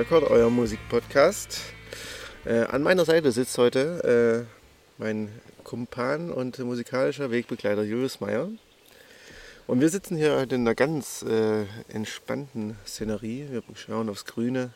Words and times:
Record, 0.00 0.30
euer 0.30 0.48
Musikpodcast. 0.48 1.60
Äh, 2.46 2.60
an 2.60 2.82
meiner 2.82 3.04
Seite 3.04 3.32
sitzt 3.32 3.58
heute 3.58 4.46
äh, 4.48 4.96
mein 4.96 5.28
Kumpan 5.62 6.30
und 6.30 6.58
musikalischer 6.60 7.30
Wegbegleiter 7.30 7.82
Julius 7.82 8.18
Meyer. 8.18 8.48
Und 9.66 9.82
wir 9.82 9.90
sitzen 9.90 10.16
hier 10.16 10.36
heute 10.36 10.54
in 10.54 10.62
einer 10.62 10.74
ganz 10.74 11.20
äh, 11.20 11.66
entspannten 11.92 12.78
Szenerie. 12.86 13.48
Wir 13.50 13.62
schauen 13.74 14.08
aufs 14.08 14.24
Grüne, 14.24 14.72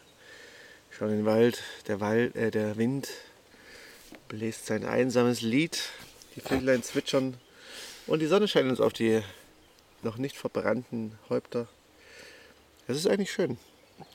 schauen 0.91 1.09
in 1.09 1.17
den 1.21 1.27
Wald. 1.27 1.63
Der, 1.89 2.01
Wald, 2.01 2.37
äh, 2.37 2.51
der 2.51 2.77
Wind 2.77 3.09
bläst 4.29 4.67
sein 4.67 4.85
einsames 4.85 5.41
Lied. 5.41 5.89
Die 6.37 6.43
Vöglein 6.43 6.83
zwitschern 6.83 7.39
und 8.07 8.21
die 8.21 8.27
Sonne 8.27 8.47
scheint 8.47 8.69
uns 8.69 8.79
auf 8.79 8.93
die 8.93 9.23
noch 10.03 10.19
nicht 10.19 10.37
verbrannten 10.37 11.19
Häupter. 11.31 11.67
Es 12.89 12.99
ist 12.99 13.07
eigentlich 13.07 13.33
schön. 13.33 13.57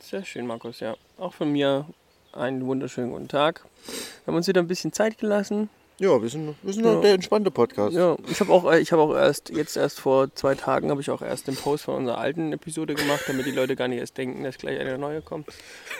Sehr 0.01 0.23
schön, 0.25 0.47
Markus, 0.47 0.79
ja. 0.79 0.95
Auch 1.17 1.33
von 1.33 1.51
mir 1.51 1.85
einen 2.33 2.65
wunderschönen 2.65 3.11
guten 3.11 3.27
Tag. 3.27 3.63
Wir 3.85 4.27
haben 4.31 4.35
uns 4.35 4.47
wieder 4.47 4.61
ein 4.61 4.67
bisschen 4.67 4.93
Zeit 4.93 5.17
gelassen. 5.17 5.69
Ja, 5.99 6.21
wir 6.21 6.29
sind, 6.29 6.55
wir 6.63 6.73
sind 6.73 6.85
Ja. 6.85 7.01
der 7.01 7.13
entspannte 7.13 7.51
Podcast. 7.51 7.93
Ja, 7.93 8.15
ich 8.29 8.39
habe 8.39 8.53
auch, 8.53 8.71
äh, 8.71 8.79
ich 8.79 8.93
habe 8.93 9.01
auch 9.01 9.13
erst, 9.13 9.49
jetzt 9.49 9.75
erst 9.75 9.99
vor 9.99 10.33
zwei 10.33 10.55
Tagen, 10.55 10.89
habe 10.91 11.01
ich 11.01 11.09
auch 11.11 11.21
erst 11.21 11.47
den 11.47 11.55
Post 11.57 11.83
von 11.85 11.95
unserer 11.95 12.17
alten 12.17 12.53
Episode 12.53 12.95
gemacht, 12.95 13.23
damit 13.27 13.45
die 13.45 13.51
Leute 13.51 13.75
gar 13.75 13.89
nicht 13.89 13.99
erst 13.99 14.17
denken, 14.17 14.43
dass 14.45 14.57
gleich 14.57 14.79
eine 14.79 14.97
neue 14.97 15.21
kommt. 15.21 15.47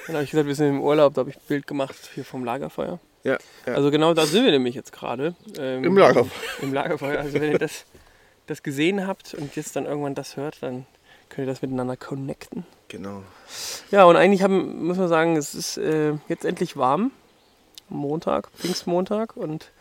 Dann 0.08 0.16
habe 0.16 0.23
ich 0.23 0.31
gesagt, 0.31 0.47
wir 0.47 0.55
sind 0.55 0.69
im 0.69 0.81
Urlaub, 0.81 1.16
da 1.16 1.19
habe 1.21 1.31
ich 1.31 1.36
ein 1.36 1.41
Bild 1.49 1.67
gemacht 1.67 1.95
hier 2.16 2.23
vom 2.23 2.45
Lagerfeuer. 2.45 2.99
Ja, 3.25 3.38
ja. 3.66 3.73
Also 3.73 3.91
genau 3.91 4.14
da 4.14 4.25
sind 4.25 4.45
wir 4.45 4.52
nämlich 4.52 4.73
jetzt 4.75 4.93
gerade. 4.93 5.36
Ähm, 5.58 5.83
Im 5.83 5.97
Lagerfeuer. 5.97 6.31
Im 6.61 6.73
Lagerfeuer. 6.73 7.19
Also 7.19 7.33
wenn 7.33 7.52
ihr 7.52 7.59
das, 7.59 7.83
das 8.47 8.64
gesehen 8.64 9.05
habt 9.05 9.33
und 9.33 9.53
jetzt 9.58 9.75
dann 9.75 9.86
irgendwann 9.86 10.16
das 10.16 10.38
hört, 10.38 10.64
dann 10.64 10.86
könnt 11.27 11.45
ihr 11.45 11.52
das 11.52 11.61
miteinander 11.61 11.97
connecten. 11.97 12.66
Genau. 12.90 13.23
Ja, 13.92 14.04
und 14.04 14.16
eigentlich 14.18 14.42
haben, 14.44 14.86
muss 14.86 14.98
man 14.98 15.08
sagen, 15.08 15.38
es 15.38 15.56
ist 15.56 15.78
äh, 15.78 16.14
jetzt 16.28 16.44
endlich 16.45 16.76
warm. 16.76 17.12
Montag, 17.88 18.50
Pfingstmontag. 18.58 19.36
Und 19.38 19.72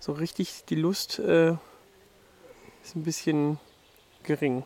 so 0.00 0.12
richtig 0.12 0.64
die 0.68 0.74
Lust 0.74 1.18
äh, 1.18 1.50
ist 2.82 2.96
ein 2.96 3.04
bisschen 3.04 3.58
gering. 4.24 4.64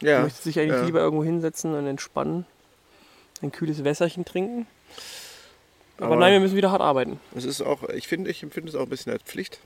Man 0.00 0.10
Ja, 0.10 0.22
möchte 0.22 0.42
sich 0.42 0.58
eigentlich 0.58 0.80
ja. 0.80 0.84
lieber 0.84 1.00
irgendwo 1.00 1.24
hinsetzen 1.24 1.74
und 1.74 1.86
entspannen. 1.86 2.44
Ein 3.42 3.52
kühles 3.52 3.84
Wässerchen 3.84 4.24
trinken. 4.24 4.66
Aber, 5.98 6.06
Aber- 6.08 6.16
nein, 6.16 6.32
wir 6.32 6.40
müssen 6.40 6.56
wieder 6.56 6.70
hart 6.72 6.82
arbeiten. 6.82 7.18
es 7.34 7.44
ist 7.44 7.62
auch, 7.62 7.88
ich 7.90 8.06
finde, 8.08 8.30
ich 8.30 8.42
empfinde 8.42 8.68
es 8.68 8.74
auch 8.74 8.82
ein 8.82 8.88
bisschen 8.90 9.12
als 9.12 9.22
Pflicht 9.22 9.58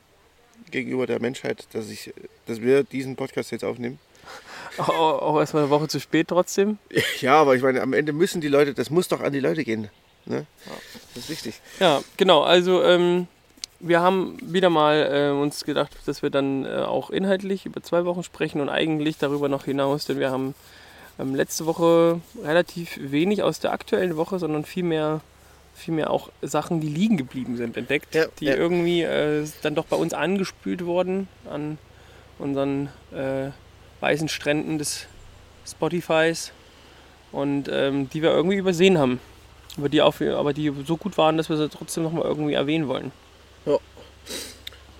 gegenüber 0.71 1.07
der 1.07 1.21
Menschheit, 1.21 1.67
dass, 1.73 1.89
ich, 1.91 2.13
dass 2.47 2.61
wir 2.61 2.85
diesen 2.85 3.17
Podcast 3.17 3.51
jetzt 3.51 3.65
aufnehmen. 3.65 3.99
Auch, 4.79 4.89
auch 4.89 5.39
erstmal 5.41 5.65
eine 5.65 5.71
Woche 5.71 5.89
zu 5.89 6.01
spät 6.01 6.29
trotzdem. 6.29 6.79
Ja, 7.21 7.35
aber 7.41 7.55
ich 7.55 7.63
meine, 7.63 7.83
am 7.83 7.93
Ende 7.93 8.13
müssen 8.13 8.41
die 8.41 8.49
Leute, 8.49 8.73
das 8.73 8.89
muss 8.89 9.09
doch 9.09 9.21
an 9.21 9.33
die 9.33 9.41
Leute 9.41 9.63
gehen. 9.65 9.91
Ne? 10.25 10.47
Das 11.15 11.25
ist 11.25 11.29
wichtig. 11.31 11.61
Ja, 11.81 12.01
genau. 12.17 12.43
Also 12.43 12.83
ähm, 12.83 13.27
wir 13.81 14.01
haben 14.01 14.39
wieder 14.41 14.71
mal 14.71 15.31
äh, 15.35 15.39
uns 15.39 15.65
gedacht, 15.65 15.91
dass 16.07 16.23
wir 16.23 16.31
dann 16.31 16.65
äh, 16.65 16.69
auch 16.79 17.11
inhaltlich 17.11 17.67
über 17.67 17.83
zwei 17.83 18.05
Wochen 18.05 18.23
sprechen 18.23 18.61
und 18.61 18.69
eigentlich 18.69 19.19
darüber 19.19 19.49
noch 19.49 19.65
hinaus, 19.65 20.07
denn 20.07 20.19
wir 20.19 20.31
haben 20.31 20.55
ähm, 21.19 21.35
letzte 21.35 21.67
Woche 21.67 22.21
relativ 22.43 22.99
wenig 23.01 23.43
aus 23.43 23.61
der 23.61 23.73
aktuellen 23.73 24.17
Woche, 24.17 24.39
sondern 24.39 24.65
vielmehr 24.65 25.21
vielmehr 25.75 26.11
auch 26.11 26.31
Sachen, 26.43 26.81
die 26.81 26.89
liegen 26.89 27.17
geblieben 27.17 27.57
sind, 27.57 27.77
entdeckt, 27.77 28.15
Ja, 28.15 28.27
die 28.39 28.47
ja. 28.47 28.55
irgendwie 28.55 29.03
äh, 29.03 29.47
dann 29.63 29.75
doch 29.75 29.87
bei 29.87 29.97
uns 29.97 30.13
angespült 30.13 30.85
wurden 30.85 31.27
an 31.51 31.79
unseren 32.39 32.89
äh, 33.13 33.51
weißen 34.01 34.29
Stränden 34.29 34.79
des 34.79 35.07
Spotifys 35.67 36.53
und 37.33 37.69
ähm, 37.71 38.09
die 38.11 38.23
wir 38.23 38.31
irgendwie 38.31 38.57
übersehen 38.57 38.99
haben. 38.99 39.21
Aber 39.77 39.89
die, 39.89 40.03
auch, 40.03 40.21
aber 40.21 40.53
die 40.53 40.73
so 40.87 40.97
gut 40.97 41.17
waren, 41.17 41.37
dass 41.37 41.49
wir 41.49 41.57
sie 41.57 41.69
trotzdem 41.69 42.03
nochmal 42.03 42.25
irgendwie 42.25 42.55
erwähnen 42.55 42.89
wollen. 42.89 43.13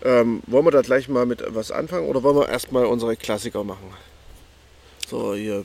Ähm, 0.03 0.43
wollen 0.47 0.65
wir 0.65 0.71
da 0.71 0.81
gleich 0.81 1.09
mal 1.09 1.27
mit 1.27 1.43
was 1.49 1.71
anfangen 1.71 2.09
oder 2.09 2.23
wollen 2.23 2.37
wir 2.37 2.49
erstmal 2.49 2.87
unsere 2.87 3.17
Klassiker 3.17 3.65
machen? 3.65 3.93
So, 5.07 5.35
hier. 5.35 5.65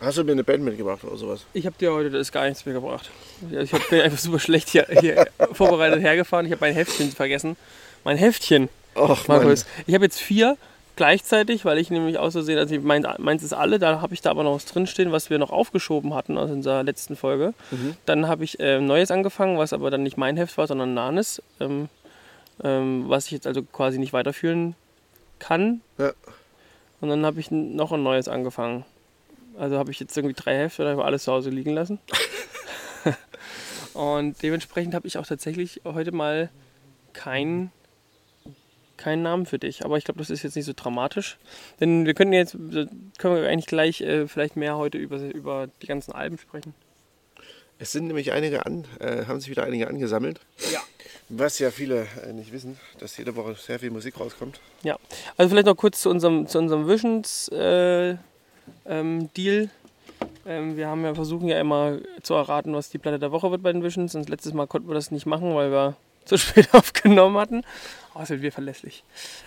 Hast 0.00 0.16
du 0.18 0.24
mir 0.24 0.32
eine 0.32 0.44
Band 0.44 0.62
mitgebracht 0.62 1.02
oder 1.04 1.16
sowas? 1.16 1.44
Ich 1.52 1.66
habe 1.66 1.76
dir 1.78 1.92
heute 1.92 2.10
das 2.10 2.30
gar 2.30 2.46
nichts 2.48 2.64
mehr 2.64 2.74
gebracht. 2.74 3.10
Ja, 3.50 3.60
Ich 3.62 3.72
hab- 3.72 3.88
bin 3.90 4.00
einfach 4.00 4.18
super 4.18 4.38
schlecht 4.38 4.68
hier, 4.68 4.86
hier 5.00 5.26
vorbereitet 5.52 6.00
hergefahren. 6.02 6.46
Ich 6.46 6.52
habe 6.52 6.60
mein 6.64 6.74
Heftchen 6.74 7.10
vergessen. 7.10 7.56
Mein 8.04 8.16
Heftchen, 8.16 8.68
Ach, 8.94 9.26
Markus. 9.28 9.66
Ich 9.88 9.94
habe 9.94 10.04
jetzt 10.04 10.20
vier 10.20 10.56
gleichzeitig, 10.96 11.64
weil 11.64 11.78
ich 11.78 11.90
nämlich 11.90 12.18
aus 12.18 12.32
Versehen, 12.32 12.58
also 12.58 12.78
mein, 12.80 13.06
meins 13.18 13.42
ist 13.42 13.52
alle, 13.52 13.78
da 13.78 14.00
habe 14.00 14.14
ich 14.14 14.20
da 14.20 14.30
aber 14.30 14.44
noch 14.44 14.54
was 14.54 14.66
drinstehen, 14.66 15.12
was 15.12 15.30
wir 15.30 15.38
noch 15.38 15.50
aufgeschoben 15.50 16.14
hatten 16.14 16.38
aus 16.38 16.50
unserer 16.50 16.82
letzten 16.82 17.16
Folge. 17.16 17.54
Mhm. 17.70 17.96
Dann 18.06 18.28
habe 18.28 18.44
ich 18.44 18.60
äh, 18.60 18.80
Neues 18.80 19.10
angefangen, 19.10 19.58
was 19.58 19.72
aber 19.72 19.90
dann 19.90 20.02
nicht 20.02 20.16
mein 20.16 20.36
Heft 20.36 20.56
war, 20.58 20.66
sondern 20.66 20.94
Nanes, 20.94 21.42
ähm, 21.60 21.88
ähm, 22.62 23.04
was 23.06 23.26
ich 23.26 23.32
jetzt 23.32 23.46
also 23.46 23.62
quasi 23.62 23.98
nicht 23.98 24.12
weiterführen 24.12 24.74
kann. 25.38 25.80
Ja. 25.98 26.12
Und 27.00 27.08
dann 27.08 27.24
habe 27.24 27.40
ich 27.40 27.50
noch 27.50 27.92
ein 27.92 28.02
neues 28.02 28.28
angefangen. 28.28 28.84
Also 29.58 29.78
habe 29.78 29.90
ich 29.90 30.00
jetzt 30.00 30.16
irgendwie 30.16 30.34
drei 30.34 30.56
Hefte, 30.56 30.84
da 30.84 30.90
habe 30.90 31.00
ich 31.00 31.06
alles 31.06 31.24
zu 31.24 31.32
Hause 31.32 31.50
liegen 31.50 31.74
lassen. 31.74 31.98
Und 33.94 34.42
dementsprechend 34.42 34.94
habe 34.94 35.06
ich 35.06 35.18
auch 35.18 35.26
tatsächlich 35.26 35.80
heute 35.84 36.12
mal 36.12 36.50
keinen 37.12 37.72
keinen 39.00 39.22
Namen 39.22 39.46
für 39.46 39.58
dich. 39.58 39.84
Aber 39.84 39.98
ich 39.98 40.04
glaube, 40.04 40.18
das 40.18 40.30
ist 40.30 40.42
jetzt 40.44 40.54
nicht 40.54 40.66
so 40.66 40.72
dramatisch. 40.74 41.38
Denn 41.80 42.06
wir 42.06 42.14
könnten 42.14 42.34
jetzt, 42.34 42.52
können 42.52 43.34
wir 43.36 43.48
eigentlich 43.48 43.66
gleich 43.66 44.00
äh, 44.02 44.28
vielleicht 44.28 44.56
mehr 44.56 44.76
heute 44.76 44.98
über, 44.98 45.18
über 45.18 45.68
die 45.82 45.86
ganzen 45.86 46.12
Alben 46.12 46.38
sprechen. 46.38 46.74
Es 47.82 47.92
sind 47.92 48.06
nämlich 48.06 48.32
einige 48.32 48.66
an, 48.66 48.84
äh, 49.00 49.24
haben 49.24 49.40
sich 49.40 49.48
wieder 49.48 49.64
einige 49.64 49.88
angesammelt. 49.88 50.38
Ja. 50.70 50.80
Was 51.30 51.58
ja 51.58 51.70
viele 51.70 52.06
äh, 52.26 52.32
nicht 52.32 52.52
wissen, 52.52 52.78
dass 52.98 53.16
jede 53.16 53.34
Woche 53.36 53.54
sehr 53.54 53.78
viel 53.78 53.90
Musik 53.90 54.20
rauskommt. 54.20 54.60
Ja, 54.82 54.98
also 55.38 55.48
vielleicht 55.48 55.66
noch 55.66 55.76
kurz 55.76 56.02
zu 56.02 56.10
unserem, 56.10 56.46
zu 56.46 56.58
unserem 56.58 56.86
Visions-Deal. 56.86 58.18
Ähm, 58.84 59.30
Deal. 59.34 59.70
ähm, 60.44 60.76
wir 60.76 60.88
haben 60.88 61.04
ja 61.04 61.14
versuchen 61.14 61.48
ja 61.48 61.58
immer 61.58 61.98
zu 62.22 62.34
erraten, 62.34 62.74
was 62.74 62.90
die 62.90 62.98
Platte 62.98 63.18
der 63.18 63.32
Woche 63.32 63.50
wird 63.50 63.62
bei 63.62 63.72
den 63.72 63.82
Visions. 63.82 64.14
Und 64.14 64.28
letztes 64.28 64.52
Mal 64.52 64.66
konnten 64.66 64.88
wir 64.88 64.94
das 64.94 65.10
nicht 65.10 65.24
machen, 65.24 65.54
weil 65.54 65.70
wir 65.70 65.96
zu 66.24 66.36
spät 66.38 66.68
aufgenommen 66.72 67.36
hatten. 67.38 67.62
Oh, 68.14 68.24
sind 68.24 68.42
wir 68.42 68.52
verlässlich. 68.52 69.04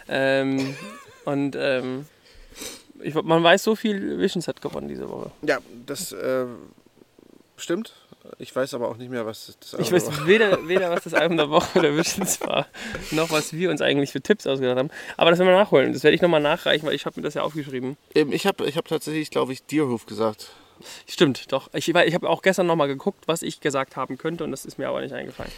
Ähm, 0.08 0.76
und 1.26 1.56
ähm, 1.58 2.06
ich, 3.02 3.14
man 3.14 3.44
weiß, 3.44 3.64
so 3.64 3.76
viel 3.76 4.20
Visions 4.20 4.48
hat 4.48 4.62
gewonnen 4.62 4.88
diese 4.88 5.10
Woche. 5.10 5.32
Ja, 5.42 5.60
das 5.86 6.12
äh, 6.12 6.46
stimmt. 7.58 7.94
Ich 8.40 8.56
weiß 8.56 8.74
aber 8.74 8.88
auch 8.88 8.96
nicht 8.96 9.12
mehr, 9.12 9.26
was 9.26 9.58
das 9.60 9.74
Ich 9.74 9.92
Album 9.92 9.94
weiß 9.94 10.26
weder, 10.28 10.68
weder, 10.68 10.90
was 10.90 11.04
das 11.04 11.14
Album 11.14 11.36
der 11.36 11.50
Woche 11.50 11.80
oder 11.80 11.96
Visions 11.96 12.40
war, 12.42 12.68
noch 13.12 13.30
was 13.32 13.52
wir 13.52 13.70
uns 13.70 13.82
eigentlich 13.82 14.12
für 14.12 14.22
Tipps 14.22 14.48
ausgedacht 14.48 14.78
haben. 14.78 14.90
Aber 15.18 15.30
das 15.30 15.40
werden 15.40 15.50
wir 15.50 15.58
nachholen. 15.58 15.92
Das 15.92 16.04
werde 16.04 16.16
ich 16.16 16.22
nochmal 16.22 16.40
nachreichen, 16.42 16.88
weil 16.88 16.96
ich 16.96 17.06
habe 17.06 17.20
mir 17.20 17.24
das 17.24 17.34
ja 17.34 17.42
aufgeschrieben. 17.42 17.98
Ähm, 18.16 18.32
Ich 18.32 18.48
habe 18.48 18.66
ich 18.66 18.78
hab 18.78 18.88
tatsächlich, 18.88 19.30
glaube 19.30 19.52
ich, 19.52 19.64
Deerhoof 19.66 20.06
gesagt. 20.06 20.52
Stimmt, 21.08 21.52
doch. 21.52 21.70
Ich, 21.74 21.88
ich 21.88 22.14
habe 22.14 22.30
auch 22.30 22.42
gestern 22.42 22.68
nochmal 22.68 22.88
geguckt, 22.88 23.28
was 23.28 23.42
ich 23.42 23.62
gesagt 23.62 23.96
haben 23.96 24.18
könnte 24.18 24.44
und 24.44 24.52
das 24.52 24.66
ist 24.66 24.78
mir 24.78 24.90
aber 24.90 25.02
nicht 25.02 25.14
eingefallen. 25.14 25.52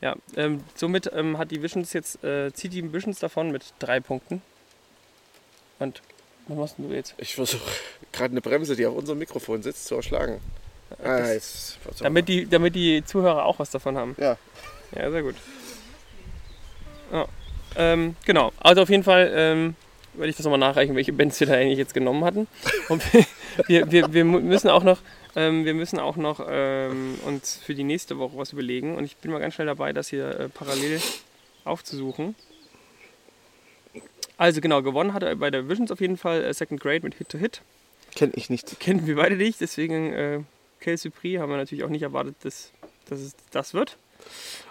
Ja, 0.00 0.16
ähm, 0.36 0.62
somit 0.74 1.10
ähm, 1.14 1.38
hat 1.38 1.50
die 1.50 1.62
Visions 1.62 1.92
jetzt, 1.92 2.22
äh, 2.24 2.52
zieht 2.52 2.72
die 2.72 2.92
Visions 2.92 3.18
davon 3.18 3.50
mit 3.50 3.72
drei 3.78 4.00
Punkten. 4.00 4.42
Und 5.78 6.02
was 6.48 6.56
machst 6.56 6.74
du 6.78 6.92
jetzt? 6.94 7.14
Ich 7.18 7.34
versuche 7.34 7.70
gerade 8.12 8.32
eine 8.32 8.40
Bremse, 8.40 8.76
die 8.76 8.86
auf 8.86 8.94
unserem 8.94 9.18
Mikrofon 9.18 9.62
sitzt, 9.62 9.86
zu 9.86 9.96
erschlagen. 9.96 10.40
Ah, 11.02 11.32
jetzt, 11.32 11.78
Damit 12.00 12.28
die, 12.28 12.46
damit 12.46 12.74
die 12.74 13.04
Zuhörer 13.04 13.44
auch 13.44 13.58
was 13.58 13.70
davon 13.70 13.96
haben. 13.96 14.14
Ja. 14.18 14.36
Ja, 14.94 15.10
sehr 15.10 15.22
gut. 15.22 15.34
Ja. 17.12 17.26
Ähm, 17.74 18.16
genau, 18.24 18.52
also 18.60 18.82
auf 18.82 18.88
jeden 18.88 19.02
Fall 19.02 19.30
ähm, 19.34 19.74
werde 20.16 20.28
ich 20.28 20.36
das 20.36 20.44
nochmal 20.44 20.58
nachreichen, 20.58 20.96
welche 20.96 21.12
Bands 21.12 21.38
wir 21.40 21.46
da 21.46 21.54
eigentlich 21.54 21.78
jetzt 21.78 21.94
genommen 21.94 22.24
hatten. 22.24 22.46
Und 22.88 23.02
wir, 23.66 23.90
wir, 23.90 24.12
wir 24.12 24.24
müssen 24.24 24.68
auch 24.68 24.84
noch, 24.84 24.98
ähm, 25.34 25.64
wir 25.64 25.74
müssen 25.74 25.98
auch 25.98 26.16
noch 26.16 26.46
ähm, 26.48 27.18
uns 27.24 27.56
für 27.56 27.74
die 27.74 27.84
nächste 27.84 28.18
Woche 28.18 28.36
was 28.36 28.52
überlegen. 28.52 28.96
Und 28.96 29.04
ich 29.04 29.16
bin 29.16 29.30
mal 29.30 29.40
ganz 29.40 29.54
schnell 29.54 29.66
dabei, 29.66 29.92
das 29.92 30.08
hier 30.08 30.28
äh, 30.38 30.48
parallel 30.48 31.00
aufzusuchen. 31.64 32.34
Also 34.36 34.60
genau, 34.60 34.82
gewonnen 34.82 35.14
hat 35.14 35.22
er 35.22 35.34
bei 35.36 35.50
der 35.50 35.68
Visions 35.68 35.90
auf 35.90 36.00
jeden 36.00 36.16
Fall 36.16 36.44
äh, 36.44 36.52
Second 36.52 36.80
Grade 36.80 37.00
mit 37.02 37.14
Hit 37.14 37.28
to 37.30 37.38
Hit. 37.38 37.62
Kenn 38.14 38.32
ich 38.34 38.50
nicht. 38.50 38.78
Kennen 38.80 39.06
wir 39.06 39.16
beide 39.16 39.36
nicht, 39.36 39.60
deswegen 39.60 40.12
äh, 40.12 40.40
Kel 40.80 40.96
Supri 40.96 41.34
haben 41.34 41.50
wir 41.50 41.56
natürlich 41.56 41.84
auch 41.84 41.88
nicht 41.88 42.02
erwartet, 42.02 42.36
dass, 42.42 42.70
dass 43.08 43.20
es 43.20 43.34
das 43.50 43.74
wird. 43.74 43.96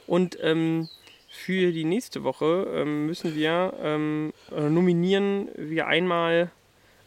Und 0.07 0.38
ähm, 0.42 0.88
für 1.36 1.72
die 1.72 1.84
nächste 1.84 2.24
Woche 2.24 2.68
ähm, 2.74 3.06
müssen 3.06 3.36
wir 3.36 3.74
ähm, 3.82 4.34
äh, 4.56 4.70
nominieren 4.70 5.50
wir 5.56 5.88
einmal, 5.88 6.50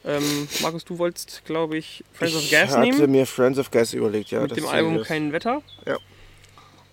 ähm, 0.05 0.49
Markus, 0.63 0.85
du 0.85 0.99
wolltest, 0.99 1.45
glaube 1.45 1.79
ich, 1.79 2.05
Friends 2.13 2.37
of 2.37 2.43
ich 2.45 2.51
Gas 2.51 2.77
hatte 2.77 2.81
nehmen 2.81 3.11
mir 3.11 3.27
Friends 3.27 3.59
of 3.59 3.71
Gas 3.71 3.95
überlegt, 3.95 4.31
ja. 4.31 4.41
mit 4.41 4.57
dem 4.57 4.67
Album. 4.67 5.03
Kein 5.03 5.33
Wetter. 5.33 5.63
Ja. 5.87 5.97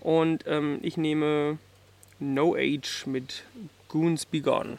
Und 0.00 0.44
ähm, 0.46 0.78
ich 0.82 0.96
nehme 0.96 1.58
No 2.18 2.54
Age 2.56 3.06
mit 3.06 3.44
Goons 3.88 4.26
Be 4.26 4.40
Gone. 4.40 4.78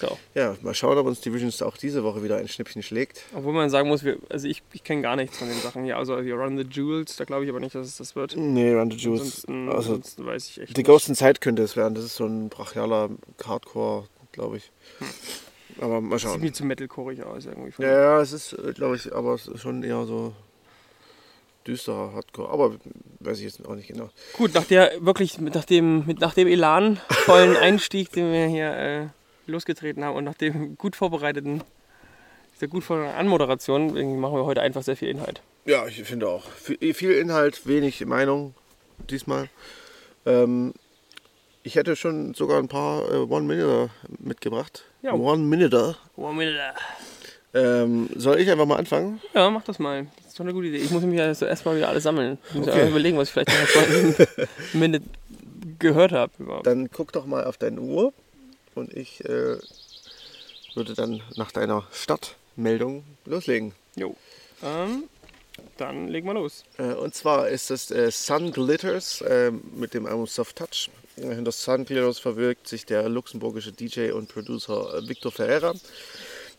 So. 0.00 0.16
Ja, 0.34 0.56
mal 0.62 0.74
schauen, 0.74 0.96
ob 0.98 1.06
uns 1.06 1.20
die 1.20 1.32
Visions 1.34 1.60
auch 1.62 1.76
diese 1.76 2.04
Woche 2.04 2.22
wieder 2.22 2.36
ein 2.36 2.46
Schnippchen 2.46 2.82
schlägt. 2.82 3.22
Obwohl 3.34 3.52
man 3.52 3.68
sagen 3.68 3.88
muss, 3.88 4.04
wir, 4.04 4.18
also 4.28 4.46
ich, 4.46 4.62
ich 4.72 4.84
kenne 4.84 5.02
gar 5.02 5.16
nichts 5.16 5.38
von 5.38 5.48
den 5.48 5.58
Sachen 5.58 5.82
hier. 5.84 5.96
Also 5.96 6.24
wie 6.24 6.30
Run 6.30 6.56
the 6.56 6.64
Jewels, 6.64 7.16
da 7.16 7.24
glaube 7.24 7.44
ich 7.44 7.50
aber 7.50 7.58
nicht, 7.60 7.74
dass 7.74 7.86
es 7.86 7.96
das 7.96 8.14
wird. 8.14 8.36
Nee, 8.36 8.72
Run 8.74 8.90
the 8.90 8.96
Jewels. 8.96 9.44
Ansonsten, 9.48 9.68
Also, 9.68 9.90
ansonsten 9.94 10.26
weiß 10.26 10.48
ich 10.50 10.60
echt 10.60 10.76
die 10.76 10.80
nicht. 10.80 10.86
Ghost 10.86 11.08
in 11.08 11.14
Zeit 11.16 11.40
könnte 11.40 11.62
es 11.62 11.76
werden. 11.76 11.94
Das 11.94 12.04
ist 12.04 12.14
so 12.16 12.26
ein 12.26 12.48
brachialer 12.48 13.10
Hardcore, 13.44 14.06
glaube 14.32 14.58
ich. 14.58 14.70
Aber 15.80 16.00
mal 16.00 16.18
Sieht 16.18 16.28
schauen. 16.28 16.40
mir 16.40 16.52
zu 16.52 16.64
metalcoreig 16.64 17.22
aus 17.24 17.46
irgendwie. 17.46 17.82
Ja, 17.82 17.88
ja, 17.92 18.20
es 18.20 18.32
ist, 18.32 18.56
glaube 18.74 18.96
ich, 18.96 19.12
aber 19.12 19.34
es 19.34 19.46
ist 19.48 19.60
schon 19.62 19.82
eher 19.82 20.04
so 20.06 20.32
düsterer 21.66 22.12
Hardcore. 22.14 22.50
Aber 22.50 22.76
weiß 23.20 23.38
ich 23.38 23.44
jetzt 23.44 23.66
auch 23.66 23.74
nicht 23.74 23.88
genau. 23.88 24.10
Gut, 24.34 24.54
nach 24.54 24.64
der 24.64 24.92
wirklich, 25.04 25.38
nach 25.40 25.64
dem, 25.64 26.06
mit, 26.06 26.20
nach 26.20 26.34
dem 26.34 26.48
elanvollen 26.48 27.56
Einstieg, 27.60 28.12
den 28.12 28.32
wir 28.32 28.46
hier 28.46 28.72
äh, 28.76 29.06
losgetreten 29.48 30.04
haben 30.04 30.16
und 30.16 30.24
nach 30.24 30.34
dem 30.34 30.76
gut 30.76 30.96
vorbereiteten, 30.96 31.62
der 32.60 32.68
gut 32.68 32.84
vorbereiteten 32.84 33.18
Anmoderation, 33.20 33.86
machen 34.20 34.34
wir 34.36 34.44
heute 34.44 34.60
einfach 34.62 34.82
sehr 34.82 34.96
viel 34.96 35.08
Inhalt. 35.08 35.40
Ja, 35.64 35.86
ich 35.86 36.02
finde 36.04 36.28
auch. 36.28 36.44
Viel, 36.50 36.78
Inhalt, 37.12 37.66
wenig 37.66 38.04
Meinung 38.06 38.54
diesmal. 39.10 39.48
Ähm, 40.26 40.72
ich 41.62 41.74
hätte 41.76 41.96
schon 41.96 42.34
sogar 42.34 42.58
ein 42.58 42.68
paar 42.68 43.10
äh, 43.12 43.16
One-Minute 43.16 43.90
mitgebracht. 44.18 44.84
Ja. 45.02 45.12
One-Minute. 45.12 45.96
Mit- 46.16 46.54
Ähm, 47.54 48.10
soll 48.14 48.40
ich 48.40 48.50
einfach 48.50 48.66
mal 48.66 48.76
anfangen? 48.76 49.20
Ja, 49.34 49.48
mach 49.50 49.62
das 49.64 49.78
mal. 49.78 50.06
Das 50.18 50.28
ist 50.28 50.38
doch 50.38 50.44
eine 50.44 50.52
gute 50.52 50.68
Idee. 50.68 50.78
Ich 50.78 50.90
muss 50.90 51.02
mich 51.02 51.18
also 51.20 51.46
erstmal 51.46 51.76
wieder 51.76 51.88
alles 51.88 52.02
sammeln. 52.02 52.36
Ich 52.50 52.54
muss 52.56 52.68
Okay. 52.68 52.80
okay. 52.82 52.90
überlegen, 52.90 53.16
was 53.16 53.28
ich 53.28 53.32
vielleicht 53.32 53.48
noch 53.48 53.66
vor 54.36 54.46
Minute 54.74 55.04
gehört 55.78 56.12
habe. 56.12 56.32
Dann 56.62 56.90
guck 56.90 57.12
doch 57.12 57.24
mal 57.26 57.44
auf 57.44 57.56
deine 57.56 57.80
Uhr 57.80 58.12
und 58.78 58.94
ich 58.94 59.24
äh, 59.24 59.58
würde 60.74 60.94
dann 60.94 61.22
nach 61.36 61.52
deiner 61.52 61.86
Startmeldung 61.92 63.04
loslegen. 63.24 63.74
Jo. 63.96 64.16
Ähm, 64.62 65.04
dann 65.76 66.08
legen 66.08 66.26
wir 66.26 66.34
los. 66.34 66.64
Äh, 66.78 66.94
und 66.94 67.14
zwar 67.14 67.48
ist 67.48 67.70
das 67.70 67.90
äh, 67.90 68.10
Sun 68.10 68.52
Glitters 68.52 69.20
äh, 69.22 69.50
mit 69.50 69.94
dem 69.94 70.06
Album 70.06 70.26
Soft 70.26 70.56
Touch. 70.56 70.90
Äh, 71.16 71.34
Hinter 71.34 71.52
Sun 71.52 71.84
Glitters 71.84 72.18
verwirkt 72.18 72.68
sich 72.68 72.86
der 72.86 73.08
luxemburgische 73.08 73.72
DJ 73.72 74.12
und 74.12 74.28
Producer 74.28 74.94
äh, 74.94 75.08
Victor 75.08 75.32
Ferreira. 75.32 75.74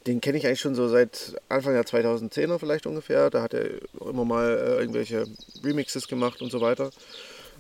Den 0.08 0.22
kenne 0.22 0.38
ich 0.38 0.48
eigentlich 0.48 0.62
schon 0.62 0.76
so 0.76 0.88
seit 0.88 1.36
Anfang 1.50 1.74
der 1.74 1.84
2010er 1.84 2.58
vielleicht 2.58 2.86
ungefähr. 2.86 3.30
Da 3.30 3.42
hat 3.42 3.54
er 3.54 3.70
immer 4.00 4.26
mal 4.26 4.50
äh, 4.50 4.80
irgendwelche 4.80 5.28
Remixes 5.64 6.08
gemacht 6.08 6.42
und 6.42 6.52
so 6.52 6.62
weiter. 6.62 6.92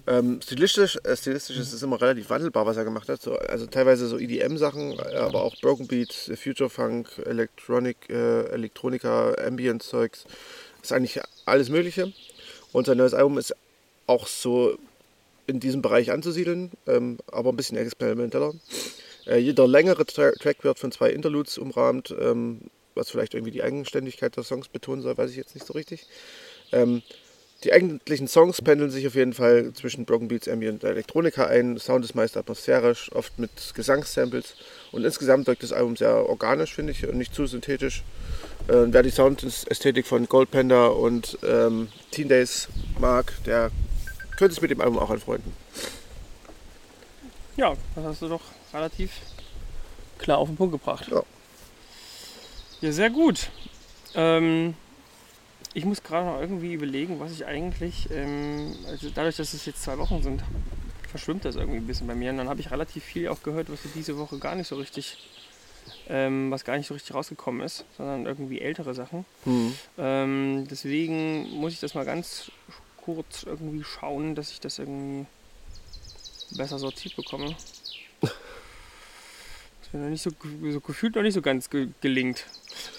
Ähm, 0.09 0.41
stilistisch, 0.41 0.97
äh, 1.03 1.15
stilistisch 1.15 1.57
ist 1.57 1.71
es 1.71 1.83
immer 1.83 2.01
relativ 2.01 2.31
wandelbar, 2.31 2.65
was 2.65 2.77
er 2.77 2.83
gemacht 2.83 3.07
hat. 3.09 3.21
So, 3.21 3.35
also 3.35 3.67
teilweise 3.67 4.07
so 4.07 4.17
EDM-Sachen, 4.17 4.97
äh, 4.97 5.17
aber 5.17 5.43
auch 5.43 5.55
Broken 5.61 5.85
Beat, 5.85 6.27
äh, 6.29 6.35
Future 6.35 6.71
Funk, 6.71 7.09
Electronic, 7.25 7.97
äh, 8.09 8.45
Elektronika, 8.47 9.35
Ambient-Zeugs. 9.35 10.25
Ist 10.81 10.91
eigentlich 10.93 11.21
alles 11.45 11.69
Mögliche. 11.69 12.11
Und 12.71 12.87
sein 12.87 12.97
neues 12.97 13.13
Album 13.13 13.37
ist 13.37 13.55
auch 14.07 14.25
so 14.25 14.79
in 15.45 15.59
diesem 15.59 15.83
Bereich 15.83 16.11
anzusiedeln, 16.11 16.71
ähm, 16.87 17.19
aber 17.31 17.51
ein 17.51 17.55
bisschen 17.55 17.77
experimenteller. 17.77 18.55
Äh, 19.27 19.37
jeder 19.37 19.67
längere 19.67 20.07
Tra 20.07 20.31
Track 20.31 20.63
wird 20.63 20.79
von 20.79 20.91
zwei 20.91 21.11
Interludes 21.11 21.59
umrahmt, 21.59 22.15
ähm, 22.19 22.61
was 22.95 23.11
vielleicht 23.11 23.35
irgendwie 23.35 23.51
die 23.51 23.61
Eigenständigkeit 23.61 24.35
der 24.35 24.43
Songs 24.43 24.69
betonen 24.69 25.03
soll, 25.03 25.15
weiß 25.15 25.29
ich 25.29 25.37
jetzt 25.37 25.53
nicht 25.53 25.67
so 25.67 25.73
richtig. 25.73 26.07
Ähm, 26.71 27.03
die 27.63 27.73
eigentlichen 27.73 28.27
Songs 28.27 28.61
pendeln 28.61 28.89
sich 28.89 29.05
auf 29.05 29.15
jeden 29.15 29.33
Fall 29.33 29.73
zwischen 29.73 30.05
Broken 30.05 30.29
Beats, 30.29 30.47
Ambient 30.47 30.83
und 30.83 30.89
Elektronika 30.89 31.45
ein. 31.45 31.77
Sound 31.77 32.05
ist 32.05 32.15
meist 32.15 32.37
atmosphärisch, 32.37 33.11
oft 33.13 33.37
mit 33.37 33.49
Gesangssamples. 33.75 34.55
Und 34.91 35.03
insgesamt 35.03 35.47
wirkt 35.47 35.63
das 35.63 35.73
Album 35.73 35.97
sehr 35.97 36.29
organisch, 36.29 36.73
finde 36.73 36.93
ich, 36.93 37.05
und 37.05 37.17
nicht 37.17 37.35
zu 37.35 37.45
synthetisch. 37.47 38.03
Äh, 38.67 38.85
wer 38.87 39.03
die 39.03 39.09
Soundästhetik 39.09 40.07
von 40.07 40.27
Gold 40.27 40.51
Panda 40.51 40.87
und 40.87 41.37
ähm, 41.43 41.89
Teen 42.11 42.29
Days 42.29 42.69
mag, 42.97 43.33
der 43.45 43.71
könnte 44.37 44.53
es 44.53 44.61
mit 44.61 44.71
dem 44.71 44.79
Album 44.79 44.97
auch 44.99 45.09
anfreunden. 45.09 45.51
Ja, 47.57 47.75
das 47.95 48.05
hast 48.05 48.21
du 48.21 48.29
doch 48.29 48.41
relativ 48.73 49.11
klar 50.17 50.37
auf 50.37 50.47
den 50.47 50.55
Punkt 50.55 50.71
gebracht. 50.71 51.07
Ja. 51.11 51.23
Ja, 52.79 52.91
sehr 52.93 53.09
gut. 53.09 53.49
Ähm, 54.15 54.75
ich 55.73 55.85
muss 55.85 56.03
gerade 56.03 56.25
noch 56.25 56.39
irgendwie 56.39 56.73
überlegen, 56.73 57.19
was 57.19 57.31
ich 57.31 57.45
eigentlich, 57.45 58.09
ähm, 58.11 58.75
also 58.87 59.09
dadurch, 59.13 59.37
dass 59.37 59.53
es 59.53 59.65
jetzt 59.65 59.83
zwei 59.83 59.97
Wochen 59.97 60.21
sind, 60.23 60.41
verschwimmt 61.09 61.45
das 61.45 61.55
irgendwie 61.55 61.77
ein 61.77 61.87
bisschen 61.87 62.07
bei 62.07 62.15
mir. 62.15 62.31
Und 62.31 62.37
dann 62.37 62.49
habe 62.49 62.59
ich 62.59 62.71
relativ 62.71 63.03
viel 63.03 63.27
auch 63.27 63.43
gehört, 63.43 63.71
was 63.71 63.79
diese 63.93 64.17
Woche 64.17 64.39
gar 64.39 64.55
nicht 64.55 64.67
so 64.67 64.75
richtig, 64.75 65.17
ähm, 66.07 66.49
was 66.51 66.65
gar 66.65 66.77
nicht 66.77 66.87
so 66.87 66.93
richtig 66.93 67.13
rausgekommen 67.13 67.61
ist, 67.61 67.85
sondern 67.97 68.25
irgendwie 68.25 68.61
ältere 68.61 68.93
Sachen. 68.93 69.25
Hm. 69.43 69.73
Ähm, 69.97 70.67
deswegen 70.69 71.49
muss 71.51 71.73
ich 71.73 71.79
das 71.79 71.93
mal 71.93 72.05
ganz 72.05 72.51
kurz 72.97 73.43
irgendwie 73.43 73.83
schauen, 73.83 74.35
dass 74.35 74.51
ich 74.51 74.59
das 74.59 74.79
irgendwie 74.79 75.25
besser 76.51 76.79
sortiert 76.79 77.15
bekomme. 77.15 77.55
Das 79.81 79.93
mir 79.93 80.01
noch 80.01 80.11
nicht 80.11 80.21
so, 80.21 80.29
so 80.69 80.81
gefühlt 80.81 81.15
noch 81.15 81.23
nicht 81.23 81.33
so 81.33 81.41
ganz 81.41 81.67
ge 81.67 81.87
gelingt. 81.99 82.45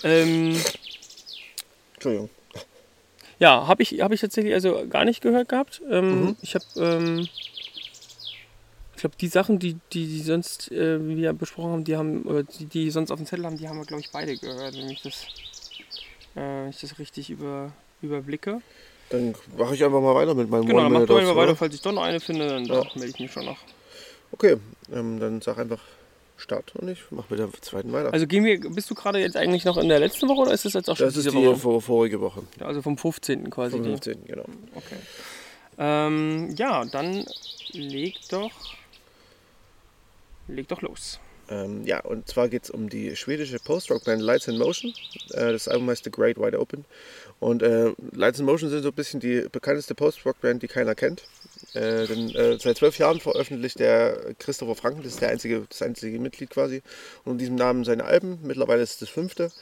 Ähm, 0.03 0.61
Entschuldigung. 1.95 2.31
Ja, 3.41 3.67
habe 3.67 3.83
ich, 3.83 4.01
hab 4.01 4.13
ich 4.13 4.21
tatsächlich 4.21 4.55
also 4.55 4.87
gar 4.89 5.05
nicht 5.05 5.21
gehört 5.23 5.49
gehabt. 5.49 5.83
Ähm, 5.91 6.21
Mhm. 6.27 6.37
Ich 6.43 6.55
habe, 6.55 6.65
ähm, 6.77 7.29
ich 8.95 9.01
glaube, 9.01 9.17
die 9.19 9.29
Sachen, 9.29 9.59
die, 9.59 9.75
die, 9.93 10.07
die 10.07 10.21
sonst, 10.21 10.71
äh, 10.71 11.01
wir 11.05 11.33
besprochen 11.33 11.73
haben, 11.73 11.85
die 11.85 11.97
haben, 11.97 12.23
oder 12.23 12.43
die, 12.43 12.67
die 12.67 12.91
sonst 12.91 13.11
auf 13.11 13.19
dem 13.19 13.27
Zettel 13.27 13.47
haben, 13.47 13.57
die 13.57 13.67
haben 13.69 13.79
wir, 13.79 13.87
glaube 13.87 14.03
ich, 14.03 14.11
beide 14.11 14.37
gehört, 14.37 14.77
wenn 14.77 14.91
ich 14.91 15.03
das, 15.03 15.23
äh, 16.37 16.41
wenn 16.41 16.69
ich 16.71 16.81
das 16.81 16.99
richtig 16.99 17.31
über, 17.31 17.73
überblicke. 18.03 18.61
Dann 19.09 19.35
mache 19.57 19.75
ich 19.75 19.85
einfach 19.85 20.01
mal 20.01 20.15
weiter 20.15 20.35
mit 20.35 20.51
meinem 20.51 20.67
Genau, 20.67 20.83
dann 20.85 20.93
mach 20.93 21.07
du 21.07 21.15
oder 21.17 21.35
weiter, 21.35 21.57
falls 21.57 21.75
ich 21.75 21.81
doch 21.81 21.93
noch 21.93 22.03
eine 22.03 22.21
finde, 22.21 22.47
dann 22.47 22.69
Ja. 22.69 22.85
melde 22.95 23.09
ich 23.15 23.19
mich 23.19 23.33
schon 23.33 23.47
noch. 23.47 23.59
Okay, 24.33 24.59
ähm, 24.93 25.19
dann 25.19 25.41
sag 25.41 25.59
einfach 25.59 25.81
Start 26.41 26.75
und 26.77 26.89
ich 26.89 26.99
mache 27.11 27.27
mit 27.31 27.39
der 27.39 27.49
zweiten 27.61 27.93
weiter. 27.93 28.13
Also 28.13 28.27
gehen 28.27 28.45
wir, 28.45 28.59
bist 28.71 28.91
du 28.91 28.95
gerade 28.95 29.21
jetzt 29.21 29.37
eigentlich 29.37 29.65
noch 29.65 29.77
in 29.77 29.89
der 29.89 30.01
letzten 30.01 30.29
Woche 30.29 30.41
oder 30.41 30.53
ist 30.53 30.65
das 30.65 30.73
jetzt 30.73 30.89
auch 30.91 30.97
schon 30.97 31.07
das 31.07 31.17
ist 31.17 31.31
die 31.31 31.35
Woche? 31.35 31.57
vor, 31.57 31.81
vorige 31.83 32.21
Woche. 32.21 32.43
Ja, 32.59 32.67
Also 32.67 32.83
vom 32.83 32.97
15. 32.99 33.51
quasi. 33.51 33.73
Vom 33.77 33.83
Die. 33.85 33.91
15. 33.91 34.25
Genau. 34.27 34.45
Okay. 34.75 34.97
Ähm, 35.79 36.55
ja, 36.57 36.85
dann 36.85 37.25
leg 37.73 38.17
doch, 38.31 38.51
leg 40.49 40.69
doch 40.69 40.83
los. 40.83 41.21
Ähm, 41.49 41.85
ja, 41.85 42.01
und 42.01 42.29
zwar 42.29 42.49
geht 42.49 42.65
es 42.65 42.71
um 42.71 42.89
die 42.89 43.17
schwedische 43.17 43.59
Post-Rock-Band 43.59 44.23
Lights 44.23 44.47
in 44.47 44.57
Motion. 44.59 44.93
Äh, 45.33 45.53
das 45.53 45.67
Album 45.69 45.91
heißt 45.91 46.05
The 46.05 46.11
Great 46.11 46.39
Wide 46.39 46.59
Open. 46.59 46.85
Und 47.41 47.63
äh, 47.63 47.93
Lights 48.13 48.39
in 48.39 48.45
Motion 48.47 48.71
sind 48.71 48.83
so 48.83 48.89
ein 48.91 48.95
bisschen 48.95 49.19
die 49.21 49.47
bekannteste 49.51 49.95
Post-Rock-Band, 49.95 50.63
die 50.63 50.69
keiner 50.69 50.95
kennt. 50.95 51.25
Äh, 51.75 52.07
denn 52.07 52.35
äh, 52.35 52.59
seit 52.59 52.79
zwölf 52.79 52.99
Jahren 52.99 53.21
veröffentlicht 53.21 53.79
der 53.79 54.35
Christopher 54.39 54.75
Franken, 54.75 55.03
das 55.03 55.13
ist 55.13 55.23
der 55.23 55.31
einzige, 55.31 55.67
das 55.69 55.83
einzige 55.83 56.19
Mitglied 56.19 56.51
quasi, 56.51 56.83
unter 57.25 57.39
diesem 57.39 57.55
Namen 57.55 57.85
seine 57.85 58.05
Alben. 58.05 58.41
Mittlerweile 58.43 58.83
ist 58.83 58.93
es 58.93 58.99
das 58.99 59.09
fünfte. 59.09 59.53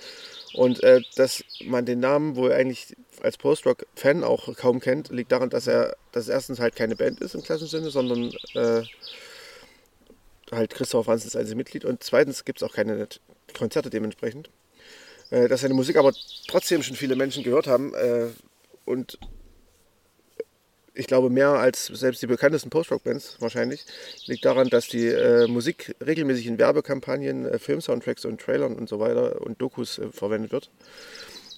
Und 0.55 0.83
äh, 0.83 1.03
dass 1.17 1.45
man 1.65 1.85
den 1.85 2.01
Namen 2.01 2.37
wohl 2.37 2.53
eigentlich 2.53 2.97
als 3.23 3.37
Post-Rock-Fan 3.37 4.25
auch 4.25 4.57
kaum 4.57 4.81
kennt, 4.81 5.11
liegt 5.11 5.33
daran, 5.33 5.51
dass 5.51 5.67
er, 5.67 5.97
dass 6.13 6.25
es 6.25 6.29
erstens 6.31 6.61
halt 6.61 6.77
keine 6.77 6.97
Band 6.97 7.21
ist 7.21 7.35
im 7.35 7.43
klassischen 7.43 7.69
Sinne, 7.69 7.91
sondern 7.91 8.33
äh, 8.55 8.83
halt 10.51 10.71
Christopher 10.71 11.05
Franz 11.05 11.27
ist 11.27 11.37
einzige 11.37 11.57
Mitglied 11.57 11.85
und 11.85 12.03
zweitens 12.03 12.47
gibt 12.47 12.63
es 12.63 12.69
auch 12.69 12.75
keine 12.75 13.07
Konzerte 13.57 13.91
dementsprechend. 13.91 14.49
Äh, 15.29 15.49
dass 15.49 15.61
seine 15.61 15.75
Musik 15.75 15.97
aber 15.97 16.15
trotzdem 16.47 16.83
schon 16.83 16.97
viele 16.97 17.17
Menschen 17.17 17.45
gehört 17.45 17.67
haben 17.67 17.93
und 18.87 19.19
ich 20.99 21.07
glaube 21.07 21.31
mehr 21.31 21.51
als 21.51 21.87
selbst 21.87 22.21
die 22.23 22.27
bekanntesten 22.27 22.71
Post-Rock-Bands 22.71 23.37
wahrscheinlich, 23.39 23.85
liegt 24.27 24.45
daran, 24.45 24.69
dass 24.69 24.89
die 24.89 25.07
äh, 25.07 25.47
Musik 25.47 25.95
regelmäßig 26.05 26.47
in 26.49 26.59
Werbekampagnen, 26.59 27.47
äh, 27.47 27.59
Film-Soundtracks 27.59 28.25
und 28.25 28.41
Trailern 28.41 28.75
und 28.75 28.89
so 28.89 28.99
weiter 28.99 29.41
und 29.41 29.63
Dokus 29.63 29.99
äh, 29.99 30.11
verwendet 30.11 30.51
wird. 30.51 30.71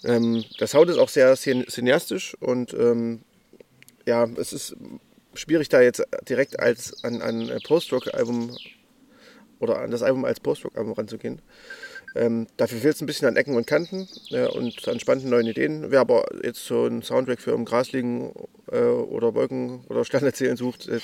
Ähm, 0.04 0.44
der 0.60 0.66
Sound 0.66 0.90
ist 0.90 0.98
auch 0.98 1.08
sehr 1.08 1.34
cin- 1.36 1.66
cineastisch 1.68 2.36
und 2.40 2.74
ähm, 2.74 3.22
ja, 4.06 4.28
es 4.36 4.52
ist 4.52 4.76
schwierig 5.34 5.68
da 5.70 5.80
jetzt 5.80 6.02
direkt 6.28 6.60
als 6.60 7.02
an 7.02 7.22
ein 7.22 7.50
Post-Rock-Album 7.64 8.56
oder 9.58 9.78
an 9.80 9.90
das 9.90 10.02
Album 10.02 10.24
als 10.24 10.40
Post-Rock-Album 10.40 10.92
ranzugehen. 10.92 11.40
Ähm, 12.14 12.46
dafür 12.56 12.78
fehlt 12.78 12.96
es 12.96 13.00
ein 13.00 13.06
bisschen 13.06 13.28
an 13.28 13.36
Ecken 13.36 13.54
und 13.54 13.66
Kanten 13.66 14.08
äh, 14.30 14.46
und 14.46 14.88
an 14.88 14.98
spannenden 14.98 15.30
neuen 15.30 15.46
Ideen. 15.46 15.90
Wer 15.90 16.00
aber 16.00 16.26
jetzt 16.42 16.64
so 16.64 16.84
einen 16.84 17.02
Soundtrack 17.02 17.40
für 17.40 17.52
im 17.52 17.64
Gras 17.64 17.92
liegen 17.92 18.32
äh, 18.70 18.80
oder 18.80 19.34
Wolken 19.34 19.84
oder 19.88 20.04
Sterne 20.04 20.32
zählen 20.32 20.56
sucht, 20.56 20.88
äh, 20.88 21.00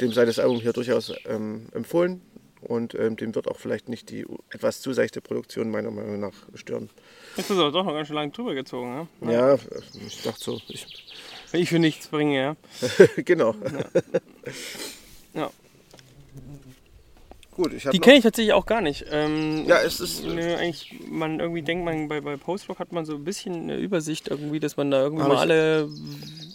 dem 0.00 0.12
sei 0.12 0.24
das 0.24 0.38
Album 0.38 0.60
hier 0.60 0.72
durchaus 0.72 1.12
ähm, 1.26 1.68
empfohlen 1.72 2.20
und 2.60 2.94
ähm, 2.94 3.16
dem 3.16 3.34
wird 3.34 3.48
auch 3.48 3.58
vielleicht 3.58 3.88
nicht 3.88 4.10
die 4.10 4.26
etwas 4.50 4.80
zu 4.80 4.92
seichte 4.92 5.20
Produktion 5.20 5.70
meiner 5.70 5.90
Meinung 5.90 6.20
nach 6.20 6.34
stören. 6.54 6.90
Jetzt 7.36 7.50
ist 7.50 7.58
aber 7.58 7.70
doch 7.70 7.84
noch 7.84 7.92
ganz 7.92 8.08
schön 8.08 8.16
lange 8.16 8.32
drüber 8.32 8.54
gezogen, 8.54 9.08
ja? 9.22 9.30
Ja, 9.30 9.58
ich 10.06 10.22
dachte 10.22 10.42
so. 10.42 10.60
Ich, 10.68 10.86
Wenn 11.50 11.62
ich 11.62 11.68
für 11.68 11.78
nichts 11.78 12.08
bringe, 12.08 12.36
ja. 12.36 12.56
genau. 13.16 13.54
Ja. 15.34 15.50
Gut. 17.54 17.72
Ich 17.72 17.84
Die 17.84 17.98
kenne 17.98 18.16
ich 18.16 18.22
tatsächlich 18.22 18.52
auch 18.52 18.66
gar 18.66 18.80
nicht. 18.80 19.06
Ähm, 19.10 19.64
Ja, 19.66 19.80
es 19.80 20.00
ist- 20.00 20.24
Nö, 20.24 20.54
eigentlich, 20.56 20.92
man 21.08 21.40
irgendwie 21.40 21.62
denkt, 21.62 21.84
man 21.84 22.08
bei, 22.08 22.20
bei 22.20 22.36
Post-Rock 22.36 22.78
hat 22.78 22.92
man 22.92 23.04
so 23.04 23.14
ein 23.14 23.24
bisschen 23.24 23.54
eine 23.64 23.76
Übersicht 23.78 24.28
irgendwie, 24.28 24.60
dass 24.60 24.76
man 24.76 24.90
da 24.90 25.02
irgendwie 25.02 25.24
mal 25.24 25.36
alle 25.38 25.88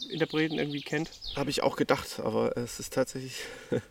Interpreten 0.10 0.58
irgendwie 0.60 0.82
kennt. 0.82 1.10
Habe 1.36 1.50
ich 1.50 1.63
auch 1.63 1.75
gedacht, 1.75 2.20
aber 2.24 2.56
es 2.58 2.79
ist 2.79 2.94
tatsächlich. 2.94 3.41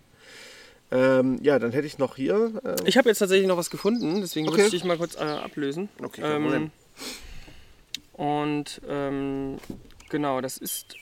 ähm, 0.90 1.38
ja, 1.42 1.58
dann 1.58 1.72
hätte 1.72 1.86
ich 1.86 1.98
noch 1.98 2.16
hier. 2.16 2.52
Ähm, 2.64 2.76
Ich 2.86 2.96
habe 2.96 3.08
jetzt 3.08 3.18
tatsächlich 3.18 3.46
noch 3.48 3.56
was 3.56 3.70
gefunden, 3.70 4.20
deswegen 4.20 4.48
Okay. 4.48 4.64
ich 4.64 4.70
dich 4.70 4.84
mal 4.84 4.96
kurz 4.98 5.16
äh, 5.16 5.20
ablösen. 5.20 5.88
Okay, 6.02 6.20
Problem. 6.22 6.70
und 8.14 8.80
ähm, 8.88 9.58
genau, 10.08 10.40
das 10.40 10.56
ist. 10.58 10.94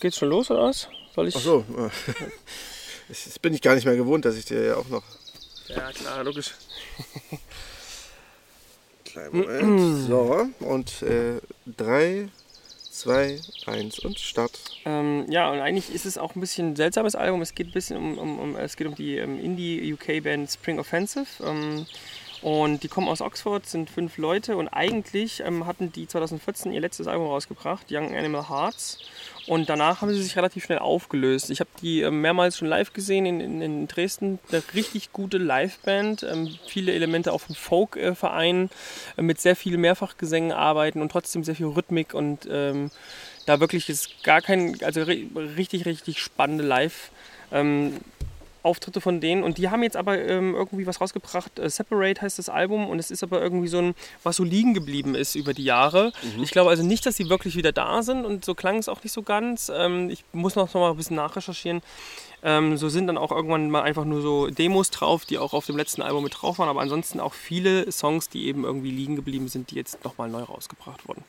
Geht's 0.00 0.16
schon 0.16 0.28
los 0.30 0.50
oder 0.50 0.62
was? 0.62 0.88
Soll 1.14 1.28
ich? 1.28 1.36
ach 1.36 1.40
so. 1.40 1.64
äh, 1.76 1.90
das 3.08 3.38
bin 3.38 3.52
ich 3.54 3.60
gar 3.60 3.74
nicht 3.74 3.84
mehr 3.84 3.96
gewohnt, 3.96 4.24
dass 4.24 4.36
ich 4.36 4.44
dir 4.44 4.64
ja 4.64 4.76
auch 4.76 4.88
noch. 4.88 5.02
Ja, 5.76 5.92
klar, 5.92 6.24
logisch. 6.24 6.54
Kleinen 9.04 9.36
Moment. 9.36 10.08
so, 10.08 10.48
und 10.60 11.02
äh, 11.02 11.40
3, 11.76 12.28
2, 12.90 13.40
1 13.66 13.98
und 14.00 14.18
Start. 14.18 14.58
Ähm, 14.84 15.26
ja, 15.28 15.50
und 15.50 15.60
eigentlich 15.60 15.92
ist 15.94 16.06
es 16.06 16.18
auch 16.18 16.34
ein 16.34 16.40
bisschen 16.40 16.72
ein 16.72 16.76
seltsames 16.76 17.14
Album. 17.14 17.42
Es 17.42 17.54
geht 17.54 17.68
ein 17.68 17.72
bisschen 17.72 17.96
um, 17.96 18.18
um, 18.18 18.38
um 18.38 18.56
es 18.56 18.76
geht 18.76 18.86
um 18.86 18.94
die 18.94 19.16
ähm, 19.16 19.42
Indie-UK-Band 19.42 20.50
Spring 20.50 20.78
Offensive. 20.78 21.26
Ähm, 21.44 21.86
und 22.42 22.82
die 22.82 22.88
kommen 22.88 23.08
aus 23.08 23.20
Oxford, 23.20 23.66
sind 23.66 23.90
fünf 23.90 24.16
Leute 24.16 24.56
und 24.56 24.68
eigentlich 24.68 25.40
ähm, 25.40 25.66
hatten 25.66 25.92
die 25.92 26.06
2014 26.06 26.72
ihr 26.72 26.80
letztes 26.80 27.06
Album 27.06 27.26
rausgebracht, 27.26 27.86
Young 27.90 28.16
Animal 28.16 28.48
Hearts. 28.48 28.98
Und 29.50 29.68
danach 29.68 30.00
haben 30.00 30.12
sie 30.12 30.22
sich 30.22 30.36
relativ 30.36 30.64
schnell 30.64 30.78
aufgelöst. 30.78 31.50
Ich 31.50 31.58
habe 31.58 31.70
die 31.82 32.02
ähm, 32.02 32.20
mehrmals 32.20 32.56
schon 32.56 32.68
live 32.68 32.92
gesehen 32.92 33.26
in, 33.26 33.40
in, 33.40 33.60
in 33.60 33.88
Dresden. 33.88 34.38
Eine 34.52 34.62
richtig 34.74 35.12
gute 35.12 35.38
Liveband. 35.38 36.22
Ähm, 36.22 36.54
viele 36.68 36.92
Elemente 36.92 37.32
auch 37.32 37.40
vom 37.40 37.56
Folk-Verein 37.56 38.70
äh, 39.16 39.22
mit 39.22 39.40
sehr 39.40 39.56
viel 39.56 39.76
Mehrfachgesängen 39.76 40.52
arbeiten 40.52 41.02
und 41.02 41.10
trotzdem 41.10 41.42
sehr 41.42 41.56
viel 41.56 41.66
Rhythmik 41.66 42.14
und 42.14 42.46
ähm, 42.48 42.92
da 43.44 43.58
wirklich 43.58 43.88
ist 43.88 44.22
gar 44.22 44.40
kein, 44.40 44.80
also 44.84 45.00
ri- 45.00 45.26
richtig, 45.56 45.84
richtig 45.84 46.20
spannende 46.20 46.62
Live. 46.62 47.10
Ähm, 47.50 47.94
Auftritte 48.62 49.00
von 49.00 49.20
denen 49.20 49.42
und 49.42 49.58
die 49.58 49.70
haben 49.70 49.82
jetzt 49.82 49.96
aber 49.96 50.18
ähm, 50.18 50.54
irgendwie 50.54 50.86
was 50.86 51.00
rausgebracht. 51.00 51.58
Äh, 51.58 51.68
Separate 51.70 52.22
heißt 52.22 52.38
das 52.38 52.48
Album 52.48 52.88
und 52.88 52.98
es 52.98 53.10
ist 53.10 53.22
aber 53.22 53.40
irgendwie 53.40 53.68
so 53.68 53.78
ein, 53.78 53.94
was 54.22 54.36
so 54.36 54.44
liegen 54.44 54.74
geblieben 54.74 55.14
ist 55.14 55.34
über 55.34 55.54
die 55.54 55.64
Jahre. 55.64 56.12
Ich 56.42 56.50
glaube 56.50 56.70
also 56.70 56.82
nicht, 56.82 57.06
dass 57.06 57.16
sie 57.16 57.28
wirklich 57.28 57.56
wieder 57.56 57.72
da 57.72 58.02
sind 58.02 58.24
und 58.24 58.44
so 58.44 58.54
klang 58.54 58.78
es 58.78 58.88
auch 58.88 59.02
nicht 59.02 59.12
so 59.12 59.22
ganz. 59.22 59.70
Ähm, 59.74 60.10
ich 60.10 60.24
muss 60.32 60.54
noch 60.54 60.72
mal 60.74 60.90
ein 60.90 60.96
bisschen 60.96 61.16
nachrecherchieren. 61.16 61.82
Ähm, 62.42 62.76
so 62.76 62.88
sind 62.88 63.06
dann 63.06 63.18
auch 63.18 63.30
irgendwann 63.30 63.70
mal 63.70 63.82
einfach 63.82 64.04
nur 64.04 64.22
so 64.22 64.46
Demos 64.48 64.90
drauf, 64.90 65.24
die 65.26 65.38
auch 65.38 65.52
auf 65.52 65.66
dem 65.66 65.76
letzten 65.76 66.02
Album 66.02 66.24
mit 66.24 66.34
drauf 66.40 66.58
waren, 66.58 66.68
aber 66.68 66.80
ansonsten 66.80 67.20
auch 67.20 67.34
viele 67.34 67.90
Songs, 67.92 68.28
die 68.28 68.46
eben 68.46 68.64
irgendwie 68.64 68.90
liegen 68.90 69.16
geblieben 69.16 69.48
sind, 69.48 69.70
die 69.70 69.74
jetzt 69.74 70.02
nochmal 70.04 70.30
neu 70.30 70.42
rausgebracht 70.42 71.06
wurden. 71.06 71.22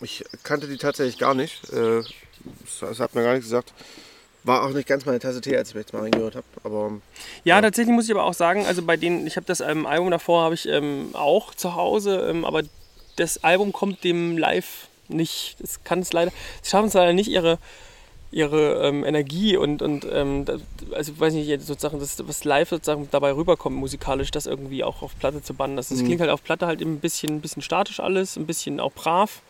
Ich 0.00 0.24
kannte 0.42 0.66
die 0.66 0.76
tatsächlich 0.76 1.18
gar 1.18 1.34
nicht. 1.34 1.72
Äh, 1.72 2.02
das, 2.80 2.98
hat 2.98 3.14
mir 3.14 3.22
gar 3.22 3.34
nicht 3.34 3.44
gesagt. 3.44 3.72
War 4.44 4.62
auch 4.62 4.70
nicht 4.70 4.86
ganz 4.86 5.06
meine 5.06 5.18
Tasse 5.18 5.40
Tee, 5.40 5.56
als 5.56 5.70
ich 5.70 5.74
jetzt 5.74 5.92
mal 5.92 6.02
reingehört 6.02 6.36
habe. 6.36 6.46
Aber 6.62 6.92
Ja, 7.44 7.60
tatsächlich 7.60 7.94
muss 7.94 8.04
ich 8.04 8.10
aber 8.10 8.24
auch 8.24 8.34
sagen, 8.34 8.66
also 8.66 8.82
bei 8.82 8.96
denen, 8.96 9.26
ich 9.26 9.36
habe 9.36 9.46
das 9.46 9.60
ähm, 9.60 9.86
Album 9.86 10.10
davor 10.10 10.44
habe 10.44 10.54
ich 10.54 10.68
ähm, 10.68 11.10
auch 11.14 11.54
zu 11.54 11.74
Hause, 11.74 12.26
ähm, 12.30 12.44
aber 12.44 12.62
das 13.16 13.42
Album 13.42 13.72
kommt 13.72 14.04
dem 14.04 14.36
live 14.36 14.88
nicht. 15.08 15.56
Das 15.60 15.82
kann 15.82 16.00
es 16.00 16.12
leider, 16.12 16.30
sie 16.62 16.70
schaffen 16.70 16.88
es 16.88 16.94
leider 16.94 17.12
nicht 17.12 17.28
ihre 17.28 17.58
ihre 18.34 18.84
ähm, 18.84 19.04
Energie 19.04 19.56
und, 19.56 19.80
und 19.80 20.04
ähm, 20.10 20.44
das, 20.44 20.60
also 20.92 21.18
weiß 21.20 21.34
nicht, 21.34 21.62
sozusagen, 21.62 22.00
das, 22.00 22.16
was 22.26 22.42
live 22.42 22.68
sozusagen 22.68 23.08
dabei 23.12 23.32
rüberkommt 23.32 23.76
musikalisch, 23.76 24.32
das 24.32 24.46
irgendwie 24.46 24.82
auch 24.82 25.02
auf 25.02 25.16
Platte 25.20 25.40
zu 25.40 25.54
bannen. 25.54 25.76
Das, 25.76 25.88
das 25.88 26.02
klingt 26.02 26.20
halt 26.20 26.30
auf 26.30 26.42
Platte 26.42 26.66
halt 26.66 26.80
eben 26.80 26.94
ein 26.94 27.00
bisschen, 27.00 27.36
ein 27.36 27.40
bisschen 27.40 27.62
statisch 27.62 28.00
alles, 28.00 28.36
ein 28.36 28.44
bisschen 28.44 28.80
auch 28.80 28.92
brav 28.92 29.40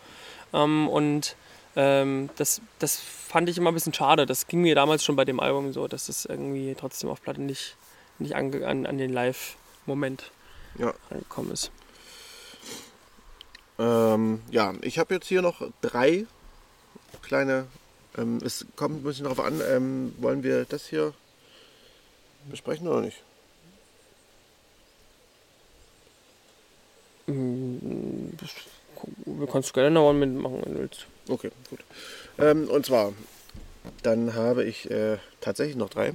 ähm, 0.52 0.88
und 0.88 1.34
ähm, 1.76 2.30
das, 2.36 2.60
das 2.78 2.96
fand 2.96 3.48
ich 3.48 3.58
immer 3.58 3.70
ein 3.70 3.74
bisschen 3.74 3.94
schade. 3.94 4.26
Das 4.26 4.46
ging 4.46 4.62
mir 4.62 4.74
damals 4.74 5.04
schon 5.04 5.16
bei 5.16 5.24
dem 5.24 5.40
Album 5.40 5.72
so, 5.72 5.88
dass 5.88 6.06
das 6.06 6.24
irgendwie 6.24 6.74
trotzdem 6.78 7.10
auf 7.10 7.22
Platte 7.22 7.42
nicht, 7.42 7.76
nicht 8.18 8.36
ange, 8.36 8.66
an, 8.66 8.86
an 8.86 8.98
den 8.98 9.12
Live-Moment 9.12 10.30
ja. 10.78 10.94
angekommen 11.10 11.50
ist. 11.50 11.70
Ähm, 13.78 14.42
ja, 14.50 14.72
ich 14.82 14.98
habe 14.98 15.14
jetzt 15.14 15.26
hier 15.26 15.42
noch 15.42 15.62
drei 15.80 16.26
kleine. 17.22 17.66
Ähm, 18.16 18.38
es 18.44 18.64
kommt 18.76 19.00
ein 19.00 19.02
bisschen 19.02 19.24
darauf 19.24 19.40
an, 19.40 19.60
ähm, 19.68 20.14
wollen 20.18 20.44
wir 20.44 20.64
das 20.64 20.86
hier 20.86 21.12
besprechen 22.48 22.86
oder 22.86 23.00
nicht? 23.00 23.22
Du 29.24 29.46
kannst 29.46 29.74
gerne 29.74 29.90
noch 29.90 30.10
einen 30.10 30.20
mitmachen, 30.20 30.62
wenn 30.64 30.74
du 30.74 30.80
willst. 30.80 31.06
Okay, 31.28 31.50
gut. 31.70 31.80
Ähm, 32.38 32.68
und 32.68 32.86
zwar, 32.86 33.12
dann 34.02 34.34
habe 34.34 34.64
ich 34.64 34.90
äh, 34.90 35.18
tatsächlich 35.40 35.76
noch 35.76 35.90
drei. 35.90 36.14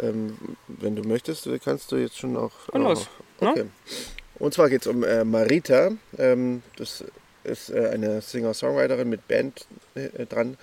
Ähm, 0.00 0.36
wenn 0.68 0.96
du 0.96 1.02
möchtest, 1.02 1.48
kannst 1.64 1.90
du 1.92 1.96
jetzt 1.96 2.18
schon 2.18 2.36
auch. 2.36 2.52
Dann 2.72 2.82
los, 2.82 3.08
ne? 3.40 3.50
Okay. 3.50 3.64
Und 4.38 4.54
zwar 4.54 4.70
geht 4.70 4.82
es 4.82 4.86
um 4.86 5.02
äh, 5.04 5.24
Marita. 5.24 5.90
Ähm, 6.16 6.62
das 6.76 7.04
ist 7.44 7.70
äh, 7.70 7.88
eine 7.88 8.20
Singer-Songwriterin 8.22 9.08
mit 9.08 9.26
Band 9.28 9.66
äh, 9.94 10.26
dran. 10.26 10.56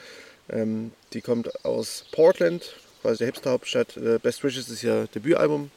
Ähm, 0.50 0.92
die 1.14 1.22
kommt 1.22 1.66
aus 1.66 2.06
Portland, 2.12 2.76
quasi 3.02 3.20
der 3.20 3.28
Hipster-Hauptstadt. 3.28 3.98
Äh, 3.98 4.20
Best 4.20 4.44
Wishes 4.44 4.70
ist 4.70 4.84
ihr 4.84 5.08
Debütalbum. 5.14 5.72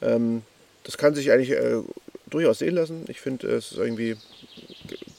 Ähm, 0.00 0.42
das 0.84 0.96
kann 0.96 1.14
sich 1.14 1.30
eigentlich 1.32 1.50
äh, 1.50 1.82
durchaus 2.30 2.58
sehen 2.58 2.74
lassen. 2.74 3.04
Ich 3.08 3.20
finde, 3.20 3.48
es 3.48 3.72
ist 3.72 3.78
irgendwie 3.78 4.16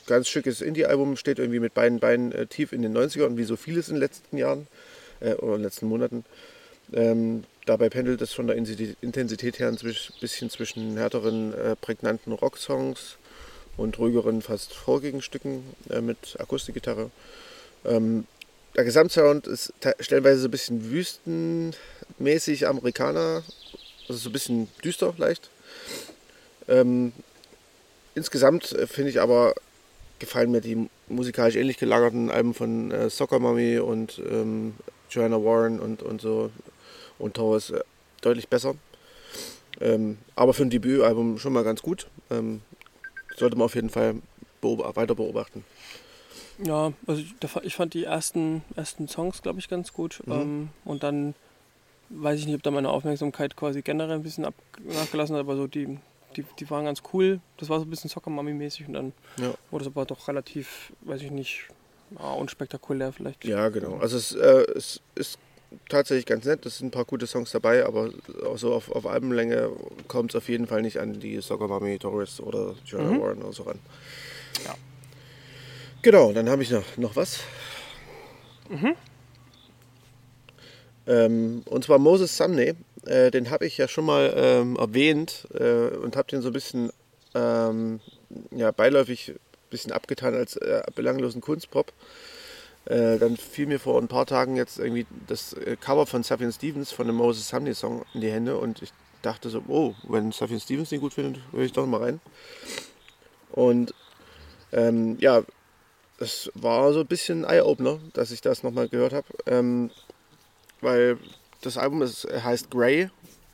ganz 0.06 0.28
schickes 0.28 0.62
Indie-Album, 0.62 1.18
steht 1.18 1.40
irgendwie 1.40 1.60
mit 1.60 1.74
beiden 1.74 2.00
Beinen 2.00 2.32
äh, 2.32 2.48
tief 2.48 2.72
in 2.72 2.82
den 2.82 2.98
90ern, 2.98 3.38
wie 3.38 3.44
so 3.44 3.56
vieles 3.56 3.90
in 3.90 3.96
den 3.96 4.02
letzten 4.02 4.38
Jahren 4.38 4.68
äh, 5.20 5.34
oder 5.34 5.54
in 5.56 5.60
den 5.60 5.64
letzten 5.64 5.88
Monaten. 5.88 6.26
Ähm, 6.94 7.44
dabei 7.66 7.90
pendelt 7.90 8.22
es 8.22 8.34
von 8.34 8.48
der 8.48 8.56
Intensität 8.56 9.60
her 9.60 9.68
ein 9.68 9.78
bisschen 10.22 10.50
zwischen 10.50 10.98
härteren, 10.98 11.54
äh, 11.54 11.76
prägnanten 11.76 12.32
Rocksongs 12.32 13.18
und 13.76 14.00
ruhigeren, 14.00 14.42
fast 14.42 14.74
folkigen 14.74 15.22
Stücken 15.22 15.64
äh, 15.90 16.02
mit 16.02 16.38
Akustikgitarre. 16.40 17.12
Ähm, 17.86 18.26
der 18.76 18.86
Gesamtsound 18.86 19.48
ist 19.48 19.74
te- 19.82 19.96
stellenweise 20.00 20.42
so 20.42 20.48
ein 20.48 20.52
bisschen 20.52 20.92
wüstenmäßig 20.92 22.68
Amerikaner, 22.68 23.44
also 24.08 24.20
so 24.20 24.30
ein 24.30 24.34
bisschen 24.34 24.68
düster 24.84 25.14
leicht. 25.18 25.50
Ähm, 26.68 27.14
insgesamt 28.16 28.72
äh, 28.74 28.88
finde 28.88 29.10
ich 29.10 29.22
aber 29.22 29.54
gefallen 30.20 30.52
mir 30.52 30.62
die 30.62 30.90
musikalisch 31.08 31.56
ähnlich 31.56 31.78
gelagerten 31.78 32.32
Alben 32.32 32.54
von 32.54 32.92
äh, 32.92 33.10
Soccer 33.10 33.40
Mommy 33.40 33.80
und 33.80 34.20
ähm, 34.30 34.74
Joanna 35.10 35.38
Warren 35.38 35.80
und, 35.80 36.02
und 36.02 36.22
so 36.22 36.52
und 37.20 37.36
Torres 37.36 37.70
äh, 37.70 37.82
deutlich 38.22 38.48
besser. 38.48 38.76
Ähm, 39.80 40.18
aber 40.36 40.54
für 40.54 40.64
ein 40.64 40.70
Debütalbum 40.70 41.38
schon 41.38 41.54
mal 41.54 41.64
ganz 41.64 41.82
gut. 41.82 42.08
Ähm, 42.32 42.62
sollte 43.36 43.56
man 43.56 43.66
auf 43.66 43.76
jeden 43.76 43.90
Fall 43.90 44.16
beob 44.62 44.96
weiter 44.96 45.16
beobachten. 45.16 45.64
Ja, 46.64 46.92
also 47.06 47.24
ich, 47.62 47.76
fand 47.76 47.94
die 47.94 48.06
ersten, 48.06 48.64
ersten 48.76 49.08
Songs, 49.08 49.44
glaube 49.44 49.60
ich, 49.60 49.70
ganz 49.70 49.94
gut. 49.94 50.24
Ähm, 50.28 50.70
und 50.86 51.04
dann 51.04 51.36
weiß 52.10 52.40
ich 52.40 52.48
nicht, 52.48 52.56
ob 52.56 52.64
da 52.64 52.72
meine 52.72 52.90
Aufmerksamkeit 52.90 53.56
quasi 53.56 53.84
generell 53.84 54.16
ein 54.16 54.24
bisschen 54.24 54.46
ab, 54.46 54.56
nachgelassen 54.84 55.36
hat, 55.36 55.42
aber 55.42 55.56
so 55.56 55.68
die, 55.68 56.00
die, 56.38 56.46
die 56.60 56.70
waren 56.70 56.86
ganz 56.86 57.02
cool. 57.14 57.40
Das 57.58 57.70
war 57.70 57.80
so 57.80 57.86
ein 57.86 57.90
bisschen 57.90 58.10
Soccer-Mami-mäßig 58.10 58.88
und 58.88 58.94
dann 58.94 59.14
Ja. 59.40 59.54
wurde 59.72 59.86
es 59.86 59.92
aber 59.92 60.06
doch 60.06 60.28
relativ, 60.28 60.94
weiß 61.02 61.22
ich 61.24 61.32
nicht, 61.32 61.64
ah, 62.16 62.34
unspektakulär 62.34 63.12
vielleicht. 63.12 63.44
Ja, 63.46 63.70
genau. 63.70 63.98
Also 63.98 64.18
es, 64.18 64.34
äh, 64.34 64.66
es 64.76 65.02
ist 65.16 65.40
tatsächlich 65.90 66.26
ganz 66.26 66.46
nett. 66.46 66.66
Es 66.66 66.78
sind 66.78 66.88
ein 66.88 66.92
paar 66.92 67.06
gute 67.06 67.28
Songs 67.28 67.52
dabei, 67.52 67.86
aber 67.86 68.12
auch 68.46 68.58
so 68.58 68.74
auf, 68.74 68.90
auf 68.92 69.06
Albenlänge 69.06 69.70
kommt 70.08 70.32
es 70.32 70.36
auf 70.36 70.48
jeden 70.48 70.68
Fall 70.68 70.82
nicht 70.82 71.00
an 71.00 71.20
die 71.20 71.42
Soccer 71.42 71.68
Mommy, 71.68 71.98
Doris 71.98 72.40
oder 72.40 72.76
Joanna 72.86 73.12
Mhm. 73.12 73.22
Warren 73.22 73.42
oder 73.44 73.54
so 73.54 73.64
ran. 73.64 73.80
Ja. 74.64 74.76
Genau, 76.04 76.32
dann 76.32 76.48
habe 76.50 76.64
ich 76.64 76.72
noch, 76.72 76.86
noch 76.98 77.16
was. 77.16 77.40
Mhm. 78.70 78.96
Ähm, 81.08 81.62
und 81.66 81.84
zwar 81.84 82.00
Moses 82.00 82.36
Sumney. 82.36 82.76
Äh, 83.06 83.32
den 83.32 83.50
habe 83.50 83.66
ich 83.66 83.78
ja 83.78 83.88
schon 83.88 84.06
mal 84.06 84.34
ähm, 84.36 84.76
erwähnt 84.76 85.48
äh, 85.54 85.96
und 85.96 86.16
habe 86.16 86.30
den 86.30 86.42
so 86.42 86.50
ein 86.50 86.54
bisschen 86.54 86.92
ähm, 87.36 88.00
ja, 88.52 88.72
beiläufig 88.72 89.30
ein 89.30 89.70
bisschen 89.70 89.92
abgetan 89.92 90.34
als 90.34 90.56
äh, 90.56 90.82
belanglosen 90.96 91.42
Kunstpop. 91.42 91.94
Äh, 92.86 93.18
dann 93.18 93.36
fiel 93.36 93.68
mir 93.68 93.80
vor 93.80 94.02
ein 94.02 94.08
paar 94.08 94.26
Tagen 94.26 94.56
jetzt 94.56 94.80
irgendwie 94.80 95.06
das 95.28 95.54
äh, 95.54 95.76
Cover 95.76 96.06
von 96.06 96.24
Safian 96.24 96.54
Stevens 96.54 96.92
von 96.92 97.08
dem 97.08 97.18
Moses 97.18 97.50
Sumney 97.50 97.74
Song 97.74 98.06
in 98.14 98.22
die 98.22 98.32
Hände 98.32 98.58
und 98.58 98.82
ich 98.82 98.92
dachte 99.22 99.50
so, 99.50 99.62
oh, 99.68 99.94
wenn 100.08 100.32
Safian 100.32 100.60
Stevens 100.60 100.90
den 100.90 101.02
gut 101.02 101.14
findet, 101.14 101.42
höre 101.52 101.64
ich 101.64 101.74
doch 101.74 101.86
mal 101.86 102.02
rein. 102.02 102.22
Und 103.52 103.94
ähm, 104.72 105.18
ja, 105.20 105.44
es 106.20 106.52
war 106.56 106.94
so 106.94 107.02
ein 107.02 107.08
bisschen 107.08 107.44
Eye-Opener, 107.44 108.00
dass 108.14 108.32
ich 108.32 108.42
das 108.42 108.64
nochmal 108.64 108.88
gehört 108.88 109.14
habe. 109.14 109.28
Ähm, 109.46 109.92
weil 110.82 111.18
das 111.62 111.78
Album 111.78 112.02
ist, 112.02 112.26
heißt 112.26 112.72
Grey 112.72 113.10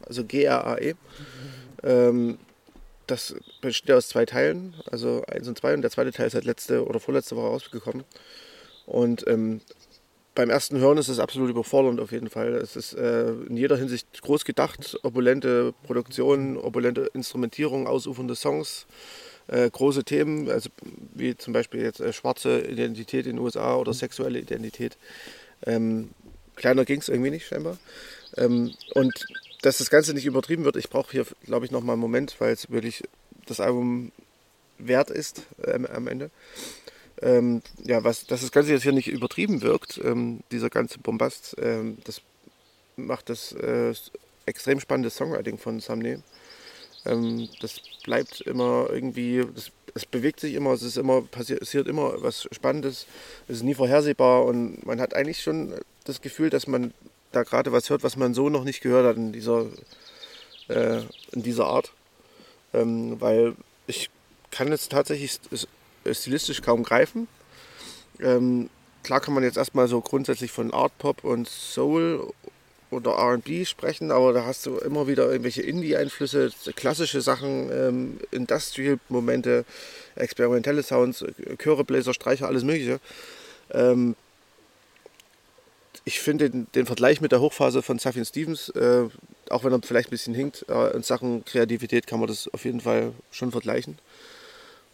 also 0.08 0.24
G-R-A-E. 0.24 0.96
Ähm, 1.84 2.38
das 3.08 3.36
besteht 3.62 3.92
aus 3.92 4.08
zwei 4.08 4.26
Teilen, 4.26 4.74
also 4.92 5.24
eins 5.28 5.48
und 5.48 5.58
zwei. 5.58 5.74
Und 5.74 5.82
der 5.82 5.92
zweite 5.92 6.12
Teil 6.12 6.28
ist 6.28 6.36
halt 6.36 6.46
letzte 6.46 6.86
oder 6.86 7.00
vorletzte 7.00 7.36
Woche 7.36 7.48
rausgekommen. 7.48 8.04
Und 8.86 9.28
ähm, 9.28 9.62
beim 10.36 10.50
ersten 10.50 10.80
Hören 10.80 10.98
ist 10.98 11.10
es 11.10 11.20
absolut 11.20 11.50
überfordernd 11.50 12.00
auf 12.00 12.12
jeden 12.12 12.30
Fall. 12.30 12.54
Es 12.54 12.76
ist 12.76 12.94
äh, 12.94 13.32
in 13.32 13.58
jeder 13.58 13.78
Hinsicht 13.78 14.22
groß 14.22 14.46
gedacht, 14.46 14.98
opulente 15.04 15.74
Produktion, 15.84 16.58
opulente 16.58 17.10
Instrumentierung, 17.14 17.88
ausufernde 17.88 18.36
Songs, 18.36 18.88
äh, 19.48 19.70
große 19.70 20.06
Themen, 20.06 20.50
also 20.50 20.70
wie 21.14 21.36
zum 21.36 21.54
Beispiel 21.54 21.82
jetzt 21.82 22.00
äh, 22.00 22.14
schwarze 22.14 22.62
Identität 22.62 23.28
in 23.28 23.36
den 23.36 23.40
USA 23.44 23.76
oder 23.76 23.94
sexuelle 23.94 24.40
Identität. 24.40 24.98
Ähm, 25.66 26.10
kleiner 26.56 26.86
ging 26.86 27.00
es 27.00 27.10
irgendwie 27.10 27.32
nicht 27.32 27.48
scheinbar. 27.48 27.78
Ähm, 28.38 28.74
und 28.94 29.26
dass 29.62 29.78
das 29.78 29.90
Ganze 29.90 30.14
nicht 30.14 30.26
übertrieben 30.26 30.66
wird, 30.66 30.76
ich 30.76 30.90
brauche 30.90 31.12
hier, 31.12 31.26
glaube 31.46 31.66
ich, 31.66 31.72
noch 31.72 31.82
mal 31.82 31.94
einen 31.94 32.02
Moment, 32.02 32.36
weil 32.40 32.54
es 32.54 32.70
wirklich 32.70 33.04
das 33.46 33.60
Album 33.60 34.12
wert 34.78 35.10
ist 35.10 35.44
ähm, 35.66 35.86
am 35.86 36.08
Ende. 36.08 36.30
Ähm, 37.22 37.62
ja, 37.84 38.04
was, 38.04 38.26
dass 38.26 38.42
das 38.42 38.52
Ganze 38.52 38.72
jetzt 38.72 38.84
hier 38.84 38.92
nicht 38.92 39.08
übertrieben 39.08 39.62
wirkt, 39.62 40.00
ähm, 40.04 40.42
dieser 40.52 40.70
ganze 40.70 41.00
Bombast, 41.00 41.56
ähm, 41.60 41.98
das 42.04 42.22
macht 42.98 43.30
das 43.30 43.54
äh, 43.54 43.94
extrem 44.46 44.80
spannende 44.80 45.10
Songwriting 45.10 45.58
von 45.58 45.80
Samne. 45.80 46.22
Ähm, 47.06 47.48
das 47.62 47.82
bleibt 48.04 48.42
immer 48.42 48.88
irgendwie, 48.90 49.46
das, 49.56 49.72
es 49.96 50.06
bewegt 50.06 50.40
sich 50.40 50.56
immer, 50.56 50.72
es 50.72 50.84
ist 50.84 50.98
immer, 50.98 51.22
passiert 51.22 51.88
immer 51.88 52.22
was 52.22 52.48
Spannendes, 52.52 53.06
es 53.48 53.58
ist 53.58 53.64
nie 53.64 53.76
vorhersehbar 53.76 54.46
und 54.46 54.86
man 54.86 55.00
hat 55.00 55.16
eigentlich 55.16 55.42
schon 55.42 55.74
das 56.04 56.22
Gefühl, 56.22 56.50
dass 56.50 56.68
man 56.68 56.94
da 57.32 57.44
gerade 57.44 57.72
was 57.72 57.90
hört, 57.90 58.04
was 58.04 58.16
man 58.16 58.34
so 58.34 58.50
noch 58.50 58.64
nicht 58.64 58.82
gehört 58.82 59.06
hat 59.06 59.18
in 59.18 59.32
dieser, 59.32 59.66
äh, 60.68 61.02
in 61.32 61.44
dieser 61.44 61.66
Art. 61.66 61.92
Ähm, 62.74 63.20
weil 63.20 63.56
ich 63.88 64.10
kann 64.52 64.70
jetzt 64.70 64.92
tatsächlich 64.92 65.40
stilistisch 66.12 66.62
kaum 66.62 66.84
greifen. 66.84 67.28
Ähm, 68.20 68.70
klar 69.04 69.20
kann 69.20 69.34
man 69.34 69.44
jetzt 69.44 69.58
erstmal 69.58 69.88
so 69.88 70.02
grundsätzlich 70.02 70.52
von 70.52 70.74
Art 70.74 70.98
Pop 70.98 71.24
und 71.24 71.48
Soul 71.48 72.34
oder 72.94 73.12
RB 73.12 73.66
sprechen, 73.66 74.12
aber 74.12 74.34
da 74.34 74.46
hast 74.46 74.66
du 74.66 74.78
immer 74.78 75.08
wieder 75.08 75.30
irgendwelche 75.30 75.62
Indie-Einflüsse, 75.62 76.52
klassische 76.76 77.22
Sachen, 77.22 77.70
ähm, 77.72 78.20
Industrial-Momente, 78.32 79.66
experimentelle 80.16 80.84
Sounds, 80.84 81.26
Chöre, 81.58 81.84
Bläser, 81.84 82.14
Streicher, 82.14 82.48
alles 82.48 82.64
Mögliche. 82.64 83.00
Ähm, 83.72 84.16
ich 86.06 86.20
finde 86.20 86.50
den, 86.50 86.68
den, 86.76 86.86
Vergleich 86.86 87.22
mit 87.22 87.32
der 87.32 87.40
Hochphase 87.40 87.82
von 87.82 87.98
Safin 87.98 88.26
Stevens, 88.26 88.70
äh, 88.70 89.08
auch 89.50 89.64
wenn 89.64 89.72
er 89.72 89.82
vielleicht 89.82 90.10
ein 90.10 90.12
bisschen 90.12 90.34
hinkt, 90.34 90.66
äh, 90.70 90.96
in 90.96 91.04
Sachen 91.04 91.46
Kreativität 91.46 92.08
kann 92.08 92.20
man 92.20 92.28
das 92.28 92.50
auf 92.54 92.66
jeden 92.66 92.82
Fall 92.82 93.14
schon 93.32 93.52
vergleichen. 93.52 93.98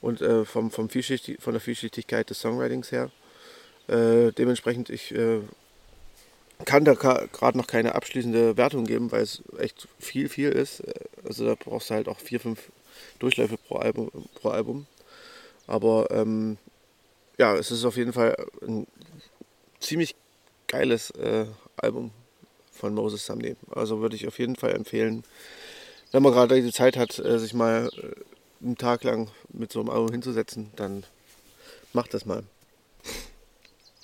Und 0.01 0.21
äh, 0.21 0.45
vom, 0.45 0.71
vom 0.71 0.89
Vielschichtig, 0.89 1.41
von 1.41 1.53
der 1.53 1.61
Vielschichtigkeit 1.61 2.29
des 2.29 2.39
Songwritings 2.39 2.91
her. 2.91 3.11
Äh, 3.87 4.31
dementsprechend, 4.33 4.89
ich 4.89 5.13
äh, 5.13 5.39
kann 6.65 6.85
da 6.85 6.93
gerade 6.93 7.57
noch 7.57 7.67
keine 7.67 7.95
abschließende 7.95 8.57
Wertung 8.57 8.85
geben, 8.85 9.11
weil 9.11 9.21
es 9.21 9.41
echt 9.57 9.87
viel, 9.97 10.29
viel 10.29 10.49
ist. 10.49 10.83
Also 11.25 11.45
da 11.45 11.55
brauchst 11.55 11.89
du 11.89 11.95
halt 11.95 12.07
auch 12.07 12.19
vier, 12.19 12.39
fünf 12.39 12.71
Durchläufe 13.19 13.57
pro 13.57 13.77
Album. 13.77 14.11
Pro 14.35 14.49
Album. 14.49 14.85
Aber 15.67 16.07
ähm, 16.11 16.57
ja, 17.37 17.55
es 17.55 17.71
ist 17.71 17.85
auf 17.85 17.95
jeden 17.95 18.13
Fall 18.13 18.35
ein 18.61 18.87
ziemlich 19.79 20.15
geiles 20.67 21.11
äh, 21.11 21.45
Album 21.77 22.11
von 22.71 22.93
Moses 22.93 23.25
Samney. 23.25 23.55
Also 23.71 23.99
würde 24.01 24.15
ich 24.15 24.27
auf 24.27 24.39
jeden 24.39 24.55
Fall 24.55 24.75
empfehlen, 24.75 25.23
wenn 26.11 26.23
man 26.23 26.33
gerade 26.33 26.61
die 26.61 26.71
Zeit 26.71 26.97
hat, 26.97 27.19
äh, 27.19 27.39
sich 27.39 27.53
mal 27.53 27.89
äh, 27.97 28.65
einen 28.65 28.77
Tag 28.77 29.03
lang 29.03 29.29
mit 29.53 29.71
so 29.71 29.79
einem 29.79 29.89
Album 29.89 30.11
hinzusetzen, 30.11 30.71
dann 30.75 31.05
macht 31.93 32.13
das 32.13 32.25
mal. 32.25 32.43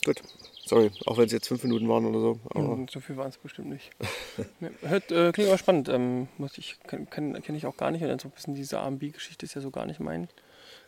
Gut. 0.04 0.22
Sorry, 0.68 0.92
auch 1.06 1.18
wenn 1.18 1.26
es 1.26 1.32
jetzt 1.32 1.48
fünf 1.48 1.64
Minuten 1.64 1.88
waren 1.88 2.06
oder 2.06 2.20
so. 2.20 2.40
Aber 2.50 2.86
so 2.92 3.00
viel 3.00 3.18
waren 3.18 3.30
es 3.30 3.38
bestimmt 3.38 3.70
nicht. 3.70 3.92
Hört, 4.82 5.12
äh, 5.12 5.32
klingt 5.32 5.50
aber 5.50 5.60
spannend. 5.60 5.90
Ähm, 5.90 6.28
muss 6.40 6.58
ich, 6.58 6.78
kenne 6.88 7.40
kenn 7.42 7.56
ich 7.56 7.68
auch 7.68 7.78
gar 7.78 7.92
nicht. 7.92 8.02
Und 8.02 8.10
dann 8.10 8.20
so 8.20 8.30
ein 8.30 8.32
bisschen 8.32 8.56
diese 8.56 8.78
RB-Geschichte 8.78 9.46
ist 9.46 9.54
ja 9.54 9.62
so 9.62 9.70
gar 9.70 9.86
nicht 9.86 10.00
mein. 10.00 10.28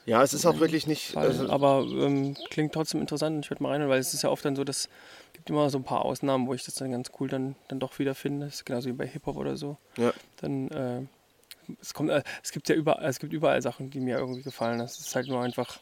Ja, 0.08 0.24
es 0.24 0.34
ist 0.34 0.46
auch 0.46 0.60
wirklich 0.60 0.88
nicht. 0.88 1.16
Also 1.16 1.50
aber 1.50 1.86
ähm, 1.90 2.36
klingt 2.50 2.74
trotzdem 2.74 3.02
interessant. 3.02 3.46
Ich 3.46 3.52
würde 3.52 3.62
mal 3.62 3.78
rein, 3.78 3.88
weil 3.88 4.00
es 4.00 4.14
ist 4.14 4.24
ja 4.24 4.30
oft 4.30 4.44
dann 4.46 4.56
so, 4.56 4.64
dass 4.64 4.86
es 4.86 4.90
gibt 5.34 5.50
immer 5.50 5.70
so 5.70 5.78
ein 5.78 5.84
paar 5.84 6.06
Ausnahmen, 6.06 6.48
wo 6.48 6.54
ich 6.56 6.64
das 6.64 6.76
dann 6.76 6.92
ganz 6.92 7.12
cool 7.20 7.28
dann, 7.28 7.56
dann 7.68 7.80
doch 7.80 8.00
wieder 8.00 8.16
finde. 8.16 8.46
Das 8.46 8.56
ist 8.56 8.66
genauso 8.66 8.90
wie 8.90 8.94
bei 8.94 9.06
Hip-Hop 9.06 9.36
oder 9.36 9.58
so. 9.58 9.78
Ja. 9.98 10.12
Dann, 10.38 10.72
äh, 10.72 11.02
es, 11.82 11.94
kommt, 11.94 12.10
äh, 12.10 12.24
es 12.42 12.52
gibt 12.52 12.68
ja 12.70 12.76
überall, 12.76 13.06
es 13.06 13.20
gibt 13.20 13.34
überall 13.34 13.62
Sachen, 13.62 13.92
die 13.92 14.00
mir 14.00 14.18
irgendwie 14.18 14.42
gefallen. 14.42 14.80
Das 14.80 14.98
ist 14.98 15.14
halt 15.14 15.28
nur 15.28 15.42
einfach 15.42 15.78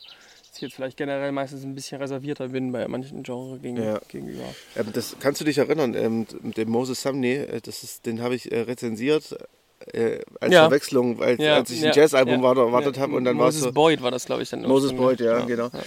ich 0.58 0.62
jetzt 0.62 0.76
vielleicht 0.76 0.98
generell 0.98 1.32
meistens 1.32 1.64
ein 1.64 1.76
bisschen 1.76 2.02
reservierter 2.02 2.50
bin 2.50 2.72
bei 2.72 2.88
manchen 2.88 3.24
Genres 3.24 3.60
ja. 3.64 4.00
gegenüber. 4.08 4.44
Ähm, 4.76 4.88
das 4.94 5.16
kannst 5.20 5.42
du 5.42 5.46
dich 5.46 5.58
erinnern, 5.58 5.94
ähm, 5.94 6.26
den 6.42 6.70
Moses 6.70 7.02
Sumney, 7.02 7.34
äh, 7.34 7.62
das 7.62 7.84
ist, 7.84 8.06
den 8.06 8.22
habe 8.22 8.36
ich 8.36 8.52
äh, 8.52 8.62
rezensiert 8.62 9.36
äh, 9.94 10.20
als 10.40 10.54
ja. 10.54 10.62
Verwechslung, 10.62 11.22
als, 11.22 11.42
ja. 11.42 11.56
als 11.56 11.70
ich 11.72 11.86
ein 11.86 11.92
Jazzalbum 11.94 12.42
ja. 12.42 12.50
erwartet 12.50 12.98
habe 12.98 13.16
und 13.16 13.26
dann 13.26 13.38
war 13.38 13.46
Moses 13.46 13.62
so, 13.62 13.72
Boyd 13.72 14.02
war 14.02 14.12
das, 14.12 14.26
glaube 14.26 14.44
ich, 14.44 14.50
dann. 14.50 14.62
Moses 14.64 14.94
Boyd, 14.94 15.20
ja, 15.20 15.44
genau. 15.46 15.70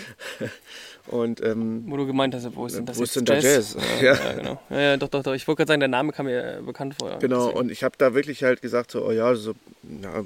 Und, 1.09 1.43
ähm, 1.43 1.85
Wo 1.87 1.97
du 1.97 2.07
gemeint 2.07 2.35
hast, 2.35 2.55
wo 2.55 2.67
ist 2.67 2.77
denn 2.77 2.85
das 2.85 2.99
wo 2.99 3.03
ist 3.03 3.17
denn 3.17 3.25
Jazz? 3.25 3.43
Jazz? 3.43 3.77
Ja, 4.03 4.15
ja. 4.15 4.33
genau. 4.35 4.61
Ja, 4.69 4.97
doch, 4.99 5.09
doch, 5.09 5.23
doch. 5.23 5.33
Ich 5.33 5.49
wollte 5.49 5.61
gerade 5.61 5.69
sagen, 5.69 5.81
der 5.81 5.89
Name 5.89 6.13
kam 6.13 6.27
mir 6.27 6.61
bekannt 6.65 6.97
vor. 6.99 7.19
Genau, 7.19 7.47
deswegen. 7.47 7.59
und 7.59 7.73
ich 7.73 7.83
habe 7.83 7.95
da 7.97 8.13
wirklich 8.13 8.43
halt 8.43 8.61
gesagt, 8.61 8.91
so, 8.91 9.07
oh 9.07 9.11
ja, 9.11 9.35
so 9.35 9.55
ja, 10.03 10.23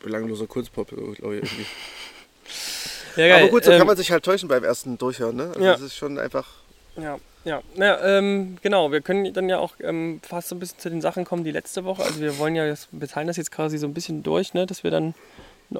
belangloser 0.00 0.46
Kunstpop, 0.46 0.88
glaube 0.88 1.12
ich, 1.12 1.42
irgendwie. 1.42 1.66
Ja, 3.26 3.36
Aber 3.36 3.48
gut, 3.48 3.64
so 3.64 3.72
ähm, 3.72 3.78
kann 3.78 3.86
man 3.86 3.96
sich 3.96 4.10
halt 4.10 4.24
täuschen 4.24 4.48
beim 4.48 4.64
ersten 4.64 4.96
Durchhören. 4.96 5.36
Ne? 5.36 5.48
Also 5.48 5.60
ja. 5.60 5.72
Das 5.72 5.82
ist 5.82 5.96
schon 5.96 6.18
einfach. 6.18 6.46
Ja, 6.96 7.18
ja. 7.44 7.62
Naja, 7.74 7.98
ähm, 8.04 8.58
genau. 8.62 8.92
Wir 8.92 9.00
können 9.00 9.32
dann 9.32 9.48
ja 9.48 9.58
auch 9.58 9.74
ähm, 9.80 10.20
fast 10.22 10.48
so 10.48 10.56
ein 10.56 10.58
bisschen 10.58 10.78
zu 10.78 10.90
den 10.90 11.00
Sachen 11.00 11.24
kommen, 11.24 11.44
die 11.44 11.50
letzte 11.50 11.84
Woche. 11.84 12.02
Also 12.02 12.20
wir 12.20 12.38
wollen 12.38 12.54
ja, 12.54 12.72
wir 12.92 13.08
teilen 13.08 13.26
das 13.26 13.36
jetzt 13.36 13.50
quasi 13.50 13.78
so 13.78 13.86
ein 13.86 13.94
bisschen 13.94 14.22
durch, 14.22 14.54
ne? 14.54 14.66
dass 14.66 14.84
wir 14.84 14.90
dann, 14.90 15.14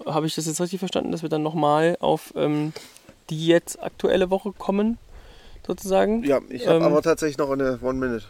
habe 0.06 0.26
ich 0.26 0.34
das 0.34 0.46
jetzt 0.46 0.60
richtig 0.60 0.78
verstanden, 0.78 1.12
dass 1.12 1.22
wir 1.22 1.28
dann 1.28 1.42
nochmal 1.42 1.96
auf 2.00 2.32
ähm, 2.36 2.72
die 3.30 3.46
jetzt 3.46 3.82
aktuelle 3.82 4.30
Woche 4.30 4.52
kommen, 4.52 4.98
sozusagen. 5.66 6.24
Ja, 6.24 6.40
ich 6.48 6.66
habe 6.66 6.78
ähm, 6.78 6.82
aber 6.82 7.02
tatsächlich 7.02 7.38
noch 7.38 7.50
eine 7.50 7.78
One-Minute. 7.82 8.24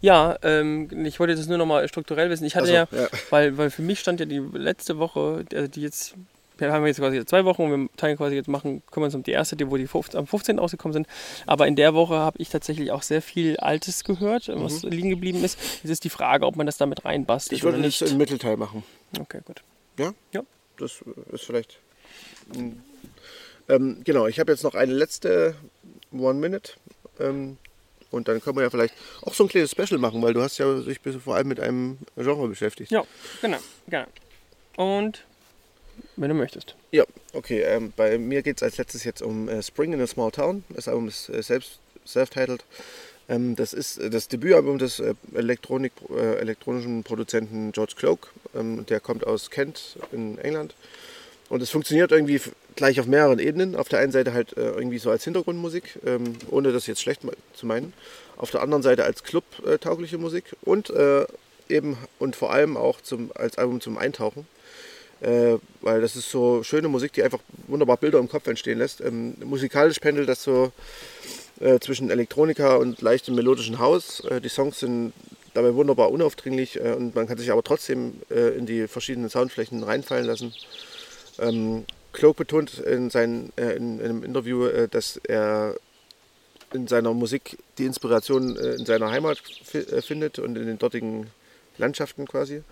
Ja, 0.00 0.36
ähm, 0.42 1.06
ich 1.06 1.18
wollte 1.20 1.34
das 1.34 1.46
nur 1.46 1.58
nochmal 1.58 1.88
strukturell 1.88 2.30
wissen. 2.30 2.44
Ich 2.44 2.54
hatte 2.54 2.66
so, 2.66 2.72
ja, 2.72 2.86
ja, 2.90 3.08
Weil, 3.30 3.56
weil 3.56 3.70
für 3.70 3.82
mich 3.82 3.98
stand 4.00 4.20
ja 4.20 4.26
die 4.26 4.38
letzte 4.38 4.98
Woche, 4.98 5.44
also 5.52 5.68
die 5.68 5.80
jetzt 5.80 6.14
wir 6.60 6.72
haben 6.72 6.86
jetzt 6.86 6.98
quasi 6.98 7.24
zwei 7.24 7.44
Wochen 7.44 7.62
und 7.62 7.70
wir 7.70 7.88
teilen 7.96 8.16
quasi 8.16 8.36
jetzt 8.36 8.48
machen, 8.48 8.82
kümmern 8.90 9.06
uns 9.06 9.14
um 9.14 9.22
die 9.22 9.32
erste, 9.32 9.56
die, 9.56 9.70
wo 9.70 9.76
die 9.76 9.86
15, 9.86 10.18
am 10.18 10.26
15. 10.26 10.58
ausgekommen 10.58 10.92
sind. 10.92 11.06
Aber 11.46 11.66
in 11.66 11.76
der 11.76 11.94
Woche 11.94 12.16
habe 12.16 12.38
ich 12.38 12.48
tatsächlich 12.48 12.92
auch 12.92 13.02
sehr 13.02 13.22
viel 13.22 13.56
Altes 13.58 14.04
gehört, 14.04 14.48
was 14.48 14.82
mhm. 14.82 14.90
liegen 14.90 15.10
geblieben 15.10 15.42
ist. 15.44 15.58
Jetzt 15.82 15.90
ist 15.90 16.04
die 16.04 16.10
Frage, 16.10 16.46
ob 16.46 16.56
man 16.56 16.66
das 16.66 16.76
damit 16.76 17.04
reinbastelt. 17.04 17.58
Ich 17.58 17.64
würde 17.64 17.80
das 17.80 18.00
im 18.02 18.18
Mittelteil 18.18 18.56
machen. 18.56 18.82
Okay, 19.18 19.40
gut. 19.44 19.62
Ja? 19.98 20.12
Ja. 20.32 20.42
Das 20.78 21.04
ist 21.32 21.44
vielleicht. 21.44 21.78
Ähm, 23.68 24.02
genau, 24.04 24.26
ich 24.26 24.40
habe 24.40 24.52
jetzt 24.52 24.64
noch 24.64 24.74
eine 24.74 24.92
letzte 24.92 25.54
One 26.12 26.38
Minute. 26.40 26.72
Ähm, 27.18 27.58
und 28.10 28.26
dann 28.26 28.40
können 28.40 28.56
wir 28.56 28.62
ja 28.62 28.70
vielleicht 28.70 28.94
auch 29.22 29.34
so 29.34 29.44
ein 29.44 29.48
kleines 29.48 29.70
Special 29.70 29.98
machen, 29.98 30.20
weil 30.22 30.34
du 30.34 30.42
hast 30.42 30.58
ja 30.58 30.80
dich 30.80 30.98
vor 31.22 31.36
allem 31.36 31.48
mit 31.48 31.60
einem 31.60 31.98
Genre 32.16 32.48
beschäftigt. 32.48 32.90
Ja, 32.90 33.04
genau, 33.40 33.58
genau. 33.86 34.06
Und 34.76 35.24
wenn 36.16 36.28
du 36.28 36.34
möchtest. 36.34 36.74
Ja, 36.90 37.04
okay. 37.32 37.62
Ähm, 37.62 37.92
bei 37.96 38.18
mir 38.18 38.42
geht 38.42 38.58
es 38.58 38.62
als 38.62 38.78
letztes 38.78 39.04
jetzt 39.04 39.22
um 39.22 39.48
äh, 39.48 39.62
Spring 39.62 39.92
in 39.92 40.00
a 40.00 40.06
Small 40.06 40.30
Town. 40.30 40.64
Das 40.70 40.88
Album 40.88 41.08
ist 41.08 41.28
äh, 41.28 41.42
selbst 41.42 41.78
self-titled. 42.06 42.64
Ähm, 43.30 43.54
das 43.54 43.72
ist 43.72 43.98
äh, 43.98 44.10
das 44.10 44.28
Debütalbum 44.28 44.78
des 44.78 44.98
äh, 44.98 45.14
Elektronik, 45.34 45.92
äh, 46.10 46.36
elektronischen 46.38 47.04
Produzenten 47.04 47.72
George 47.72 47.94
Cloak. 47.96 48.32
Ähm, 48.54 48.84
der 48.86 49.00
kommt 49.00 49.26
aus 49.26 49.50
Kent 49.50 49.96
in 50.12 50.36
England. 50.38 50.74
Und 51.48 51.62
es 51.62 51.70
funktioniert 51.70 52.12
irgendwie 52.12 52.40
gleich 52.76 53.00
auf 53.00 53.06
mehreren 53.06 53.38
Ebenen. 53.38 53.76
Auf 53.76 53.88
der 53.88 54.00
einen 54.00 54.12
Seite 54.12 54.32
halt 54.34 54.56
äh, 54.56 54.70
irgendwie 54.70 54.98
so 54.98 55.10
als 55.10 55.24
Hintergrundmusik, 55.24 55.98
ähm, 56.04 56.36
ohne 56.50 56.72
das 56.72 56.86
jetzt 56.86 57.00
schlecht 57.00 57.22
zu 57.54 57.66
meinen. 57.66 57.92
Auf 58.36 58.50
der 58.50 58.62
anderen 58.62 58.82
Seite 58.82 59.04
als 59.04 59.22
Club-taugliche 59.22 60.16
Musik 60.16 60.44
und 60.62 60.90
eben 61.68 61.98
und 62.18 62.36
vor 62.36 62.52
allem 62.52 62.78
auch 62.78 63.02
zum, 63.02 63.30
als 63.34 63.58
Album 63.58 63.82
zum 63.82 63.98
Eintauchen. 63.98 64.46
Äh, 65.20 65.58
weil 65.82 66.00
das 66.00 66.16
ist 66.16 66.30
so 66.30 66.62
schöne 66.62 66.88
Musik, 66.88 67.12
die 67.12 67.22
einfach 67.22 67.40
wunderbar 67.66 67.98
Bilder 67.98 68.18
im 68.18 68.28
Kopf 68.28 68.46
entstehen 68.46 68.78
lässt. 68.78 69.00
Ähm, 69.00 69.34
musikalisch 69.44 69.98
pendelt 69.98 70.28
das 70.28 70.42
so 70.42 70.72
äh, 71.60 71.78
zwischen 71.78 72.10
Elektronika 72.10 72.76
und 72.76 73.02
leichtem 73.02 73.34
melodischen 73.34 73.78
Haus. 73.78 74.20
Äh, 74.20 74.40
die 74.40 74.48
Songs 74.48 74.80
sind 74.80 75.12
dabei 75.52 75.74
wunderbar 75.74 76.10
unaufdringlich 76.10 76.80
äh, 76.80 76.94
und 76.94 77.14
man 77.14 77.26
kann 77.26 77.36
sich 77.36 77.50
aber 77.50 77.62
trotzdem 77.62 78.14
äh, 78.30 78.56
in 78.56 78.64
die 78.64 78.88
verschiedenen 78.88 79.28
Soundflächen 79.28 79.82
reinfallen 79.82 80.24
lassen. 80.24 80.54
Ähm, 81.38 81.84
Cloak 82.12 82.36
betont 82.36 82.78
in, 82.78 83.10
sein, 83.10 83.52
äh, 83.56 83.76
in, 83.76 84.00
in, 84.00 84.04
einem 84.06 84.24
Interview, 84.24 84.68
dass 84.90 85.18
er 85.18 85.76
in 86.72 86.86
seiner 86.86 87.12
Musik 87.12 87.58
die 87.78 87.84
Inspiration 87.84 88.56
in 88.56 88.86
seiner 88.86 89.10
Heimat 89.10 89.38
findet 90.02 90.38
und 90.38 90.56
in 90.56 90.66
den 90.66 90.78
dortigen 90.78 91.26
Landschaften 91.78 92.26
quasi. 92.26 92.62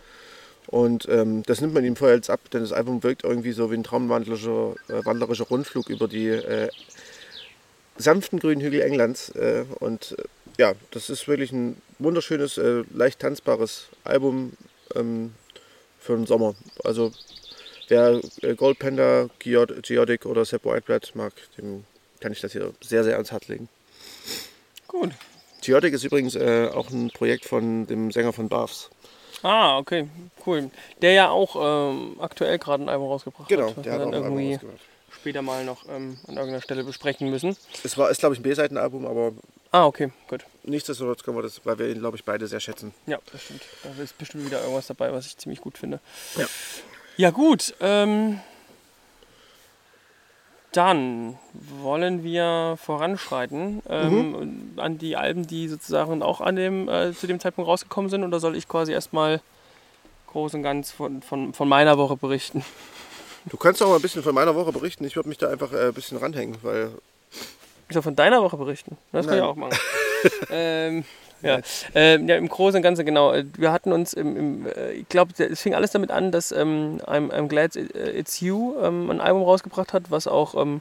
Und 0.68 1.08
ähm, 1.08 1.42
das 1.44 1.62
nimmt 1.62 1.72
man 1.72 1.82
ihm 1.82 1.96
vorher 1.96 2.16
jetzt 2.16 2.28
ab, 2.28 2.40
denn 2.52 2.60
das 2.60 2.72
Album 2.72 3.02
wirkt 3.02 3.24
irgendwie 3.24 3.52
so 3.52 3.70
wie 3.70 3.74
ein 3.74 3.84
traumwandlerischer 3.84 4.74
äh, 4.88 5.04
wandlerischer 5.04 5.44
Rundflug 5.44 5.88
über 5.88 6.08
die 6.08 6.28
äh, 6.28 6.68
sanften 7.96 8.38
grünen 8.38 8.60
Hügel 8.60 8.82
Englands. 8.82 9.30
Äh, 9.30 9.64
und 9.80 10.14
äh, 10.18 10.24
ja, 10.58 10.74
das 10.90 11.08
ist 11.08 11.26
wirklich 11.26 11.52
ein 11.52 11.80
wunderschönes, 11.98 12.58
äh, 12.58 12.84
leicht 12.92 13.20
tanzbares 13.20 13.86
Album 14.04 14.52
ähm, 14.94 15.32
für 15.98 16.16
den 16.16 16.26
Sommer. 16.26 16.54
Also 16.84 17.12
wer 17.88 18.20
äh, 18.42 18.54
Gold 18.54 18.78
Panda, 18.78 19.30
Geodic 19.38 20.26
oder 20.26 20.44
Sepp 20.44 20.66
Whiteblood 20.66 21.12
mag, 21.14 21.32
dem 21.56 21.84
kann 22.20 22.32
ich 22.32 22.42
das 22.42 22.52
hier 22.52 22.74
sehr, 22.82 23.04
sehr 23.04 23.14
ans 23.14 23.32
Herz 23.32 23.48
legen. 23.48 23.70
Gut. 24.86 25.12
Geodic 25.62 25.94
ist 25.94 26.04
übrigens 26.04 26.36
auch 26.36 26.88
ein 26.90 27.10
Projekt 27.10 27.44
von 27.44 27.86
dem 27.86 28.10
Sänger 28.10 28.32
von 28.32 28.48
Baths. 28.48 28.90
Ah, 29.42 29.78
okay, 29.78 30.08
cool. 30.46 30.70
Der 31.02 31.12
ja 31.12 31.30
auch 31.30 31.56
ähm, 31.90 32.16
aktuell 32.20 32.58
gerade 32.58 32.82
ein 32.84 32.88
Album 32.88 33.08
rausgebracht 33.08 33.48
Genau, 33.48 33.68
hat. 33.68 33.76
was 33.76 33.84
der 33.84 33.92
wir 33.92 34.00
hat 34.00 34.00
auch 34.00 34.10
dann 34.10 34.14
ein 34.14 34.24
Album 34.24 34.38
irgendwie 34.38 34.54
rausgebracht. 34.54 34.80
später 35.12 35.42
mal 35.42 35.64
noch 35.64 35.84
ähm, 35.88 36.18
an 36.26 36.34
irgendeiner 36.36 36.60
Stelle 36.62 36.84
besprechen 36.84 37.30
müssen. 37.30 37.56
Es 37.84 37.96
war, 37.96 38.10
ist 38.10 38.20
glaube 38.20 38.34
ich 38.34 38.40
ein 38.40 38.42
B-Seitenalbum, 38.42 39.06
aber 39.06 39.32
Ah, 39.70 39.84
okay, 39.86 40.10
gut. 40.28 40.44
nichtsdestotrotz 40.64 41.22
können 41.22 41.36
wir 41.36 41.42
das, 41.42 41.60
weil 41.64 41.78
wir 41.78 41.88
ihn 41.88 41.98
glaube 41.98 42.16
ich 42.16 42.24
beide 42.24 42.46
sehr 42.46 42.60
schätzen. 42.60 42.94
Ja, 43.06 43.18
das 43.32 43.42
stimmt. 43.42 43.62
Da 43.82 44.02
ist 44.02 44.16
bestimmt 44.16 44.46
wieder 44.46 44.60
irgendwas 44.60 44.86
dabei, 44.86 45.12
was 45.12 45.26
ich 45.26 45.36
ziemlich 45.36 45.60
gut 45.60 45.76
finde. 45.78 46.00
Ja. 46.36 46.46
Ja, 47.18 47.30
gut. 47.30 47.74
Ähm, 47.80 48.40
dann 50.72 51.38
wollen 51.82 52.22
wir 52.22 52.76
voranschreiten 52.82 53.82
ähm, 53.88 54.72
an 54.76 54.98
die 54.98 55.16
Alben, 55.16 55.46
die 55.46 55.68
sozusagen 55.68 56.22
auch 56.22 56.40
an 56.40 56.56
dem, 56.56 56.88
äh, 56.88 57.12
zu 57.14 57.26
dem 57.26 57.40
Zeitpunkt 57.40 57.68
rausgekommen 57.68 58.10
sind. 58.10 58.22
Oder 58.22 58.38
soll 58.38 58.56
ich 58.56 58.68
quasi 58.68 58.92
erstmal 58.92 59.40
groß 60.28 60.54
und 60.54 60.62
ganz 60.62 60.90
von, 60.90 61.22
von, 61.22 61.54
von 61.54 61.68
meiner 61.68 61.96
Woche 61.96 62.16
berichten? 62.16 62.64
Du 63.46 63.56
kannst 63.56 63.82
auch 63.82 63.88
mal 63.88 63.96
ein 63.96 64.02
bisschen 64.02 64.22
von 64.22 64.34
meiner 64.34 64.54
Woche 64.54 64.72
berichten. 64.72 65.04
Ich 65.04 65.16
würde 65.16 65.28
mich 65.28 65.38
da 65.38 65.48
einfach 65.48 65.72
äh, 65.72 65.88
ein 65.88 65.94
bisschen 65.94 66.18
ranhängen, 66.18 66.58
weil 66.62 66.90
Ich 67.88 67.94
soll 67.94 68.02
von 68.02 68.16
deiner 68.16 68.42
Woche 68.42 68.56
berichten. 68.58 68.98
Das 69.12 69.26
kann 69.26 69.36
ich 69.36 69.40
Nein. 69.40 69.50
auch 69.50 69.56
machen. 69.56 69.78
ähm, 70.50 71.04
ja. 71.42 71.60
Ähm, 71.94 72.28
ja, 72.28 72.36
im 72.36 72.48
Großen 72.48 72.76
und 72.76 72.82
Ganzen 72.82 73.04
genau. 73.06 73.32
Äh, 73.32 73.44
Wir 73.56 73.72
hatten 73.72 73.92
uns 73.92 74.12
im, 74.12 74.36
im 74.36 74.66
äh, 74.66 74.92
ich 74.92 75.08
glaube, 75.08 75.32
es 75.36 75.60
fing 75.60 75.74
alles 75.74 75.92
damit 75.92 76.10
an, 76.10 76.32
dass 76.32 76.52
ähm, 76.52 77.00
I'm, 77.06 77.30
I'm 77.30 77.48
Glad 77.48 77.76
It's 77.76 78.40
You 78.40 78.74
ähm, 78.82 79.10
ein 79.10 79.20
Album 79.20 79.42
rausgebracht 79.42 79.92
hat, 79.92 80.10
was 80.10 80.26
auch 80.26 80.54
ähm, 80.60 80.80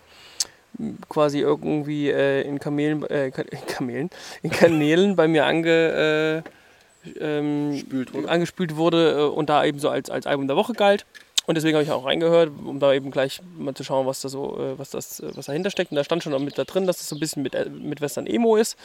quasi 1.10 1.40
irgendwie 1.40 2.10
äh, 2.10 2.42
in 2.42 2.60
Kamelen, 2.60 3.04
äh, 3.10 3.28
in 3.28 3.66
Kamelen, 3.68 4.10
in 4.42 4.52
Kanälen 4.52 5.16
bei 5.16 5.28
mir 5.28 5.46
ange, 5.46 6.44
äh, 6.46 7.18
ähm, 7.20 7.84
wurde. 8.12 8.30
angespült 8.30 8.76
wurde 8.76 9.12
äh, 9.12 9.24
und 9.24 9.50
da 9.50 9.64
eben 9.64 9.80
so 9.80 9.90
als, 9.90 10.10
als 10.10 10.28
Album 10.28 10.48
der 10.48 10.58
Woche 10.58 10.74
galt. 10.74 11.06
Und 11.48 11.56
deswegen 11.56 11.76
habe 11.76 11.84
ich 11.84 11.92
auch 11.92 12.06
reingehört, 12.06 12.52
um 12.66 12.78
da 12.78 12.94
eben 12.94 13.10
gleich 13.10 13.42
mal 13.58 13.74
zu 13.74 13.86
schauen, 13.86 14.06
was 14.06 14.20
da 14.20 14.28
so, 14.28 14.60
äh, 14.60 14.78
was 14.78 14.90
das, 14.90 15.22
äh, 15.22 15.32
was 15.34 15.46
dahinter 15.46 15.72
steckt. 15.72 15.92
Und 15.92 15.96
da 15.96 16.04
stand 16.04 16.22
schon 16.22 16.34
auch 16.34 16.40
mit 16.40 16.58
da 16.58 16.66
drin, 16.66 16.86
dass 16.86 16.98
das 16.98 17.08
so 17.08 17.16
ein 17.16 17.22
bisschen 17.22 17.42
mit, 17.42 17.56
äh, 17.56 17.70
mit 17.70 18.02
Western 18.02 18.28
Emo 18.28 18.58
ist. 18.58 18.78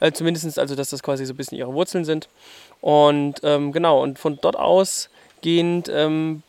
Äh, 0.00 0.12
zumindest 0.12 0.58
also, 0.58 0.76
dass 0.76 0.90
das 0.90 1.02
quasi 1.02 1.24
so 1.24 1.32
ein 1.32 1.38
bisschen 1.38 1.56
ihre 1.56 1.72
Wurzeln 1.72 2.04
sind. 2.04 2.28
Und 2.82 3.40
ähm, 3.42 3.72
genau, 3.72 4.02
und 4.02 4.18
von 4.18 4.38
dort 4.42 4.56
ausgehend 4.56 5.88
ähm, 5.90 6.42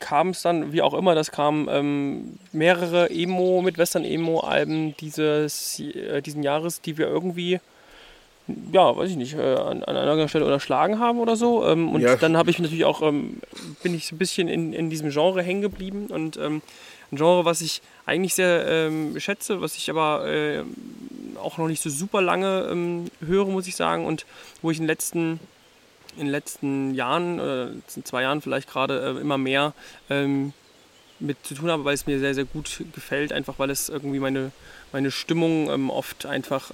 kam 0.00 0.30
es 0.30 0.42
dann, 0.42 0.72
wie 0.72 0.82
auch 0.82 0.94
immer 0.94 1.14
das 1.14 1.30
kam, 1.30 1.68
ähm, 1.70 2.38
mehrere 2.50 3.10
Emo 3.10 3.62
mit 3.62 3.78
Western 3.78 4.04
Emo 4.04 4.40
Alben 4.40 4.96
dieses, 4.96 5.78
äh, 5.78 6.20
diesen 6.20 6.42
Jahres, 6.42 6.80
die 6.80 6.98
wir 6.98 7.06
irgendwie 7.06 7.60
ja, 8.72 8.96
weiß 8.96 9.10
ich 9.10 9.16
nicht, 9.16 9.34
äh, 9.34 9.54
an, 9.54 9.84
an 9.84 9.96
einer 9.96 10.28
Stelle 10.28 10.44
unterschlagen 10.44 10.98
haben 10.98 11.18
oder 11.18 11.36
so. 11.36 11.66
Ähm, 11.66 11.88
und 11.92 12.00
Ja. 12.00 12.16
dann 12.16 12.36
habe 12.36 12.50
ich 12.50 12.58
natürlich 12.58 12.84
auch, 12.84 13.02
ähm, 13.02 13.40
bin 13.82 13.94
ich 13.94 14.06
so 14.06 14.14
ein 14.14 14.18
bisschen 14.18 14.48
in, 14.48 14.72
in 14.72 14.90
diesem 14.90 15.10
Genre 15.10 15.42
hängen 15.42 15.60
geblieben 15.62 16.06
und 16.08 16.36
ähm, 16.36 16.62
ein 17.12 17.16
Genre, 17.16 17.44
was 17.44 17.60
ich 17.60 17.82
eigentlich 18.06 18.34
sehr 18.34 18.66
ähm, 18.66 19.18
schätze, 19.18 19.60
was 19.60 19.76
ich 19.76 19.90
aber 19.90 20.26
äh, 20.26 20.62
auch 21.42 21.58
noch 21.58 21.68
nicht 21.68 21.82
so 21.82 21.90
super 21.90 22.20
lange 22.22 22.68
ähm, 22.70 23.06
höre, 23.24 23.46
muss 23.46 23.66
ich 23.66 23.76
sagen, 23.76 24.06
und 24.06 24.26
wo 24.62 24.70
ich 24.70 24.78
in 24.78 24.84
den 24.84 24.88
letzten, 24.88 25.40
in 26.16 26.26
den 26.26 26.30
letzten 26.30 26.94
Jahren, 26.94 27.40
oder 27.40 27.66
letzten 27.66 28.04
zwei 28.04 28.22
Jahren 28.22 28.40
vielleicht 28.40 28.68
gerade 28.68 29.16
äh, 29.16 29.20
immer 29.20 29.38
mehr 29.38 29.74
ähm, 30.08 30.52
mit 31.18 31.36
zu 31.44 31.54
tun 31.54 31.70
habe, 31.70 31.84
weil 31.84 31.94
es 31.94 32.06
mir 32.06 32.18
sehr, 32.18 32.34
sehr 32.34 32.44
gut 32.44 32.82
gefällt, 32.94 33.32
einfach 33.32 33.58
weil 33.58 33.70
es 33.70 33.88
irgendwie 33.88 34.20
meine, 34.20 34.52
meine 34.92 35.10
Stimmung 35.10 35.90
oft 35.90 36.26
einfach 36.26 36.70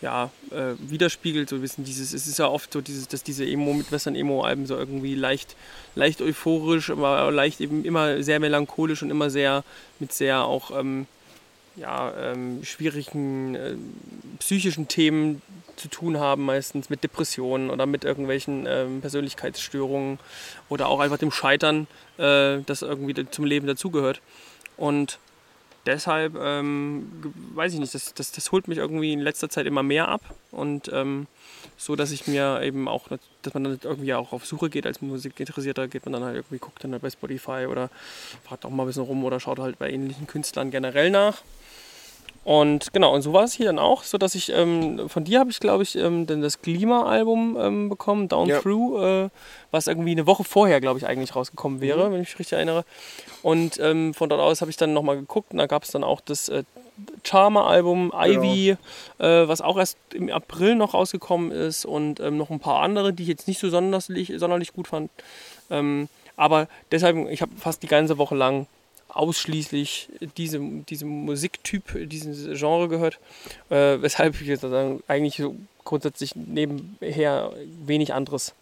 ja, 0.00 0.30
äh, 0.50 0.74
widerspiegelt. 0.78 1.48
So 1.48 1.56
ein 1.56 1.62
bisschen 1.62 1.84
dieses, 1.84 2.12
es 2.12 2.26
ist 2.26 2.38
ja 2.38 2.48
oft 2.48 2.72
so, 2.72 2.80
dieses, 2.80 3.08
dass 3.08 3.22
diese 3.22 3.44
Emo 3.44 3.72
mit 3.72 3.90
Western 3.90 4.14
Emo-Alben 4.14 4.66
so 4.66 4.76
irgendwie 4.76 5.14
leicht, 5.14 5.56
leicht 5.94 6.22
euphorisch, 6.22 6.90
aber 6.90 7.30
leicht 7.30 7.60
eben 7.60 7.84
immer 7.84 8.22
sehr 8.22 8.40
melancholisch 8.40 9.02
und 9.02 9.10
immer 9.10 9.30
sehr 9.30 9.64
mit 9.98 10.12
sehr 10.12 10.44
auch 10.44 10.70
ähm, 10.78 11.06
ja, 11.76 12.12
ähm, 12.18 12.64
schwierigen 12.64 13.54
äh, 13.54 13.74
psychischen 14.38 14.88
Themen 14.88 15.42
zu 15.76 15.88
tun 15.88 16.18
haben, 16.18 16.44
meistens 16.44 16.90
mit 16.90 17.04
Depressionen 17.04 17.70
oder 17.70 17.86
mit 17.86 18.04
irgendwelchen 18.04 18.66
ähm, 18.68 19.00
Persönlichkeitsstörungen 19.00 20.18
oder 20.68 20.88
auch 20.88 21.00
einfach 21.00 21.18
dem 21.18 21.30
Scheitern, 21.30 21.86
äh, 22.18 22.58
das 22.66 22.82
irgendwie 22.82 23.14
zum 23.30 23.44
Leben 23.44 23.66
dazugehört. 23.66 24.20
Und 24.76 25.18
deshalb, 25.86 26.36
ähm, 26.36 27.10
weiß 27.54 27.74
ich 27.74 27.80
nicht, 27.80 27.94
das, 27.94 28.14
das, 28.14 28.32
das 28.32 28.52
holt 28.52 28.68
mich 28.68 28.78
irgendwie 28.78 29.12
in 29.12 29.20
letzter 29.20 29.48
Zeit 29.48 29.66
immer 29.66 29.82
mehr 29.82 30.08
ab 30.08 30.22
und 30.50 30.90
ähm, 30.92 31.26
so, 31.76 31.96
dass 31.96 32.10
ich 32.10 32.26
mir 32.26 32.60
eben 32.62 32.88
auch, 32.88 33.08
dass 33.42 33.54
man 33.54 33.64
dann 33.64 33.78
irgendwie 33.82 34.14
auch 34.14 34.32
auf 34.32 34.44
Suche 34.46 34.70
geht 34.70 34.86
als 34.86 35.00
Musikinteressierter, 35.00 35.88
geht 35.88 36.04
man 36.04 36.12
dann 36.12 36.24
halt 36.24 36.36
irgendwie, 36.36 36.58
guckt 36.58 36.82
dann 36.82 36.92
halt 36.92 37.02
bei 37.02 37.10
Spotify 37.10 37.66
oder 37.68 37.90
fragt 38.44 38.64
auch 38.64 38.70
mal 38.70 38.84
ein 38.84 38.86
bisschen 38.86 39.04
rum 39.04 39.24
oder 39.24 39.40
schaut 39.40 39.58
halt 39.58 39.78
bei 39.78 39.90
ähnlichen 39.90 40.26
Künstlern 40.26 40.70
generell 40.70 41.10
nach. 41.10 41.42
Und 42.48 42.94
genau, 42.94 43.14
und 43.14 43.20
so 43.20 43.34
war 43.34 43.44
es 43.44 43.52
hier 43.52 43.66
dann 43.66 43.78
auch, 43.78 44.04
so 44.04 44.16
dass 44.16 44.34
ich, 44.34 44.50
ähm, 44.50 45.10
von 45.10 45.22
dir 45.22 45.40
habe 45.40 45.50
ich 45.50 45.60
glaube 45.60 45.82
ich 45.82 45.96
ähm, 45.96 46.26
dann 46.26 46.40
das 46.40 46.62
Klima-Album 46.62 47.58
ähm, 47.60 47.88
bekommen, 47.90 48.26
Down 48.26 48.48
Ja. 48.48 48.58
Through, 48.60 49.02
äh, 49.02 49.28
was 49.70 49.86
irgendwie 49.86 50.12
eine 50.12 50.26
Woche 50.26 50.44
vorher, 50.44 50.80
glaube 50.80 50.98
ich, 50.98 51.06
eigentlich 51.06 51.36
rausgekommen 51.36 51.82
wäre, 51.82 52.10
wenn 52.10 52.22
ich 52.22 52.30
mich 52.30 52.38
richtig 52.38 52.54
erinnere. 52.54 52.86
Und 53.42 53.78
ähm, 53.80 54.14
von 54.14 54.30
dort 54.30 54.40
aus 54.40 54.62
habe 54.62 54.70
ich 54.70 54.78
dann 54.78 54.94
nochmal 54.94 55.16
geguckt 55.16 55.52
und 55.52 55.58
da 55.58 55.66
gab 55.66 55.82
es 55.82 55.90
dann 55.90 56.02
auch 56.02 56.22
das 56.22 56.48
äh, 56.48 56.62
Charmer-Album, 57.22 58.14
Ivy, 58.16 58.70
äh, 58.70 58.76
was 59.18 59.60
auch 59.60 59.76
erst 59.76 59.98
im 60.14 60.30
April 60.30 60.74
noch 60.74 60.94
rausgekommen 60.94 61.52
ist 61.52 61.84
und 61.84 62.18
ähm, 62.18 62.38
noch 62.38 62.48
ein 62.48 62.60
paar 62.60 62.80
andere, 62.80 63.12
die 63.12 63.24
ich 63.24 63.28
jetzt 63.28 63.46
nicht 63.46 63.60
so 63.60 63.68
sonderlich, 63.68 64.32
sonderlich 64.36 64.72
gut 64.72 64.88
fand. 64.88 65.10
Ähm, 65.68 66.08
aber 66.38 66.66
deshalb, 66.92 67.28
ich 67.28 67.42
habe 67.42 67.52
fast 67.58 67.82
die 67.82 67.88
ganze 67.88 68.16
Woche 68.16 68.34
lang 68.34 68.66
ausschließlich 69.08 70.08
diese, 70.36 70.60
diesem 70.60 71.08
Musiktyp, 71.08 72.08
diesen 72.08 72.54
Genre 72.54 72.88
gehört, 72.88 73.18
äh, 73.70 74.00
weshalb 74.00 74.40
ich 74.40 74.46
jetzt 74.46 74.60
sagen, 74.60 75.02
eigentlich 75.08 75.36
so 75.36 75.56
grundsätzlich 75.84 76.36
nebenher 76.36 77.52
wenig 77.84 78.12
anderes 78.12 78.54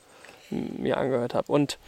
mir 0.51 0.97
angehört 0.97 1.35
habe. 1.35 1.51
Und 1.51 1.79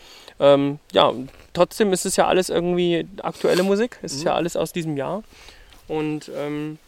ähm, 0.40 0.78
ja, 0.92 1.12
trotzdem 1.52 1.92
ist 1.92 2.06
es 2.06 2.16
ja 2.16 2.26
alles 2.26 2.48
irgendwie 2.48 3.06
aktuelle 3.22 3.62
Musik, 3.62 3.98
es 4.02 4.12
ist 4.12 4.24
ja 4.24 4.34
alles 4.34 4.56
aus 4.56 4.72
diesem 4.72 4.96
Jahr. 4.96 5.22
Und 5.86 6.30
ähm, 6.36 6.78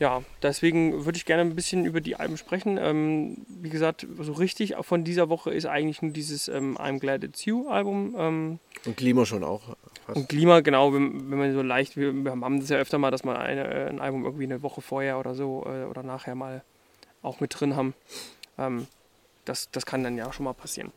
ja, 0.00 0.22
deswegen 0.42 1.04
würde 1.04 1.18
ich 1.18 1.26
gerne 1.26 1.42
ein 1.42 1.54
bisschen 1.54 1.84
über 1.84 2.00
die 2.00 2.16
Alben 2.16 2.38
sprechen. 2.38 2.78
Ähm, 2.78 3.36
wie 3.48 3.68
gesagt, 3.68 4.06
so 4.18 4.32
richtig 4.32 4.74
von 4.80 5.04
dieser 5.04 5.28
Woche 5.28 5.52
ist 5.52 5.66
eigentlich 5.66 6.00
nur 6.00 6.12
dieses 6.12 6.48
ähm, 6.48 6.78
I'm 6.78 6.98
Glad 6.98 7.22
It's 7.22 7.44
You 7.44 7.68
Album. 7.68 8.14
Ähm, 8.16 8.58
und 8.86 8.96
Klima 8.96 9.26
schon 9.26 9.44
auch. 9.44 9.76
Fast. 10.06 10.16
und 10.16 10.28
Klima, 10.30 10.60
genau, 10.60 10.94
wenn, 10.94 11.30
wenn 11.30 11.38
man 11.38 11.52
so 11.52 11.60
leicht, 11.60 11.98
wir, 11.98 12.14
wir 12.14 12.30
haben 12.30 12.60
das 12.60 12.70
ja 12.70 12.78
öfter 12.78 12.96
mal, 12.96 13.10
dass 13.10 13.24
man 13.24 13.36
eine, 13.36 13.68
äh, 13.68 13.88
ein 13.90 14.00
Album 14.00 14.24
irgendwie 14.24 14.44
eine 14.44 14.62
Woche 14.62 14.80
vorher 14.80 15.18
oder 15.18 15.34
so 15.34 15.66
äh, 15.66 15.84
oder 15.84 16.02
nachher 16.02 16.34
mal 16.34 16.64
auch 17.20 17.40
mit 17.40 17.60
drin 17.60 17.76
haben. 17.76 17.92
Ähm, 18.56 18.86
das, 19.44 19.70
das 19.70 19.84
kann 19.84 20.02
dann 20.02 20.16
ja 20.16 20.32
schon 20.32 20.44
mal 20.44 20.54
passieren. 20.54 20.92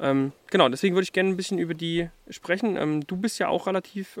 Ähm, 0.00 0.32
genau, 0.46 0.70
deswegen 0.70 0.94
würde 0.94 1.04
ich 1.04 1.12
gerne 1.12 1.28
ein 1.28 1.36
bisschen 1.36 1.58
über 1.58 1.74
die 1.74 2.08
sprechen. 2.30 2.78
Ähm, 2.78 3.06
du 3.06 3.18
bist 3.18 3.38
ja 3.38 3.48
auch 3.48 3.66
relativ 3.66 4.16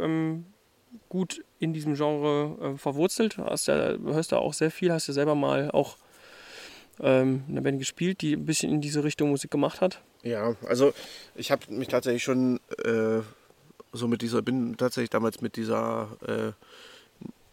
gut 1.08 1.44
in 1.58 1.72
diesem 1.72 1.94
Genre 1.94 2.74
äh, 2.74 2.78
verwurzelt. 2.78 3.38
Hast 3.38 3.68
ja, 3.68 3.96
hörst 3.98 4.32
ja 4.32 4.38
auch 4.38 4.54
sehr 4.54 4.70
viel, 4.70 4.92
hast 4.92 5.06
ja 5.06 5.14
selber 5.14 5.34
mal 5.34 5.70
auch 5.70 5.96
ähm, 7.00 7.44
eine 7.48 7.62
Band 7.62 7.78
gespielt, 7.78 8.20
die 8.20 8.34
ein 8.34 8.46
bisschen 8.46 8.72
in 8.72 8.80
diese 8.80 9.04
Richtung 9.04 9.30
Musik 9.30 9.50
gemacht 9.50 9.80
hat. 9.80 10.00
Ja, 10.22 10.54
also 10.66 10.92
ich 11.34 11.50
habe 11.50 11.72
mich 11.72 11.88
tatsächlich 11.88 12.22
schon 12.22 12.60
äh, 12.84 13.20
so 13.92 14.08
mit 14.08 14.22
dieser, 14.22 14.42
bin 14.42 14.76
tatsächlich 14.76 15.10
damals 15.10 15.40
mit 15.40 15.56
dieser 15.56 16.08
äh, 16.26 16.52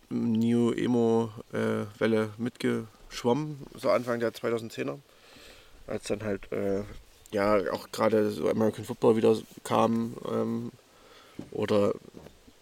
New 0.09 0.71
Emo 0.71 1.31
äh, 1.53 1.85
Welle 1.99 2.29
mitgeschwommen, 2.37 3.65
so 3.75 3.89
Anfang 3.89 4.19
der 4.19 4.33
2010er, 4.33 4.99
als 5.87 6.05
dann 6.05 6.23
halt 6.23 6.51
äh, 6.51 6.83
ja 7.31 7.57
auch 7.71 7.91
gerade 7.91 8.31
so 8.31 8.49
American 8.49 8.85
Football 8.85 9.17
wieder 9.17 9.35
kam 9.63 10.15
ähm, 10.29 10.71
oder 11.51 11.93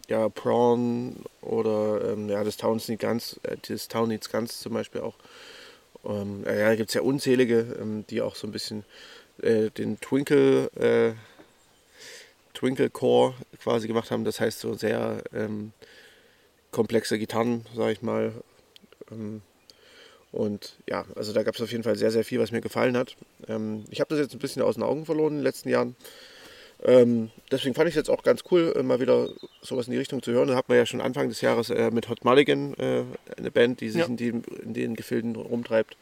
ja 0.08 0.30
Prawn 0.30 1.16
oder 1.42 2.12
ähm, 2.12 2.30
ja 2.30 2.44
das 2.44 2.58
Town 2.58 2.82
Needs 2.88 3.02
Guns, 3.02 3.40
äh, 3.44 3.58
das 3.68 3.88
Town 3.88 4.10
Needs 4.10 4.30
Guns 4.30 4.60
zum 4.60 4.74
Beispiel 4.74 5.02
auch. 5.02 5.16
Ähm, 6.06 6.44
ja, 6.46 6.70
da 6.70 6.76
gibt 6.76 6.90
es 6.90 6.94
ja 6.94 7.02
unzählige, 7.02 7.78
ähm, 7.80 8.06
die 8.10 8.22
auch 8.22 8.36
so 8.36 8.48
ein 8.48 8.52
bisschen 8.52 8.84
äh, 9.42 9.70
den 9.72 10.00
Twinkle, 10.00 10.68
äh, 10.76 11.14
Twinkle 12.54 12.90
Core 12.90 13.34
quasi 13.62 13.88
gemacht 13.88 14.12
haben. 14.12 14.24
Das 14.24 14.40
heißt 14.40 14.60
so 14.60 14.76
sehr 14.76 15.24
ähm, 15.34 15.74
komplexe 16.72 17.18
Gitarren, 17.18 17.66
sage 17.76 17.94
ich 17.94 18.02
mal. 18.02 18.34
Ähm, 19.12 19.42
und 20.32 20.76
ja, 20.88 21.06
also 21.16 21.32
da 21.32 21.44
gab 21.44 21.56
es 21.56 21.62
auf 21.62 21.72
jeden 21.72 21.84
Fall 21.84 21.96
sehr, 21.96 22.12
sehr 22.12 22.26
viel, 22.26 22.40
was 22.40 22.52
mir 22.52 22.62
gefallen 22.62 22.98
hat. 22.98 23.16
Ähm, 23.48 23.86
ich 23.90 24.02
habe 24.02 24.10
das 24.10 24.20
jetzt 24.20 24.34
ein 24.34 24.40
bisschen 24.40 24.62
aus 24.62 24.76
den 24.76 24.84
Augen 24.84 25.06
verloren 25.06 25.34
in 25.34 25.38
den 25.40 25.44
letzten 25.44 25.70
Jahren. 25.70 25.96
Ähm, 26.84 27.32
deswegen 27.52 27.74
fand 27.74 27.88
ich 27.88 27.94
es 27.94 27.98
jetzt 27.98 28.10
auch 28.10 28.22
ganz 28.24 28.44
cool, 28.52 28.74
äh, 28.76 28.84
mal 28.84 29.00
wieder 29.00 29.30
sowas 29.62 29.88
in 29.88 29.92
die 29.94 29.98
Richtung 29.98 30.22
zu 30.22 30.32
hören. 30.32 30.48
Da 30.50 30.56
hat 30.56 30.70
man 30.70 30.78
ja 30.78 30.86
schon 30.86 31.02
Anfang 31.02 31.30
des 31.30 31.42
Jahres 31.42 31.70
äh, 31.70 31.90
mit 31.92 32.10
Hot 32.10 32.24
Mulligan 32.26 32.74
äh, 32.76 33.04
eine 33.38 33.52
Band, 33.52 33.82
die 33.82 33.90
sich 33.90 34.02
Ja. 34.02 34.08
in, 34.08 34.18
die, 34.18 34.28
in 34.64 34.74
den 34.74 34.96
Gefilden 34.96 35.36
rumtreibt. 35.36 35.98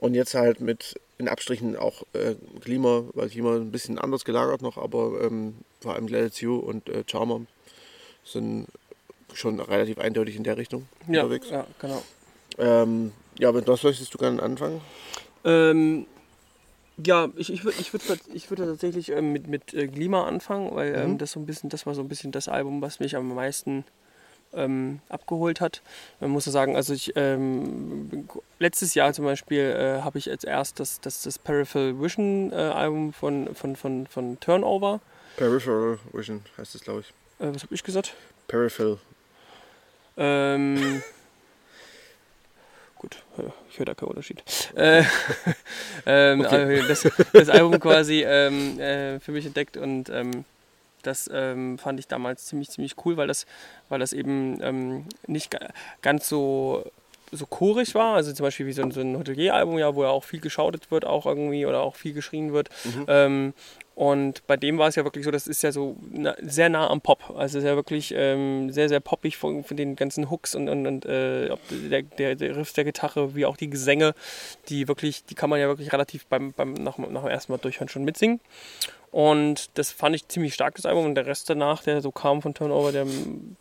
Und 0.00 0.14
jetzt 0.14 0.34
halt 0.34 0.60
mit 0.60 1.00
in 1.16 1.26
Abstrichen 1.26 1.76
auch 1.76 2.02
äh, 2.12 2.36
Klima, 2.60 3.02
weil 3.14 3.28
Klima 3.28 3.56
ein 3.56 3.72
bisschen 3.72 3.98
anders 3.98 4.24
gelagert 4.24 4.62
noch, 4.62 4.76
aber 4.78 5.20
ähm, 5.22 5.54
vor 5.80 5.94
allem 5.94 6.06
It 6.14 6.40
You 6.40 6.56
und 6.58 6.88
äh, 6.88 7.02
Charmer 7.10 7.40
sind 8.24 8.68
schon 9.34 9.58
relativ 9.58 9.98
eindeutig 9.98 10.36
in 10.36 10.44
der 10.44 10.56
Richtung 10.56 10.86
Ja, 11.08 11.22
unterwegs. 11.24 11.50
ja 11.50 11.66
genau. 11.80 12.02
Ähm, 12.58 13.12
ja, 13.38 13.50
mit 13.50 13.66
was 13.66 13.82
möchtest 13.82 14.14
du 14.14 14.18
gerne 14.18 14.40
anfangen? 14.42 14.80
Ähm, 15.44 16.06
ja, 17.04 17.28
ich, 17.36 17.52
ich 17.52 17.64
würde 17.64 17.78
ich 17.80 17.92
würd, 17.92 18.02
ich 18.32 18.50
würd 18.50 18.60
tatsächlich 18.60 19.10
ähm, 19.10 19.32
mit, 19.32 19.46
mit 19.46 19.74
äh, 19.74 19.86
Glima 19.86 20.26
anfangen, 20.26 20.74
weil 20.74 20.94
ähm, 20.94 21.12
Mhm. 21.12 21.18
das 21.18 21.32
so 21.32 21.40
ein 21.40 21.46
bisschen, 21.46 21.70
das 21.70 21.86
war 21.86 21.94
so 21.94 22.02
ein 22.02 22.08
bisschen 22.08 22.32
das 22.32 22.48
Album, 22.48 22.82
was 22.82 23.00
mich 23.00 23.16
am 23.16 23.34
meisten 23.34 23.84
ähm, 24.52 25.00
abgeholt 25.08 25.60
hat. 25.60 25.82
Man 26.20 26.30
muss 26.30 26.46
ja 26.46 26.52
sagen, 26.52 26.74
also 26.74 26.94
ich 26.94 27.12
ähm, 27.16 28.28
letztes 28.58 28.94
Jahr 28.94 29.12
zum 29.12 29.24
Beispiel 29.26 29.60
äh, 29.60 30.02
habe 30.02 30.18
ich 30.18 30.30
als 30.30 30.42
erst 30.44 30.80
das, 30.80 31.00
das, 31.00 31.22
das 31.22 31.38
Peripheral 31.38 32.00
Vision 32.00 32.50
äh, 32.52 32.56
Album 32.56 33.12
von, 33.12 33.54
von, 33.54 33.76
von, 33.76 34.06
von 34.06 34.40
Turnover. 34.40 35.00
Peripheral 35.36 35.98
Vision 36.12 36.42
heißt 36.56 36.74
es, 36.74 36.80
glaube 36.82 37.00
ich. 37.00 37.08
Äh, 37.44 37.54
was 37.54 37.62
habe 37.62 37.74
ich 37.74 37.84
gesagt? 37.84 38.14
Peripheral. 38.48 38.98
Ähm, 40.16 41.02
gut, 42.98 43.16
äh, 43.38 43.42
ich 43.70 43.78
höre 43.78 43.86
da 43.86 43.94
keinen 43.94 44.08
Unterschied. 44.10 44.42
Äh, 44.76 45.02
ähm, 46.06 46.40
Okay. 46.40 46.80
also 46.80 46.88
das, 46.88 47.30
das 47.32 47.48
Album 47.48 47.78
quasi 47.80 48.22
ähm, 48.26 48.78
äh, 48.78 49.20
für 49.20 49.32
mich 49.32 49.46
entdeckt 49.46 49.76
und 49.76 50.08
ähm, 50.10 50.44
das 51.02 51.30
ähm, 51.32 51.78
fand 51.78 52.00
ich 52.00 52.08
damals 52.08 52.46
ziemlich, 52.46 52.70
ziemlich 52.70 52.96
cool, 53.04 53.16
weil 53.16 53.28
das, 53.28 53.46
weil 53.88 54.00
das 54.00 54.12
eben 54.12 54.58
ähm, 54.62 55.06
nicht 55.26 55.50
ga 55.50 55.68
ganz 56.02 56.28
so, 56.28 56.84
so 57.32 57.46
chorig 57.46 57.94
war. 57.94 58.14
Also 58.14 58.32
zum 58.32 58.44
Beispiel 58.44 58.66
wie 58.66 58.72
so 58.72 58.82
ein, 58.82 58.90
so 58.90 59.00
ein 59.00 59.16
Hotelier-Album, 59.16 59.78
ja, 59.78 59.94
wo 59.94 60.02
ja 60.02 60.10
auch 60.10 60.24
viel 60.24 60.40
geschautet 60.40 60.90
wird, 60.90 61.04
auch 61.04 61.26
irgendwie 61.26 61.66
oder 61.66 61.80
auch 61.80 61.96
viel 61.96 62.12
geschrien 62.12 62.52
wird. 62.52 62.68
Mhm. 62.84 63.04
Ähm, 63.08 63.54
und 63.98 64.46
bei 64.46 64.56
dem 64.56 64.78
war 64.78 64.86
es 64.86 64.94
ja 64.94 65.02
wirklich 65.02 65.24
so, 65.24 65.32
das 65.32 65.48
ist 65.48 65.60
ja 65.62 65.72
so 65.72 65.96
na, 66.12 66.36
sehr 66.40 66.68
nah 66.68 66.88
am 66.88 67.00
Pop. 67.00 67.30
Also 67.36 67.58
es 67.58 67.64
ist 67.64 67.68
ja 67.68 67.74
wirklich 67.74 68.14
ähm, 68.16 68.70
sehr, 68.70 68.88
sehr 68.88 69.00
poppig 69.00 69.36
von, 69.36 69.64
von 69.64 69.76
den 69.76 69.96
ganzen 69.96 70.30
Hooks 70.30 70.54
und, 70.54 70.68
und, 70.68 70.86
und 70.86 71.04
äh, 71.04 71.48
der, 71.90 72.02
der, 72.02 72.36
der 72.36 72.56
Riff 72.56 72.72
der 72.74 72.84
Gitarre, 72.84 73.34
wie 73.34 73.44
auch 73.44 73.56
die 73.56 73.68
Gesänge, 73.68 74.14
die 74.68 74.86
wirklich, 74.86 75.24
die 75.24 75.34
kann 75.34 75.50
man 75.50 75.58
ja 75.58 75.66
wirklich 75.66 75.92
relativ 75.92 76.26
beim, 76.26 76.52
beim 76.52 76.74
nach, 76.74 76.96
nach 76.98 77.22
dem 77.22 77.30
ersten 77.30 77.50
Mal 77.50 77.58
durchhören 77.58 77.88
schon 77.88 78.04
mitsingen. 78.04 78.38
Und 79.10 79.70
das 79.78 79.90
fand 79.90 80.14
ich 80.14 80.28
ziemlich 80.28 80.52
stark, 80.52 80.74
das 80.74 80.84
Album. 80.84 81.06
Und 81.06 81.14
der 81.14 81.24
Rest 81.24 81.48
danach, 81.48 81.82
der 81.82 82.02
so 82.02 82.10
kam 82.10 82.42
von 82.42 82.52
Turnover, 82.52 82.92
der 82.92 83.06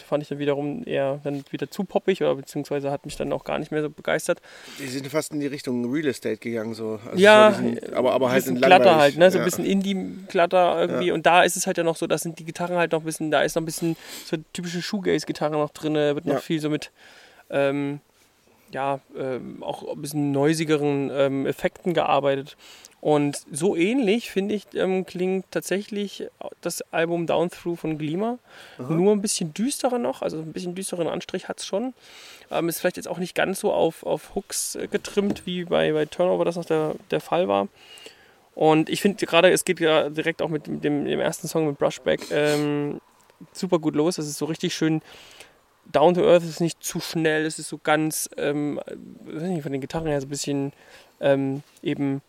fand 0.06 0.22
ich 0.22 0.28
dann 0.30 0.40
wiederum 0.40 0.84
eher 0.86 1.22
dann 1.24 1.44
wieder 1.52 1.72
zu 1.72 1.86
poppig 1.86 2.22
oder 2.22 2.36
beziehungsweise 2.36 2.92
hat 2.92 3.06
mich 3.06 3.16
dann 3.16 3.32
auch 3.32 3.46
gar 3.46 3.58
nicht 3.58 3.72
mehr 3.72 3.82
so 3.82 3.90
begeistert. 3.90 4.42
Die 4.78 4.88
sind 4.88 5.08
fast 5.08 5.32
in 5.32 5.40
die 5.40 5.48
Richtung 5.48 5.90
Real 5.90 6.08
Estate 6.08 6.38
gegangen, 6.38 6.74
so. 6.74 7.00
Also 7.06 7.18
ja, 7.18 7.54
so 7.54 7.62
diesen- 7.64 7.94
aber, 7.94 8.12
aber 8.12 8.30
halt 8.30 8.44
bisschen 8.44 8.58
in 8.58 8.62
glatter 8.62 8.98
halt, 8.98 9.18
ne? 9.18 9.32
so 9.32 9.38
ein 9.38 9.42
Ja. 9.42 9.46
bisschen 9.46 9.66
Indie-Glatter 9.66 10.82
irgendwie. 10.82 11.12
Und 11.12 11.26
da 11.26 11.44
ist 11.44 11.56
es 11.56 11.66
halt 11.66 11.78
ja 11.78 11.84
noch 11.86 11.96
so, 11.96 12.08
da 12.08 12.18
sind 12.18 12.40
die 12.40 12.44
Gitarren 12.46 12.76
halt 12.76 12.92
noch 12.92 13.00
ein 13.00 13.06
bisschen, 13.06 13.32
da 13.32 13.42
ist 13.42 13.56
noch 13.56 13.62
ein 13.62 13.66
bisschen 13.66 13.96
so 14.26 14.36
typische 14.52 14.82
Shoegaze-Gitarre 14.82 15.54
noch 15.54 15.70
drin, 15.70 15.94
wird 15.94 16.26
noch 16.26 16.34
Ja. 16.36 16.40
viel 16.42 16.60
so 16.60 16.70
mit, 16.70 16.92
ähm, 17.50 18.02
ja, 18.74 19.00
ähm, 19.18 19.64
auch 19.64 19.94
ein 19.94 20.02
bisschen 20.02 20.34
noisigeren 20.34 21.10
ähm, 21.14 21.46
Effekten 21.46 21.94
gearbeitet. 21.94 22.58
Und 23.00 23.44
so 23.52 23.76
ähnlich, 23.76 24.32
finde 24.32 24.56
ich, 24.56 24.66
ähm, 24.74 25.06
klingt 25.06 25.46
tatsächlich 25.52 26.28
das 26.62 26.82
Album 26.92 27.28
Down 27.28 27.50
Through 27.50 27.78
von 27.78 27.98
Glima. 27.98 28.40
Nur 28.80 29.12
ein 29.12 29.22
bisschen 29.22 29.54
düsterer 29.54 30.00
noch, 30.00 30.24
also 30.24 30.38
ein 30.40 30.52
bisschen 30.52 30.74
düsteren 30.74 31.08
Anstrich 31.08 31.48
hat 31.48 31.60
es 31.60 31.66
schon. 31.68 31.94
Ähm, 32.50 32.70
ist 32.70 32.80
vielleicht 32.80 32.98
jetzt 32.98 33.08
auch 33.08 33.20
nicht 33.20 33.36
ganz 33.36 33.60
so 33.60 33.72
auf, 33.72 34.04
auf 34.04 34.34
Hooks 34.36 34.76
äh, 34.76 34.88
getrimmt, 34.88 35.46
wie 35.46 35.66
bei, 35.66 35.92
bei 35.92 36.06
Turnover 36.06 36.44
das 36.44 36.56
noch 36.56 36.66
der, 36.66 36.96
der 37.12 37.22
Fall 37.22 37.48
war. 37.48 37.68
Und 38.56 38.90
ich 38.90 39.02
finde 39.02 39.24
gerade, 39.28 39.52
es 39.52 39.66
geht 39.66 39.80
ja 39.80 40.10
direkt 40.10 40.42
auch 40.42 40.50
mit 40.50 40.66
dem, 40.66 40.82
dem, 40.82 41.20
ersten 41.20 41.48
Song 41.48 41.68
mit 41.68 41.78
Brushback 41.78 42.22
ähm, 42.32 43.00
super 43.54 43.78
gut 43.78 43.96
los. 43.96 44.18
Es 44.18 44.28
ist 44.28 44.40
so 44.40 44.46
richtig 44.46 44.74
schön 44.74 45.04
down 45.92 46.16
to 46.16 46.22
earth, 46.22 46.42
es 46.42 46.50
ist 46.50 46.62
nicht 46.62 46.84
zu 46.84 47.00
schnell, 47.00 47.46
es 47.46 47.60
ist 47.60 47.70
so 47.70 47.78
ganz, 47.78 48.30
ähm, 48.38 48.80
weiß 49.26 49.44
nicht, 49.44 49.62
von 49.62 49.72
den 49.72 49.82
Gitarren 49.82 50.08
her 50.08 50.20
so 50.20 50.26
ein 50.26 50.32
bisschen 50.32 50.74
ähm, 51.20 51.62
eben 51.84 52.22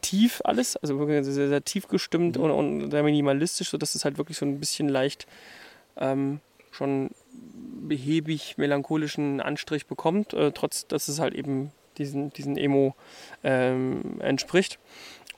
tief 0.00 0.40
alles, 0.44 0.76
also 0.76 0.98
wirklich 0.98 1.24
sehr, 1.24 1.48
sehr 1.48 1.64
tief 1.64 1.88
gestimmt 1.88 2.36
und, 2.36 2.50
und 2.50 2.90
sehr 2.90 3.02
minimalistisch, 3.02 3.70
sodass 3.70 3.94
es 3.94 4.04
halt 4.04 4.18
wirklich 4.18 4.36
so 4.38 4.46
ein 4.46 4.60
bisschen 4.60 4.88
leicht 4.88 5.26
ähm, 5.96 6.40
schon 6.72 7.10
behäbig 7.88 8.58
melancholischen 8.58 9.40
Anstrich 9.40 9.86
bekommt, 9.86 10.32
äh, 10.34 10.52
trotz 10.52 10.86
dass 10.86 11.08
es 11.08 11.18
halt 11.20 11.34
eben 11.34 11.70
diesen, 11.98 12.32
diesen 12.32 12.56
Emo 12.56 12.94
ähm, 13.44 14.20
entspricht. 14.20 14.78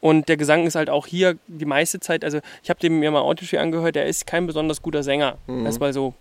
Und 0.00 0.28
der 0.28 0.37
Gesang 0.37 0.66
ist 0.66 0.76
halt 0.76 0.90
auch 0.90 1.06
hier 1.06 1.37
die 1.48 1.64
meiste 1.64 1.98
Zeit, 1.98 2.24
also 2.24 2.38
ich 2.62 2.70
habe 2.70 2.78
dem 2.78 3.00
mir 3.00 3.11
mal 3.11 3.20
Auditory 3.20 3.58
angehört, 3.61 3.96
der 3.96 4.06
ist 4.06 4.26
kein 4.26 4.46
besonders 4.46 4.80
guter 4.80 5.02
Sänger, 5.02 5.38
Mhm. 5.48 5.66
erstmal 5.66 5.92
so. 5.92 6.14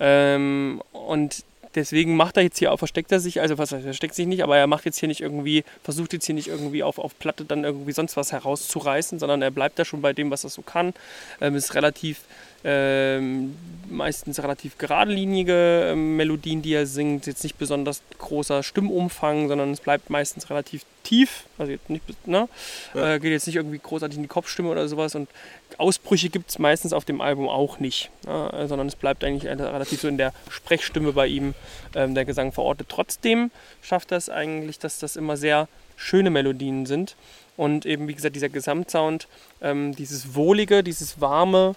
Ähm, 0.00 0.82
und 0.92 1.44
deswegen 1.74 2.16
macht 2.16 2.36
er 2.36 2.42
jetzt 2.42 2.58
hier 2.58 2.72
auch, 2.72 2.78
versteckt 2.78 3.12
er 3.12 3.20
sich, 3.20 3.40
also 3.40 3.58
was 3.58 3.72
heißt, 3.72 3.84
versteckt 3.84 4.14
sich 4.14 4.26
nicht, 4.26 4.42
aber 4.42 4.56
er 4.56 4.66
macht 4.66 4.84
jetzt 4.84 4.98
hier 4.98 5.08
nicht 5.08 5.20
irgendwie, 5.20 5.64
versucht 5.82 6.12
jetzt 6.12 6.26
hier 6.26 6.34
nicht 6.34 6.48
irgendwie 6.48 6.82
auf, 6.82 6.98
auf 6.98 7.18
Platte 7.18 7.44
dann 7.44 7.64
irgendwie 7.64 7.92
sonst 7.92 8.16
was 8.16 8.32
herauszureißen, 8.32 9.18
sondern 9.18 9.42
er 9.42 9.50
bleibt 9.50 9.78
da 9.78 9.84
schon 9.84 10.02
bei 10.02 10.12
dem, 10.12 10.30
was 10.30 10.44
er 10.44 10.50
so 10.50 10.62
kann. 10.62 10.94
Ähm, 11.40 11.54
ist 11.54 11.74
relativ, 11.74 12.20
ähm, 12.64 13.56
meistens 13.88 14.42
relativ 14.42 14.78
geradlinige 14.78 15.90
ähm, 15.92 16.16
Melodien, 16.16 16.62
die 16.62 16.74
er 16.74 16.86
singt, 16.86 17.26
jetzt 17.26 17.42
nicht 17.42 17.58
besonders 17.58 18.02
großer 18.18 18.62
Stimmumfang, 18.62 19.48
sondern 19.48 19.70
es 19.72 19.80
bleibt 19.80 20.10
meistens 20.10 20.50
relativ 20.50 20.84
tief, 21.02 21.44
also 21.58 21.72
jetzt 21.72 21.90
nicht, 21.90 22.04
ne? 22.26 22.48
Ja. 22.94 23.14
Äh, 23.14 23.20
geht 23.20 23.32
jetzt 23.32 23.46
nicht 23.46 23.56
irgendwie 23.56 23.78
großartig 23.78 24.16
in 24.16 24.22
die 24.22 24.28
Kopfstimme 24.28 24.68
oder 24.68 24.86
sowas 24.88 25.14
und 25.14 25.28
Ausbrüche 25.78 26.28
gibt 26.28 26.50
es 26.50 26.58
meistens 26.58 26.92
auf 26.92 27.04
dem 27.04 27.20
Album 27.20 27.48
auch 27.48 27.80
nicht, 27.80 28.10
ne? 28.26 28.52
äh, 28.52 28.66
sondern 28.66 28.86
es 28.86 28.96
bleibt 28.96 29.24
eigentlich 29.24 29.50
relativ 29.50 30.00
so 30.00 30.08
in 30.08 30.18
der 30.18 30.32
Sprechstimme 30.50 31.12
bei 31.12 31.26
ihm 31.26 31.54
ähm, 31.94 32.14
der 32.14 32.24
Gesang 32.24 32.52
verortet. 32.52 32.88
Trotzdem 32.88 33.50
schafft 33.82 34.12
das 34.12 34.28
eigentlich, 34.28 34.78
dass 34.78 34.98
das 34.98 35.16
immer 35.16 35.36
sehr 35.36 35.68
schöne 35.96 36.30
Melodien 36.30 36.86
sind 36.86 37.16
und 37.56 37.86
eben 37.86 38.08
wie 38.08 38.14
gesagt 38.14 38.36
dieser 38.36 38.48
Gesamtsound, 38.48 39.28
ähm, 39.60 39.94
dieses 39.94 40.34
wohlige, 40.34 40.82
dieses 40.82 41.20
warme, 41.20 41.74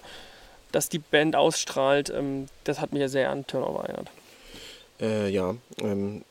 das 0.74 0.88
die 0.88 0.98
Band 0.98 1.36
ausstrahlt, 1.36 2.10
ähm, 2.10 2.46
das 2.64 2.80
hat 2.80 2.92
mich 2.92 3.00
ja 3.00 3.08
sehr 3.08 3.30
an 3.30 3.46
Turnover 3.46 3.84
erinnert. 3.84 4.08
Äh, 5.00 5.28
ja, 5.28 5.54
ähm, 5.80 6.24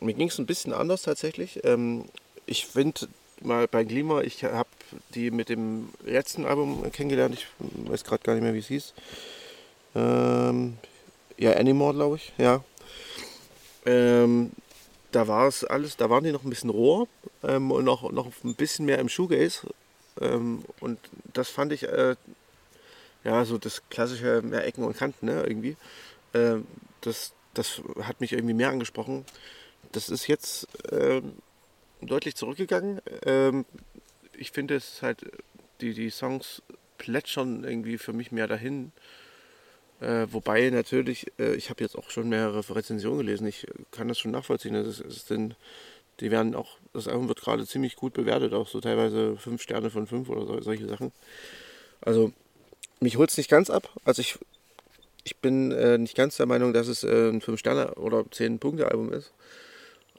mir 0.00 0.14
ging 0.14 0.28
es 0.28 0.38
ein 0.38 0.46
bisschen 0.46 0.72
anders 0.72 1.02
tatsächlich. 1.02 1.64
Ähm, 1.64 2.06
ich 2.46 2.66
finde 2.66 3.08
mal 3.40 3.68
bei 3.68 3.84
Glima, 3.84 4.20
ich 4.22 4.44
habe 4.44 4.68
die 5.14 5.30
mit 5.30 5.48
dem 5.48 5.90
letzten 6.04 6.44
Album 6.44 6.90
kennengelernt, 6.92 7.34
ich 7.34 7.46
weiß 7.90 8.04
gerade 8.04 8.22
gar 8.22 8.34
nicht 8.34 8.42
mehr, 8.42 8.54
wie 8.54 8.58
es 8.58 8.68
hieß. 8.68 8.94
Ähm, 9.94 10.78
ja, 11.38 11.52
Anymore, 11.52 11.94
glaube 11.94 12.16
ich, 12.16 12.32
ja. 12.38 12.62
Ähm, 13.84 14.52
da 15.10 15.28
war 15.28 15.48
es 15.48 15.64
alles, 15.64 15.96
da 15.96 16.08
waren 16.08 16.24
die 16.24 16.32
noch 16.32 16.44
ein 16.44 16.50
bisschen 16.50 16.70
roher 16.70 17.06
und 17.42 17.84
noch, 17.84 18.10
noch 18.12 18.28
ein 18.44 18.54
bisschen 18.54 18.86
mehr 18.86 18.98
im 18.98 19.08
Shoegaze. 19.08 19.68
Ähm, 20.20 20.64
und 20.80 20.98
das 21.32 21.48
fand 21.48 21.72
ich, 21.72 21.84
äh, 21.84 22.16
ja, 23.24 23.44
so 23.44 23.58
das 23.58 23.82
klassische 23.88 24.42
mehr 24.42 24.66
Ecken 24.66 24.84
und 24.84 24.96
Kanten, 24.96 25.26
ne, 25.26 25.42
irgendwie. 25.42 25.76
Ähm, 26.34 26.66
das, 27.00 27.32
das 27.54 27.82
hat 28.02 28.20
mich 28.20 28.32
irgendwie 28.32 28.54
mehr 28.54 28.70
angesprochen. 28.70 29.24
Das 29.92 30.08
ist 30.08 30.26
jetzt 30.26 30.66
ähm, 30.90 31.34
deutlich 32.00 32.34
zurückgegangen. 32.34 33.00
Ähm, 33.24 33.64
ich 34.36 34.50
finde 34.50 34.76
es 34.76 35.02
halt, 35.02 35.24
die, 35.80 35.94
die 35.94 36.10
Songs 36.10 36.62
plätschern 36.98 37.64
irgendwie 37.64 37.98
für 37.98 38.12
mich 38.12 38.32
mehr 38.32 38.46
dahin. 38.46 38.92
Äh, 40.00 40.26
wobei 40.30 40.68
natürlich, 40.70 41.26
äh, 41.38 41.54
ich 41.54 41.70
habe 41.70 41.82
jetzt 41.82 41.96
auch 41.96 42.10
schon 42.10 42.28
mehrere 42.28 42.58
Rezensionen 42.74 43.18
gelesen, 43.18 43.46
ich 43.46 43.66
kann 43.90 44.08
das 44.08 44.18
schon 44.18 44.32
nachvollziehen. 44.32 44.74
Das 44.74 44.86
ist, 44.86 45.00
ist 45.00 45.30
denn, 45.30 45.54
die 46.20 46.30
werden 46.30 46.54
auch, 46.54 46.78
das 46.92 47.08
Album 47.08 47.28
wird 47.28 47.40
gerade 47.40 47.66
ziemlich 47.66 47.96
gut 47.96 48.14
bewertet, 48.14 48.52
auch 48.52 48.68
so 48.68 48.80
teilweise 48.80 49.36
fünf 49.36 49.62
Sterne 49.62 49.90
von 49.90 50.06
fünf 50.06 50.28
oder 50.28 50.46
so, 50.46 50.60
solche 50.60 50.88
Sachen. 50.88 51.12
Also 52.00 52.32
mich 53.02 53.16
holt 53.16 53.30
es 53.30 53.36
nicht 53.36 53.50
ganz 53.50 53.68
ab. 53.68 53.90
Also 54.04 54.20
ich, 54.20 54.38
ich 55.24 55.36
bin 55.36 55.72
äh, 55.72 55.98
nicht 55.98 56.16
ganz 56.16 56.36
der 56.36 56.46
Meinung, 56.46 56.72
dass 56.72 56.88
es 56.88 57.04
äh, 57.04 57.28
ein 57.28 57.40
5 57.40 57.58
Sterne 57.58 57.94
oder 57.94 58.24
10 58.30 58.58
Punkte 58.58 58.88
Album 58.88 59.12
ist. 59.12 59.32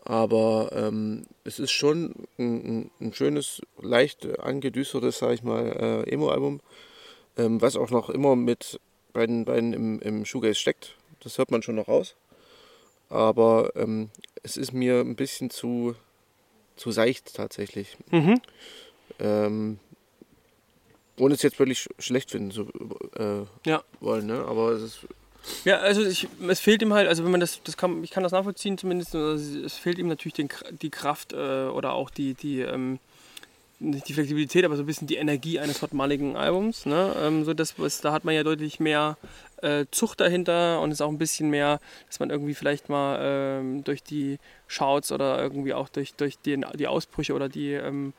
Aber 0.05 0.69
ähm, 0.73 1.25
es 1.45 1.59
ist 1.59 1.71
schon 1.71 2.13
ein, 2.37 2.91
ein, 2.99 3.13
schönes, 3.13 3.61
leicht 3.81 4.37
angedüstertes, 4.39 5.19
sag 5.19 5.33
ich 5.33 5.43
mal, 5.43 6.03
äh, 6.05 6.11
Emo-Album, 6.11 6.59
ähm, 7.37 7.61
was 7.61 7.77
auch 7.77 7.89
noch 7.89 8.09
immer 8.09 8.35
mit 8.35 8.81
bei 9.13 9.25
den 9.25 9.45
beiden 9.45 9.71
im, 9.73 10.01
im 10.01 10.25
Shoegaze 10.25 10.55
steckt. 10.55 10.95
Das 11.21 11.37
hört 11.37 11.51
man 11.51 11.63
schon 11.63 11.75
noch 11.75 11.87
raus. 11.87 12.15
Aber 13.09 13.71
ähm, 13.75 14.09
es 14.41 14.57
ist 14.57 14.73
mir 14.73 14.99
ein 14.99 15.15
bisschen 15.15 15.49
zu, 15.49 15.95
zu 16.75 16.91
seicht 16.91 17.35
tatsächlich. 17.35 17.97
Mhm. 18.11 18.41
Ohne 21.17 21.36
es 21.36 21.41
jetzt 21.43 21.60
wirklich 21.60 21.88
schlecht 21.99 22.32
finden 22.32 22.52
zu 22.52 22.67
äh, 23.15 23.69
ja. 23.69 23.84
wollen, 23.99 24.26
ne? 24.26 24.43
Aber 24.45 24.71
es 24.71 24.82
ist 24.82 24.99
ja, 25.65 25.78
also 25.78 26.06
ich, 26.06 26.28
es 26.47 26.60
fehlt 26.60 26.82
ihm 26.82 26.93
halt, 26.93 27.08
also 27.08 27.23
wenn 27.23 27.32
man 27.32 27.41
das, 27.41 27.62
das 27.63 27.76
kann, 27.76 28.02
ich 28.04 28.12
kann 28.12 28.23
das 28.23 28.32
nachvollziehen 28.32 28.78
zumindest, 28.78 29.13
es 29.13 29.73
fehlt 29.73 29.97
ihm 29.97 30.08
natürlich 30.08 30.34
den, 30.34 30.49
die 30.82 30.89
Kraft 30.89 31.34
äh, 31.34 31.65
oder 31.65 31.93
auch 31.93 32.10
die, 32.10 32.34
die, 32.34 32.62
ähm, 32.62 32.99
nicht 33.80 34.08
die 34.08 34.13
Flexibilität, 34.13 34.63
aber 34.63 34.78
so 34.78 34.84
ein 34.84 34.86
bisschen 34.86 35.08
die 35.08 35.15
Energie 35.15 35.60
eines 35.60 35.82
hotmaligen 35.82 36.38
Albums. 36.38 36.86
Ne? 36.86 37.13
Ähm, 37.21 37.43
so 37.43 37.54
das, 37.54 37.78
was, 37.78 37.99
da 37.99 38.13
hat 38.13 38.23
man 38.23 38.34
ja 38.34 38.43
deutlich 38.43 38.80
mehr 38.80 39.17
äh, 39.62 39.86
Zucht 39.91 40.21
dahinter 40.21 40.80
und 40.80 40.91
ist 40.91 41.02
auch 41.02 41.10
ein 41.10 41.17
bisschen 41.17 41.49
mehr, 41.49 41.82
dass 42.08 42.19
man 42.19 42.30
irgendwie 42.30 42.54
vielleicht 42.54 42.88
mal 42.88 43.19
ähm, 43.21 43.84
durch 43.84 44.02
die 44.02 44.38
Shouts 44.67 45.12
oder 45.12 45.41
irgendwie 45.41 45.73
auch 45.73 45.89
durch, 45.89 46.13
durch 46.13 46.38
die, 46.39 46.63
die 46.76 46.88
Ausbrüche 46.88 47.34
oder 47.34 47.49
die 47.49 47.73
ähm, 47.73 48.13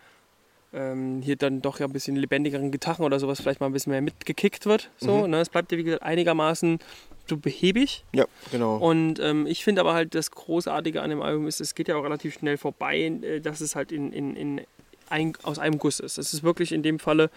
ähm, 0.75 1.23
hier 1.23 1.37
dann 1.37 1.63
doch 1.63 1.79
ja 1.79 1.87
ein 1.87 1.93
bisschen 1.93 2.17
lebendigeren 2.17 2.71
Gitarren 2.71 3.05
oder 3.05 3.19
sowas 3.21 3.41
vielleicht 3.41 3.61
mal 3.61 3.67
ein 3.67 3.73
bisschen 3.73 3.93
mehr 3.93 4.03
mitgekickt 4.03 4.67
wird. 4.67 4.91
So, 4.99 5.25
mhm. 5.25 5.31
ne? 5.31 5.41
Es 5.41 5.49
bleibt 5.49 5.73
ja 5.73 5.79
wie 5.79 5.85
gesagt 5.85 6.03
einigermaßen 6.03 6.79
so 7.27 7.37
behäbig. 7.37 8.05
Ja, 8.13 8.27
genau. 8.51 8.77
Und 8.77 9.19
ähm, 9.21 9.47
ich 9.47 9.65
finde 9.65 9.81
aber 9.81 9.95
halt 9.95 10.15
das 10.15 10.31
Großartige 10.31 11.01
an 11.01 11.11
dem 11.11 11.23
Album 11.23 11.47
ist, 11.47 11.61
es 11.61 11.75
geht 11.75 11.89
ja 11.89 11.97
auch 11.97 12.05
relativ 12.05 12.35
schnell 12.35 12.59
vorbei, 12.59 13.01
äh, 13.23 13.41
dass 13.41 13.61
es 13.61 13.77
halt 13.77 13.93
in, 13.93 14.13
in, 14.13 14.37
in 14.37 14.61
ein, 15.09 15.33
aus 15.43 15.59
einem 15.59 15.79
Guss 15.79 16.01
ist. 16.01 16.19
Es 16.19 16.35
ist 16.35 16.43
wirklich 16.43 16.73
in 16.73 16.83
dem 16.83 16.99
Falle, 16.99 17.31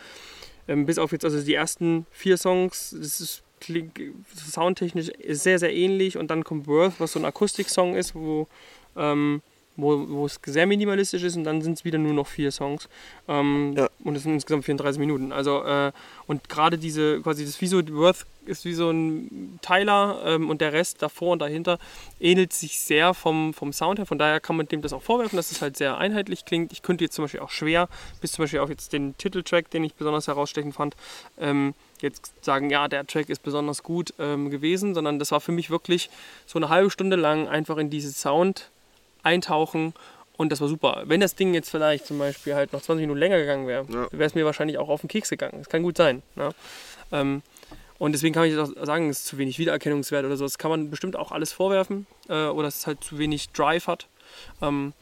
ähm, 0.67 0.85
bis 0.85 0.97
auf 0.97 1.11
jetzt 1.11 1.23
also 1.23 1.41
die 1.41 1.53
ersten 1.53 2.05
vier 2.11 2.37
Songs, 2.37 2.95
das 2.97 3.21
ist 3.21 3.43
klingt 3.59 3.99
soundtechnisch 4.35 5.11
sehr, 5.29 5.59
sehr 5.59 5.73
ähnlich 5.73 6.17
und 6.17 6.29
dann 6.29 6.43
kommt 6.43 6.67
Worth, 6.67 6.99
was 6.99 7.13
so 7.13 7.19
ein 7.19 7.25
Akustik-Song 7.25 7.95
ist, 7.95 8.13
wo 8.13 8.47
ähm, 8.95 9.41
wo, 9.77 10.25
es 10.25 10.39
sehr 10.45 10.65
minimalistisch 10.65 11.23
ist 11.23 11.37
und 11.37 11.43
dann 11.43 11.61
sind 11.61 11.73
es 11.73 11.85
wieder 11.85 11.99
nur 11.99 12.13
noch 12.13 12.27
vier 12.27 12.51
Songs. 12.51 12.89
Ähm, 13.27 13.75
ja. 13.77 13.87
Und 14.03 14.15
es 14.15 14.23
sind 14.23 14.33
insgesamt 14.33 14.65
34 14.65 14.99
Minuten. 14.99 15.31
Also, 15.31 15.63
äh, 15.63 15.91
und 16.25 16.49
gerade 16.49 16.77
diese, 16.77 17.21
quasi 17.21 17.45
das 17.45 17.61
wie 17.61 17.67
so, 17.67 17.81
Worth 17.95 18.25
ist 18.45 18.65
wie 18.65 18.73
so 18.73 18.89
ein 18.89 19.59
Teiler 19.61 20.21
ähm, 20.25 20.49
und 20.49 20.61
der 20.61 20.73
Rest 20.73 21.01
davor 21.01 21.33
und 21.33 21.39
dahinter 21.39 21.77
ähnelt 22.19 22.53
sich 22.53 22.79
sehr 22.79 23.13
vom, 23.13 23.53
vom 23.53 23.71
Sound 23.71 23.99
her. 23.99 24.05
Von 24.05 24.17
daher 24.17 24.39
kann 24.39 24.55
man 24.55 24.67
dem 24.67 24.81
das 24.81 24.93
auch 24.93 25.03
vorwerfen, 25.03 25.37
dass 25.37 25.51
es 25.51 25.61
halt 25.61 25.77
sehr 25.77 25.97
einheitlich 25.97 26.45
klingt. 26.45 26.71
Ich 26.71 26.81
könnte 26.81 27.03
jetzt 27.03 27.13
zum 27.13 27.25
Beispiel 27.25 27.41
auch 27.41 27.51
schwer, 27.51 27.87
bis 28.21 28.31
zum 28.31 28.43
Beispiel 28.43 28.59
auch 28.59 28.69
jetzt 28.69 28.93
den 28.93 29.15
Titeltrack, 29.17 29.69
den 29.69 29.83
ich 29.83 29.93
besonders 29.93 30.27
herausstechend 30.27 30.73
fand, 30.73 30.95
ähm, 31.37 31.75
jetzt 32.01 32.33
sagen, 32.41 32.69
ja, 32.69 32.87
der 32.87 33.05
Track 33.05 33.29
ist 33.29 33.43
besonders 33.43 33.83
gut 33.83 34.13
ähm, 34.19 34.49
gewesen, 34.49 34.93
sondern 34.95 35.19
das 35.19 35.31
war 35.31 35.41
für 35.41 35.51
mich 35.51 35.69
wirklich 35.69 36.09
so 36.45 36.57
eine 36.57 36.69
halbe 36.69 36.89
Stunde 36.89 37.15
lang 37.15 37.47
einfach 37.47 37.77
in 37.77 37.89
diese 37.89 38.11
Sound- 38.11 38.71
eintauchen 39.27 39.93
und 40.37 40.51
das 40.51 40.61
war 40.61 40.67
super. 40.67 41.03
Wenn 41.05 41.19
das 41.19 41.35
Ding 41.35 41.53
jetzt 41.53 41.69
vielleicht 41.69 42.05
zum 42.05 42.19
Beispiel 42.19 42.55
halt 42.55 42.71
noch 42.71 42.81
20 42.81 43.01
Minuten 43.01 43.19
länger 43.19 43.37
gegangen 43.37 43.67
wäre, 43.67 43.85
ja. 43.89 44.07
wäre 44.11 44.25
es 44.25 44.35
mir 44.35 44.45
wahrscheinlich 44.45 44.77
auch 44.77 44.87
auf 44.89 45.01
den 45.01 45.07
Keks 45.07 45.29
gegangen. 45.29 45.55
Das 45.59 45.69
kann 45.69 45.83
gut 45.83 45.97
sein. 45.97 46.21
Ne? 46.35 46.51
Ähm, 47.11 47.41
und 47.97 48.11
deswegen 48.11 48.35
kann 48.35 48.45
ich 48.45 48.55
auch 48.55 48.69
sagen, 48.85 49.09
es 49.09 49.19
ist 49.19 49.25
zu 49.25 49.39
wenig 49.39 49.57
Wiedererkennungswert 49.57 50.25
oder 50.25 50.37
so. 50.37 50.45
Das 50.45 50.59
kann 50.59 50.69
man 50.69 50.91
bestimmt 50.91 51.15
auch 51.15 51.31
alles 51.31 51.51
vorwerfen. 51.51 52.05
Äh, 52.29 52.45
oder 52.45 52.67
dass 52.67 52.77
es 52.77 52.87
halt 52.87 53.03
zu 53.03 53.17
wenig 53.17 53.49
Drive 53.49 53.87
hat. 53.87 54.07
Ähm, 54.61 54.93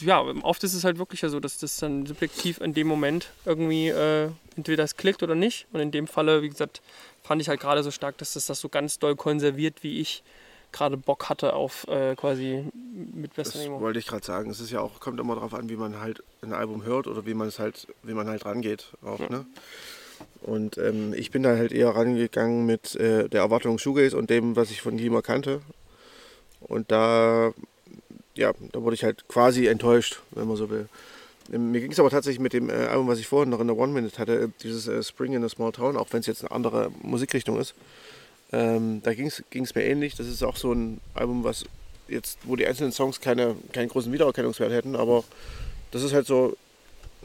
ja, 0.00 0.20
oft 0.20 0.64
ist 0.64 0.74
es 0.74 0.84
halt 0.84 0.98
wirklich 0.98 1.20
so, 1.20 1.40
dass 1.40 1.58
das 1.58 1.76
dann 1.76 2.06
subjektiv 2.06 2.60
in 2.60 2.72
dem 2.72 2.86
Moment 2.86 3.30
irgendwie 3.44 3.88
äh, 3.88 4.30
entweder 4.56 4.82
das 4.82 4.96
klickt 4.96 5.22
oder 5.22 5.34
nicht. 5.34 5.66
Und 5.72 5.80
in 5.80 5.90
dem 5.90 6.06
Falle, 6.06 6.40
wie 6.40 6.48
gesagt, 6.48 6.80
fand 7.22 7.42
ich 7.42 7.48
halt 7.48 7.60
gerade 7.60 7.82
so 7.82 7.90
stark, 7.90 8.16
dass 8.16 8.32
das 8.32 8.46
das 8.46 8.60
so 8.60 8.70
ganz 8.70 8.98
doll 8.98 9.16
konserviert, 9.16 9.82
wie 9.82 10.00
ich 10.00 10.22
gerade 10.72 10.96
Bock 10.96 11.28
hatte 11.28 11.54
auf 11.54 11.86
äh, 11.88 12.14
quasi 12.14 12.64
mit 13.14 13.36
Western 13.36 13.62
Emo. 13.62 13.80
wollte 13.80 13.98
ich 13.98 14.06
gerade 14.06 14.24
sagen. 14.24 14.50
Es 14.50 14.60
ist 14.60 14.70
ja 14.70 14.80
auch, 14.80 15.00
kommt 15.00 15.20
immer 15.20 15.34
darauf 15.34 15.54
an, 15.54 15.68
wie 15.68 15.76
man 15.76 16.00
halt 16.00 16.22
ein 16.42 16.52
Album 16.52 16.84
hört 16.84 17.06
oder 17.06 17.26
wie 17.26 17.34
man 17.34 17.48
es 17.48 17.58
halt, 17.58 17.86
wie 18.02 18.14
man 18.14 18.28
halt 18.28 18.44
rangeht 18.44 18.92
auch, 19.02 19.20
ja. 19.20 19.28
ne? 19.28 19.46
Und 20.42 20.78
ähm, 20.78 21.14
ich 21.14 21.30
bin 21.30 21.42
da 21.42 21.50
halt 21.50 21.72
eher 21.72 21.90
rangegangen 21.90 22.66
mit 22.66 22.96
äh, 22.96 23.28
der 23.28 23.42
Erwartung 23.42 23.78
Shoegaze 23.78 24.16
und 24.16 24.30
dem, 24.30 24.56
was 24.56 24.70
ich 24.70 24.82
von 24.82 24.96
Dima 24.96 25.22
kannte. 25.22 25.60
Und 26.60 26.90
da, 26.90 27.52
ja, 28.34 28.52
da 28.72 28.82
wurde 28.82 28.94
ich 28.94 29.04
halt 29.04 29.28
quasi 29.28 29.66
enttäuscht, 29.66 30.20
wenn 30.32 30.48
man 30.48 30.56
so 30.56 30.70
will. 30.70 30.88
Ähm, 31.52 31.70
mir 31.70 31.80
ging 31.80 31.92
es 31.92 32.00
aber 32.00 32.10
tatsächlich 32.10 32.40
mit 32.40 32.52
dem 32.52 32.68
äh, 32.68 32.72
Album, 32.72 33.08
was 33.08 33.18
ich 33.18 33.26
vorhin 33.26 33.50
noch 33.50 33.60
in 33.60 33.66
der 33.66 33.76
One 33.76 33.92
Minute 33.92 34.18
hatte, 34.18 34.50
dieses 34.62 34.88
äh, 34.88 35.02
Spring 35.02 35.32
in 35.34 35.44
a 35.44 35.48
Small 35.48 35.72
Town, 35.72 35.96
auch 35.96 36.08
wenn 36.12 36.20
es 36.20 36.26
jetzt 36.26 36.42
eine 36.42 36.50
andere 36.50 36.90
Musikrichtung 37.02 37.58
ist. 37.58 37.74
Ähm, 38.52 39.02
da 39.02 39.12
ging 39.14 39.26
es 39.26 39.74
mir 39.74 39.84
ähnlich. 39.84 40.14
Das 40.14 40.26
ist 40.26 40.42
auch 40.42 40.56
so 40.56 40.72
ein 40.72 41.00
Album, 41.14 41.44
was 41.44 41.64
jetzt, 42.08 42.38
wo 42.44 42.56
die 42.56 42.66
einzelnen 42.66 42.92
Songs 42.92 43.20
keine, 43.20 43.54
keinen 43.72 43.88
großen 43.88 44.12
Wiedererkennungswert 44.12 44.72
hätten, 44.72 44.96
aber 44.96 45.24
das 45.90 46.02
ist 46.02 46.12
halt 46.12 46.26
so 46.26 46.56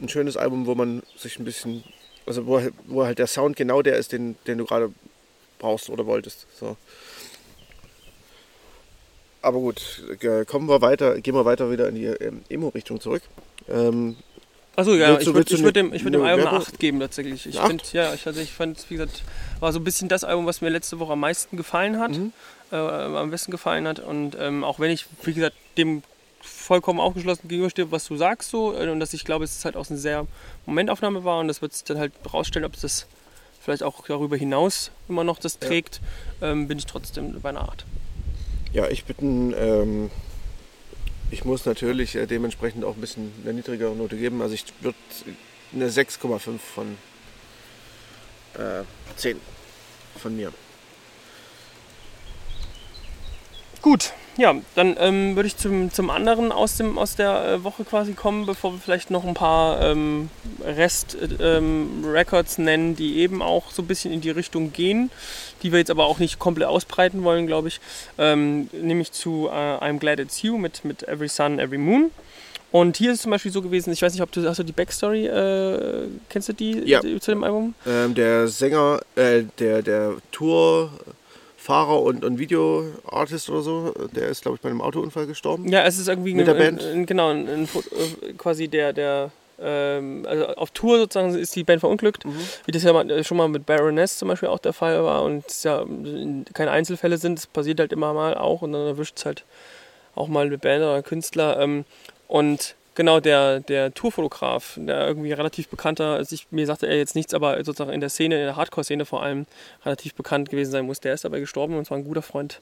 ein 0.00 0.08
schönes 0.08 0.36
Album, 0.36 0.66
wo 0.66 0.74
man 0.74 1.02
sich 1.16 1.38
ein 1.38 1.44
bisschen, 1.44 1.84
also 2.26 2.46
wo, 2.46 2.60
wo 2.86 3.04
halt 3.04 3.18
der 3.18 3.26
Sound 3.26 3.56
genau 3.56 3.82
der 3.82 3.96
ist, 3.96 4.12
den, 4.12 4.36
den 4.46 4.58
du 4.58 4.64
gerade 4.64 4.92
brauchst 5.58 5.88
oder 5.88 6.06
wolltest. 6.06 6.46
So. 6.58 6.76
Aber 9.40 9.58
gut, 9.58 10.02
kommen 10.46 10.68
wir 10.68 10.80
weiter, 10.80 11.20
gehen 11.20 11.34
wir 11.34 11.44
weiter 11.44 11.70
wieder 11.70 11.88
in 11.88 11.94
die 11.94 12.06
ähm, 12.06 12.42
Emo-Richtung 12.48 13.00
zurück. 13.00 13.22
Ähm, 13.68 14.16
Achso, 14.76 14.94
ja, 14.94 15.18
ich 15.18 15.26
würde 15.26 15.50
würd 15.62 15.76
dem, 15.76 15.92
würd 15.92 16.14
dem 16.14 16.22
Album 16.22 16.46
eine 16.46 16.58
8 16.58 16.78
geben 16.80 17.00
tatsächlich. 17.00 17.46
Ich 17.46 17.58
finde, 17.58 17.84
ja, 17.92 18.12
ich, 18.12 18.26
also 18.26 18.40
ich 18.40 18.50
fand, 18.50 18.84
wie 18.88 18.94
gesagt, 18.94 19.22
war 19.60 19.72
so 19.72 19.78
ein 19.78 19.84
bisschen 19.84 20.08
das 20.08 20.24
Album, 20.24 20.46
was 20.46 20.60
mir 20.60 20.68
letzte 20.68 20.98
Woche 20.98 21.12
am 21.12 21.20
meisten 21.20 21.56
gefallen 21.56 21.98
hat, 21.98 22.12
mhm. 22.12 22.32
äh, 22.72 22.76
am 22.76 23.30
besten 23.30 23.50
gefallen 23.50 23.86
hat. 23.86 24.00
Und 24.00 24.36
ähm, 24.38 24.64
auch 24.64 24.80
wenn 24.80 24.90
ich, 24.90 25.06
wie 25.22 25.34
gesagt, 25.34 25.56
dem 25.78 26.02
vollkommen 26.40 27.00
aufgeschlossen 27.00 27.48
gegenüberstehe, 27.48 27.90
was 27.90 28.06
du 28.06 28.16
sagst 28.16 28.50
so, 28.50 28.76
äh, 28.76 28.88
und 28.88 29.00
dass 29.00 29.14
ich 29.14 29.24
glaube, 29.24 29.44
es 29.44 29.64
halt 29.64 29.76
auch 29.76 29.88
eine 29.88 29.98
sehr 29.98 30.26
Momentaufnahme 30.66 31.24
war 31.24 31.40
und 31.40 31.48
das 31.48 31.62
wird 31.62 31.72
sich 31.72 31.84
dann 31.84 31.98
halt 31.98 32.12
rausstellen, 32.32 32.66
ob 32.66 32.74
es 32.74 32.80
das 32.80 33.06
vielleicht 33.60 33.82
auch 33.82 34.04
darüber 34.06 34.36
hinaus 34.36 34.90
immer 35.08 35.24
noch 35.24 35.38
das 35.38 35.58
trägt, 35.58 36.00
ja. 36.40 36.50
ähm, 36.50 36.68
bin 36.68 36.78
ich 36.78 36.86
trotzdem 36.86 37.40
bei 37.40 37.48
einer 37.48 37.62
8. 37.62 37.84
Ja, 38.72 38.88
ich 38.88 39.04
bin 39.04 39.54
ähm, 39.56 40.10
ich 41.30 41.44
muss 41.44 41.66
natürlich 41.66 42.14
äh, 42.14 42.26
dementsprechend 42.26 42.84
auch 42.84 42.94
ein 42.94 43.00
bisschen 43.00 43.32
eine 43.42 43.54
niedrigere 43.54 43.94
Note 43.94 44.16
geben. 44.16 44.42
Also 44.42 44.54
ich 44.54 44.64
würde 44.80 44.98
eine 45.72 45.88
6,5 45.88 46.58
von 46.58 46.96
äh, 48.54 48.84
10 49.16 49.40
von 50.16 50.36
mir. 50.36 50.52
Gut, 53.82 54.12
ja, 54.36 54.54
dann 54.74 54.96
ähm, 54.98 55.36
würde 55.36 55.46
ich 55.46 55.56
zum, 55.56 55.92
zum 55.92 56.10
anderen 56.10 56.50
aus, 56.50 56.76
dem, 56.76 56.98
aus 56.98 57.16
der 57.16 57.44
äh, 57.44 57.64
Woche 57.64 57.84
quasi 57.84 58.14
kommen, 58.14 58.46
bevor 58.46 58.72
wir 58.72 58.80
vielleicht 58.80 59.10
noch 59.10 59.24
ein 59.24 59.34
paar 59.34 59.82
ähm, 59.82 60.30
Rest-Records 60.64 62.58
ähm, 62.58 62.64
nennen, 62.64 62.96
die 62.96 63.18
eben 63.18 63.42
auch 63.42 63.70
so 63.70 63.82
ein 63.82 63.86
bisschen 63.86 64.12
in 64.12 64.22
die 64.22 64.30
Richtung 64.30 64.72
gehen, 64.72 65.10
die 65.64 65.72
wir 65.72 65.80
jetzt 65.80 65.90
aber 65.90 66.04
auch 66.04 66.20
nicht 66.20 66.38
komplett 66.38 66.68
ausbreiten 66.68 67.24
wollen, 67.24 67.46
glaube 67.48 67.68
ich. 67.68 67.80
Ähm, 68.18 68.68
nämlich 68.72 69.10
zu 69.10 69.48
äh, 69.48 69.50
I'm 69.50 69.98
Glad 69.98 70.20
It's 70.20 70.42
You 70.42 70.58
mit, 70.58 70.84
mit 70.84 71.02
Every 71.08 71.28
Sun, 71.28 71.58
Every 71.58 71.78
Moon. 71.78 72.10
Und 72.70 72.96
hier 72.96 73.12
ist 73.12 73.18
es 73.18 73.22
zum 73.22 73.30
Beispiel 73.30 73.52
so 73.52 73.62
gewesen, 73.62 73.92
ich 73.92 74.02
weiß 74.02 74.12
nicht, 74.12 74.22
ob 74.22 74.32
du 74.32 74.48
hast 74.48 74.58
du 74.58 74.64
die 74.64 74.72
Backstory, 74.72 75.26
äh, 75.26 76.08
kennst 76.28 76.48
du 76.48 76.52
die 76.52 76.72
ja. 76.84 77.00
zu 77.00 77.30
dem 77.30 77.44
Album? 77.44 77.74
Ähm, 77.86 78.14
der 78.14 78.48
Sänger, 78.48 79.00
äh, 79.14 79.44
der, 79.58 79.82
der 79.82 80.14
Tour 80.32 80.90
Fahrer 81.56 82.02
und, 82.02 82.24
und 82.24 82.38
Videoartist 82.38 83.48
oder 83.48 83.62
so, 83.62 83.94
der 84.14 84.28
ist, 84.28 84.42
glaube 84.42 84.56
ich, 84.56 84.60
bei 84.60 84.68
einem 84.68 84.82
Autounfall 84.82 85.26
gestorben. 85.26 85.68
Ja, 85.68 85.84
es 85.84 85.98
ist 85.98 86.08
irgendwie 86.08 86.34
mit 86.34 86.48
ein, 86.48 86.56
der 86.56 86.62
Band. 86.62 86.82
Ein, 86.82 87.06
genau, 87.06 87.30
ein, 87.30 87.64
äh, 87.64 88.32
quasi 88.36 88.68
der, 88.68 88.92
der 88.92 89.30
also 89.62 90.46
auf 90.56 90.70
Tour 90.70 90.98
sozusagen 90.98 91.34
ist 91.34 91.54
die 91.54 91.64
Band 91.64 91.80
verunglückt, 91.80 92.24
mhm. 92.24 92.38
wie 92.66 92.72
das 92.72 92.82
ja 92.82 92.92
mal, 92.92 93.24
schon 93.24 93.36
mal 93.36 93.48
mit 93.48 93.66
Baroness 93.66 94.18
zum 94.18 94.28
Beispiel 94.28 94.48
auch 94.48 94.58
der 94.58 94.72
Fall 94.72 95.02
war 95.04 95.22
und 95.22 95.46
es 95.46 95.62
ja 95.62 95.84
keine 96.52 96.70
Einzelfälle 96.70 97.18
sind, 97.18 97.38
es 97.38 97.46
passiert 97.46 97.80
halt 97.80 97.92
immer 97.92 98.12
mal 98.12 98.34
auch 98.34 98.62
und 98.62 98.72
dann 98.72 98.86
erwischt 98.86 99.18
es 99.18 99.26
halt 99.26 99.44
auch 100.14 100.28
mal 100.28 100.46
eine 100.46 100.58
Band 100.58 100.82
oder 100.82 101.02
Künstler. 101.02 101.60
Ähm, 101.60 101.84
und 102.28 102.76
Genau, 102.94 103.18
der, 103.18 103.58
der 103.60 103.92
Tourfotograf, 103.92 104.78
der 104.80 105.08
irgendwie 105.08 105.32
relativ 105.32 105.68
bekannter, 105.68 106.14
also 106.14 106.32
ich, 106.32 106.46
mir 106.52 106.64
sagte 106.64 106.86
er 106.86 106.96
jetzt 106.96 107.16
nichts, 107.16 107.34
aber 107.34 107.56
sozusagen 107.64 107.92
in 107.92 108.00
der 108.00 108.08
Szene, 108.08 108.36
in 108.36 108.44
der 108.44 108.56
Hardcore-Szene 108.56 109.04
vor 109.04 109.22
allem 109.22 109.46
relativ 109.84 110.14
bekannt 110.14 110.48
gewesen 110.48 110.70
sein 110.70 110.86
muss. 110.86 111.00
Der 111.00 111.14
ist 111.14 111.24
dabei 111.24 111.40
gestorben 111.40 111.76
und 111.76 111.86
zwar 111.86 111.98
ein 111.98 112.04
guter 112.04 112.22
Freund 112.22 112.60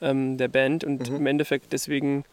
ähm, 0.00 0.38
der 0.38 0.48
Band 0.48 0.82
und 0.82 1.10
mhm. 1.10 1.16
im 1.16 1.26
Endeffekt 1.26 1.74
deswegen 1.74 2.24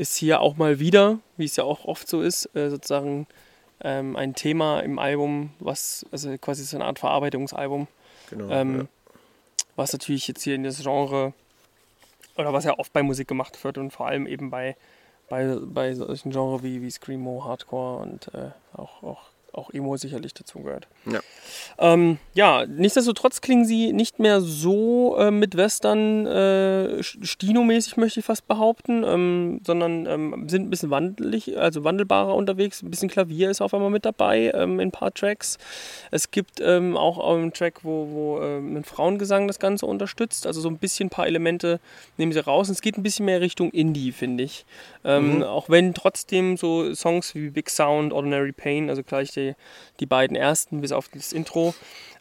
ist 0.00 0.16
hier 0.16 0.40
auch 0.40 0.56
mal 0.56 0.80
wieder, 0.80 1.18
wie 1.36 1.44
es 1.44 1.56
ja 1.56 1.64
auch 1.64 1.84
oft 1.84 2.08
so 2.08 2.22
ist, 2.22 2.54
äh, 2.56 2.70
sozusagen 2.70 3.26
ähm, 3.82 4.16
ein 4.16 4.34
Thema 4.34 4.80
im 4.80 4.98
Album, 4.98 5.50
was, 5.58 6.06
also 6.10 6.36
quasi 6.38 6.64
so 6.64 6.76
eine 6.76 6.86
Art 6.86 6.98
Verarbeitungsalbum, 6.98 7.86
genau, 8.30 8.50
ähm, 8.50 8.78
ja. 8.78 8.86
was 9.76 9.92
natürlich 9.92 10.26
jetzt 10.26 10.42
hier 10.42 10.54
in 10.54 10.64
das 10.64 10.82
Genre 10.82 11.32
oder 12.36 12.52
was 12.52 12.64
ja 12.64 12.78
oft 12.78 12.92
bei 12.92 13.02
Musik 13.02 13.28
gemacht 13.28 13.62
wird 13.62 13.76
und 13.78 13.90
vor 13.90 14.06
allem 14.06 14.26
eben 14.26 14.50
bei 14.50 14.76
bei, 15.28 15.56
bei 15.62 15.94
solchen 15.94 16.32
Genres 16.32 16.62
wie, 16.62 16.82
wie 16.82 16.90
Screamo, 16.90 17.44
Hardcore 17.44 18.02
und 18.02 18.34
äh, 18.34 18.50
auch, 18.74 19.02
auch 19.02 19.22
auch 19.52 19.72
Emo 19.72 19.96
sicherlich 19.96 20.34
dazu 20.34 20.60
gehört. 20.60 20.88
Ja. 21.10 21.20
Ähm, 21.78 22.18
ja, 22.34 22.66
nichtsdestotrotz 22.66 23.40
klingen 23.40 23.64
sie 23.64 23.92
nicht 23.92 24.18
mehr 24.18 24.40
so 24.40 25.16
äh, 25.18 25.30
mit 25.30 25.56
Western 25.56 26.26
äh, 26.26 27.02
Stino-mäßig, 27.02 27.96
möchte 27.96 28.20
ich 28.20 28.26
fast 28.26 28.46
behaupten, 28.46 29.04
ähm, 29.04 29.60
sondern 29.66 30.06
ähm, 30.06 30.48
sind 30.48 30.66
ein 30.66 30.70
bisschen 30.70 30.90
wandelig, 30.90 31.56
also 31.58 31.84
wandelbarer 31.84 32.34
unterwegs. 32.34 32.82
Ein 32.82 32.90
bisschen 32.90 33.08
Klavier 33.08 33.50
ist 33.50 33.60
auf 33.60 33.74
einmal 33.74 33.90
mit 33.90 34.04
dabei 34.04 34.52
ähm, 34.54 34.80
in 34.80 34.88
ein 34.88 34.92
paar 34.92 35.12
Tracks. 35.12 35.58
Es 36.10 36.30
gibt 36.30 36.60
ähm, 36.60 36.96
auch 36.96 37.18
einen 37.18 37.52
Track, 37.52 37.84
wo, 37.84 38.08
wo 38.10 38.42
ähm, 38.42 38.76
ein 38.76 38.84
Frauengesang 38.84 39.46
das 39.46 39.58
Ganze 39.58 39.86
unterstützt. 39.86 40.46
Also 40.46 40.60
so 40.60 40.68
ein 40.68 40.78
bisschen 40.78 41.06
ein 41.06 41.10
paar 41.10 41.26
Elemente 41.26 41.80
nehmen 42.16 42.32
sie 42.32 42.44
raus. 42.44 42.68
Und 42.68 42.74
es 42.74 42.82
geht 42.82 42.96
ein 42.96 43.02
bisschen 43.02 43.26
mehr 43.26 43.40
Richtung 43.40 43.70
Indie, 43.70 44.12
finde 44.12 44.44
ich. 44.44 44.64
Mhm. 45.02 45.42
Auch 45.42 45.70
wenn 45.70 45.94
trotzdem 45.94 46.58
so 46.58 46.94
Songs 46.94 47.34
wie 47.34 47.48
Big 47.48 47.70
Sound, 47.70 48.12
Ordinary 48.12 48.52
Pain, 48.52 48.90
also 48.90 49.02
gleich 49.02 49.30
die, 49.40 49.54
die 50.00 50.06
beiden 50.06 50.36
ersten, 50.36 50.80
bis 50.80 50.92
auf 50.92 51.08
das 51.08 51.32
Intro, 51.32 51.74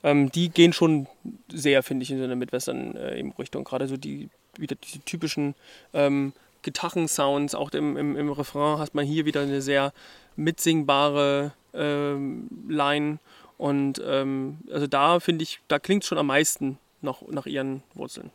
ähm, 0.03 0.31
die 0.31 0.49
gehen 0.49 0.73
schon 0.73 1.07
sehr, 1.51 1.83
finde 1.83 2.03
ich, 2.03 2.11
in 2.11 2.17
so 2.17 2.23
eine 2.23 2.35
Midwestern-Richtung. 2.35 3.61
Äh, 3.61 3.69
Gerade 3.69 3.87
so 3.87 3.97
die, 3.97 4.29
wieder 4.57 4.75
diese 4.75 4.99
typischen 4.99 5.55
ähm, 5.93 6.33
Gitarren-Sounds, 6.61 7.55
auch 7.55 7.71
im, 7.71 7.97
im, 7.97 8.15
im, 8.15 8.31
Refrain 8.31 8.79
hast 8.79 8.93
man 8.93 9.05
hier 9.05 9.25
wieder 9.25 9.41
eine 9.41 9.61
sehr 9.61 9.93
mitsingbare 10.35 11.53
ähm, 11.73 12.47
Line. 12.67 13.19
Und 13.57 14.01
ähm, 14.05 14.59
also 14.71 14.87
da 14.87 15.19
finde 15.19 15.43
ich, 15.43 15.59
da 15.67 15.79
klingt 15.79 16.03
es 16.03 16.09
schon 16.09 16.17
am 16.17 16.27
meisten 16.27 16.77
noch 17.01 17.27
nach 17.29 17.45
ihren 17.45 17.83
Wurzeln. 17.93 18.31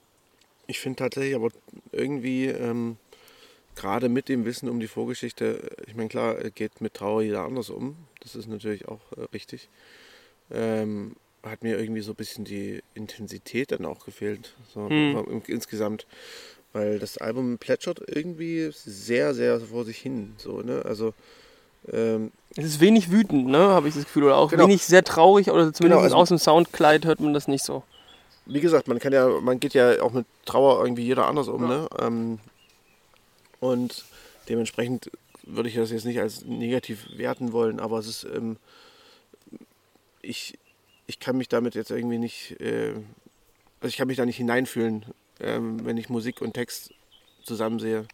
Ich 0.67 0.81
finde 0.81 0.97
tatsächlich 0.97 1.35
aber 1.35 1.51
irgendwie 1.93 2.47
ähm, 2.47 2.97
gerade 3.75 4.09
mit 4.09 4.29
dem 4.29 4.45
Wissen 4.45 4.69
um 4.69 4.81
die 4.81 4.87
Vorgeschichte, 4.87 5.71
ich 5.87 5.95
meine, 5.95 6.09
klar, 6.09 6.35
geht 6.51 6.81
mit 6.81 6.95
Trauer 6.95 7.23
jeder 7.23 7.43
anders 7.43 7.71
um. 7.71 7.97
Das 8.21 8.35
ist 8.35 8.49
natürlich 8.49 8.89
auch 8.89 9.01
äh, 9.17 9.23
richtig. 9.33 9.69
Ähm, 10.51 11.17
hat 11.43 11.63
mir 11.63 11.79
irgendwie 11.79 12.01
so 12.01 12.13
ein 12.13 12.17
bisschen 12.17 12.45
die 12.45 12.83
Intensität 12.95 13.73
dann 13.73 13.85
auch 13.85 14.05
gefehlt. 14.05 14.55
So 14.73 14.89
hm. 14.89 15.43
insgesamt. 15.47 16.07
Weil 16.73 16.99
das 16.99 17.19
Album 17.19 17.59
plätschert 17.59 18.01
irgendwie 18.07 18.71
sehr, 18.73 19.35
sehr 19.35 19.61
vor 19.61 19.85
sich 19.85 19.99
hin. 19.99 20.35
So, 20.39 20.61
ne? 20.63 20.83
Also. 20.85 21.15
Ähm, 21.93 22.33
es 22.57 22.65
ist 22.65 22.81
wenig 22.81 23.11
wütend, 23.11 23.47
ne? 23.47 23.59
Habe 23.59 23.89
ich 23.89 23.95
das 23.95 24.05
Gefühl. 24.05 24.25
Oder 24.25 24.39
auch 24.39 24.51
genau. 24.51 24.65
wenig 24.65 24.85
sehr 24.85 25.05
traurig 25.05 25.51
oder 25.51 25.73
zumindest 25.73 25.81
genau, 25.83 25.99
also, 25.99 26.17
aus 26.17 26.29
dem 26.29 26.39
Soundkleid 26.39 27.05
hört 27.05 27.21
man 27.21 27.35
das 27.35 27.47
nicht 27.47 27.65
so. 27.65 27.83
Wie 28.47 28.61
gesagt, 28.61 28.89
man 28.89 28.99
kann 28.99 29.13
ja, 29.13 29.29
man 29.29 29.61
geht 29.61 29.75
ja 29.75 30.01
auch 30.03 30.13
mit 30.13 30.27
Trauer 30.45 30.83
irgendwie 30.83 31.05
jeder 31.05 31.27
anders 31.27 31.49
um, 31.49 31.63
ja. 31.63 31.69
ne? 31.69 31.89
Ähm, 32.01 32.39
und 33.65 34.05
dementsprechend 34.51 35.11
würde 35.43 35.71
ich 35.71 35.75
das 35.75 35.91
jetzt 35.91 36.05
nicht 36.05 36.21
als 36.21 36.45
negativ 36.45 37.07
werten 37.17 37.53
wollen, 37.53 37.81
aber 37.81 37.99
es 37.99 38.07
ist, 38.07 38.25
ähm, 38.25 38.59
ich, 40.21 40.59
ich 41.07 41.19
kann 41.19 41.39
mich 41.39 41.49
damit 41.49 41.75
jetzt 41.75 41.91
irgendwie 41.91 42.19
nicht, 42.19 42.61
äh, 42.61 42.93
also 43.81 43.89
ich 43.89 43.97
kann 43.97 44.09
mich 44.09 44.19
da 44.19 44.27
nicht 44.27 44.37
hineinfühlen, 44.37 45.07
ähm, 45.41 45.83
wenn 45.87 45.97
ich 45.97 46.11
Musik 46.11 46.43
und 46.43 46.53
Text 46.53 46.93
zusammen 47.43 47.79
sehe. 47.79 48.07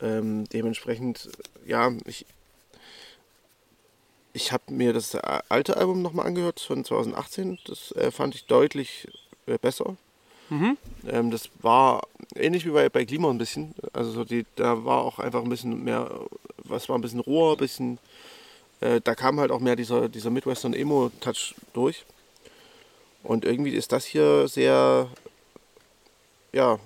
Ähm, 0.00 0.44
dementsprechend, 0.52 1.28
ja, 1.66 1.90
ich, 2.06 2.24
ich 4.32 4.52
habe 4.52 4.72
mir 4.72 4.92
das 4.92 5.16
alte 5.16 5.76
Album 5.76 6.02
nochmal 6.02 6.28
angehört 6.28 6.60
von 6.60 6.84
2018. 6.84 7.58
Das 7.66 7.90
äh, 7.96 8.12
fand 8.12 8.36
ich 8.36 8.46
deutlich 8.46 9.08
äh, 9.46 9.58
besser. 9.58 9.96
Mhm. 10.52 10.76
Ähm, 11.08 11.30
das 11.30 11.48
war 11.62 12.02
ähnlich 12.34 12.66
wie 12.66 12.70
bei, 12.70 12.90
bei 12.90 13.06
Klima 13.06 13.30
ein 13.30 13.38
bisschen. 13.38 13.74
Also 13.94 14.10
so 14.10 14.24
die, 14.24 14.44
da 14.56 14.84
war 14.84 15.02
auch 15.02 15.18
einfach 15.18 15.42
ein 15.42 15.48
bisschen 15.48 15.82
mehr, 15.82 16.10
was 16.58 16.90
war 16.90 16.98
ein 16.98 17.00
bisschen 17.00 17.20
roher, 17.20 17.52
ein 17.52 17.58
bisschen, 17.58 17.98
äh, 18.80 19.00
da 19.02 19.14
kam 19.14 19.40
halt 19.40 19.50
auch 19.50 19.60
mehr 19.60 19.76
dieser, 19.76 20.10
dieser 20.10 20.28
Midwestern 20.28 20.74
Emo-Touch 20.74 21.54
durch. 21.72 22.04
Und 23.22 23.46
irgendwie 23.46 23.70
ist 23.70 23.92
das 23.92 24.04
hier 24.04 24.46
sehr, 24.46 25.08
ja, 26.52 26.78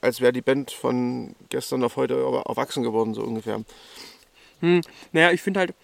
als 0.00 0.20
wäre 0.20 0.32
die 0.32 0.42
Band 0.42 0.72
von 0.72 1.36
gestern 1.50 1.84
auf 1.84 1.94
heute 1.94 2.14
erwachsen 2.14 2.82
geworden, 2.82 3.14
so 3.14 3.22
ungefähr. 3.22 3.62
Hm, 4.60 4.80
naja, 5.12 5.30
ich 5.30 5.42
finde 5.42 5.60
halt, 5.60 5.74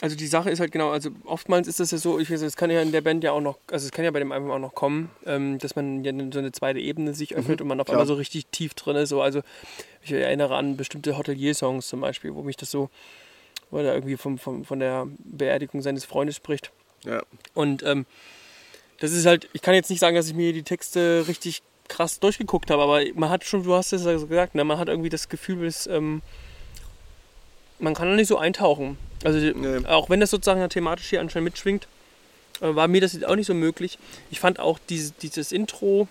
also 0.00 0.14
die 0.14 0.26
Sache 0.26 0.50
ist 0.50 0.60
halt 0.60 0.72
genau, 0.72 0.90
also 0.90 1.10
oftmals 1.24 1.68
ist 1.68 1.80
das 1.80 1.90
ja 1.90 1.98
so, 1.98 2.18
ich 2.18 2.30
weiß, 2.30 2.42
es 2.42 2.56
kann 2.56 2.70
ja 2.70 2.82
in 2.82 2.92
der 2.92 3.00
Band 3.00 3.24
ja 3.24 3.32
auch 3.32 3.40
noch, 3.40 3.58
also 3.70 3.86
es 3.86 3.92
kann 3.92 4.04
ja 4.04 4.10
bei 4.10 4.18
dem 4.18 4.30
Album 4.30 4.50
auch 4.50 4.58
noch 4.58 4.74
kommen, 4.74 5.10
ähm, 5.24 5.58
dass 5.58 5.74
man 5.74 6.04
ja 6.04 6.12
so 6.32 6.38
eine 6.38 6.52
zweite 6.52 6.78
Ebene 6.78 7.14
sich 7.14 7.30
mhm, 7.30 7.38
öffnet 7.38 7.60
mhm, 7.60 7.64
und 7.64 7.68
man 7.68 7.80
auf 7.80 7.86
klar. 7.86 7.96
einmal 7.96 8.06
so 8.06 8.14
richtig 8.14 8.46
tief 8.46 8.74
drin 8.74 8.96
ist. 8.96 9.08
So, 9.08 9.22
also 9.22 9.40
ich 10.02 10.12
erinnere 10.12 10.54
an 10.56 10.76
bestimmte 10.76 11.16
Hotelier-Songs 11.16 11.86
zum 11.88 12.00
Beispiel, 12.02 12.34
wo 12.34 12.42
mich 12.42 12.56
das 12.56 12.70
so, 12.70 12.90
wo 13.70 13.78
er 13.78 13.94
irgendwie 13.94 14.18
vom, 14.18 14.38
vom, 14.38 14.64
von 14.64 14.80
der 14.80 15.06
Beerdigung 15.18 15.80
seines 15.80 16.04
Freundes 16.04 16.36
spricht. 16.36 16.72
Ja. 17.04 17.22
Und 17.54 17.82
ähm, 17.82 18.04
das 19.00 19.12
ist 19.12 19.24
halt, 19.24 19.48
ich 19.54 19.62
kann 19.62 19.74
jetzt 19.74 19.88
nicht 19.88 20.00
sagen, 20.00 20.16
dass 20.16 20.28
ich 20.28 20.34
mir 20.34 20.52
die 20.52 20.62
Texte 20.62 21.24
richtig 21.26 21.62
krass 21.88 22.20
durchgeguckt 22.20 22.70
habe, 22.70 22.82
aber 22.82 23.02
man 23.14 23.30
hat 23.30 23.44
schon, 23.44 23.62
du 23.62 23.74
hast 23.74 23.92
es 23.92 24.04
ja 24.04 24.12
gesagt, 24.12 24.54
ne, 24.54 24.64
man 24.64 24.78
hat 24.78 24.88
irgendwie 24.88 25.08
das 25.08 25.28
Gefühl, 25.28 25.64
dass, 25.64 25.86
ähm, 25.86 26.20
man 27.78 27.94
kann 27.94 28.08
da 28.08 28.16
nicht 28.16 28.28
so 28.28 28.38
eintauchen. 28.38 28.98
Also 29.24 29.38
nee. 29.38 29.86
auch 29.86 30.10
wenn 30.10 30.20
das 30.20 30.30
sozusagen 30.30 30.68
thematisch 30.68 31.08
hier 31.08 31.20
anscheinend 31.20 31.46
mitschwingt, 31.46 31.86
äh, 32.60 32.74
war 32.74 32.88
mir 32.88 33.00
das 33.00 33.12
jetzt 33.12 33.26
auch 33.26 33.36
nicht 33.36 33.46
so 33.46 33.54
möglich. 33.54 33.98
Ich 34.30 34.40
fand 34.40 34.60
auch 34.60 34.78
dieses, 34.88 35.16
dieses 35.16 35.52
Intro 35.52 36.08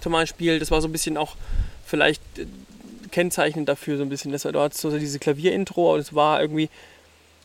zum 0.00 0.12
Beispiel, 0.12 0.58
das 0.58 0.70
war 0.70 0.80
so 0.80 0.88
ein 0.88 0.92
bisschen 0.92 1.16
auch 1.16 1.36
vielleicht 1.86 2.22
äh, 2.38 2.46
kennzeichnend 3.10 3.68
dafür, 3.68 3.96
so 3.96 4.02
ein 4.02 4.08
bisschen. 4.08 4.32
Das 4.32 4.44
war, 4.44 4.52
du 4.52 4.60
hattest 4.60 4.80
so 4.80 4.96
diese 4.98 5.18
Klavier-Intro 5.18 5.94
und 5.94 6.00
es 6.00 6.14
war 6.14 6.40
irgendwie, 6.40 6.68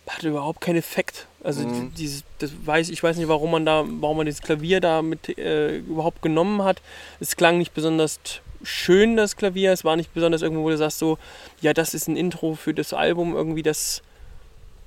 hatte 0.08 0.30
überhaupt 0.30 0.62
keinen 0.62 0.78
Effekt. 0.78 1.28
Also 1.44 1.68
mhm. 1.68 1.94
dieses, 1.96 2.24
das 2.40 2.52
weiß 2.66 2.90
ich 2.90 3.04
weiß 3.04 3.18
nicht, 3.18 3.28
warum 3.28 3.52
man 3.52 3.66
da, 3.66 3.86
warum 3.86 4.18
man 4.18 4.26
dieses 4.26 4.42
Klavier 4.42 4.80
da 4.80 5.02
mit 5.02 5.38
äh, 5.38 5.78
überhaupt 5.78 6.22
genommen 6.22 6.64
hat. 6.64 6.82
Es 7.20 7.36
klang 7.36 7.58
nicht 7.58 7.74
besonders 7.74 8.20
schön, 8.64 9.16
das 9.16 9.36
Klavier. 9.36 9.72
Es 9.72 9.84
war 9.84 9.96
nicht 9.96 10.14
besonders 10.14 10.42
irgendwo, 10.42 10.64
wo 10.64 10.70
du 10.70 10.78
sagst 10.78 11.00
so, 11.00 11.18
ja, 11.62 11.74
das 11.74 11.94
ist 11.94 12.08
ein 12.08 12.18
Intro 12.18 12.56
für 12.56 12.74
das 12.74 12.94
Album, 12.94 13.36
irgendwie 13.36 13.64
das, 13.64 14.02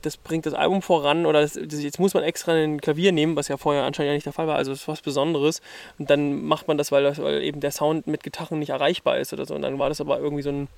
das 0.02 0.16
bringt 0.16 0.46
das 0.46 0.54
Album 0.54 0.82
voran 0.82 1.26
oder 1.26 1.40
das, 1.40 1.58
das, 1.62 1.82
jetzt 1.82 1.98
muss 1.98 2.14
man 2.14 2.22
extra 2.22 2.52
ein 2.52 2.80
Klavier 2.80 3.12
nehmen, 3.12 3.36
was 3.36 3.48
ja 3.48 3.56
vorher 3.56 3.84
anscheinend 3.84 4.08
ja 4.08 4.14
nicht 4.14 4.26
der 4.26 4.32
Fall 4.32 4.46
war. 4.46 4.56
Also 4.56 4.72
es 4.72 4.82
ist 4.82 4.88
was 4.88 5.02
Besonderes. 5.02 5.60
Und 5.98 6.10
dann 6.10 6.44
macht 6.44 6.68
man 6.68 6.78
das, 6.78 6.92
weil, 6.92 7.02
das, 7.02 7.18
weil 7.18 7.42
eben 7.42 7.60
der 7.60 7.70
Sound 7.70 8.06
mit 8.06 8.22
Gitarren 8.22 8.58
nicht 8.58 8.70
erreichbar 8.70 9.18
ist 9.18 9.32
oder 9.32 9.46
so. 9.46 9.54
Und 9.54 9.62
dann 9.62 9.78
war 9.78 9.88
das 9.88 10.00
aber 10.00 10.18
irgendwie 10.18 10.42
so 10.42 10.50
ein, 10.50 10.68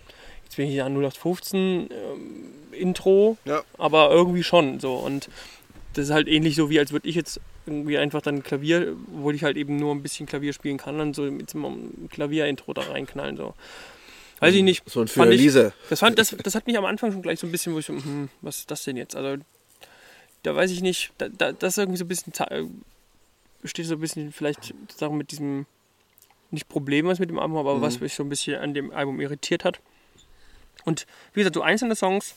jetzt 0.44 0.56
bin 0.56 0.68
ich 0.68 0.74
ja 0.74 0.86
0815 0.86 1.60
ähm, 1.60 1.88
Intro, 2.72 3.36
ja. 3.44 3.62
aber 3.78 4.10
irgendwie 4.10 4.42
schon 4.42 4.80
so. 4.80 4.94
Und 4.94 5.28
das 5.94 6.06
ist 6.06 6.10
halt 6.10 6.28
ähnlich 6.28 6.56
so, 6.56 6.70
wie 6.70 6.78
als 6.78 6.92
würde 6.92 7.08
ich 7.08 7.14
jetzt 7.14 7.40
irgendwie 7.66 7.98
einfach 7.98 8.22
dann 8.22 8.42
Klavier, 8.42 8.96
wo 9.06 9.30
ich 9.30 9.44
halt 9.44 9.56
eben 9.56 9.76
nur 9.76 9.94
ein 9.94 10.02
bisschen 10.02 10.26
Klavier 10.26 10.52
spielen 10.52 10.78
kann, 10.78 10.98
dann 10.98 11.14
so 11.14 11.22
mit 11.22 11.54
einem 11.54 12.08
Klavier-Intro 12.10 12.72
da 12.72 12.82
reinknallen. 12.82 13.36
So. 13.36 13.54
Weiß 14.40 14.54
ich 14.54 14.62
nicht. 14.62 14.82
So 14.88 15.02
ein 15.02 15.08
für 15.08 15.24
Elise. 15.26 15.72
Das, 15.88 16.00
fand, 16.00 16.18
das, 16.18 16.36
das 16.42 16.54
hat 16.54 16.66
mich 16.66 16.76
am 16.76 16.84
Anfang 16.84 17.12
schon 17.12 17.22
gleich 17.22 17.38
so 17.38 17.46
ein 17.46 17.52
bisschen, 17.52 17.74
wo 17.74 17.78
ich 17.78 17.86
so, 17.86 17.92
hm, 17.92 18.28
was 18.40 18.58
ist 18.58 18.70
das 18.70 18.82
denn 18.84 18.96
jetzt? 18.96 19.14
Also, 19.14 19.40
da 20.42 20.56
weiß 20.56 20.70
ich 20.72 20.82
nicht, 20.82 21.12
da, 21.18 21.28
da, 21.28 21.52
das 21.52 21.74
ist 21.74 21.78
irgendwie 21.78 21.98
so 21.98 22.04
ein 22.04 22.08
bisschen, 22.08 22.32
steht 23.64 23.86
so 23.86 23.94
ein 23.94 24.00
bisschen 24.00 24.32
vielleicht 24.32 24.74
sagen 24.96 25.16
mit 25.16 25.30
diesem, 25.30 25.66
nicht 26.50 26.68
Problem, 26.68 27.06
was 27.06 27.20
mit 27.20 27.30
dem 27.30 27.38
Album, 27.38 27.56
aber 27.56 27.76
mhm. 27.76 27.82
was 27.82 28.00
mich 28.00 28.14
so 28.14 28.24
ein 28.24 28.28
bisschen 28.28 28.60
an 28.60 28.74
dem 28.74 28.90
Album 28.90 29.20
irritiert 29.20 29.64
hat. 29.64 29.80
Und 30.84 31.06
wie 31.34 31.40
gesagt, 31.40 31.54
so 31.54 31.62
einzelne 31.62 31.94
Songs 31.94 32.34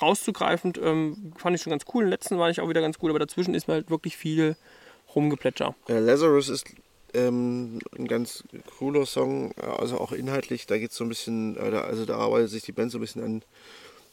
rauszugreifen, 0.00 0.72
ähm, 0.82 1.32
fand 1.36 1.56
ich 1.56 1.62
schon 1.62 1.70
ganz 1.70 1.84
cool. 1.94 2.04
Den 2.04 2.10
letzten 2.10 2.38
war 2.38 2.50
ich 2.50 2.60
auch 2.60 2.68
wieder 2.68 2.80
ganz 2.80 2.98
gut, 2.98 3.10
aber 3.10 3.18
dazwischen 3.18 3.54
ist 3.54 3.68
mir 3.68 3.74
halt 3.74 3.90
wirklich 3.90 4.16
viel 4.16 4.56
rumgeplätscher. 5.14 5.74
Ja, 5.88 5.98
Lazarus 5.98 6.48
ist 6.48 6.66
ähm, 7.14 7.80
ein 7.98 8.06
ganz 8.06 8.44
cooler 8.78 9.06
Song, 9.06 9.52
also 9.58 9.98
auch 9.98 10.12
inhaltlich. 10.12 10.66
Da 10.66 10.78
geht 10.78 10.90
es 10.90 10.96
so 10.96 11.04
ein 11.04 11.08
bisschen, 11.08 11.56
äh, 11.56 11.76
also 11.76 12.04
da 12.04 12.16
arbeitet 12.16 12.50
sich 12.50 12.62
die 12.62 12.72
Band 12.72 12.92
so 12.92 12.98
ein 12.98 13.00
bisschen 13.00 13.24
an 13.24 13.42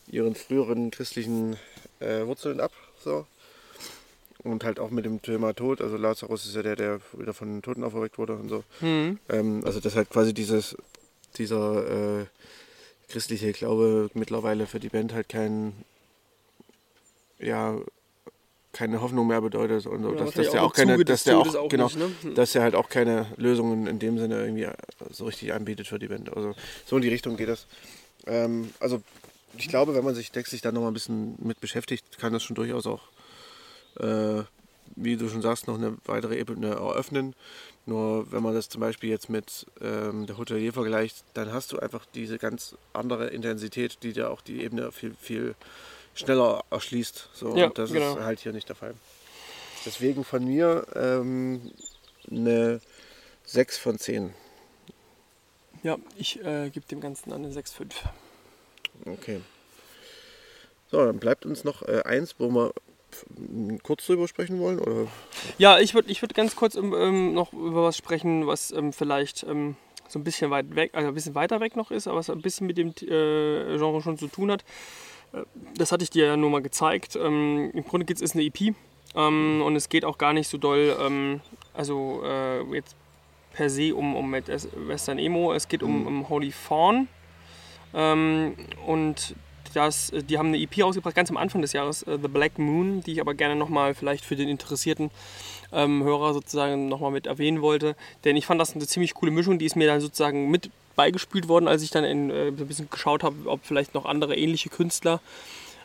ihren 0.10 0.36
früheren 0.36 0.92
christlichen 0.92 1.58
äh, 2.00 2.26
Wurzeln 2.26 2.60
ab. 2.60 2.72
So. 3.04 3.26
Und 4.44 4.64
halt 4.64 4.80
auch 4.80 4.90
mit 4.90 5.06
dem 5.06 5.22
Thema 5.22 5.54
Tod. 5.54 5.82
Also 5.82 5.98
Lazarus 5.98 6.46
ist 6.46 6.56
ja 6.56 6.64
der, 6.64 6.76
der 6.76 7.02
wieder 7.14 7.34
von 7.34 7.48
den 7.48 7.62
Toten 7.62 7.84
auferweckt 7.84 8.18
wurde 8.18 8.36
und 8.36 8.50
so. 8.50 8.64
Mhm. 8.82 9.20
Ähm, 9.30 9.62
also 9.66 9.80
das 9.80 9.96
halt 9.96 10.10
quasi 10.10 10.34
dieses, 10.34 10.76
dieser 11.38 12.22
äh, 12.22 12.26
christliche 13.10 13.52
Glaube 13.54 14.10
mittlerweile 14.14 14.68
für 14.68 14.80
die 14.80 14.90
Band 14.90 15.14
halt 15.14 15.30
kein, 15.30 15.74
ja, 17.40 17.78
keine 18.74 19.02
Hoffnung 19.02 19.28
mehr 19.28 19.42
bedeutet 19.42 19.88
und 19.88 20.04
so. 20.04 20.14
Ja, 20.14 20.20
dass, 20.20 20.34
dass 20.34 20.52
der 20.52 20.64
auch 20.64 20.74
keine, 20.74 21.04
dass 21.04 21.24
der 21.24 21.38
auch, 21.38 21.56
auch 21.56 21.70
genau, 21.70 21.86
nicht, 21.86 21.98
ne? 21.98 22.34
Dass 22.36 22.54
er 22.54 22.62
halt 22.62 22.76
auch 22.76 22.90
keine 22.90 23.26
Lösungen 23.38 23.88
in 23.88 23.98
dem 23.98 24.20
Sinne 24.20 24.40
irgendwie 24.40 24.68
so 25.10 25.26
richtig 25.26 25.54
anbietet 25.54 25.88
für 25.88 26.00
die 26.00 26.08
Band. 26.08 26.36
Also 26.36 26.54
so 26.86 26.98
in 26.98 27.02
die 27.02 27.10
Richtung 27.10 27.38
geht 27.38 27.50
das. 27.50 27.66
Ähm, 28.28 28.72
also 28.80 29.02
ich 29.58 29.68
glaube, 29.68 29.96
wenn 29.96 30.04
man 30.04 30.14
sich 30.14 30.32
textlich 30.32 30.62
da 30.62 30.72
nochmal 30.72 30.92
ein 30.92 30.94
bisschen 30.94 31.36
mit 31.40 31.60
beschäftigt, 31.60 32.20
kann 32.20 32.34
das 32.34 32.44
schon 32.44 32.56
durchaus 32.56 32.86
auch, 32.86 33.02
äh, 34.00 34.44
wie 34.96 35.18
du 35.18 35.30
schon 35.30 35.42
sagst, 35.42 35.68
noch 35.68 35.76
eine 35.76 35.98
weitere 36.06 36.38
Ebene 36.38 36.68
eröffnen. 36.68 37.34
Nur 37.88 38.30
wenn 38.34 38.44
man 38.44 38.54
das 38.54 38.68
zum 38.68 38.82
Beispiel 38.82 39.10
jetzt 39.10 39.30
mit 39.30 39.66
ähm, 39.82 40.28
der 40.28 40.38
Hotelier 40.38 40.74
vergleicht, 40.74 41.24
dann 41.34 41.54
hast 41.54 41.72
du 41.72 41.80
einfach 41.80 42.06
diese 42.14 42.38
ganz 42.38 42.76
andere 42.92 43.28
Intensität, 43.28 44.00
die 44.04 44.12
dir 44.12 44.30
auch 44.30 44.42
die 44.42 44.62
Ebene 44.62 44.92
viel, 44.92 45.16
viel 45.20 45.56
schneller 46.14 46.66
erschließt. 46.70 47.30
So, 47.34 47.56
Ja, 47.56 47.68
und 47.68 47.78
das 47.78 47.94
genau. 47.94 48.16
ist 48.18 48.20
halt 48.22 48.40
hier 48.42 48.52
nicht 48.52 48.68
der 48.68 48.76
Fall. 48.76 48.94
Deswegen 49.86 50.26
von 50.26 50.44
mir 50.44 50.86
ähm, 50.96 51.72
eine 52.30 52.82
6 53.46 53.78
von 53.78 53.98
10. 53.98 54.34
Ja, 55.82 55.98
ich 56.18 56.44
äh, 56.44 56.70
gebe 56.70 56.86
dem 56.88 57.00
Ganzen 57.00 57.32
eine 57.32 57.48
6,5. 57.48 57.94
Okay. 59.06 59.40
So, 60.92 61.06
dann 61.06 61.20
bleibt 61.20 61.46
uns 61.46 61.64
noch 61.64 61.84
äh, 61.84 62.02
eins, 62.04 62.36
wo 62.38 62.50
wir 62.50 62.74
kurz 63.84 64.06
drüber 64.06 64.28
sprechen 64.28 64.60
wollen. 64.60 64.80
Oder? 64.80 65.08
Ja, 65.58 65.80
ich 65.80 65.94
würde 65.94 66.12
ich 66.12 66.22
würd 66.22 66.34
ganz 66.34 66.56
kurz 66.56 66.76
ähm, 66.76 66.94
ähm, 66.98 67.34
noch 67.34 67.54
über 67.54 67.84
was 67.84 67.98
sprechen, 67.98 68.48
was 68.48 68.72
ähm, 68.72 68.94
vielleicht 68.94 69.44
ähm, 69.44 69.76
so 70.08 70.20
ein 70.20 70.24
bisschen 70.24 70.52
weit 70.52 70.76
weg, 70.76 70.92
also 70.94 71.08
ein 71.10 71.14
bisschen 71.14 71.36
weiter 71.36 71.60
weg 71.60 71.76
noch 71.76 71.92
ist, 71.92 72.08
aber 72.08 72.18
was 72.18 72.30
ein 72.30 72.42
bisschen 72.42 72.68
mit 72.68 72.78
dem 72.78 72.90
äh, 72.90 73.78
Genre 73.78 74.02
schon 74.02 74.18
zu 74.18 74.28
tun 74.28 74.52
hat. 74.52 74.64
Äh, 75.34 75.44
Das 75.76 75.92
hatte 75.92 76.04
ich 76.04 76.10
dir 76.10 76.26
ja 76.28 76.38
nur 76.38 76.50
mal 76.50 76.62
gezeigt. 76.62 77.16
Ähm, 77.16 77.72
Im 77.74 77.84
Grunde 77.84 78.06
geht 78.06 78.18
es 78.18 78.22
ist 78.24 78.36
eine 78.36 78.44
EP 78.44 78.74
ähm, 79.16 79.62
und 79.66 79.76
es 79.76 79.90
geht 79.90 80.06
auch 80.06 80.18
gar 80.18 80.34
nicht 80.34 80.48
so 80.48 80.58
doll, 80.58 81.42
also 81.74 82.22
äh, 82.24 82.62
jetzt 82.76 82.96
per 83.54 83.70
se 83.70 83.96
um, 83.96 84.16
um 84.16 84.32
Western 84.32 85.20
Emo. 85.20 85.54
Es 85.54 85.68
geht 85.68 85.82
um, 85.84 86.06
um 86.06 86.30
Holy 86.30 86.52
Fawn. 86.52 87.08
Und 87.94 89.36
das, 89.74 90.10
äh, 90.12 90.24
die 90.24 90.38
haben 90.38 90.48
eine 90.48 90.60
EP 90.60 90.84
rausgebracht, 90.84 91.16
ganz 91.16 91.30
am 91.30 91.38
Anfang 91.38 91.62
des 91.62 91.74
Jahres, 91.74 92.04
äh, 92.04 92.18
The 92.22 92.28
Black 92.28 92.58
Moon, 92.60 93.02
die 93.02 93.14
ich 93.14 93.22
aber 93.22 93.34
gerne 93.34 93.56
nochmal 93.56 93.96
vielleicht 93.96 94.26
für 94.26 94.36
den 94.36 94.50
interessierten 94.50 95.12
ähm, 95.72 96.04
Hörer 96.04 96.34
sozusagen 96.34 96.88
nochmal 96.88 97.12
mit 97.12 97.28
erwähnen 97.28 97.62
wollte. 97.62 97.96
Denn 98.24 98.36
ich 98.36 98.46
fand 98.46 98.62
das 98.62 98.76
eine 98.76 98.88
ziemlich 98.88 99.14
coole 99.14 99.32
Mischung, 99.32 99.60
die 99.60 99.66
ist 99.66 99.76
mir 99.76 99.88
dann 99.88 100.02
sozusagen 100.02 100.50
mit 100.50 100.70
beigespült 100.96 101.48
worden, 101.48 101.68
als 101.68 101.84
ich 101.84 101.92
dann 101.92 102.04
in, 102.04 102.30
äh, 102.30 102.48
ein 102.48 102.56
bisschen 102.56 102.90
geschaut 102.90 103.24
habe, 103.24 103.36
ob 103.46 103.62
vielleicht 103.64 103.94
noch 103.94 104.06
andere 104.06 104.36
ähnliche 104.36 104.70
Künstler 104.70 105.22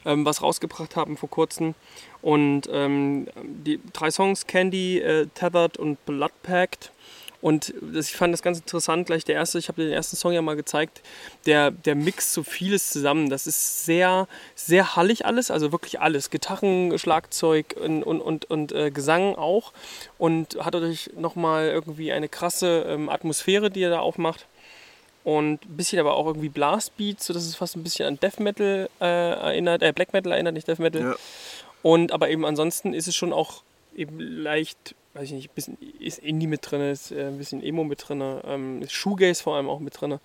ähm, 0.04 0.24
was 0.24 0.42
rausgebracht 0.42 0.96
haben 0.96 1.16
vor 1.16 1.30
kurzem. 1.30 1.74
Und 2.20 2.68
ähm, 2.72 3.26
die 3.42 3.80
drei 3.92 4.10
Songs, 4.10 4.46
Candy, 4.46 4.98
äh, 4.98 5.26
Tethered 5.34 5.76
und 5.76 6.04
Blood 6.06 6.32
Pact. 6.42 6.92
Und 7.42 7.74
das, 7.82 8.08
ich 8.08 8.16
fand 8.16 8.32
das 8.32 8.40
ganz 8.40 8.60
interessant, 8.60 9.06
gleich 9.06 9.24
der 9.24 9.34
erste, 9.34 9.58
ich 9.58 9.68
habe 9.68 9.82
dir 9.82 9.88
den 9.88 9.94
ersten 9.94 10.16
Song 10.16 10.32
ja 10.32 10.40
mal 10.40 10.54
gezeigt, 10.54 11.02
der, 11.44 11.72
der 11.72 11.96
mixt 11.96 12.32
so 12.32 12.44
vieles 12.44 12.90
zusammen. 12.90 13.30
Das 13.30 13.48
ist 13.48 13.84
sehr, 13.84 14.28
sehr 14.54 14.94
hallig 14.94 15.26
alles, 15.26 15.50
also 15.50 15.72
wirklich 15.72 16.00
alles. 16.00 16.30
Gitarren, 16.30 16.96
Schlagzeug 16.98 17.74
und, 17.78 18.04
und, 18.04 18.20
und, 18.20 18.44
und 18.48 18.70
äh, 18.72 18.92
Gesang 18.92 19.34
auch. 19.34 19.72
Und 20.18 20.56
hat 20.64 20.74
dadurch 20.74 21.10
nochmal 21.16 21.66
irgendwie 21.66 22.12
eine 22.12 22.28
krasse 22.28 22.86
ähm, 22.86 23.08
Atmosphäre, 23.08 23.70
die 23.70 23.82
er 23.82 23.90
da 23.90 23.98
aufmacht. 23.98 24.46
Und 25.24 25.64
ein 25.64 25.76
bisschen 25.76 25.98
aber 25.98 26.14
auch 26.14 26.26
irgendwie 26.26 26.48
Blastbeats, 26.48 27.26
sodass 27.26 27.44
es 27.44 27.56
fast 27.56 27.76
ein 27.76 27.82
bisschen 27.82 28.06
an 28.06 28.20
Death 28.20 28.38
Metal 28.38 28.88
äh, 29.00 29.04
erinnert, 29.04 29.82
äh, 29.82 29.92
Black 29.92 30.12
Metal 30.12 30.30
erinnert, 30.30 30.54
nicht 30.54 30.68
Death 30.68 30.78
Metal. 30.78 31.02
Ja. 31.02 31.16
Und 31.82 32.12
aber 32.12 32.30
eben 32.30 32.44
ansonsten 32.44 32.94
ist 32.94 33.08
es 33.08 33.16
schon 33.16 33.32
auch 33.32 33.62
eben 33.96 34.18
leicht, 34.20 34.94
weiß 35.14 35.24
ich 35.24 35.32
nicht, 35.32 35.50
ein 35.50 35.54
bisschen 35.54 35.78
ist 35.98 36.18
Indie 36.18 36.46
mit 36.46 36.70
drin, 36.70 36.80
ist 36.80 37.12
äh, 37.12 37.26
ein 37.26 37.38
bisschen 37.38 37.62
Emo 37.62 37.84
mit 37.84 38.08
drin, 38.08 38.22
ähm, 38.44 38.82
ist 38.82 38.92
Shoegaze 38.92 39.42
vor 39.42 39.56
allem 39.56 39.68
auch 39.68 39.80
mit 39.80 40.00
drin. 40.00 40.18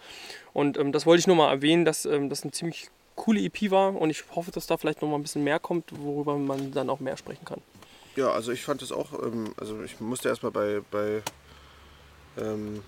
Und 0.53 0.77
ähm, 0.77 0.91
das 0.91 1.05
wollte 1.05 1.19
ich 1.19 1.27
nur 1.27 1.35
mal 1.35 1.51
erwähnen, 1.51 1.85
dass 1.85 2.05
ähm, 2.05 2.29
das 2.29 2.43
eine 2.43 2.51
ziemlich 2.51 2.89
coole 3.15 3.41
EP 3.41 3.71
war 3.71 3.95
und 3.95 4.09
ich 4.09 4.23
hoffe, 4.35 4.51
dass 4.51 4.67
da 4.67 4.77
vielleicht 4.77 5.01
noch 5.01 5.09
mal 5.09 5.15
ein 5.15 5.23
bisschen 5.23 5.43
mehr 5.43 5.59
kommt, 5.59 5.91
worüber 5.99 6.37
man 6.37 6.71
dann 6.71 6.89
auch 6.89 6.99
mehr 6.99 7.17
sprechen 7.17 7.43
kann. 7.43 7.61
Ja, 8.15 8.31
also 8.31 8.51
ich 8.51 8.63
fand 8.63 8.81
es 8.81 8.91
auch, 8.91 9.11
ähm, 9.21 9.53
also 9.57 9.81
ich 9.83 9.99
musste 9.99 10.29
erstmal 10.29 10.51
bei, 10.51 10.81
bei, 10.91 11.21
ähm, 12.37 12.81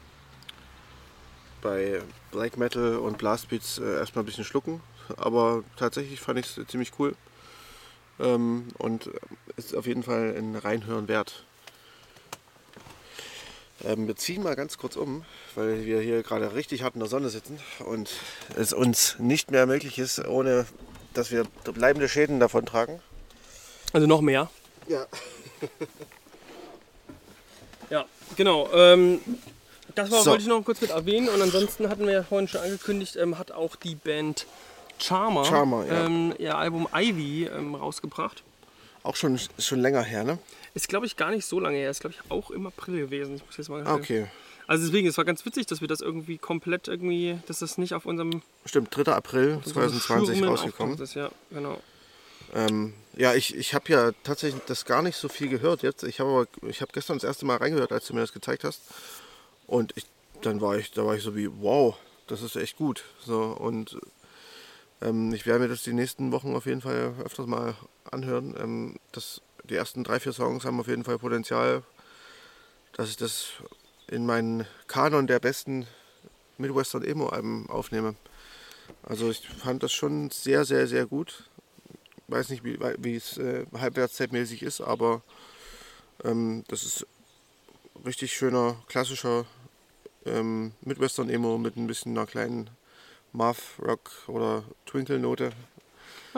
bei 1.62 2.02
Black 2.32 2.58
Metal 2.58 2.98
und 2.98 3.18
Blastbeats 3.18 3.80
äh, 3.80 3.98
erstmal 3.98 4.24
ein 4.24 4.26
bisschen 4.28 4.46
schlucken, 4.46 4.82
aber 5.18 5.64
tatsächlich 5.76 6.20
fand 6.20 6.40
ich 6.40 6.58
es 6.58 6.68
ziemlich 6.68 6.94
cool 7.00 7.16
ähm, 8.20 8.68
und 8.78 9.08
äh, 9.08 9.12
ist 9.58 9.76
auf 9.76 9.88
jeden 9.88 10.04
Fall 10.04 10.36
ein 10.38 10.56
Reinhören 10.56 11.08
wert. 11.08 11.46
Ähm, 13.86 14.08
wir 14.08 14.16
ziehen 14.16 14.44
mal 14.44 14.56
ganz 14.56 14.78
kurz 14.78 14.96
um, 14.96 15.24
weil 15.56 15.86
wir 15.86 16.02
hier 16.02 16.22
gerade 16.24 16.54
richtig 16.54 16.84
hart 16.84 16.96
in 16.96 17.00
der 17.00 17.10
Sonne 17.10 17.30
sitzen 17.30 17.60
und 17.86 18.10
es 18.56 18.74
uns 18.74 19.16
nicht 19.20 19.52
mehr 19.52 19.66
möglich 19.66 19.98
ist, 20.00 20.26
ohne 20.26 20.66
dass 21.14 21.32
wir 21.32 21.46
bleibende 21.64 22.10
Schäden 22.10 22.40
davon 22.40 22.66
tragen. 22.66 23.00
Also 23.94 24.06
noch 24.08 24.22
mehr. 24.22 24.50
Ja. 24.88 25.06
Ja, 27.90 28.06
genau. 28.36 28.70
Ähm, 28.72 29.20
das 29.96 30.12
war, 30.12 30.22
So. 30.22 30.30
wollte 30.32 30.44
ich 30.44 30.48
noch 30.48 30.64
kurz 30.64 30.80
mit 30.82 30.92
erwähnen. 30.92 31.28
Und 31.30 31.42
ansonsten 31.42 31.90
hatten 31.90 32.06
wir 32.06 32.14
ja 32.14 32.24
vorhin 32.24 32.48
schon 32.48 32.62
angekündigt, 32.62 33.16
ähm, 33.16 33.38
hat 33.40 33.52
auch 33.52 33.76
die 33.76 33.96
Band 33.96 34.46
Charmer, 35.00 35.46
Charmer, 35.46 35.86
ja. 35.88 36.06
ähm, 36.06 36.34
ihr 36.38 36.58
Album 36.58 36.88
Ivy 36.94 37.46
ähm, 37.46 37.76
rausgebracht. 37.76 38.44
Auch 39.02 39.16
schon, 39.16 39.40
schon 39.58 39.80
länger 39.80 40.04
her, 40.04 40.24
ne? 40.24 40.38
Ist, 40.74 40.88
glaube 40.88 41.06
ich, 41.06 41.16
gar 41.16 41.32
nicht 41.32 41.46
so 41.46 41.60
lange 41.60 41.78
her. 41.78 41.90
Ist, 41.90 42.02
glaube 42.02 42.16
ich, 42.16 42.32
auch 42.32 42.52
im 42.52 42.68
April 42.68 43.00
gewesen. 43.00 43.36
Ich 43.36 43.46
muss 43.46 43.58
jetzt 43.58 43.70
mal 43.70 43.86
Okay. 43.88 44.28
Also 44.68 44.86
deswegen, 44.86 45.08
es 45.08 45.18
war 45.18 45.26
ganz 45.26 45.44
witzig, 45.48 45.66
dass 45.66 45.82
wir 45.82 45.88
das 45.88 46.00
irgendwie 46.00 46.38
komplett 46.38 46.88
irgendwie, 46.88 47.40
dass 47.48 47.58
das 47.58 47.80
nicht 47.80 47.96
auf 47.96 48.06
unserem 48.06 48.44
Stimmt, 48.66 48.96
3. 48.96 49.12
April 49.14 49.56
unserem 49.56 49.90
2020 49.90 50.38
Schirmen 50.38 50.50
rausgekommen. 50.50 51.02
Ist. 51.02 51.16
Ja, 51.16 51.32
genau. 51.50 51.82
Ähm, 52.54 52.94
ja, 53.16 53.34
ich, 53.34 53.56
ich 53.56 53.74
habe 53.74 53.92
ja 53.92 54.12
tatsächlich 54.24 54.62
das 54.68 54.86
gar 54.86 55.02
nicht 55.02 55.18
so 55.18 55.28
viel 55.28 55.50
gehört 55.50 55.82
jetzt. 55.82 56.04
Ich 56.04 56.20
habe 56.20 56.48
ich 56.68 56.82
habe 56.82 56.92
gestern 56.94 57.18
das 57.18 57.24
erste 57.24 57.48
Mal 57.48 57.58
reingehört, 57.58 57.92
als 57.92 58.06
du 58.06 58.14
mir 58.14 58.22
das 58.22 58.32
gezeigt 58.32 58.64
hast. 58.64 58.82
Und 59.66 59.94
ich, 59.96 60.06
dann 60.42 60.62
war 60.62 60.78
ich, 60.78 60.92
da 60.92 61.04
war 61.04 61.16
ich 61.16 61.24
so 61.24 61.36
wie, 61.36 61.50
wow, 61.62 61.96
das 62.28 62.44
ist 62.44 62.56
echt 62.56 62.78
gut. 62.78 63.04
So, 63.26 63.42
und 63.42 64.00
ähm, 65.02 65.34
ich 65.34 65.46
werde 65.46 65.62
mir 65.62 65.68
das 65.68 65.84
die 65.84 65.94
nächsten 65.94 66.32
Wochen 66.32 66.56
auf 66.56 66.66
jeden 66.66 66.82
Fall 66.82 67.16
öfters 67.24 67.48
mal 67.48 67.76
anhören. 68.12 68.56
Ähm, 68.60 68.96
das, 69.12 69.42
die 69.70 69.76
ersten 69.76 70.04
drei, 70.04 70.20
vier 70.20 70.34
Songs 70.34 70.66
haben 70.66 70.80
auf 70.80 70.88
jeden 70.88 71.04
Fall 71.04 71.20
Potenzial, 71.20 71.84
dass 72.94 73.10
ich 73.10 73.18
das 73.18 73.54
in 74.08 74.26
meinen 74.26 74.66
Kanon 74.88 75.28
der 75.28 75.40
besten 75.40 75.88
Midwestern 76.58 77.04
Emo-Alben 77.04 77.70
aufnehme. 77.70 78.16
Also 79.04 79.30
ich 79.30 79.48
fand 79.48 79.84
das 79.84 79.94
schon 79.94 80.32
sehr, 80.32 80.66
sehr, 80.66 80.88
sehr 80.88 81.06
gut. 81.06 81.50
Weiß 82.28 82.50
nicht, 82.50 82.64
wie, 82.64 83.16
es 83.16 83.38
äh, 83.38 83.66
halbwertszeitmäßig 83.74 84.64
ist, 84.64 84.82
aber 84.82 85.22
ähm, 86.24 86.64
das 86.68 86.84
ist 86.84 87.08
richtig 88.06 88.34
schöner, 88.34 88.76
klassischer 88.88 89.46
ähm, 90.26 90.74
Midwestern 90.82 91.30
Emo 91.30 91.58
mit 91.58 91.76
ein 91.78 91.88
bisschen 91.88 92.18
einer 92.18 92.28
kleinen 92.28 92.70
Math 93.32 93.58
Rock 93.80 94.12
oder 94.28 94.64
Twinkle 94.86 95.20
Note. 95.20 95.52
Ah, 95.52 95.79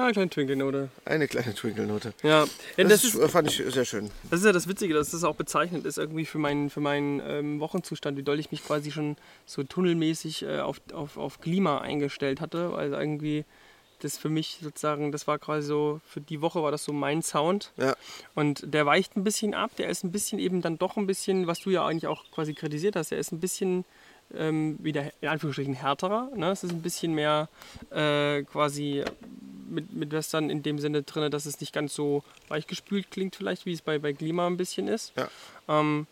eine 0.03 0.13
kleine 0.13 0.29
Twinkle-Note. 0.29 0.89
Eine 1.05 1.27
kleine 1.27 1.53
Twinkle 1.53 1.85
Note. 1.85 2.13
Ja, 2.23 2.29
ja 2.29 2.47
Das, 2.77 2.87
das, 2.87 3.03
ist, 3.03 3.15
ist, 3.15 3.31
fand 3.31 3.49
ich 3.49 3.73
sehr 3.73 3.85
schön. 3.85 4.11
das 4.29 4.39
ist 4.41 4.45
ja 4.45 4.51
das 4.51 4.67
Witzige, 4.67 4.93
dass 4.93 5.11
das 5.11 5.23
auch 5.23 5.35
bezeichnet 5.35 5.85
ist 5.85 5.97
irgendwie 5.97 6.25
für 6.25 6.37
meinen, 6.37 6.69
für 6.69 6.81
meinen 6.81 7.21
ähm, 7.25 7.59
Wochenzustand, 7.59 8.17
wie 8.17 8.23
doll 8.23 8.39
ich 8.39 8.51
mich 8.51 8.63
quasi 8.63 8.91
schon 8.91 9.17
so 9.45 9.63
tunnelmäßig 9.63 10.43
äh, 10.43 10.59
auf, 10.59 10.81
auf, 10.93 11.17
auf 11.17 11.41
Klima 11.41 11.79
eingestellt 11.79 12.41
hatte. 12.41 12.73
Also 12.75 12.95
irgendwie 12.95 13.45
das 14.03 14.17
für 14.17 14.29
mich 14.29 14.59
sozusagen, 14.61 15.11
das 15.11 15.27
war 15.27 15.39
quasi 15.39 15.67
so, 15.67 16.01
für 16.05 16.21
die 16.21 16.41
Woche 16.41 16.61
war 16.63 16.71
das 16.71 16.83
so 16.83 16.93
mein 16.93 17.21
Sound. 17.21 17.71
Ja, 17.77 17.95
Und 18.35 18.73
der 18.73 18.85
weicht 18.85 19.15
ein 19.15 19.23
bisschen 19.23 19.53
ab, 19.53 19.71
der 19.77 19.89
ist 19.89 20.03
ein 20.03 20.11
bisschen 20.11 20.39
eben 20.39 20.61
dann 20.61 20.77
doch 20.77 20.97
ein 20.97 21.07
bisschen, 21.07 21.47
was 21.47 21.59
du 21.59 21.69
ja 21.69 21.85
eigentlich 21.85 22.07
auch 22.07 22.23
quasi 22.31 22.53
kritisiert 22.53 22.95
hast, 22.95 23.11
der 23.11 23.19
ist 23.19 23.31
ein 23.31 23.39
bisschen 23.39 23.85
ähm, 24.37 24.77
wieder 24.79 25.11
in 25.21 25.27
Anführungsstrichen 25.29 25.73
härterer. 25.73 26.29
Ne? 26.35 26.51
Es 26.51 26.63
ist 26.63 26.71
ein 26.71 26.81
bisschen 26.81 27.13
mehr 27.13 27.49
äh, 27.91 28.43
quasi 28.43 29.03
mit, 29.69 29.93
mit 29.93 30.11
Western 30.11 30.49
in 30.49 30.63
dem 30.63 30.79
Sinne 30.79 31.03
drin, 31.03 31.31
dass 31.31 31.45
es 31.45 31.59
nicht 31.61 31.73
ganz 31.73 31.93
so 31.93 32.23
weichgespült 32.49 33.09
klingt, 33.11 33.35
vielleicht, 33.35 33.65
wie 33.65 33.73
es 33.73 33.81
bei, 33.81 33.99
bei 33.99 34.11
Glima 34.11 34.47
ein 34.47 34.57
bisschen 34.57 34.87
ist. 34.87 35.13
Ja. 35.15 35.27
Ähm, 35.67 36.07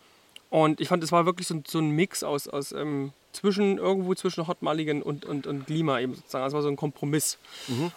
und 0.50 0.82
ich 0.82 0.88
fand, 0.88 1.04
es 1.04 1.12
war 1.12 1.26
wirklich 1.26 1.48
so, 1.48 1.56
ein- 1.56 1.64
so 1.68 1.80
ein 1.80 1.92
Mix 1.92 2.24
aus, 2.24 2.48
aus 2.48 2.72
ähm, 2.72 3.12
zwischen 3.34 3.78
irgendwo 3.78 4.16
zwischen 4.16 4.48
Hot 4.48 4.64
Mulligan 4.64 5.04
und, 5.04 5.24
und, 5.24 5.46
und 5.46 5.68
Glima 5.68 6.00
eben 6.00 6.16
sozusagen. 6.16 6.46
Das 6.46 6.54
war 6.54 6.64
so 6.64 6.68
ein 6.70 6.76
Kompromiss. 6.76 7.38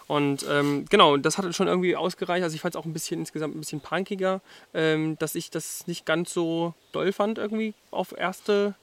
Und 0.05 0.45
ähm, 0.47 0.85
genau, 0.89 1.17
das 1.17 1.39
hat 1.39 1.55
schon 1.55 1.67
irgendwie 1.67 1.95
ausgereicht. 1.95 2.43
Also 2.43 2.53
ich 2.55 2.61
fand 2.61 2.75
es 2.75 2.79
auch 2.79 2.85
ein 2.85 2.93
bisschen 2.93 3.21
insgesamt 3.21 3.55
ein 3.55 3.59
bisschen 3.59 3.79
punkiger, 3.81 4.41
ähm, 4.75 5.17
dass 5.17 5.33
ich 5.33 5.49
das 5.49 5.87
nicht 5.87 6.05
ganz 6.05 6.31
so 6.31 6.75
doll 6.91 7.11
fand 7.11 7.39
irgendwie 7.39 7.73
auf 7.89 8.15
erste, 8.15 8.75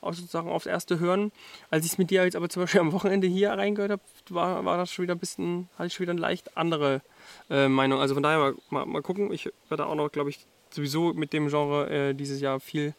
auf 0.00 0.14
sozusagen 0.16 0.48
aufs 0.48 0.66
erste 0.66 0.98
Hören. 0.98 1.32
Als 1.70 1.84
ich 1.84 1.92
es 1.92 1.98
mit 1.98 2.10
dir 2.10 2.24
jetzt 2.24 2.36
aber 2.36 2.48
zum 2.48 2.62
Beispiel 2.62 2.80
am 2.80 2.92
Wochenende 2.92 3.26
hier 3.26 3.50
reingehört 3.50 3.92
habe, 3.92 4.02
war, 4.30 4.64
war 4.64 4.76
das 4.76 4.92
schon 4.92 5.04
wieder 5.04 5.14
ein 5.14 5.18
bisschen, 5.18 5.68
hatte 5.76 5.88
ich 5.88 5.94
schon 5.94 6.04
wieder 6.04 6.12
eine 6.12 6.20
leicht 6.20 6.56
andere 6.56 7.02
äh, 7.50 7.68
Meinung. 7.68 8.00
Also 8.00 8.14
von 8.14 8.22
daher 8.22 8.38
mal, 8.38 8.54
mal, 8.70 8.86
mal 8.86 9.02
gucken. 9.02 9.32
Ich 9.32 9.50
werde 9.68 9.86
auch 9.86 9.94
noch, 9.94 10.10
glaube 10.10 10.30
ich, 10.30 10.46
sowieso 10.70 11.12
mit 11.14 11.32
dem 11.32 11.48
Genre 11.48 11.90
äh, 11.90 12.14
dieses 12.14 12.40
Jahr 12.40 12.60
viel 12.60 12.94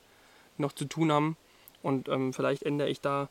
noch 0.58 0.74
zu 0.74 0.86
tun 0.86 1.12
haben. 1.12 1.38
Und 1.82 2.10
ähm, 2.10 2.34
vielleicht 2.34 2.64
ändere 2.64 2.90
ich 2.90 3.02
da 3.02 3.30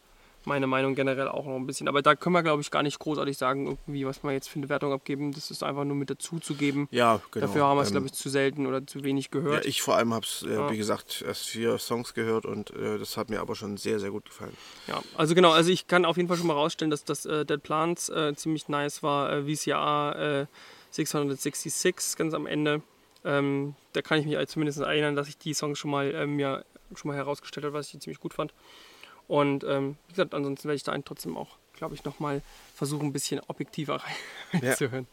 meine 0.49 0.67
Meinung 0.67 0.95
generell 0.97 1.29
auch 1.29 1.45
noch 1.47 1.55
ein 1.55 1.67
bisschen. 1.67 1.87
Aber 1.87 2.03
da 2.03 2.17
können 2.17 2.35
wir, 2.35 2.43
glaube 2.43 2.61
ich, 2.63 2.71
gar 2.73 2.83
nicht 2.83 2.99
großartig 2.99 3.37
sagen, 3.39 3.67
irgendwie, 3.67 4.05
was 4.07 4.23
wir 4.25 4.33
jetzt 4.33 4.49
für 4.49 4.59
eine 4.59 4.69
Wertung 4.69 4.93
abgeben. 4.93 5.33
Das 5.33 5.51
ist 5.53 5.63
einfach 5.63 5.85
nur 5.85 5.95
mit 5.95 6.11
dazu 6.11 6.41
zu 6.41 6.55
geben. 6.55 6.89
Ja, 6.91 7.21
genau. 7.31 7.47
Dafür 7.47 7.65
haben 7.67 7.77
wir 7.77 7.83
es, 7.83 7.89
Ähm, 7.89 7.93
glaube 7.93 8.07
ich, 8.07 8.13
zu 8.15 8.29
selten 8.29 8.67
oder 8.67 8.85
zu 8.87 9.05
wenig 9.05 9.27
Ja, 9.27 9.31
gehört. 9.31 9.67
ich 9.67 9.83
vor 9.83 9.95
allem 9.97 10.13
habe 10.13 10.27
es, 10.27 10.43
äh, 10.43 10.53
Ja. 10.55 10.71
wie 10.71 10.77
gesagt, 10.77 11.23
erst 11.27 11.47
vier 11.47 11.79
Songs 11.79 12.15
gehört 12.15 12.47
und 12.47 12.71
äh, 12.71 12.99
das 12.99 13.17
hat 13.17 13.31
mir 13.31 13.41
aber 13.41 13.55
schon 13.55 13.77
sehr, 13.77 14.01
sehr 14.01 14.11
gut 14.11 14.25
gefallen. 14.25 14.57
Ja, 14.89 15.01
also 15.17 15.35
genau, 15.35 15.53
also 15.53 15.71
ich 15.71 15.87
kann 15.87 16.05
auf 16.05 16.17
jeden 16.17 16.29
Fall 16.29 16.37
schon 16.39 16.47
mal 16.49 16.55
rausstellen, 16.55 16.91
dass 16.91 17.05
das 17.05 17.27
äh, 17.27 17.45
Dead 17.45 17.63
Plants 17.63 18.09
äh, 18.09 18.35
ziemlich 18.35 18.69
nice 18.69 19.03
war. 19.03 19.31
Äh, 19.33 20.41
äh, 20.43 20.47
666 20.91 22.17
ganz 22.17 22.35
am 22.35 22.47
Ende. 22.47 22.83
Ähm, 23.25 23.75
da 23.93 24.03
kann 24.03 24.19
ich 24.21 24.27
mich 24.27 24.49
zumindest 24.49 24.79
erinnern, 24.81 25.17
dass 25.17 25.29
ich 25.29 25.37
die 25.39 25.53
Songs 25.55 25.79
schon 25.79 25.91
mal 25.91 26.13
äh, 26.15 26.27
mir 26.27 26.65
schon 26.95 27.11
mal 27.11 27.17
herausgestellt 27.17 27.67
habe, 27.67 27.75
was 27.75 27.93
ich 27.93 28.01
ziemlich 28.01 28.21
gut 28.21 28.33
fand. 28.33 28.55
Und 29.29 29.63
ähm, 29.65 29.97
wie 30.09 30.13
gesagt, 30.15 30.35
ansonsten 30.35 30.69
werde 30.69 30.77
ich 30.77 30.83
da 30.83 30.93
einen 30.93 31.05
trotzdem 31.05 31.37
auch, 31.37 31.57
glaube 31.75 31.95
ich, 31.95 32.03
nochmal 32.05 32.43
versuchen, 32.75 33.07
ein 33.09 33.13
bisschen 33.13 33.41
objektiver 33.47 33.97
rein- 34.53 34.63
Ja. 34.63 34.69
reinzuhören. 34.71 35.07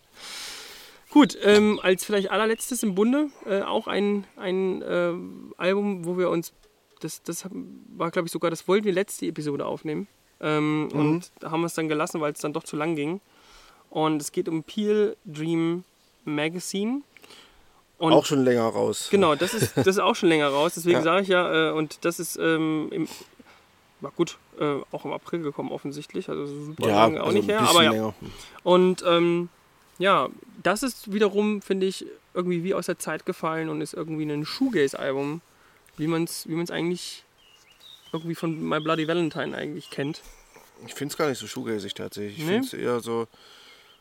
Gut, 1.12 1.38
ähm, 1.44 1.80
als 1.82 2.04
vielleicht 2.04 2.32
allerletztes 2.32 2.84
im 2.84 2.96
Bunde 2.96 3.30
äh, 3.46 3.62
auch 3.62 3.88
ein, 3.88 4.26
ein 4.38 4.82
äh, 4.82 5.14
Album, 5.58 6.06
wo 6.06 6.18
wir 6.18 6.30
uns, 6.30 6.52
das, 7.00 7.22
das 7.24 7.46
war 7.96 8.12
glaube 8.12 8.28
ich 8.28 8.32
sogar, 8.32 8.50
das 8.50 8.68
wollten 8.68 8.86
wir 8.86 8.94
letzte 8.94 9.26
Episode 9.28 9.66
aufnehmen. 9.66 10.08
Ähm, 10.42 10.90
Und 10.92 11.32
da 11.40 11.52
haben 11.52 11.62
wir 11.62 11.68
es 11.68 11.74
dann 11.74 11.88
gelassen, 11.88 12.20
weil 12.20 12.34
es 12.34 12.40
dann 12.40 12.52
doch 12.54 12.64
zu 12.64 12.76
lang 12.76 12.96
ging. 12.96 13.22
Und 13.90 14.22
es 14.22 14.32
geht 14.34 14.50
um 14.50 14.64
Peel 14.64 15.16
Dream 15.26 15.86
Magazine. 16.26 17.02
Und 17.98 18.12
auch 18.12 18.26
schon 18.26 18.44
länger 18.44 18.64
raus. 18.66 19.08
Genau, 19.10 19.36
das 19.36 19.54
ist, 19.54 19.78
das 19.78 19.88
ist 19.88 20.00
auch 20.00 20.16
schon 20.16 20.28
länger 20.28 20.50
raus. 20.50 20.74
Deswegen 20.76 20.98
Ja. 20.98 21.02
sage 21.04 21.22
ich 21.22 21.28
ja, 21.30 21.70
äh, 21.70 21.72
und 21.72 22.04
das 22.04 22.20
ist 22.20 22.36
ähm, 22.36 22.90
im, 22.92 23.08
war 24.02 24.12
gut, 24.12 24.38
äh, 24.60 24.80
auch 24.92 25.06
im 25.06 25.12
April 25.14 25.42
gekommen 25.42 25.72
offensichtlich. 25.72 26.30
Also 26.30 26.46
super 26.46 26.88
Ja, 26.88 27.04
lange 27.06 27.22
auch 27.22 27.28
also 27.28 27.38
nicht 27.38 27.46
ein 27.46 27.50
her, 27.50 27.60
bisschen 27.62 27.76
aber 27.76 27.84
ja. 27.84 27.92
länger. 27.92 28.14
Und 28.64 29.04
ähm, 29.08 29.50
ja, 29.98 30.30
das 30.62 30.84
ist 30.84 31.14
wiederum, 31.14 31.62
finde 31.62 31.86
ich, 31.88 32.06
irgendwie 32.34 32.64
wie 32.64 32.74
aus 32.74 32.88
der 32.88 33.00
Zeit 33.00 33.26
gefallen 33.26 33.70
und 33.70 33.82
ist 33.82 33.94
irgendwie 33.94 34.24
ein 34.30 34.46
Shoegaze-Album, 34.46 35.42
wie 35.98 36.08
man 36.08 36.26
es 36.26 36.48
wie 36.50 36.56
man's 36.56 36.72
eigentlich 36.72 37.24
irgendwie 38.12 38.36
von 38.36 38.62
My 38.62 38.80
Bloody 38.80 39.08
Valentine 39.08 39.56
eigentlich 39.58 39.90
kennt. 39.90 40.22
Ich 40.86 40.94
finde 40.94 41.14
es 41.14 41.18
gar 41.18 41.30
nicht 41.30 41.38
so 41.40 41.48
shoegazig 41.48 41.94
tatsächlich. 41.94 42.38
Ich 42.40 42.44
Nee? 42.46 42.52
finde 42.62 42.68
es 42.68 42.74
eher 42.74 43.00
so. 43.00 43.28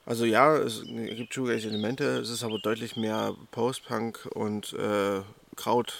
Also 0.07 0.25
ja, 0.25 0.57
es 0.57 0.83
gibt 0.85 1.33
Shoegaze-Elemente, 1.33 2.05
es 2.19 2.29
ist 2.29 2.43
aber 2.43 2.59
deutlich 2.59 2.97
mehr 2.97 3.35
Post-Punk 3.53 4.29
und 4.35 4.73
äh, 4.75 5.21
Krautrock 5.57 5.95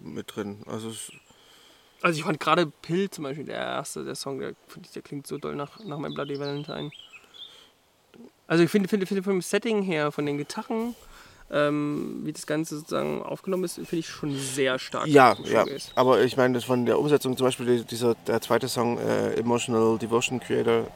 mit 0.00 0.34
drin. 0.36 0.62
Also 0.66 0.88
es, 0.90 1.12
Also 2.02 2.18
ich 2.18 2.24
fand 2.24 2.38
gerade 2.40 2.66
Pill 2.66 3.10
zum 3.10 3.24
Beispiel, 3.24 3.44
der 3.44 3.56
erste, 3.56 4.04
der 4.04 4.14
Song, 4.14 4.38
der, 4.38 4.52
der 4.94 5.02
klingt 5.02 5.26
so 5.26 5.36
doll 5.38 5.56
nach, 5.56 5.78
nach 5.84 5.98
My 5.98 6.08
Bloody 6.10 6.38
Valentine. 6.38 6.90
Also 8.46 8.64
ich 8.64 8.70
finde, 8.70 8.88
finde, 8.88 9.06
finde 9.06 9.22
vom 9.22 9.42
Setting 9.42 9.82
her, 9.82 10.10
von 10.12 10.24
den 10.24 10.38
Gitarren, 10.38 10.94
ähm, 11.50 12.20
wie 12.24 12.32
das 12.32 12.46
Ganze 12.46 12.76
sozusagen 12.78 13.22
aufgenommen 13.22 13.64
ist, 13.64 13.74
finde 13.74 13.96
ich 13.96 14.08
schon 14.08 14.36
sehr 14.36 14.78
stark. 14.78 15.06
ja, 15.06 15.36
ja. 15.44 15.64
Aber 15.94 16.22
ich 16.22 16.36
meine, 16.36 16.54
das 16.54 16.64
von 16.64 16.86
der 16.86 16.98
Umsetzung, 16.98 17.36
zum 17.36 17.46
Beispiel 17.46 17.78
die- 17.78 17.84
dieser, 17.84 18.14
der 18.26 18.40
zweite 18.40 18.68
Song, 18.68 18.98
äh, 18.98 19.34
Emotional 19.34 19.98
Devotion 19.98 20.40
Creator, 20.40 20.86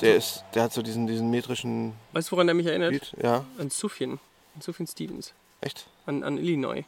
der, 0.00 0.16
ist, 0.16 0.44
der 0.54 0.64
hat 0.64 0.72
so 0.72 0.82
diesen, 0.82 1.06
diesen 1.06 1.30
metrischen 1.30 1.92
Weißt 2.12 2.28
du, 2.28 2.32
woran 2.32 2.46
der 2.48 2.54
mich 2.54 2.66
erinnert? 2.66 2.90
Beat. 2.90 3.12
Ja, 3.22 3.44
An 3.58 3.70
Sufjan. 3.70 4.18
An 4.54 4.60
Sufjan 4.60 4.86
Stevens. 4.86 5.32
echt? 5.60 5.86
An, 6.06 6.22
an 6.24 6.36
Illinois. 6.36 6.84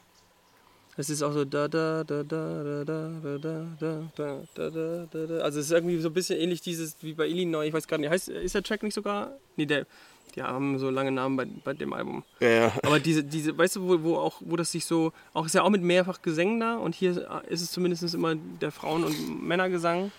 Es 0.99 1.11
ist 1.11 1.23
auch 1.23 1.33
so 1.33 1.45
da 1.45 1.69
da 1.69 2.05
da 2.05 2.23
da 2.23 2.63
da 2.65 2.85
da 2.85 3.09
da 3.09 3.39
da 3.39 3.67
da 3.79 4.11
da 4.17 4.43
da 4.55 4.71
da 4.71 5.07
da 5.11 5.27
da. 5.27 5.39
Also 5.39 5.61
es 5.61 5.67
ist 5.67 5.73
irgendwie 5.73 5.99
so 5.99 6.09
ein 6.09 6.15
bisschen 6.15 6.39
ähnlich 6.39 6.63
dieses 6.63 6.97
wie 7.03 7.13
bei 7.13 7.27
Illinois. 7.27 7.67
Ich 7.67 7.73
weiß 7.73 7.87
gar 7.87 7.99
nicht, 7.99 8.09
heißt, 8.09 8.29
ist 8.31 8.55
der 8.55 8.63
Track 8.63 8.83
nicht 8.83 8.95
sogar? 8.95 9.33
Nee, 9.57 9.67
der, 9.67 9.87
die 10.35 10.43
haben 10.43 10.79
so 10.79 10.89
lange 10.89 11.13
Namen 11.13 11.37
bei, 11.37 11.47
bei 11.65 11.75
dem 11.75 11.93
Album. 11.93 12.25
Ja, 12.41 12.49
ja. 12.49 12.73
Aber 12.83 12.99
diese, 12.99 13.23
diese, 13.23 13.57
weißt 13.57 13.77
du, 13.77 13.89
wo, 13.89 14.03
wo 14.03 14.17
auch, 14.17 14.41
wo 14.41 14.57
das 14.57 14.73
sich 14.73 14.87
so, 14.87 15.13
auch 15.35 15.45
ist 15.45 15.55
ja 15.55 15.63
auch 15.63 15.71
mit 15.71 15.83
mehrfach 15.83 16.23
Gesängen 16.23 16.61
da 16.61 16.77
und 16.77 16.95
hier 16.95 17.29
ist 17.49 17.61
es 17.61 17.71
zumindest 17.71 18.15
immer 18.15 18.35
der 18.35 18.73
Frauen- 18.73 19.05
und 19.05 19.47
Männergesang. 19.47 20.13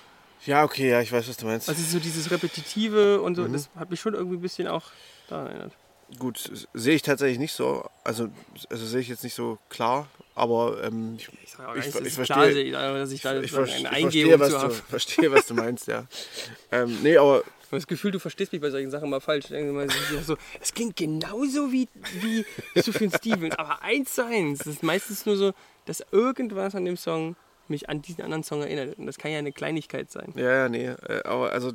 Ja, 0.45 0.63
okay, 0.63 0.91
ja, 0.91 1.01
ich 1.01 1.11
weiß, 1.11 1.27
was 1.27 1.37
du 1.37 1.47
meinst. 1.47 1.67
Also 1.67 1.81
so 1.81 1.99
dieses 1.99 2.29
Repetitive 2.29 3.21
und 3.21 3.35
so, 3.35 3.47
das 3.47 3.69
hat 3.75 3.89
mich 3.89 3.99
schon 3.99 4.13
irgendwie 4.13 4.37
ein 4.37 4.41
bisschen 4.41 4.67
auch 4.67 4.91
daran 5.27 5.47
erinnert. 5.47 5.73
Gut, 6.19 6.67
sehe 6.73 6.95
ich 6.95 7.01
tatsächlich 7.01 7.39
nicht 7.39 7.53
so. 7.53 7.83
Also, 8.03 8.29
also 8.69 8.85
sehe 8.85 9.01
ich 9.01 9.09
jetzt 9.09 9.23
nicht 9.23 9.33
so 9.33 9.57
klar, 9.69 10.07
aber 10.37 10.83
ähm, 10.83 11.15
ich, 11.17 11.29
Ich, 11.43 11.51
sag 11.51 11.67
auch 11.67 11.75
Ich 11.75 11.85
ich 11.87 11.93
verstehe- 12.13 12.71
klar 12.71 12.93
dass 12.93 13.11
ich 13.11 13.21
da 13.21 13.39
ich, 13.41 13.53
eine 13.55 13.67
ich 13.75 13.87
Eingebung 13.87 14.37
verstehe, 14.37 14.39
was 14.39 14.49
zu 14.49 14.55
du, 14.55 14.61
habe. 14.61 14.73
verstehe, 14.89 15.31
was 15.31 15.47
du 15.47 15.53
meinst, 15.53 15.87
ja. 15.87 16.05
ähm, 16.71 16.97
nee, 17.03 17.17
aber 17.17 17.39
Ich 17.61 17.67
habe 17.67 17.77
das 17.77 17.87
Gefühl, 17.87 18.11
du 18.11 18.19
verstehst 18.19 18.51
mich 18.53 18.61
bei 18.61 18.69
solchen 18.69 18.91
Sachen 18.91 19.09
mal 19.09 19.19
falsch. 19.19 19.47
So, 20.25 20.37
es 20.61 20.73
klingt 20.73 20.95
genauso 20.95 21.71
wie, 21.71 21.89
wie 22.21 22.45
Sufjan 22.81 23.11
Stevens, 23.11 23.55
aber 23.57 23.81
eins 23.81 24.13
zu 24.13 24.25
eins. 24.25 24.59
Das 24.59 24.67
ist 24.67 24.83
meistens 24.83 25.25
nur 25.25 25.35
so, 25.35 25.53
dass 25.85 26.01
irgendwas 26.11 26.75
an 26.75 26.85
dem 26.85 26.95
Song 26.97 27.35
mich 27.67 27.89
an 27.89 28.01
diesen 28.01 28.21
anderen 28.23 28.43
Song 28.43 28.61
erinnert. 28.61 28.97
Und 28.97 29.05
das 29.07 29.17
kann 29.17 29.31
ja 29.31 29.39
eine 29.39 29.51
Kleinigkeit 29.51 30.09
sein. 30.09 30.31
Ja, 30.37 30.51
ja, 30.51 30.69
nee. 30.69 30.85
Äh, 30.87 31.23
aber 31.25 31.51
also. 31.51 31.73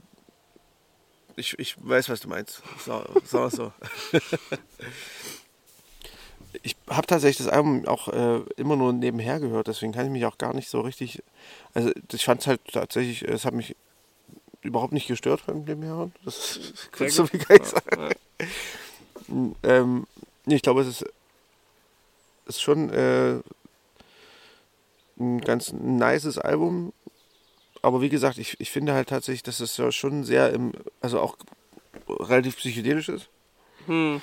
Ich, 1.37 1.59
ich 1.59 1.77
weiß, 1.79 2.09
was 2.11 2.21
du 2.21 2.29
meinst. 2.29 2.63
So, 2.85 3.05
so, 3.25 3.49
so. 3.49 3.73
ich 6.63 6.77
habe 6.89 7.07
tatsächlich 7.07 7.47
das 7.47 7.53
Album 7.55 7.87
auch 7.87 8.09
äh, 8.09 8.41
immer 8.57 8.77
nur 8.77 8.93
nebenher 8.93 9.41
gehört, 9.41 9.67
deswegen 9.69 9.93
kann 9.93 10.07
ich 10.07 10.13
mich 10.13 10.25
auch 10.27 10.39
gar 10.39 10.55
nicht 10.55 10.69
so 10.69 10.81
richtig. 10.81 11.23
Also, 11.75 11.91
ich 12.13 12.25
fand 12.25 12.41
es 12.41 12.47
halt 12.47 12.61
tatsächlich, 12.73 13.23
es 13.23 13.45
hat 13.45 13.55
mich 13.55 13.77
überhaupt 14.63 14.93
nicht 14.93 15.09
gestört 15.09 15.45
beim 15.47 15.65
Nebenherhören. 15.65 16.13
Das 16.25 16.59
Sehr 16.97 17.11
so 17.11 17.23
gut. 17.23 17.31
viel 17.31 17.41
kann 17.41 17.57
ich 17.61 17.69
sagen. 17.69 18.15
Ja. 19.29 19.53
Ähm, 19.63 20.07
nee, 20.47 20.57
ich 20.57 20.63
glaube, 20.63 20.83
es 20.83 20.89
ist, 20.89 21.05
ist 22.47 22.63
schon 22.63 22.91
äh, 22.91 23.41
ein 25.19 25.41
ganz 25.41 25.73
nices 25.73 26.39
Album. 26.39 26.93
Aber 27.83 28.01
wie 28.01 28.09
gesagt, 28.09 28.39
ich, 28.39 28.61
ich 28.61 28.71
finde 28.71 28.93
halt 28.93 29.09
tatsächlich, 29.09 29.43
dass 29.43 29.61
es 29.61 29.77
ja 29.77 29.91
schon 29.91 30.25
sehr 30.25 30.53
im, 30.53 30.73
also 31.01 31.21
auch 31.21 31.37
relativ 32.09 32.57
psychedelisch 32.57 33.09
ist. 33.09 33.29
Hm. 33.87 34.23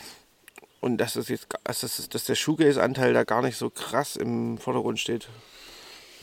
Und 0.82 0.98
dass 0.98 1.14
das 1.14 1.28
jetzt, 1.28 1.48
dass, 1.64 1.82
das, 1.82 2.10
dass 2.10 2.24
der 2.24 2.36
Shoegaze-Anteil 2.36 3.14
da 3.14 3.24
gar 3.24 3.42
nicht 3.42 3.58
so 3.58 3.70
krass 3.70 4.16
im 4.16 4.58
Vordergrund 4.58 5.00
steht. 5.00 5.28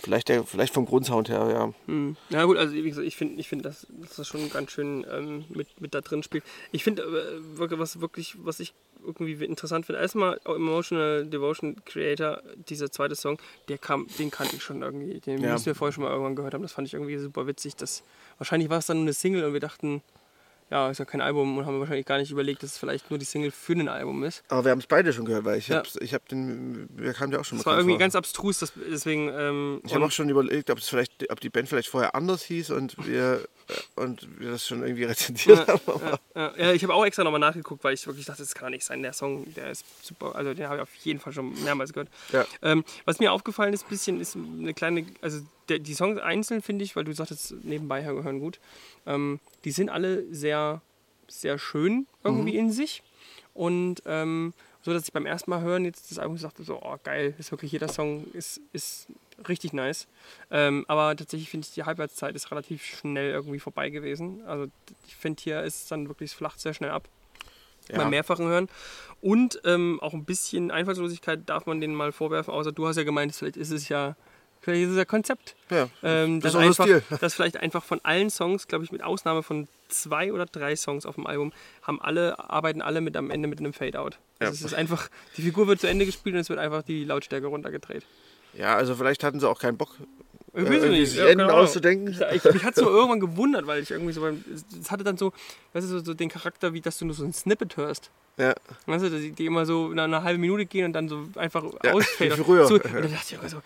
Vielleicht, 0.01 0.29
der, 0.29 0.45
vielleicht 0.45 0.73
vom 0.73 0.87
Grundsound 0.87 1.29
her, 1.29 1.49
ja. 1.51 1.73
Hm. 1.87 2.17
Na 2.31 2.45
gut, 2.45 2.57
also 2.59 2.73
wie 2.75 2.83
gesagt, 2.83 3.07
ich 3.07 3.17
finde, 3.17 3.41
ich 3.41 3.49
find, 3.49 3.65
dass, 3.65 3.87
dass 3.91 4.17
das 4.17 4.29
schon 4.29 4.49
ganz 4.51 4.71
schön 4.71 5.05
ähm, 5.11 5.45
mit, 5.49 5.81
mit 5.81 5.95
da 5.95 6.01
drin 6.01 6.23
spielt. 6.23 6.45
Ich 6.71 6.85
finde, 6.85 7.03
äh, 7.03 7.79
was 7.79 8.01
wirklich, 8.01 8.37
was 8.39 8.61
ich 8.61 8.73
irgendwie 9.05 9.33
interessant 9.45 9.87
finde, 9.87 10.01
erstmal 10.01 10.41
Emotional 10.45 11.27
Devotion 11.27 11.77
Creator, 11.85 12.43
dieser 12.69 12.91
zweite 12.91 13.17
Song, 13.17 13.39
der 13.69 13.79
kam, 13.79 14.07
den 14.19 14.31
kannte 14.31 14.57
ich 14.57 14.63
schon 14.63 14.83
irgendwie. 14.83 15.19
Den 15.21 15.43
Ja. 15.43 15.53
müssen 15.55 15.67
wir 15.67 15.75
vorher 15.75 15.93
schon 15.93 16.05
mal 16.05 16.11
irgendwann 16.11 16.37
gehört 16.37 16.55
haben. 16.55 16.63
Das 16.63 16.73
fand 16.73 16.87
ich 16.87 16.95
irgendwie 16.95 17.19
super 17.19 17.47
witzig. 17.47 17.75
Das, 17.77 18.03
wahrscheinlich 18.39 18.71
war 18.71 18.79
es 18.79 18.87
dann 18.87 18.99
nur 18.99 19.05
eine 19.05 19.13
Single 19.13 19.45
und 19.45 19.53
wir 19.55 19.61
dachten, 19.61 20.03
ja, 20.71 20.91
ist 20.91 20.99
ja 20.99 21.05
kein 21.05 21.21
Album 21.21 21.59
und 21.59 21.67
haben 21.67 21.79
wahrscheinlich 21.79 22.07
gar 22.07 22.19
nicht 22.19 22.31
überlegt, 22.31 22.63
dass 22.63 22.73
es 22.73 22.79
vielleicht 22.79 23.09
nur 23.11 23.19
die 23.19 23.25
Single 23.25 23.51
für 23.53 23.73
ein 23.75 23.89
Album 23.89 24.25
ist. 24.25 24.43
Aber 24.49 24.65
wir 24.65 24.73
haben 24.73 24.81
es 24.81 24.87
beide 24.87 25.13
schon 25.13 25.25
gehört, 25.25 25.45
weil 25.45 25.59
ich 25.59 25.69
Ja. 25.69 25.77
habe 25.79 25.89
ich 26.01 26.13
hab 26.15 26.27
den, 26.29 26.89
wir 26.93 27.13
kamen 27.13 27.33
ja 27.33 27.39
auch 27.41 27.45
schon 27.45 27.59
Das 27.59 27.65
mal 27.67 27.73
war 27.73 27.79
irgendwie 27.79 27.95
vor. 27.95 27.99
ganz 28.01 28.15
abstrus, 28.17 28.59
das, 28.59 28.73
deswegen. 28.91 29.29
Ähm, 29.33 29.81
Ich 29.85 29.95
habe 29.95 30.05
auch 30.05 30.11
schon 30.11 30.29
überlegt, 30.29 30.69
ob 30.71 30.79
es 30.79 30.89
vielleicht, 30.89 31.31
ob 31.31 31.39
die 31.41 31.51
Band 31.51 31.69
vielleicht 31.69 31.89
vorher 31.89 32.15
anders 32.15 32.43
hieß 32.43 32.71
und 32.71 32.97
wir 33.07 33.47
äh, 33.69 34.01
und 34.01 34.29
wir 34.41 34.51
das 34.51 34.67
schon 34.67 34.83
irgendwie 34.83 35.05
rezensiert 35.05 35.67
haben. 35.69 35.81
Ja, 35.87 36.19
ja, 36.35 36.53
ja, 36.57 36.73
ich 36.73 36.83
habe 36.83 36.95
auch 36.95 37.05
extra 37.07 37.23
nochmal 37.25 37.41
nachgeguckt, 37.41 37.83
weil 37.85 37.95
ich 37.95 38.07
wirklich 38.07 38.27
dachte, 38.27 38.43
das 38.43 38.55
kann 38.55 38.67
doch 38.67 38.71
nicht 38.71 38.85
sein. 38.85 39.03
Der 39.03 39.13
Song, 39.13 39.53
der 39.55 39.71
ist 39.71 39.85
super. 40.03 40.35
Also 40.35 40.53
den 40.55 40.67
habe 40.67 40.77
ich 40.77 40.83
auf 40.83 40.95
jeden 41.03 41.21
Fall 41.21 41.33
schon 41.33 41.53
mehrmals 41.63 41.93
gehört. 41.93 42.09
Ja. 42.33 42.45
Ähm, 42.63 42.85
was 43.05 43.19
mir 43.21 43.33
aufgefallen 43.33 43.73
ist, 43.73 43.85
ein 43.87 43.89
bisschen, 43.91 44.21
ist 44.21 44.37
eine 44.37 44.75
kleine, 44.75 45.07
also 45.21 45.41
die 45.69 45.95
Songs 45.95 46.21
einzeln 46.21 46.63
finde 46.63 46.85
ich, 46.85 46.97
weil 46.97 47.05
du 47.05 47.13
sagtest, 47.13 47.55
nebenbei 47.63 48.05
hören 48.05 48.41
gut, 48.41 48.59
ähm, 49.07 49.41
die 49.65 49.71
sind 49.73 49.89
alle 49.91 50.25
sehr, 50.35 50.81
sehr 51.29 51.59
schön 51.59 52.07
irgendwie 52.25 52.53
Mhm. 52.53 52.59
in 52.59 52.71
sich. 52.73 53.03
Und 53.55 54.03
ähm, 54.07 54.53
so, 54.83 54.93
dass 54.93 55.05
ich 55.05 55.13
beim 55.13 55.27
ersten 55.27 55.51
Mal 55.51 55.63
hören 55.63 55.85
jetzt 55.85 56.11
das 56.11 56.19
Album 56.19 56.37
sagte, 56.39 56.63
so, 56.63 56.81
oh 56.83 56.97
geil, 57.03 57.35
ist 57.39 57.51
wirklich 57.51 57.73
jeder 57.73 57.89
Song 57.89 58.27
ist, 58.35 58.61
ist 58.73 59.09
richtig 59.49 59.73
nice. 59.73 60.07
Ähm, 60.51 60.85
aber 60.89 61.17
tatsächlich 61.17 61.51
finde 61.51 61.67
ich, 61.67 61.75
die 61.75 61.83
Halbwertszeit 61.85 62.37
ist 62.37 62.51
relativ 62.51 62.85
schnell 62.85 63.31
irgendwie 63.31 63.59
vorbei 63.59 63.91
gewesen. 63.91 64.43
Also 64.47 64.67
ich 65.07 65.17
finde, 65.17 65.43
hier 65.43 65.63
ist 65.63 65.83
es 65.83 65.89
dann 65.89 66.07
wirklich, 66.09 66.31
es 66.31 66.37
flacht 66.37 66.61
sehr 66.61 66.75
schnell 66.75 66.91
ab 66.91 67.09
Ja. 67.89 67.97
beim 67.99 68.11
mehrfachen 68.11 68.47
Hören. 68.47 68.69
Und 69.21 69.61
ähm, 69.65 69.99
auch 70.03 70.13
ein 70.15 70.25
bisschen 70.25 70.71
Einfallslosigkeit 70.71 71.41
darf 71.49 71.67
man 71.67 71.81
denen 71.81 71.95
mal 71.95 72.13
vorwerfen, 72.13 72.53
außer 72.53 72.73
du 72.73 72.87
hast 72.87 72.97
ja 72.97 73.03
gemeint, 73.05 73.35
vielleicht 73.35 73.57
ist 73.57 73.71
es 73.73 73.89
ja, 73.89 74.17
vielleicht 74.67 74.85
ist 74.85 74.91
es 74.91 74.97
ja 74.99 75.05
Konzept. 75.07 75.55
Ja, 75.71 75.89
Ähm, 76.03 76.41
das 76.41 76.53
dass, 76.53 76.61
ist 76.63 76.67
einfach, 76.81 76.85
Stil. 76.85 77.03
dass 77.21 77.35
vielleicht 77.35 77.57
einfach 77.57 77.83
von 77.83 78.01
allen 78.03 78.29
Songs, 78.29 78.69
glaube 78.69 78.85
ich, 78.85 78.93
mit 78.93 79.03
Ausnahme 79.03 79.43
von 79.43 79.67
zwei 79.89 80.33
oder 80.33 80.45
drei 80.47 80.77
Songs 80.77 81.07
auf 81.07 81.15
dem 81.15 81.27
Album, 81.27 81.53
haben 81.83 82.03
alle, 82.03 82.39
arbeiten 82.51 82.83
alle 82.83 83.01
mit 83.01 83.17
am 83.17 83.31
Ende 83.31 83.49
mit 83.49 83.61
einem 83.61 83.73
Fade-Out. 83.73 84.19
Also 84.41 84.45
Ja. 84.45 84.49
es 84.51 84.61
ist 84.63 84.75
einfach, 84.75 85.09
die 85.37 85.43
Figur 85.43 85.67
wird 85.69 85.81
zu 85.81 85.87
Ende 85.89 86.05
gespielt 86.05 86.35
und 86.35 86.41
es 86.41 86.49
wird 86.51 86.59
einfach 86.59 86.83
die 86.83 87.05
Lautstärke 87.05 87.47
runtergedreht. 87.47 88.05
Ja, 88.55 88.75
also 88.77 88.95
vielleicht 88.97 89.23
hatten 89.25 89.39
sie 89.41 89.49
auch 89.49 89.59
keinen 89.61 89.77
Bock, 89.79 89.91
Ich 90.55 90.63
weiß 90.65 90.71
irgendwie 90.71 90.89
nicht, 91.01 91.11
sich 91.11 91.19
ja, 91.21 91.27
Enden 91.27 91.49
auszudenken. 91.51 92.09
Ich, 92.09 92.21
ich, 92.45 92.53
mich 92.55 92.65
hat 92.65 92.77
es 92.77 92.83
so 92.83 92.89
irgendwann 92.91 93.21
gewundert, 93.21 93.67
weil 93.67 93.83
ich 93.83 93.91
irgendwie 93.91 94.13
so, 94.13 94.21
beim- 94.23 94.43
es 94.81 94.91
hatte 94.91 95.05
dann 95.05 95.17
so, 95.17 95.33
weißt 95.75 95.85
du, 95.87 95.99
so, 95.99 96.05
so 96.05 96.15
den 96.15 96.29
Charakter, 96.31 96.73
wie 96.73 96.81
dass 96.81 96.99
du 96.99 97.05
nur 97.05 97.15
so 97.15 97.25
ein 97.25 97.33
Snippet 97.33 97.77
hörst. 97.77 98.11
Ja. 98.39 98.55
Weißt 98.87 99.05
du, 99.05 99.11
dass 99.11 99.21
die, 99.21 99.33
die 99.33 99.47
immer 99.47 99.65
so 99.67 99.89
nach 99.89 100.05
einer 100.05 100.23
halben 100.23 100.41
Minute 100.41 100.67
gehen 100.67 100.85
und 100.87 100.93
dann 100.95 101.09
so 101.09 101.29
einfach 101.37 101.65
Ja, 101.85 101.93
ausfällt. 101.95 102.35
früher. 102.35 102.67
So, 102.67 102.75
und 102.75 102.85
dann 102.85 103.03
dachte 103.03 103.15
ich 103.25 103.33
irgendwie 103.33 103.51
so, 103.51 103.63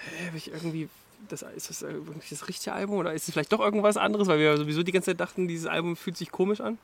hä, 0.00 0.26
hab 0.28 0.34
ich 0.34 0.50
irgendwie, 0.52 0.88
das, 1.28 1.42
ist 1.42 1.70
das 1.70 1.82
irgendwie 1.82 2.28
das 2.30 2.48
richtige 2.48 2.72
Album 2.72 2.96
oder 2.96 3.12
ist 3.12 3.28
es 3.28 3.32
vielleicht 3.32 3.52
doch 3.52 3.60
irgendwas 3.60 3.96
anderes, 3.96 4.28
weil 4.28 4.38
wir 4.38 4.56
sowieso 4.56 4.82
die 4.82 4.92
ganze 4.92 5.10
Zeit 5.10 5.20
dachten, 5.20 5.48
dieses 5.48 5.66
Album 5.66 5.96
fühlt 5.96 6.16
sich 6.16 6.30
komisch 6.30 6.60
an. 6.60 6.78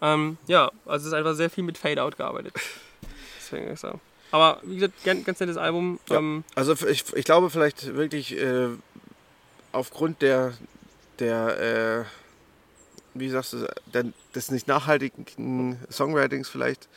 Ähm, 0.00 0.38
ja, 0.46 0.70
also 0.86 1.02
es 1.02 1.06
ist 1.06 1.12
einfach 1.12 1.34
sehr 1.34 1.50
viel 1.50 1.64
mit 1.64 1.78
Fade-Out 1.78 2.16
gearbeitet. 2.16 2.54
Deswegen 3.38 3.68
ist 3.68 3.80
so. 3.80 4.00
Aber 4.30 4.60
wie 4.64 4.74
gesagt, 4.74 5.04
ganz, 5.04 5.24
ganz 5.24 5.40
nettes 5.40 5.56
Album. 5.56 6.00
Ja. 6.08 6.18
Ähm, 6.18 6.44
Also 6.54 6.74
ich, 6.86 7.04
ich 7.14 7.24
glaube 7.24 7.50
vielleicht 7.50 7.94
wirklich 7.94 8.36
äh, 8.36 8.68
aufgrund 9.72 10.22
der, 10.22 10.54
der 11.20 12.04
äh, 12.04 12.04
wie 13.14 13.28
sagst 13.28 13.52
du, 13.52 13.66
der, 13.92 14.06
des 14.34 14.50
nicht 14.50 14.66
nachhaltigen 14.66 15.78
Songwritings 15.90 16.48
vielleicht 16.48 16.88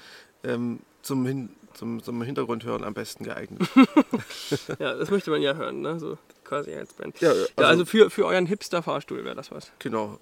ähm, 0.43 0.79
zum, 1.03 1.25
Hin, 1.25 1.49
zum, 1.77 2.03
zum 2.03 2.21
Hintergrund 2.23 2.63
hören 2.65 2.83
am 2.83 2.93
besten 2.93 3.23
geeignet. 3.23 3.61
ja, 4.79 4.95
das 4.95 5.09
möchte 5.09 5.29
man 5.31 5.41
ja 5.41 5.53
hören, 5.55 5.81
ne? 5.81 5.99
So 5.99 6.17
quasi 6.43 6.73
als 6.73 6.93
Band. 6.93 7.19
ja, 7.21 7.29
also, 7.29 7.45
ja, 7.59 7.65
also 7.67 7.85
für, 7.85 8.09
für 8.09 8.25
euren 8.25 8.45
Hipster-Fahrstuhl 8.45 9.23
wäre 9.23 9.35
das 9.35 9.51
was. 9.51 9.71
genau. 9.79 10.19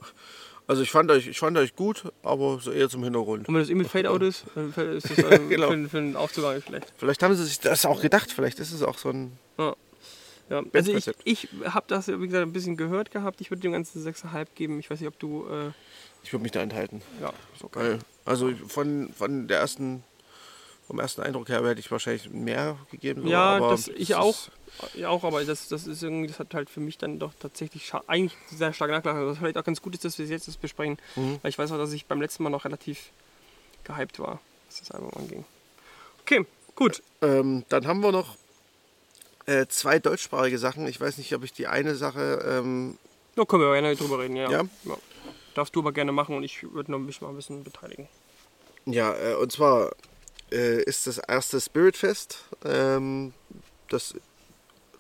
Also 0.68 0.82
ich 0.82 0.90
fand 0.90 1.12
euch, 1.12 1.28
ich 1.28 1.38
fand 1.38 1.56
euch 1.60 1.76
gut, 1.76 2.12
aber 2.24 2.60
so 2.60 2.72
eher 2.72 2.90
zum 2.90 3.04
Hintergrund. 3.04 3.48
Und 3.48 3.54
wenn 3.54 3.62
das 3.62 3.70
eh 3.70 3.76
mit 3.76 3.88
Fade-Out 3.88 4.24
ist, 4.24 4.46
ist 4.78 5.12
das 5.12 5.18
ähm, 5.32 5.48
Genau. 5.50 5.70
für, 5.70 5.90
für 5.90 5.98
den 5.98 6.16
Aufzug 6.16 6.44
gar 6.44 6.56
nicht 6.56 6.68
schlecht. 6.68 6.92
Vielleicht 6.98 7.22
haben 7.22 7.36
sie 7.36 7.44
sich 7.46 7.60
das 7.60 7.86
auch 7.86 8.02
gedacht, 8.02 8.32
vielleicht 8.32 8.60
ist 8.60 8.72
es 8.72 8.82
auch 8.82 8.98
so 8.98 9.10
ein. 9.10 9.38
Ja, 10.48 10.62
also 10.74 10.92
ich, 10.94 11.08
ich 11.24 11.48
habe 11.66 11.86
das, 11.88 12.08
wie 12.08 12.28
gesagt, 12.28 12.44
ein 12.48 12.54
bisschen 12.54 12.78
gehört 12.78 13.10
gehabt. 13.10 13.42
Ich 13.42 13.50
würde 13.50 13.62
dem 13.62 13.72
Ganzen 13.72 14.04
6,5 14.06 14.46
geben. 14.54 14.80
Ich 14.80 14.90
weiß 14.92 15.00
nicht, 15.00 15.08
ob 15.08 15.18
du. 15.18 15.46
Äh, 15.48 15.72
Ich 16.24 16.32
würde 16.34 16.44
mich 16.44 16.52
da 16.52 16.62
enthalten. 16.62 17.02
ja, 17.20 17.32
ist 17.56 17.64
okay. 17.64 17.98
Also 18.26 18.52
von, 18.68 19.12
von 19.14 19.48
der 19.48 19.60
ersten, 19.60 20.04
vom 20.88 21.00
ersten 21.00 21.22
Eindruck 21.22 21.50
her 21.50 21.66
hätte 21.66 21.80
ich 21.80 21.90
wahrscheinlich 21.92 22.30
mehr 22.30 22.78
gegeben. 22.92 23.24
so, 23.24 23.28
Ja, 23.28 23.58
aber 23.58 23.70
das, 23.70 23.88
ich 23.88 24.16
auch. 24.16 24.36
Ja, 24.94 25.10
auch, 25.10 25.24
aber 25.24 25.44
das, 25.44 25.68
das 25.68 25.88
ist 25.88 26.04
irgendwie, 26.04 26.28
das 26.28 26.40
hat 26.40 26.54
halt 26.54 26.70
für 26.70 26.80
mich 26.80 26.98
dann 26.98 27.18
doch 27.18 27.34
tatsächlich 27.40 27.92
eigentlich 28.08 28.38
sehr 28.48 28.74
stark 28.74 28.92
nachgelassen. 28.92 29.26
Was 29.28 29.38
vielleicht 29.38 29.58
auch 29.58 29.64
ganz 29.64 29.82
gut 29.82 29.96
ist, 29.96 30.06
dass 30.06 30.18
wir 30.18 30.26
es 30.26 30.32
jetzt 30.32 30.48
das 30.48 30.58
besprechen. 30.58 30.98
Mhm. 31.16 31.40
Weil 31.42 31.50
ich 31.50 31.58
weiß 31.58 31.72
auch, 31.72 31.78
dass 31.78 31.94
ich 31.94 32.06
beim 32.06 32.22
letzten 32.22 32.44
Mal 32.44 32.50
noch 32.50 32.66
relativ 32.66 33.12
gehypt 33.84 34.20
war, 34.20 34.40
was 34.68 34.80
das 34.80 34.92
Album 34.92 35.12
anging. 35.16 35.46
Okay, 36.22 36.46
gut. 36.76 37.02
Ähm, 37.22 37.64
dann 37.70 37.88
haben 37.88 38.02
wir 38.02 38.12
noch 38.12 38.36
äh, 39.46 39.66
zwei 39.68 40.00
deutschsprachige 40.00 40.58
Sachen. 40.58 40.88
Ich 40.88 41.00
weiß 41.00 41.18
nicht, 41.18 41.34
ob 41.34 41.44
ich 41.44 41.54
die 41.54 41.68
eine 41.68 41.96
Sache. 41.96 42.44
Ähm, 42.48 42.98
Da 43.36 43.46
können 43.46 43.64
wir 43.64 43.74
gerne 43.74 43.96
drüber 43.96 44.20
reden, 44.20 44.36
ja. 44.36 44.52
Ja? 44.52 44.64
Darfst 45.54 45.76
du 45.76 45.80
aber 45.80 45.94
gerne 45.94 46.12
machen 46.12 46.36
und 46.36 46.44
ich 46.44 46.64
würde 46.74 46.92
noch 46.92 47.00
mich 47.00 47.22
mal 47.22 47.30
ein 47.30 47.36
bisschen 47.36 47.64
beteiligen. 47.64 48.08
ja, 48.86 49.16
äh, 49.16 49.36
und 49.36 49.52
zwar 49.52 49.92
äh, 50.56 50.82
ist 50.84 51.06
das 51.06 51.18
erste 51.18 51.60
Spiritfest. 51.60 52.46
Ähm, 52.64 53.34
das 53.90 54.16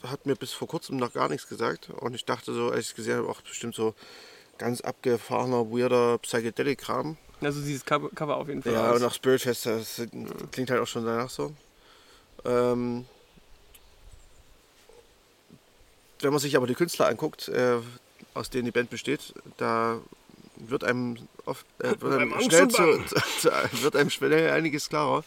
hat 0.03 0.25
mir 0.25 0.35
bis 0.35 0.51
vor 0.51 0.67
kurzem 0.67 0.97
noch 0.97 1.13
gar 1.13 1.29
nichts 1.29 1.47
gesagt. 1.47 1.89
Und 1.89 2.13
ich 2.13 2.25
dachte 2.25 2.53
so, 2.53 2.69
als 2.69 2.81
ich 2.81 2.89
es 2.89 2.95
gesehen 2.95 3.17
habe, 3.17 3.29
auch 3.29 3.41
bestimmt 3.41 3.73
so 3.73 3.95
ganz 4.57 4.81
abgefahrener, 4.81 5.71
weirder 5.71 6.17
Psychedelic-Kram. 6.19 7.17
Also 7.41 7.61
dieses 7.61 7.85
Cover, 7.85 8.09
Cover 8.09 8.37
auf 8.37 8.47
jeden 8.47 8.63
Fall. 8.63 8.73
Ja, 8.73 8.91
aus. 8.91 8.99
und 8.99 9.07
auch 9.07 9.13
Spiritfest, 9.13 9.65
das 9.65 10.01
klingt 10.51 10.69
halt 10.69 10.81
auch 10.81 10.87
schon 10.87 11.05
danach 11.05 11.29
so. 11.29 11.53
Ähm, 12.45 13.05
wenn 16.21 16.31
man 16.31 16.39
sich 16.39 16.55
aber 16.55 16.67
die 16.67 16.75
Künstler 16.75 17.07
anguckt, 17.07 17.49
äh, 17.49 17.77
aus 18.33 18.49
denen 18.49 18.65
die 18.65 18.71
Band 18.71 18.89
besteht, 18.89 19.33
da 19.57 19.99
wird 20.57 20.83
einem 20.83 21.17
oft 21.45 21.65
äh, 21.79 21.95
wird 21.99 22.21
einem 22.21 22.41
schnell 22.41 22.67
zu, 22.67 23.03
zu, 23.39 23.51
wird 23.81 23.95
einem 23.95 24.09
schnell 24.09 24.51
einiges 24.51 24.89
klarer. 24.89 25.23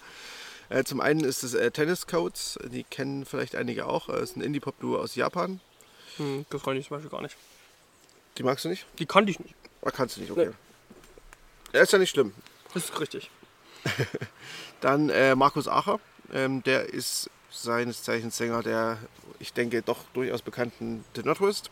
Äh, 0.70 0.84
zum 0.84 1.00
einen 1.00 1.24
ist 1.24 1.42
es 1.42 1.54
äh, 1.54 1.70
Tennis 1.70 2.06
Codes, 2.06 2.58
die 2.64 2.84
kennen 2.84 3.24
vielleicht 3.24 3.56
einige 3.56 3.86
auch. 3.86 4.08
Es 4.08 4.30
ist 4.30 4.36
ein 4.36 4.42
Indie-Pop-Duo 4.42 4.98
aus 4.98 5.14
Japan. 5.14 5.60
Hm, 6.18 6.44
das 6.50 6.62
kann 6.62 6.76
ich 6.76 6.88
zum 6.88 6.96
Beispiel 6.96 7.10
gar 7.10 7.22
nicht. 7.22 7.36
Die 8.36 8.42
magst 8.42 8.64
du 8.64 8.68
nicht? 8.68 8.86
Die 8.98 9.06
kannte 9.06 9.30
ich 9.30 9.40
nicht. 9.40 9.54
Oder 9.80 9.92
kannst 9.92 10.16
du 10.16 10.20
nicht? 10.20 10.30
Okay. 10.30 10.50
Ja, 11.72 11.82
ist 11.82 11.92
ja 11.92 11.98
nicht 11.98 12.10
schlimm. 12.10 12.34
Das 12.74 12.84
ist 12.84 13.00
richtig. 13.00 13.30
Dann 14.80 15.08
äh, 15.08 15.34
Markus 15.34 15.68
Acher, 15.68 16.00
ähm, 16.32 16.62
der 16.62 16.92
ist 16.92 17.30
seines 17.50 18.02
Zeichens 18.02 18.36
Sänger 18.36 18.62
der, 18.62 18.98
ich 19.38 19.52
denke, 19.52 19.82
doch 19.82 20.04
durchaus 20.12 20.42
bekannten 20.42 21.04
The 21.14 21.22
Northwest. 21.22 21.70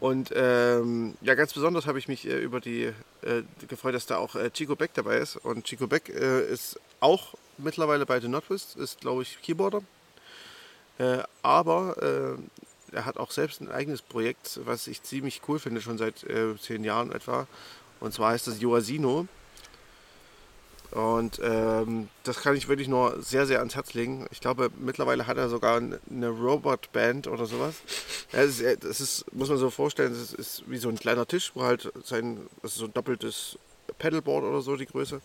Und 0.00 0.30
ähm, 0.34 1.14
ja, 1.22 1.34
ganz 1.34 1.52
besonders 1.52 1.86
habe 1.86 1.98
ich 1.98 2.06
mich 2.06 2.26
äh, 2.26 2.38
über 2.38 2.60
die 2.60 2.92
äh, 3.22 3.42
gefreut, 3.66 3.94
dass 3.94 4.06
da 4.06 4.18
auch 4.18 4.36
äh, 4.36 4.50
Chico 4.50 4.76
Beck 4.76 4.92
dabei 4.94 5.16
ist. 5.16 5.36
Und 5.36 5.64
Chico 5.64 5.88
Beck 5.88 6.08
äh, 6.08 6.48
ist 6.48 6.78
auch 7.00 7.34
mittlerweile 7.56 8.06
bei 8.06 8.20
The 8.20 8.28
Northwest, 8.28 8.76
ist 8.76 9.00
glaube 9.00 9.22
ich 9.22 9.40
Keyboarder. 9.42 9.82
Äh, 10.98 11.18
aber 11.42 12.36
äh, 12.90 12.94
er 12.94 13.04
hat 13.04 13.18
auch 13.18 13.32
selbst 13.32 13.60
ein 13.60 13.70
eigenes 13.70 14.02
Projekt, 14.02 14.60
was 14.64 14.86
ich 14.86 15.02
ziemlich 15.02 15.42
cool 15.48 15.58
finde, 15.58 15.80
schon 15.80 15.98
seit 15.98 16.22
äh, 16.24 16.56
zehn 16.58 16.84
Jahren 16.84 17.12
etwa. 17.12 17.46
Und 18.00 18.14
zwar 18.14 18.32
heißt 18.32 18.46
das 18.46 18.60
Joasino. 18.60 19.26
Und 20.90 21.38
ähm, 21.42 22.08
das 22.24 22.40
kann 22.40 22.56
ich 22.56 22.68
wirklich 22.68 22.88
nur 22.88 23.20
sehr, 23.22 23.46
sehr 23.46 23.58
ans 23.58 23.74
Herz 23.74 23.92
legen. 23.92 24.26
Ich 24.30 24.40
glaube, 24.40 24.70
mittlerweile 24.78 25.26
hat 25.26 25.36
er 25.36 25.50
sogar 25.50 25.76
eine 25.76 26.28
Robot-Band 26.28 27.26
oder 27.26 27.44
sowas. 27.44 27.74
Das 28.32 28.58
ist, 28.58 28.84
das 28.84 29.00
ist, 29.00 29.24
muss 29.34 29.50
man 29.50 29.58
so 29.58 29.68
vorstellen, 29.68 30.12
das 30.12 30.32
ist 30.32 30.64
wie 30.66 30.78
so 30.78 30.88
ein 30.88 30.98
kleiner 30.98 31.26
Tisch, 31.26 31.52
wo 31.54 31.62
halt 31.62 31.92
sein, 32.04 32.40
das 32.62 32.72
ist 32.72 32.78
so 32.78 32.86
ein 32.86 32.94
doppeltes 32.94 33.58
Pedalboard 33.98 34.44
oder 34.44 34.62
so 34.62 34.76
die 34.76 34.86
Größe. 34.86 35.20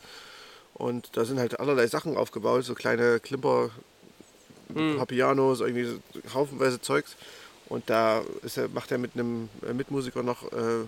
Und 0.73 1.15
da 1.15 1.23
sind 1.23 1.39
halt 1.39 1.59
allerlei 1.59 1.87
Sachen 1.87 2.17
aufgebaut, 2.17 2.65
so 2.65 2.75
kleine 2.75 3.19
Klimper, 3.19 3.69
Papianos, 4.97 5.61
irgendwie 5.61 5.85
so 5.85 5.99
haufenweise 6.33 6.81
Zeugs. 6.81 7.15
Und 7.69 7.89
da 7.89 8.21
er, 8.55 8.69
macht 8.69 8.91
er 8.91 8.97
mit 8.97 9.11
einem 9.13 9.49
äh, 9.67 9.73
Mitmusiker 9.73 10.23
noch 10.23 10.51
äh, 10.51 10.85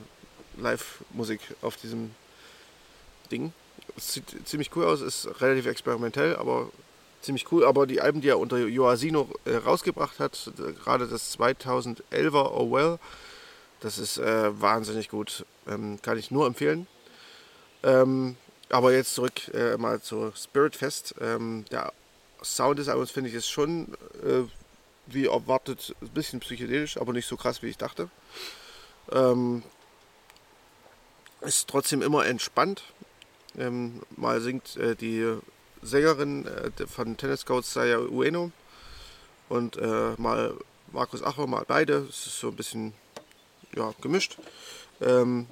Live-Musik 0.58 1.40
auf 1.62 1.78
diesem 1.78 2.12
Ding. 3.32 3.54
Sieht 3.98 4.48
ziemlich 4.48 4.76
cool 4.76 4.86
aus, 4.86 5.02
ist 5.02 5.42
relativ 5.42 5.68
experimentell, 5.68 6.36
aber 6.36 6.70
ziemlich 7.22 7.52
cool. 7.52 7.66
Aber 7.66 7.88
die 7.88 8.02
Alben, 8.02 8.22
die 8.22 8.30
er 8.30 8.40
unter 8.40 8.58
Joasino 8.58 9.30
äh, 9.46 9.56
rausgebracht 9.56 10.20
hat, 10.20 10.52
gerade 10.84 11.08
das 11.08 11.38
2011er 11.38 12.52
Oh 12.52 12.72
Well, 12.72 13.00
das 13.80 13.98
ist 13.98 14.18
äh, 14.18 14.62
wahnsinnig 14.62 15.10
gut. 15.10 15.46
Ähm, 15.68 16.00
kann 16.02 16.18
ich 16.18 16.32
nur 16.32 16.46
empfehlen. 16.48 16.88
Ähm, 17.84 18.36
aber 18.70 18.94
jetzt 18.94 19.14
zurück 19.14 19.48
äh, 19.54 19.78
mal 19.78 20.02
zu 20.02 20.32
Spirit 20.36 20.76
Fest. 20.76 21.16
Ähm, 21.22 21.66
der 21.72 21.94
Sound 22.44 22.80
des 22.80 22.90
Albums 22.90 23.12
finde 23.12 23.30
ich 23.30 23.36
ist 23.36 23.50
schon, 23.50 23.94
äh, 24.24 24.44
wie 25.08 25.26
erwartet, 25.26 25.96
ein 26.02 26.10
bisschen 26.10 26.40
psychedelisch, 26.40 26.98
aber 26.98 27.14
nicht 27.14 27.28
so 27.28 27.38
krass, 27.38 27.62
wie 27.62 27.68
ich 27.68 27.78
dachte. 27.78 28.10
Ähm, 29.12 29.64
ist 31.42 31.68
trotzdem 31.68 32.02
immer 32.02 32.26
entspannt. 32.26 32.84
Ähm, 33.58 34.02
mal 34.16 34.42
singt 34.42 34.76
äh, 34.78 34.96
die 34.96 35.38
Sängerin 35.82 36.46
äh, 36.46 36.88
von 36.88 37.16
Tennis 37.18 37.42
Scouts 37.42 37.74
Saya 37.74 38.00
Ueno 38.00 38.52
und 39.50 39.78
äh, 39.78 40.14
mal 40.18 40.56
Markus 40.92 41.24
Acher, 41.24 41.48
mal 41.48 41.64
beide. 41.68 42.06
Es 42.10 42.26
ist 42.28 42.40
so 42.40 42.50
ein 42.50 42.56
bisschen 42.56 42.94
ja, 43.76 43.94
gemischt. 44.02 44.38
Ähm, 45.02 45.48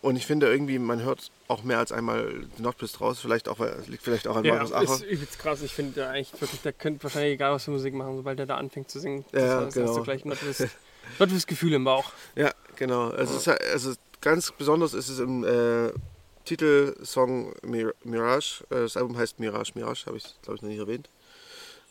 und 0.00 0.14
ich 0.14 0.26
finde 0.26 0.48
irgendwie, 0.50 0.78
man 0.78 1.02
hört 1.02 1.30
auch 1.48 1.64
mehr 1.64 1.78
als 1.78 1.90
einmal 1.90 2.24
den 2.28 2.62
Nordpist 2.62 3.00
raus. 3.00 3.18
Vielleicht 3.20 3.48
auch, 3.48 3.58
liegt 3.88 4.04
vielleicht 4.04 4.28
auch 4.28 4.36
an 4.36 4.44
Ja, 4.44 4.54
Markus 4.54 4.72
Acher. 4.72 4.94
ist 4.94 5.02
übelst 5.02 5.38
krass. 5.40 5.60
Ich 5.62 5.72
finde 5.74 6.00
da 6.00 6.10
eigentlich 6.10 6.32
wirklich, 6.40 6.62
der 6.62 6.72
könnte 6.72 7.02
wahrscheinlich 7.02 7.32
egal 7.34 7.52
was 7.52 7.64
für 7.64 7.72
Musik 7.72 7.94
machen, 7.94 8.16
sobald 8.16 8.38
er 8.38 8.46
da 8.46 8.56
anfängt 8.56 8.90
zu 8.90 9.00
singen. 9.00 9.24
Das 9.32 9.42
Ja, 9.42 9.60
hast 9.66 9.74
genau. 9.74 9.96
du 9.96 10.02
gleich 10.04 10.24
ein 10.24 10.30
Gefühl 11.46 11.72
im 11.72 11.84
Bauch. 11.84 12.12
Ja, 12.36 12.52
genau. 12.76 13.08
Also, 13.08 13.36
es 13.36 13.46
ist, 13.46 13.60
also 13.72 13.94
ganz 14.20 14.52
besonders 14.52 14.94
ist 14.94 15.08
es 15.08 15.18
im 15.18 15.42
äh, 15.44 15.90
Titelsong 16.48 17.52
Mir 17.62 17.94
Mirage. 18.04 18.64
Äh, 18.70 18.76
das 18.76 18.96
Album 18.96 19.18
heißt 19.18 19.38
Mirage 19.38 19.72
Mirage, 19.74 20.06
habe 20.06 20.16
ich 20.16 20.34
glaube 20.40 20.56
ich 20.56 20.62
noch 20.62 20.70
nicht 20.70 20.78
erwähnt. 20.78 21.10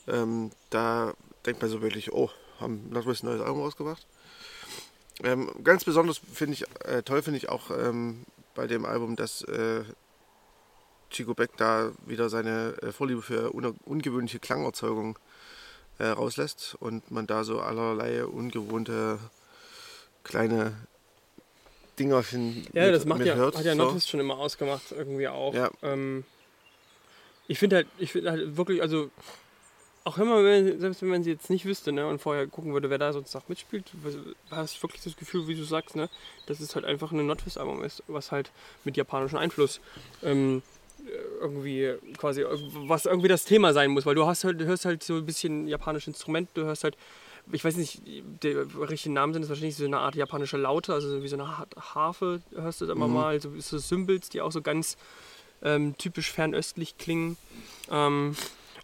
Ähm, 0.08 0.50
da 0.72 1.14
denkt 1.46 1.62
man 1.62 1.70
so 1.70 1.84
wirklich, 1.84 2.12
oh, 2.12 2.32
haben 2.60 2.90
Nordwest 2.90 3.24
ein 3.24 3.28
neues 3.28 3.42
Album 3.42 3.62
rausgebracht. 3.62 4.08
Ähm, 5.24 5.52
ganz 5.64 5.84
besonders 5.84 6.20
finde 6.34 6.54
ich, 6.56 6.66
äh, 6.86 7.04
toll 7.04 7.22
finde 7.22 7.38
ich 7.38 7.50
auch 7.50 7.70
ähm, 7.70 8.26
bei 8.56 8.66
dem 8.66 8.86
Album, 8.86 9.16
dass 9.16 9.44
äh, 9.44 9.84
Chico 11.12 11.36
Beck 11.36 11.52
da 11.58 11.92
wieder 12.08 12.30
seine 12.30 12.74
äh, 12.82 12.92
Vorliebe 12.92 13.22
für 13.22 13.54
un 13.54 13.66
ungewöhnliche 13.86 14.40
Klangerzeugung 14.40 15.20
äh, 16.00 16.08
rauslässt 16.08 16.76
und 16.80 17.12
man 17.12 17.28
da 17.28 17.44
so 17.44 17.62
allerlei 17.62 18.26
ungewohnte 18.26 19.20
kleine 20.24 20.76
Dingerchen 22.00 22.66
Ja, 22.74 22.86
mit, 22.86 22.96
das 22.96 23.06
macht 23.06 23.26
ja, 23.26 23.36
mithört, 23.36 23.58
hat 23.58 23.66
ja 23.66 23.76
so. 23.76 24.00
Schon 24.00 24.20
immer 24.20 24.38
ausgemacht, 24.38 24.92
irgendwie 24.92 25.28
auch. 25.28 25.54
Ja. 25.54 25.70
Ähm, 25.82 26.24
ich 27.48 27.60
finde 27.60 27.78
halt, 27.78 27.88
ich 27.98 28.12
finde 28.12 28.32
halt 28.32 28.58
wirklich, 28.58 28.82
also 28.82 29.10
auch 30.04 30.18
wenn 30.18 30.28
man, 30.28 30.80
selbst 30.80 31.02
wenn 31.02 31.10
man 31.10 31.24
sie 31.24 31.32
jetzt 31.32 31.50
nicht 31.50 31.66
wüsste 31.66 31.92
ne, 31.92 32.08
und 32.08 32.20
vorher 32.20 32.48
gucken 32.48 32.74
würde, 32.74 32.90
wer 32.90 32.98
da 32.98 33.12
sonst 33.12 33.34
noch 33.34 33.50
mitspielt, 33.50 33.92
hast 34.50 34.78
du 34.78 34.84
wirklich 34.84 35.04
das 35.04 35.18
Gefühl, 35.18 35.48
wie 35.48 35.56
du 35.56 35.64
sagst, 35.64 35.98
ne, 35.98 36.10
dass 36.46 36.62
es 36.62 36.76
halt 36.76 36.86
einfach 36.86 37.12
ein 37.12 37.26
Nordwest-Album 37.26 37.84
ist, 37.84 38.04
was 38.08 38.32
halt 38.32 38.52
mit 38.86 38.96
japanischem 38.96 39.38
Einfluss 39.38 39.82
ähm, 40.24 40.62
irgendwie 41.42 41.94
quasi, 42.18 42.46
was 42.88 43.06
irgendwie 43.06 43.28
das 43.28 43.44
Thema 43.44 43.74
sein 43.74 43.92
muss, 43.92 44.06
weil 44.06 44.16
du 44.16 44.26
hast 44.26 44.46
halt, 44.46 44.62
hörst 44.62 44.86
halt 44.86 45.04
so 45.04 45.16
ein 45.16 45.26
bisschen 45.26 45.68
japanische 45.68 46.10
Instrumente, 46.10 46.52
du 46.54 46.64
hörst 46.64 46.86
halt, 46.86 46.98
ich 47.52 47.64
weiß 47.64 47.78
nicht, 47.78 48.02
der 48.44 48.66
richtige 48.90 49.14
Namen 49.14 49.34
sind 49.34 49.44
es 49.44 49.50
wahrscheinlich 49.50 49.76
so 49.76 49.86
eine 49.86 50.00
Art 50.00 50.16
japanische 50.16 50.58
Laute, 50.58 50.94
also 50.94 51.24
wie 51.24 51.28
so 51.28 51.38
eine 51.38 51.66
Harfe 51.94 52.42
hörst 52.54 52.82
du 52.82 52.86
da 52.86 52.94
immer 52.94 53.08
mhm. 53.08 53.14
mal, 53.14 53.42
so, 53.42 53.52
so 53.60 53.78
Symbols, 53.78 54.30
die 54.30 54.42
auch 54.42 54.52
so 54.52 54.62
ganz 54.62 54.98
ähm, 55.64 55.98
typisch 55.98 56.32
fernöstlich 56.32 56.98
klingen. 56.98 57.38
Ähm, 57.90 58.36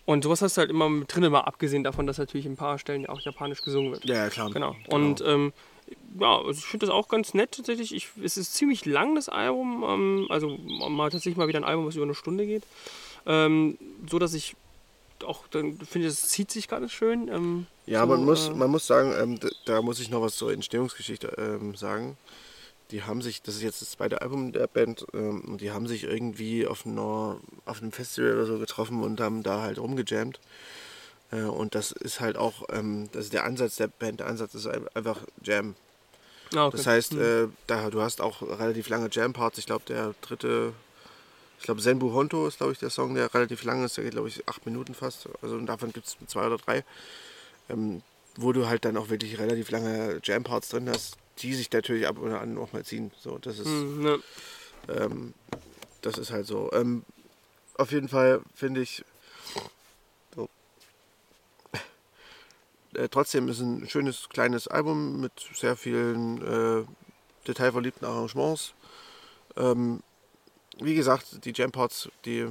und 0.06 0.24
sowas 0.24 0.42
hast 0.42 0.58
du 0.58 0.62
halt 0.62 0.70
immer 0.70 0.90
mit 0.90 1.14
drin, 1.14 1.32
mal 1.32 1.42
abgesehen 1.42 1.84
davon, 1.84 2.08
dass 2.08 2.18
natürlich 2.18 2.46
in 2.46 2.54
ein 2.54 2.58
paar 2.58 2.78
Stellen 2.78 3.04
ja 3.04 3.10
auch 3.10 3.22
japanisch 3.22 3.62
gesungen 3.62 3.92
wird. 3.94 4.06
Ja, 4.06 4.30
klar. 4.30 4.50
Genau. 4.52 4.76
Und 4.90 5.20
genau. 5.20 5.32
Ähm, 5.32 5.54
ja, 6.20 6.38
also 6.38 6.52
ich 6.52 6.66
finde 6.66 6.86
das 6.86 6.94
auch 6.94 7.08
ganz 7.08 7.34
nett 7.34 7.52
tatsächlich. 7.52 7.94
Ich, 7.94 8.10
es 8.22 8.38
ist 8.38 8.54
ziemlich 8.54 8.86
lang, 8.86 9.16
das 9.16 9.30
Album. 9.30 9.84
Ähm, 9.88 10.28
also 10.30 10.58
mal 10.58 11.10
tatsächlich 11.10 11.38
mal 11.38 11.48
wieder 11.48 11.60
ein 11.60 11.64
Album, 11.64 11.86
was 11.86 11.96
über 11.96 12.04
eine 12.04 12.16
Stunde 12.16 12.46
geht. 12.46 12.64
Ähm, 13.26 13.78
so 14.10 14.20
dass 14.20 14.34
ich 14.34 14.56
auch 15.24 15.48
dann 15.48 15.80
finde, 15.80 16.08
es 16.08 16.30
zieht 16.30 16.52
sich 16.52 16.68
ganz 16.68 16.92
schön. 16.92 17.28
Ähm, 17.28 17.68
ja, 17.86 18.02
so, 18.02 18.08
man, 18.08 18.26
muss, 18.26 18.48
äh, 18.50 18.54
man 18.54 18.70
muss 18.70 18.88
sagen, 18.88 19.14
ähm, 19.20 19.40
da, 19.40 19.50
da, 19.66 19.82
muss 19.82 20.00
ich 20.00 20.10
noch 20.10 20.22
was 20.22 20.36
zur 20.36 20.52
Entstehungsgeschichte 20.52 21.34
ähm, 21.38 21.76
sagen 21.76 22.18
die 22.94 23.04
haben 23.04 23.24
sich, 23.24 23.42
das 23.42 23.56
ist 23.56 23.64
jetzt 23.64 23.82
das 23.82 23.92
zweite 23.92 24.22
Album 24.22 24.52
der 24.52 24.68
Band, 24.68 25.06
ähm, 25.14 25.58
die 25.60 25.72
haben 25.72 25.88
sich 25.88 26.04
irgendwie 26.04 26.68
auf, 26.68 26.86
einer, 26.86 27.40
auf 27.66 27.82
einem 27.82 27.92
Festival 27.92 28.36
oder 28.36 28.46
so 28.46 28.60
getroffen 28.60 29.02
und 29.02 29.20
haben 29.20 29.42
da 29.42 29.62
halt 29.62 29.80
rumgejammt. 29.80 30.40
Äh, 31.32 31.42
und 31.42 31.74
das 31.74 31.92
ist 31.92 32.20
halt 32.20 32.38
auch, 32.38 32.64
ähm, 32.72 33.10
das 33.12 33.26
ist 33.26 33.34
der 33.34 33.46
Ansatz 33.46 33.78
der 33.78 33.88
Band, 33.88 34.20
der 34.20 34.28
Ansatz 34.28 34.54
ist 34.54 34.68
einfach 34.68 35.22
Jam. 35.42 35.76
Ah, 36.56 36.68
okay. 36.68 36.78
Das 36.78 36.86
heißt, 36.86 37.14
mhm. 37.14 37.22
äh, 37.22 37.48
da, 37.66 37.90
du 37.90 38.02
hast 38.02 38.22
auch 38.22 38.44
relativ 38.44 38.88
lange 38.90 39.10
Jam-Parts. 39.12 39.58
Ich 39.58 39.66
glaube, 39.66 39.86
der 39.88 40.14
dritte, 40.22 40.74
ich 41.64 41.66
glaube, 41.66 41.80
Senbu 41.80 42.12
Honto 42.12 42.46
ist, 42.46 42.58
glaube 42.58 42.74
ich, 42.74 42.80
der 42.80 42.90
Song, 42.90 43.16
der 43.16 43.34
relativ 43.34 43.64
lang 43.64 43.86
ist. 43.86 43.96
Der 43.96 44.04
geht, 44.04 44.12
glaube 44.12 44.28
ich, 44.28 44.46
acht 44.50 44.66
Minuten 44.66 44.94
fast. 44.94 45.30
Also 45.42 45.58
davon 45.62 45.94
gibt 45.94 46.08
es 46.08 46.18
zwei 46.28 46.46
oder 46.46 46.58
drei. 46.58 46.84
Ähm, 47.70 48.02
wo 48.36 48.52
du 48.52 48.68
halt 48.68 48.84
dann 48.84 48.98
auch 48.98 49.08
wirklich 49.08 49.40
relativ 49.40 49.72
lange 49.72 50.20
Jam-Parts 50.22 50.68
drin 50.68 50.90
hast, 50.90 51.16
die 51.38 51.54
sich 51.54 51.72
natürlich 51.72 52.06
ab 52.06 52.18
und 52.18 52.34
an 52.34 52.58
auch 52.58 52.74
mal 52.74 52.84
ziehen. 52.84 53.12
So, 53.18 53.38
das 53.38 53.60
ist, 53.60 53.68
mhm, 53.68 54.04
ne. 54.04 54.20
ähm, 54.90 55.34
das 56.02 56.18
ist 56.18 56.32
halt 56.32 56.48
so. 56.48 56.70
Ähm, 56.74 57.06
auf 57.78 57.94
jeden 57.94 58.10
Fall 58.10 58.42
finde 58.54 58.82
ich, 58.82 59.06
so. 60.36 60.50
äh, 62.94 63.08
trotzdem 63.08 63.48
ist 63.48 63.62
ein 63.62 63.88
schönes 63.88 64.28
kleines 64.28 64.68
Album 64.68 65.22
mit 65.22 65.32
sehr 65.54 65.78
vielen 65.78 66.42
äh, 66.42 66.86
detailverliebten 67.48 68.06
Arrangements. 68.06 68.74
Ähm, 69.56 70.04
wie 70.80 70.96
gesagt, 70.96 71.46
die 71.46 71.54
Jam-Parts, 71.54 72.10
die 72.26 72.48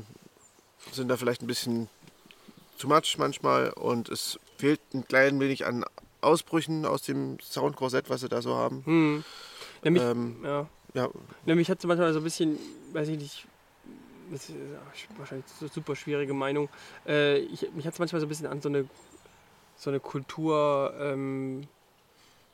sind 0.92 1.08
da 1.08 1.16
vielleicht 1.16 1.42
ein 1.42 1.46
bisschen 1.46 1.88
too 2.78 2.88
much 2.88 3.16
manchmal 3.18 3.70
und 3.70 4.08
es 4.08 4.38
fehlt 4.58 4.80
ein 4.94 5.06
klein 5.06 5.38
wenig 5.40 5.66
an 5.66 5.84
Ausbrüchen 6.20 6.86
aus 6.86 7.02
dem 7.02 7.38
Soundkorsett, 7.40 8.10
was 8.10 8.20
sie 8.20 8.28
da 8.28 8.42
so 8.42 8.54
haben. 8.54 8.82
Hm. 8.84 9.24
Nämlich, 9.82 10.02
ähm, 10.02 10.36
ja. 10.44 10.68
Ja. 10.94 11.08
Nämlich 11.46 11.70
hat 11.70 11.80
sie 11.80 11.86
manchmal 11.86 12.12
so 12.12 12.20
ein 12.20 12.24
bisschen, 12.24 12.58
weiß 12.92 13.08
ich 13.08 13.18
nicht, 13.18 13.46
das 14.30 14.48
ist 14.48 14.56
wahrscheinlich 15.18 15.46
eine 15.60 15.68
super 15.68 15.96
schwierige 15.96 16.34
Meinung. 16.34 16.68
Äh, 17.06 17.38
ich, 17.38 17.70
mich 17.72 17.86
hat 17.86 17.94
es 17.94 17.98
manchmal 17.98 18.20
so 18.20 18.26
ein 18.26 18.28
bisschen 18.28 18.46
an 18.46 18.60
so 18.60 18.68
eine, 18.68 18.88
so 19.76 19.90
eine 19.90 20.00
Kultur. 20.00 20.94
Ähm, 20.98 21.66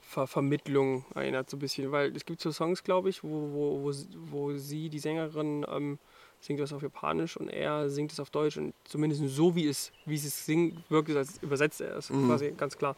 Vermittlung 0.09 1.05
erinnert 1.15 1.51
so 1.51 1.57
ein 1.57 1.61
bisschen, 1.61 1.93
weil 1.93 2.15
es 2.17 2.25
gibt 2.25 2.41
so 2.41 2.51
Songs, 2.51 2.83
glaube 2.83 3.11
ich, 3.11 3.23
wo, 3.23 3.29
wo, 3.29 3.83
wo, 3.83 3.93
wo 4.31 4.57
sie, 4.57 4.89
die 4.89 4.99
Sängerin, 4.99 5.67
ähm, 5.69 5.99
singt 6.41 6.61
das 6.61 6.73
auf 6.73 6.83
Japanisch 6.83 7.37
und 7.37 7.49
er 7.49 7.91
singt 7.91 8.13
es 8.13 8.21
auf 8.21 8.31
Deutsch 8.31 8.57
und 8.57 8.75
zumindest 8.85 9.23
so 9.29 9.55
wie 9.55 9.67
es, 9.67 9.93
wie 10.07 10.15
es 10.15 10.47
singt, 10.47 10.79
wirkt 10.89 11.09
es 11.09 11.17
als 11.17 11.43
übersetzt 11.43 11.81
er 11.81 11.97
ist, 11.97 12.11
mhm. 12.11 12.29
quasi 12.29 12.53
ganz 12.57 12.79
klar. 12.79 12.97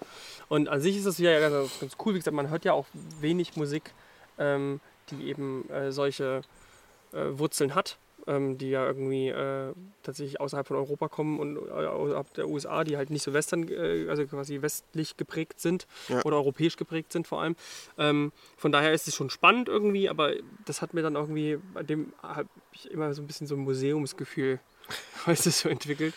Und 0.48 0.68
an 0.68 0.80
sich 0.80 0.96
ist 0.96 1.06
das 1.06 1.18
ja 1.18 1.38
ganz, 1.40 1.80
ganz 1.80 1.96
cool, 2.04 2.14
wie 2.14 2.18
gesagt, 2.18 2.36
man 2.36 2.50
hört 2.50 2.64
ja 2.64 2.74
auch 2.74 2.86
wenig 3.20 3.56
Musik, 3.56 3.94
ähm, 4.38 4.80
die 5.10 5.28
eben 5.28 5.68
äh, 5.70 5.90
solche 5.90 6.42
äh, 7.12 7.38
Wurzeln 7.38 7.74
hat 7.74 7.98
ähm, 8.26 8.58
die 8.58 8.70
ja 8.70 8.86
irgendwie 8.86 9.28
äh, 9.28 9.72
tatsächlich 10.02 10.40
außerhalb 10.40 10.66
von 10.66 10.76
Europa 10.76 11.08
kommen 11.08 11.38
und 11.38 11.56
äh, 11.56 11.70
außerhalb 11.70 12.34
der 12.34 12.48
USA, 12.48 12.84
die 12.84 12.96
halt 12.96 13.10
nicht 13.10 13.22
so 13.22 13.32
western, 13.32 13.68
äh, 13.68 14.06
also 14.08 14.26
quasi 14.26 14.62
westlich 14.62 15.16
geprägt 15.16 15.60
sind 15.60 15.86
ja. 16.08 16.22
oder 16.24 16.36
europäisch 16.36 16.76
geprägt 16.76 17.12
sind 17.12 17.26
vor 17.26 17.42
allem. 17.42 17.56
Ähm, 17.98 18.32
von 18.56 18.72
daher 18.72 18.92
ist 18.92 19.08
es 19.08 19.14
schon 19.14 19.30
spannend 19.30 19.68
irgendwie, 19.68 20.08
aber 20.08 20.32
das 20.64 20.82
hat 20.82 20.94
mir 20.94 21.02
dann 21.02 21.14
irgendwie, 21.14 21.58
bei 21.74 21.82
dem 21.82 22.12
habe 22.22 22.48
ich 22.72 22.90
immer 22.90 23.12
so 23.14 23.22
ein 23.22 23.26
bisschen 23.26 23.46
so 23.46 23.54
ein 23.54 23.60
Museumsgefühl, 23.60 24.60
weißt 25.26 25.46
du, 25.46 25.50
so 25.50 25.68
entwickelt. 25.68 26.14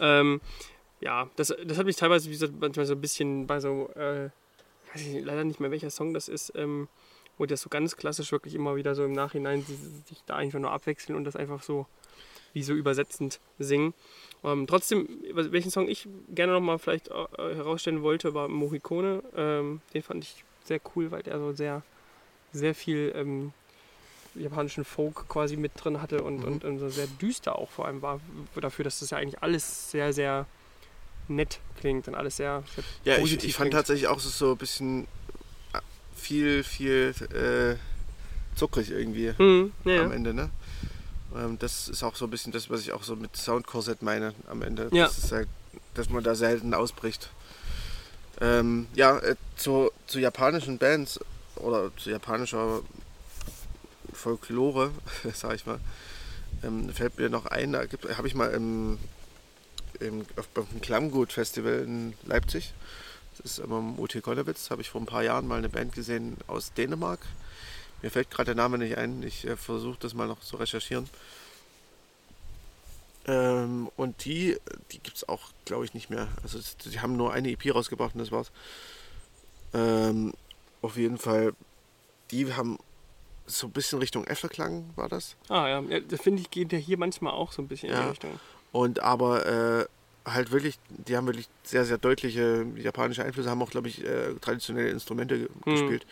Ähm, 0.00 0.40
ja, 1.00 1.28
das, 1.36 1.54
das 1.64 1.78
hat 1.78 1.86
mich 1.86 1.96
teilweise 1.96 2.28
wie 2.28 2.32
gesagt, 2.32 2.54
manchmal 2.58 2.86
so 2.86 2.94
ein 2.94 3.00
bisschen 3.00 3.46
bei 3.46 3.60
so, 3.60 3.90
äh, 3.94 4.30
weiß 4.92 5.06
ich 5.06 5.24
leider 5.24 5.44
nicht 5.44 5.60
mehr 5.60 5.70
welcher 5.70 5.90
Song 5.90 6.14
das 6.14 6.28
ist, 6.28 6.52
wo 7.38 7.46
das 7.46 7.60
so 7.60 7.68
ganz 7.68 7.96
klassisch 7.96 8.32
wirklich 8.32 8.54
immer 8.54 8.76
wieder 8.76 8.94
so 8.94 9.04
im 9.04 9.12
Nachhinein 9.12 9.62
sich 9.62 10.22
da 10.26 10.36
einfach 10.36 10.58
nur 10.58 10.70
abwechseln 10.70 11.16
und 11.16 11.24
das 11.24 11.36
einfach 11.36 11.62
so 11.62 11.86
wie 12.52 12.62
so 12.62 12.72
übersetzend 12.72 13.38
singen. 13.58 13.92
Ähm, 14.42 14.66
trotzdem, 14.66 15.06
welchen 15.32 15.70
Song 15.70 15.88
ich 15.88 16.08
gerne 16.34 16.54
nochmal 16.54 16.78
vielleicht 16.78 17.08
äh, 17.08 17.54
herausstellen 17.54 18.02
wollte, 18.02 18.32
war 18.32 18.48
Mohikone. 18.48 19.22
Ähm, 19.36 19.80
den 19.92 20.02
fand 20.02 20.24
ich 20.24 20.42
sehr 20.64 20.80
cool, 20.94 21.10
weil 21.10 21.22
der 21.22 21.38
so 21.38 21.52
sehr, 21.52 21.82
sehr 22.52 22.74
viel 22.74 23.12
ähm, 23.14 23.52
japanischen 24.34 24.84
Folk 24.84 25.28
quasi 25.28 25.56
mit 25.56 25.72
drin 25.76 26.00
hatte 26.00 26.22
und, 26.22 26.38
mhm. 26.38 26.44
und, 26.44 26.64
und, 26.64 26.78
so 26.78 26.88
sehr 26.88 27.06
düster 27.06 27.58
auch 27.58 27.70
vor 27.70 27.86
allem 27.86 28.02
war, 28.02 28.20
dafür, 28.60 28.84
dass 28.84 29.00
das 29.00 29.10
ja 29.10 29.18
eigentlich 29.18 29.42
alles 29.42 29.90
sehr, 29.90 30.12
sehr 30.12 30.46
nett 31.28 31.60
klingt 31.78 32.08
und 32.08 32.14
alles 32.14 32.36
sehr, 32.36 32.62
sehr 32.74 32.84
Ja, 33.04 33.22
ich, 33.22 33.44
ich 33.44 33.54
fand 33.54 33.72
tatsächlich 33.72 34.08
auch 34.08 34.20
so 34.20 34.52
ein 34.52 34.56
bisschen 34.56 35.06
viel, 36.16 36.64
viel 36.64 37.14
äh, 37.32 37.76
zuckrig 38.56 38.90
irgendwie 38.90 39.32
mhm, 39.38 39.72
ja. 39.84 40.02
am 40.02 40.12
Ende. 40.12 40.34
Ne? 40.34 40.50
Ähm, 41.36 41.58
das 41.58 41.88
ist 41.88 42.02
auch 42.02 42.16
so 42.16 42.26
ein 42.26 42.30
bisschen 42.30 42.52
das, 42.52 42.70
was 42.70 42.80
ich 42.80 42.92
auch 42.92 43.02
so 43.02 43.16
mit 43.16 43.36
Soundkorsett 43.36 44.02
meine 44.02 44.34
am 44.48 44.62
Ende. 44.62 44.88
Ja. 44.92 45.06
Das 45.06 45.30
halt, 45.32 45.48
dass 45.94 46.10
man 46.10 46.24
da 46.24 46.34
selten 46.34 46.74
ausbricht. 46.74 47.30
Ähm, 48.40 48.86
ja, 48.94 49.18
äh, 49.18 49.36
zu, 49.56 49.90
zu 50.06 50.18
japanischen 50.18 50.78
Bands 50.78 51.20
oder 51.56 51.90
zu 51.96 52.10
japanischer 52.10 52.82
Folklore, 54.12 54.90
sag 55.34 55.54
ich 55.54 55.66
mal, 55.66 55.80
ähm, 56.62 56.90
fällt 56.90 57.18
mir 57.18 57.30
noch 57.30 57.46
ein, 57.46 57.72
da 57.72 57.84
habe 58.16 58.28
ich 58.28 58.34
mal 58.34 58.50
im, 58.52 58.98
im, 60.00 60.26
auf, 60.36 60.48
auf 60.54 60.68
dem 60.70 60.80
Klammgut-Festival 60.80 61.80
in 61.80 62.14
Leipzig, 62.24 62.74
das 63.38 63.52
ist 63.52 63.58
immer 63.58 63.78
im 63.78 63.98
UT 63.98 64.20
Kollewitz. 64.22 64.70
Habe 64.70 64.82
ich 64.82 64.90
vor 64.90 65.00
ein 65.00 65.06
paar 65.06 65.22
Jahren 65.22 65.46
mal 65.46 65.58
eine 65.58 65.68
Band 65.68 65.94
gesehen 65.94 66.36
aus 66.46 66.72
Dänemark. 66.72 67.20
Mir 68.02 68.10
fällt 68.10 68.30
gerade 68.30 68.46
der 68.46 68.54
Name 68.54 68.78
nicht 68.78 68.98
ein. 68.98 69.22
Ich 69.22 69.46
äh, 69.46 69.56
versuche 69.56 69.98
das 70.00 70.14
mal 70.14 70.28
noch 70.28 70.40
zu 70.40 70.56
recherchieren. 70.56 71.08
Ähm, 73.26 73.90
und 73.96 74.24
die, 74.24 74.56
die 74.92 74.98
gibt 74.98 75.16
es 75.16 75.28
auch, 75.28 75.50
glaube 75.64 75.84
ich, 75.84 75.94
nicht 75.94 76.10
mehr. 76.10 76.28
Also 76.42 76.58
sie 76.60 77.00
haben 77.00 77.16
nur 77.16 77.32
eine 77.32 77.50
EP 77.50 77.74
rausgebracht 77.74 78.14
und 78.14 78.20
das 78.20 78.30
war's. 78.30 78.52
Ähm, 79.74 80.32
auf 80.82 80.96
jeden 80.96 81.18
Fall, 81.18 81.52
die 82.30 82.54
haben 82.54 82.78
so 83.46 83.66
ein 83.66 83.72
bisschen 83.72 83.98
Richtung 83.98 84.24
Effe-Klang, 84.24 84.90
war 84.96 85.08
das? 85.08 85.36
Ah 85.48 85.68
ja, 85.68 85.80
ja 85.80 86.00
das 86.00 86.20
finde 86.20 86.42
ich 86.42 86.50
geht 86.50 86.72
ja 86.72 86.78
hier 86.78 86.98
manchmal 86.98 87.32
auch 87.32 87.52
so 87.52 87.62
ein 87.62 87.68
bisschen 87.68 87.90
ja. 87.90 87.98
in 87.98 88.02
die 88.04 88.10
Richtung. 88.10 88.40
Und 88.72 89.00
aber 89.00 89.46
äh, 89.46 89.86
halt 90.26 90.50
wirklich, 90.50 90.78
die 90.88 91.16
haben 91.16 91.26
wirklich 91.26 91.48
sehr, 91.62 91.84
sehr 91.84 91.98
deutliche 91.98 92.66
japanische 92.76 93.24
Einflüsse, 93.24 93.48
haben 93.48 93.62
auch, 93.62 93.70
glaube 93.70 93.88
ich, 93.88 94.04
äh, 94.04 94.34
traditionelle 94.40 94.90
Instrumente 94.90 95.48
mhm. 95.64 95.70
gespielt. 95.70 96.06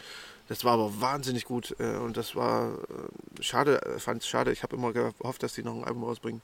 Das 0.48 0.64
war 0.64 0.74
aber 0.74 1.00
wahnsinnig 1.00 1.44
gut 1.44 1.74
äh, 1.78 1.96
und 1.96 2.16
das 2.16 2.36
war 2.36 2.74
äh, 2.74 3.42
schade, 3.42 3.82
äh, 3.82 3.98
fand 3.98 4.22
es 4.22 4.28
schade. 4.28 4.52
Ich 4.52 4.62
habe 4.62 4.76
immer 4.76 4.92
gehofft, 4.92 5.42
dass 5.42 5.54
die 5.54 5.62
noch 5.62 5.74
ein 5.74 5.84
Album 5.84 6.04
rausbringen. 6.04 6.42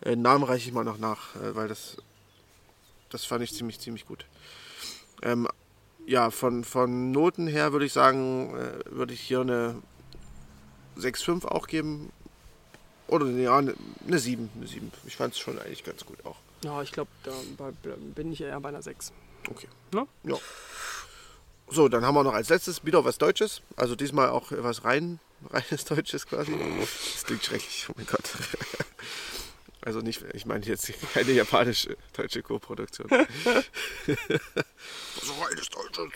Äh, 0.00 0.16
Namen 0.16 0.44
reiche 0.44 0.68
ich 0.68 0.74
mal 0.74 0.84
noch 0.84 0.98
nach, 0.98 1.36
äh, 1.36 1.54
weil 1.54 1.68
das, 1.68 1.98
das 3.10 3.24
fand 3.24 3.44
ich 3.44 3.52
ziemlich, 3.54 3.78
ziemlich 3.78 4.06
gut. 4.06 4.24
Ähm, 5.22 5.46
ja, 6.06 6.30
von, 6.30 6.64
von 6.64 7.12
Noten 7.12 7.46
her 7.46 7.72
würde 7.72 7.86
ich 7.86 7.92
sagen, 7.92 8.52
würde 8.90 9.14
ich 9.14 9.20
hier 9.20 9.42
eine 9.42 9.80
6,5 10.98 11.46
auch 11.46 11.68
geben. 11.68 12.10
Oder 13.06 13.26
ja, 13.26 13.56
eine, 13.56 13.74
eine 14.04 14.18
7, 14.18 14.50
eine 14.56 14.66
7. 14.66 14.90
Ich 15.06 15.16
fand 15.16 15.34
es 15.34 15.38
schon 15.38 15.60
eigentlich 15.60 15.84
ganz 15.84 16.04
gut 16.04 16.24
auch. 16.26 16.38
Ja, 16.64 16.82
ich 16.82 16.92
glaube, 16.92 17.10
da 17.24 17.32
bin 18.14 18.32
ich 18.32 18.40
eher 18.40 18.60
bei 18.60 18.68
einer 18.68 18.82
6. 18.82 19.12
Okay. 19.50 19.68
Na? 19.92 20.06
Ja. 20.24 20.36
So, 21.68 21.88
dann 21.88 22.04
haben 22.04 22.14
wir 22.14 22.22
noch 22.22 22.34
als 22.34 22.50
letztes 22.50 22.84
wieder 22.84 23.04
was 23.04 23.18
Deutsches. 23.18 23.62
Also 23.76 23.96
diesmal 23.96 24.28
auch 24.28 24.50
was 24.50 24.84
rein, 24.84 25.18
reines 25.50 25.84
Deutsches 25.84 26.26
quasi. 26.26 26.54
Das 26.80 27.24
klingt 27.24 27.44
schrecklich, 27.44 27.86
oh 27.88 27.94
mein 27.96 28.06
Gott. 28.06 28.22
Also 29.84 29.98
nicht, 29.98 30.24
ich 30.32 30.46
meine 30.46 30.64
jetzt 30.64 30.92
keine 31.12 31.32
japanische 31.32 31.96
deutsche 32.12 32.40
Co-Produktion. 32.40 33.08
so 34.06 35.32
eines 35.50 35.68
deutsches. 35.70 36.08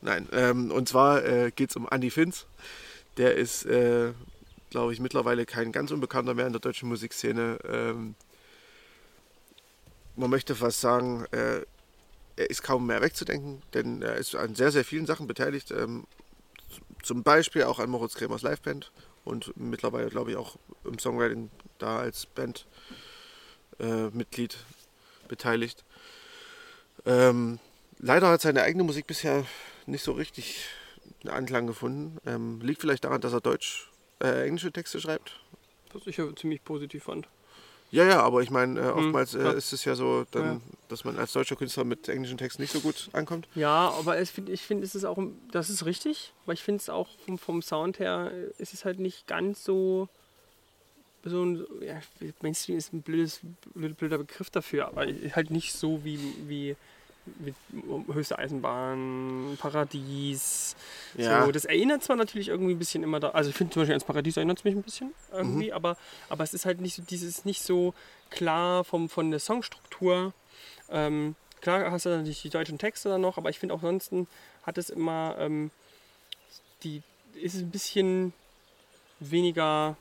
Nein, 0.00 0.28
ähm, 0.32 0.72
und 0.72 0.88
zwar 0.88 1.24
äh, 1.24 1.52
geht 1.52 1.70
es 1.70 1.76
um 1.76 1.86
Andy 1.88 2.10
Finz. 2.10 2.46
Der 3.16 3.36
ist, 3.36 3.64
äh, 3.64 4.12
glaube 4.70 4.92
ich, 4.92 4.98
mittlerweile 4.98 5.46
kein 5.46 5.70
ganz 5.70 5.92
unbekannter 5.92 6.34
mehr 6.34 6.48
in 6.48 6.52
der 6.52 6.60
deutschen 6.60 6.88
Musikszene. 6.88 7.60
Ähm, 7.64 8.16
man 10.20 10.30
möchte 10.30 10.54
fast 10.54 10.80
sagen, 10.80 11.24
äh, 11.32 11.62
er 12.36 12.50
ist 12.50 12.62
kaum 12.62 12.86
mehr 12.86 13.00
wegzudenken, 13.02 13.62
denn 13.74 14.02
er 14.02 14.14
ist 14.16 14.36
an 14.36 14.54
sehr, 14.54 14.70
sehr 14.70 14.84
vielen 14.84 15.06
Sachen 15.06 15.26
beteiligt. 15.26 15.72
Ähm, 15.72 16.04
zum 17.02 17.22
Beispiel 17.22 17.64
auch 17.64 17.78
an 17.78 17.90
Moritz 17.90 18.14
Kremers 18.14 18.42
Liveband 18.42 18.92
und 19.24 19.52
mittlerweile, 19.56 20.08
glaube 20.08 20.30
ich, 20.30 20.36
auch 20.36 20.56
im 20.84 20.98
Songwriting 20.98 21.50
da 21.78 21.98
als 21.98 22.26
Bandmitglied 23.78 24.54
äh, 24.54 25.28
beteiligt. 25.28 25.84
Ähm, 27.06 27.58
leider 27.98 28.28
hat 28.28 28.42
seine 28.42 28.62
eigene 28.62 28.84
Musik 28.84 29.06
bisher 29.06 29.44
nicht 29.86 30.04
so 30.04 30.12
richtig 30.12 30.66
einen 31.22 31.32
Anklang 31.32 31.66
gefunden. 31.66 32.18
Ähm, 32.26 32.60
liegt 32.60 32.82
vielleicht 32.82 33.04
daran, 33.04 33.20
dass 33.20 33.32
er 33.32 33.40
Deutsch, 33.40 33.90
äh, 34.22 34.46
englische 34.46 34.72
Texte 34.72 35.00
schreibt. 35.00 35.40
Was 35.92 36.06
ich 36.06 36.18
ja 36.18 36.24
ziemlich 36.36 36.62
positiv 36.62 37.04
fand. 37.04 37.26
Ja, 37.90 38.04
ja, 38.04 38.22
aber 38.22 38.40
ich 38.40 38.50
meine, 38.50 38.78
äh, 38.78 38.84
hm, 38.84 38.98
oftmals 38.98 39.34
äh, 39.34 39.56
ist 39.56 39.72
es 39.72 39.84
ja 39.84 39.94
so, 39.96 40.24
dann, 40.30 40.44
ja. 40.44 40.60
dass 40.88 41.04
man 41.04 41.18
als 41.18 41.32
deutscher 41.32 41.56
Künstler 41.56 41.84
mit 41.84 42.08
englischen 42.08 42.38
Texten 42.38 42.62
nicht 42.62 42.72
so 42.72 42.80
gut 42.80 43.08
ankommt. 43.12 43.48
Ja, 43.54 43.90
aber 43.90 44.18
es, 44.18 44.32
ich 44.38 44.62
finde, 44.62 44.84
es 44.84 44.94
ist 44.94 45.04
auch, 45.04 45.18
das 45.50 45.70
ist 45.70 45.84
richtig, 45.84 46.32
weil 46.46 46.54
ich 46.54 46.62
finde 46.62 46.80
es 46.80 46.88
auch 46.88 47.08
vom, 47.26 47.38
vom, 47.38 47.62
Sound 47.62 47.98
her, 47.98 48.30
äh, 48.32 48.62
ist 48.62 48.74
es 48.74 48.84
halt 48.84 49.00
nicht 49.00 49.26
ganz 49.26 49.64
so, 49.64 50.08
so 51.24 51.44
ein, 51.44 51.66
ja, 51.80 52.00
Mainstream 52.42 52.78
ist 52.78 52.92
ein 52.92 53.02
blödes, 53.02 53.40
blöder 53.74 54.18
Begriff 54.18 54.50
dafür, 54.50 54.86
aber 54.86 55.06
halt 55.06 55.50
nicht 55.50 55.72
so 55.72 56.04
wie, 56.04 56.18
wie 56.46 56.76
mit 57.38 57.54
höchste 58.12 58.38
Eisenbahn, 58.38 59.56
Paradies. 59.60 60.76
Ja. 61.16 61.44
So, 61.44 61.52
das 61.52 61.64
erinnert 61.64 62.02
zwar 62.02 62.16
natürlich 62.16 62.48
irgendwie 62.48 62.74
ein 62.74 62.78
bisschen 62.78 63.02
immer 63.02 63.20
da, 63.20 63.30
also 63.30 63.50
ich 63.50 63.56
finde 63.56 63.72
zum 63.72 63.80
Beispiel 63.82 63.94
ans 63.94 64.04
Paradies 64.04 64.36
erinnert 64.36 64.58
es 64.58 64.64
mich 64.64 64.74
ein 64.74 64.82
bisschen 64.82 65.12
irgendwie, 65.32 65.68
mhm. 65.68 65.72
aber, 65.72 65.96
aber 66.28 66.44
es 66.44 66.54
ist 66.54 66.66
halt 66.66 66.80
nicht 66.80 66.94
so, 66.94 67.02
dieses 67.02 67.44
nicht 67.44 67.62
so 67.62 67.94
klar 68.30 68.84
vom, 68.84 69.08
von 69.08 69.30
der 69.30 69.40
Songstruktur. 69.40 70.32
Ähm, 70.90 71.36
klar 71.60 71.90
hast 71.90 72.06
du 72.06 72.10
natürlich 72.10 72.42
die 72.42 72.50
deutschen 72.50 72.78
Texte 72.78 73.08
dann 73.08 73.20
noch, 73.20 73.38
aber 73.38 73.50
ich 73.50 73.58
finde 73.58 73.74
auch 73.74 73.82
ansonsten 73.82 74.26
hat 74.62 74.78
es 74.78 74.90
immer 74.90 75.36
ähm, 75.38 75.70
die 76.82 77.02
ist 77.34 77.54
es 77.54 77.60
ein 77.60 77.70
bisschen 77.70 78.32
weniger 79.20 79.96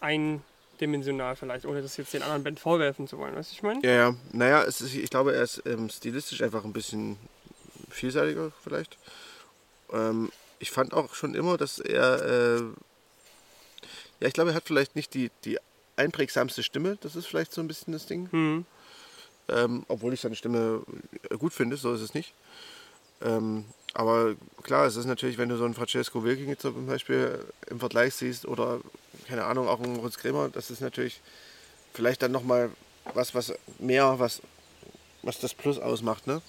ein 0.00 0.42
dimensional 0.80 1.36
vielleicht, 1.36 1.66
ohne 1.66 1.82
das 1.82 1.96
jetzt 1.96 2.12
den 2.12 2.22
anderen 2.22 2.44
Band 2.44 2.60
vorwerfen 2.60 3.06
zu 3.08 3.18
wollen. 3.18 3.34
Weißt 3.34 3.50
du, 3.50 3.54
ich 3.54 3.62
meine? 3.62 3.80
Ja, 3.84 3.90
ja. 3.90 4.14
Naja, 4.32 4.62
ist, 4.62 4.80
ich 4.80 5.10
glaube, 5.10 5.34
er 5.34 5.42
ist 5.42 5.62
ähm, 5.66 5.88
stilistisch 5.88 6.42
einfach 6.42 6.64
ein 6.64 6.72
bisschen 6.72 7.16
vielseitiger 7.90 8.52
vielleicht. 8.62 8.96
Ähm, 9.92 10.30
ich 10.58 10.70
fand 10.70 10.92
auch 10.92 11.14
schon 11.14 11.34
immer, 11.34 11.56
dass 11.56 11.78
er, 11.78 12.22
äh, 12.24 12.62
ja, 14.20 14.28
ich 14.28 14.32
glaube, 14.32 14.50
er 14.50 14.56
hat 14.56 14.64
vielleicht 14.66 14.96
nicht 14.96 15.14
die, 15.14 15.30
die 15.44 15.58
einprägsamste 15.96 16.62
Stimme. 16.62 16.98
Das 17.00 17.16
ist 17.16 17.26
vielleicht 17.26 17.52
so 17.52 17.60
ein 17.60 17.68
bisschen 17.68 17.92
das 17.92 18.06
Ding. 18.06 18.28
Mhm. 18.30 18.66
Ähm, 19.48 19.84
obwohl 19.88 20.12
ich 20.12 20.20
seine 20.20 20.34
Stimme 20.34 20.82
gut 21.38 21.52
finde, 21.52 21.76
so 21.76 21.92
ist 21.94 22.02
es 22.02 22.14
nicht. 22.14 22.34
Ähm, 23.22 23.64
aber 23.94 24.36
klar, 24.62 24.86
es 24.86 24.96
ist 24.96 25.06
natürlich, 25.06 25.38
wenn 25.38 25.48
du 25.48 25.56
so 25.56 25.64
einen 25.64 25.74
Francesco 25.74 26.22
Wilking 26.22 26.56
zum 26.58 26.86
Beispiel 26.86 27.44
im 27.68 27.80
Vergleich 27.80 28.14
siehst 28.14 28.46
oder 28.46 28.80
keine 29.28 29.44
Ahnung, 29.44 29.68
auch 29.68 29.80
einen 29.80 29.94
Moritz 29.94 30.16
Kremer, 30.16 30.48
das 30.48 30.70
ist 30.70 30.80
natürlich 30.80 31.20
vielleicht 31.92 32.22
dann 32.22 32.32
nochmal 32.32 32.70
was, 33.14 33.34
was 33.34 33.52
mehr, 33.78 34.18
was, 34.18 34.40
was 35.22 35.38
das 35.38 35.54
Plus 35.54 35.78
ausmacht. 35.78 36.26
Ne? 36.26 36.40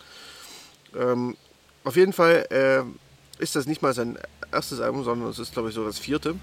Ähm, 0.96 1.36
auf 1.84 1.96
jeden 1.96 2.14
Fall 2.14 2.48
äh, 2.50 3.42
ist 3.42 3.56
das 3.56 3.66
nicht 3.66 3.82
mal 3.82 3.94
sein 3.94 4.18
erstes 4.52 4.80
Album, 4.80 5.04
sondern 5.04 5.30
es 5.30 5.40
ist, 5.40 5.54
glaube 5.54 5.70
ich, 5.70 5.76
so 5.76 5.86
das 5.86 6.00
vierte. 6.00 6.36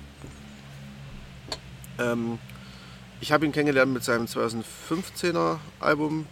Ähm, 1.99 2.39
ich 3.20 3.32
habe 3.32 3.47
ihn 3.47 3.53
kennengelernt 3.53 3.93
mit 3.93 4.05
seinem 4.05 4.26
2015er 4.26 5.59
Album. 5.80 6.26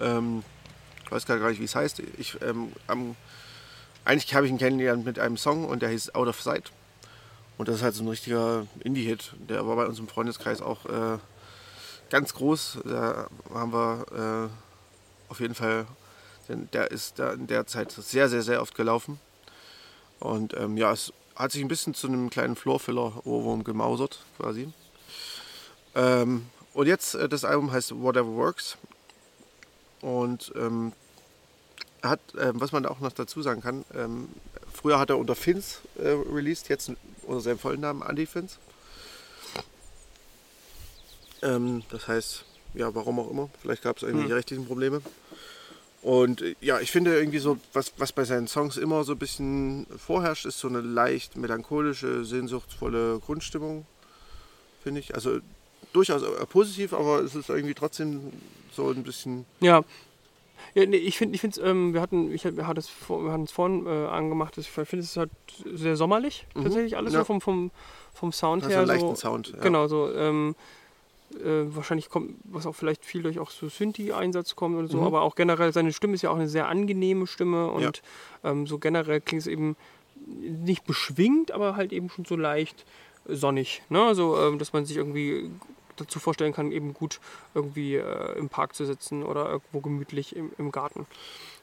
Ähm, 0.00 0.42
ich 1.04 1.12
weiß 1.12 1.26
gar 1.26 1.48
nicht, 1.48 1.60
wie 1.60 1.64
es 1.64 1.74
heißt. 1.74 2.00
Ich, 2.18 2.40
ähm, 2.42 2.72
am, 2.86 3.16
eigentlich 4.04 4.34
habe 4.34 4.46
ich 4.46 4.52
ihn 4.52 4.58
kennengelernt 4.58 5.04
mit 5.04 5.18
einem 5.18 5.36
Song 5.36 5.64
und 5.64 5.82
der 5.82 5.90
hieß 5.90 6.14
Out 6.14 6.28
of 6.28 6.42
Sight. 6.42 6.72
Und 7.60 7.68
das 7.68 7.76
ist 7.76 7.82
halt 7.82 7.94
so 7.94 8.02
ein 8.02 8.08
richtiger 8.08 8.66
Indie-Hit. 8.82 9.34
Der 9.50 9.66
war 9.66 9.76
bei 9.76 9.84
uns 9.84 9.98
im 9.98 10.08
Freundeskreis 10.08 10.62
auch 10.62 10.86
äh, 10.86 11.18
ganz 12.08 12.32
groß. 12.32 12.78
Da 12.86 13.28
haben 13.52 13.74
wir 13.74 14.48
äh, 14.48 15.30
auf 15.30 15.40
jeden 15.40 15.54
Fall, 15.54 15.86
denn 16.48 16.70
der 16.72 16.90
ist 16.90 17.18
da 17.18 17.34
in 17.34 17.48
der 17.48 17.66
Zeit 17.66 17.92
sehr, 17.92 18.30
sehr, 18.30 18.40
sehr 18.40 18.62
oft 18.62 18.74
gelaufen. 18.74 19.20
Und 20.20 20.54
ähm, 20.54 20.78
ja, 20.78 20.90
es 20.90 21.12
hat 21.36 21.52
sich 21.52 21.60
ein 21.60 21.68
bisschen 21.68 21.92
zu 21.92 22.06
einem 22.06 22.30
kleinen 22.30 22.56
Floorfiller-Ohrwurm 22.56 23.62
gemausert, 23.62 24.24
quasi. 24.38 24.72
Ähm, 25.94 26.46
und 26.72 26.86
jetzt, 26.86 27.14
äh, 27.14 27.28
das 27.28 27.44
Album 27.44 27.72
heißt 27.72 27.92
Whatever 27.94 28.36
Works. 28.36 28.78
Und 30.00 30.50
ähm, 30.56 30.94
hat, 32.02 32.20
ähm, 32.40 32.58
was 32.58 32.72
man 32.72 32.86
auch 32.86 33.00
noch 33.00 33.12
dazu 33.12 33.42
sagen 33.42 33.60
kann, 33.60 33.84
ähm, 33.94 34.30
früher 34.72 34.98
hat 34.98 35.10
er 35.10 35.18
unter 35.18 35.34
Fins 35.34 35.80
äh, 35.98 36.08
released, 36.08 36.68
jetzt 36.68 36.90
unter 37.22 37.40
seinem 37.40 37.58
vollen 37.58 37.80
Namen 37.80 38.02
Andy 38.02 38.26
Fins. 38.26 38.58
Ähm, 41.42 41.82
das 41.90 42.08
heißt, 42.08 42.44
ja, 42.74 42.94
warum 42.94 43.18
auch 43.18 43.30
immer, 43.30 43.50
vielleicht 43.60 43.82
gab 43.82 43.96
es 43.96 44.02
irgendwelche 44.02 44.30
hm. 44.30 44.36
rechtlichen 44.36 44.66
Probleme. 44.66 45.02
Und 46.02 46.42
äh, 46.42 46.54
ja, 46.60 46.80
ich 46.80 46.90
finde 46.90 47.16
irgendwie 47.16 47.38
so, 47.38 47.58
was, 47.72 47.92
was 47.98 48.12
bei 48.12 48.24
seinen 48.24 48.48
Songs 48.48 48.76
immer 48.76 49.04
so 49.04 49.12
ein 49.12 49.18
bisschen 49.18 49.86
vorherrscht, 49.96 50.46
ist 50.46 50.58
so 50.58 50.68
eine 50.68 50.80
leicht 50.80 51.36
melancholische, 51.36 52.24
sehnsuchtsvolle 52.24 53.18
Grundstimmung, 53.18 53.86
finde 54.82 55.00
ich. 55.00 55.14
Also 55.14 55.40
durchaus 55.92 56.22
äh, 56.22 56.46
positiv, 56.46 56.92
aber 56.92 57.20
es 57.20 57.34
ist 57.34 57.48
irgendwie 57.48 57.74
trotzdem 57.74 58.32
so 58.74 58.90
ein 58.90 59.02
bisschen. 59.02 59.44
Ja, 59.60 59.84
ja, 60.74 60.86
nee, 60.86 60.96
ich 60.96 61.18
finde, 61.18 61.34
ich 61.34 61.40
finde 61.40 61.60
ähm, 61.62 61.94
wir 61.94 62.00
hatten, 62.00 62.32
ich 62.32 62.44
wir 62.44 62.66
hatten 62.66 62.78
es 62.78 62.88
vor, 62.88 63.24
wir 63.24 63.32
hatten 63.32 63.44
es 63.44 63.52
vorhin 63.52 63.86
äh, 63.86 64.06
angemacht. 64.06 64.56
Ich 64.58 64.68
finde 64.68 64.98
es 64.98 65.16
halt 65.16 65.30
sehr 65.64 65.96
sommerlich 65.96 66.46
mhm. 66.54 66.64
tatsächlich 66.64 66.96
alles 66.96 67.12
ja. 67.12 67.20
so 67.20 67.24
vom, 67.24 67.40
vom, 67.40 67.70
vom 68.12 68.32
Sound 68.32 68.68
her. 68.68 68.78
Einen 68.78 68.86
leichten 68.86 69.16
Sound. 69.16 69.52
Ja. 69.54 69.60
Genau 69.60 69.86
so. 69.88 70.12
Ähm, 70.12 70.54
äh, 71.34 71.74
wahrscheinlich 71.74 72.08
kommt, 72.08 72.34
was 72.44 72.66
auch 72.66 72.74
vielleicht 72.74 73.04
viel 73.04 73.22
durch 73.22 73.38
auch 73.38 73.50
so 73.50 73.68
Synthi-Einsatz 73.68 74.56
kommt 74.56 74.76
und 74.76 74.88
so, 74.88 74.98
mhm. 74.98 75.06
aber 75.06 75.22
auch 75.22 75.36
generell 75.36 75.72
seine 75.72 75.92
Stimme 75.92 76.14
ist 76.14 76.22
ja 76.22 76.30
auch 76.30 76.36
eine 76.36 76.48
sehr 76.48 76.68
angenehme 76.68 77.26
Stimme 77.28 77.70
und 77.70 77.82
ja. 78.42 78.50
ähm, 78.50 78.66
so 78.66 78.78
generell 78.78 79.20
klingt 79.20 79.42
es 79.42 79.46
eben 79.46 79.76
nicht 80.26 80.84
beschwingt, 80.86 81.52
aber 81.52 81.76
halt 81.76 81.92
eben 81.92 82.10
schon 82.10 82.24
so 82.24 82.36
leicht 82.36 82.84
sonnig. 83.26 83.82
Ne? 83.88 84.02
Also, 84.02 84.36
ähm, 84.40 84.58
dass 84.58 84.72
man 84.72 84.84
sich 84.84 84.96
irgendwie 84.96 85.50
dazu 86.00 86.18
vorstellen 86.18 86.52
kann, 86.52 86.72
eben 86.72 86.94
gut 86.94 87.20
irgendwie 87.54 87.96
äh, 87.96 88.38
im 88.38 88.48
Park 88.48 88.74
zu 88.74 88.84
sitzen 88.84 89.22
oder 89.22 89.48
irgendwo 89.48 89.80
gemütlich 89.80 90.34
im, 90.34 90.52
im 90.58 90.72
Garten. 90.72 91.06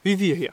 Wie 0.02 0.18
wir 0.18 0.34
hier. 0.34 0.52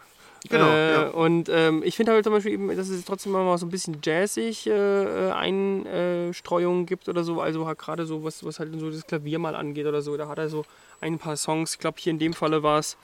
Genau. 0.50 0.70
Äh, 0.70 0.92
ja. 0.92 1.08
Und 1.10 1.50
ähm, 1.50 1.82
ich 1.84 1.96
finde 1.96 2.12
halt 2.12 2.24
zum 2.24 2.34
Beispiel 2.34 2.54
eben, 2.54 2.76
dass 2.76 2.90
es 2.90 3.06
trotzdem 3.06 3.32
mal 3.32 3.58
so 3.58 3.66
ein 3.66 3.70
bisschen 3.70 3.98
jazzig 4.04 4.68
äh, 4.68 5.32
Einstreuungen 5.32 6.86
gibt 6.86 7.10
oder 7.10 7.24
so. 7.24 7.42
Also 7.42 7.66
halt 7.66 7.80
gerade 7.80 8.06
so, 8.06 8.24
was, 8.24 8.46
was 8.46 8.60
halt 8.60 8.78
so 8.80 8.92
das 8.92 9.08
Klavier 9.08 9.40
mal 9.40 9.56
angeht 9.56 9.88
oder 9.88 10.02
so. 10.02 10.16
Da 10.18 10.28
hat 10.28 10.38
er 10.38 10.50
so 10.50 10.66
ein 11.02 11.18
paar 11.18 11.36
Songs. 11.36 11.74
Ich 11.74 11.80
glaube, 11.80 11.98
hier 12.00 12.12
in 12.12 12.20
dem 12.20 12.34
Falle 12.34 12.64
war 12.64 12.80
es. 12.80 12.98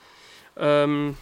Ähm, 0.57 1.15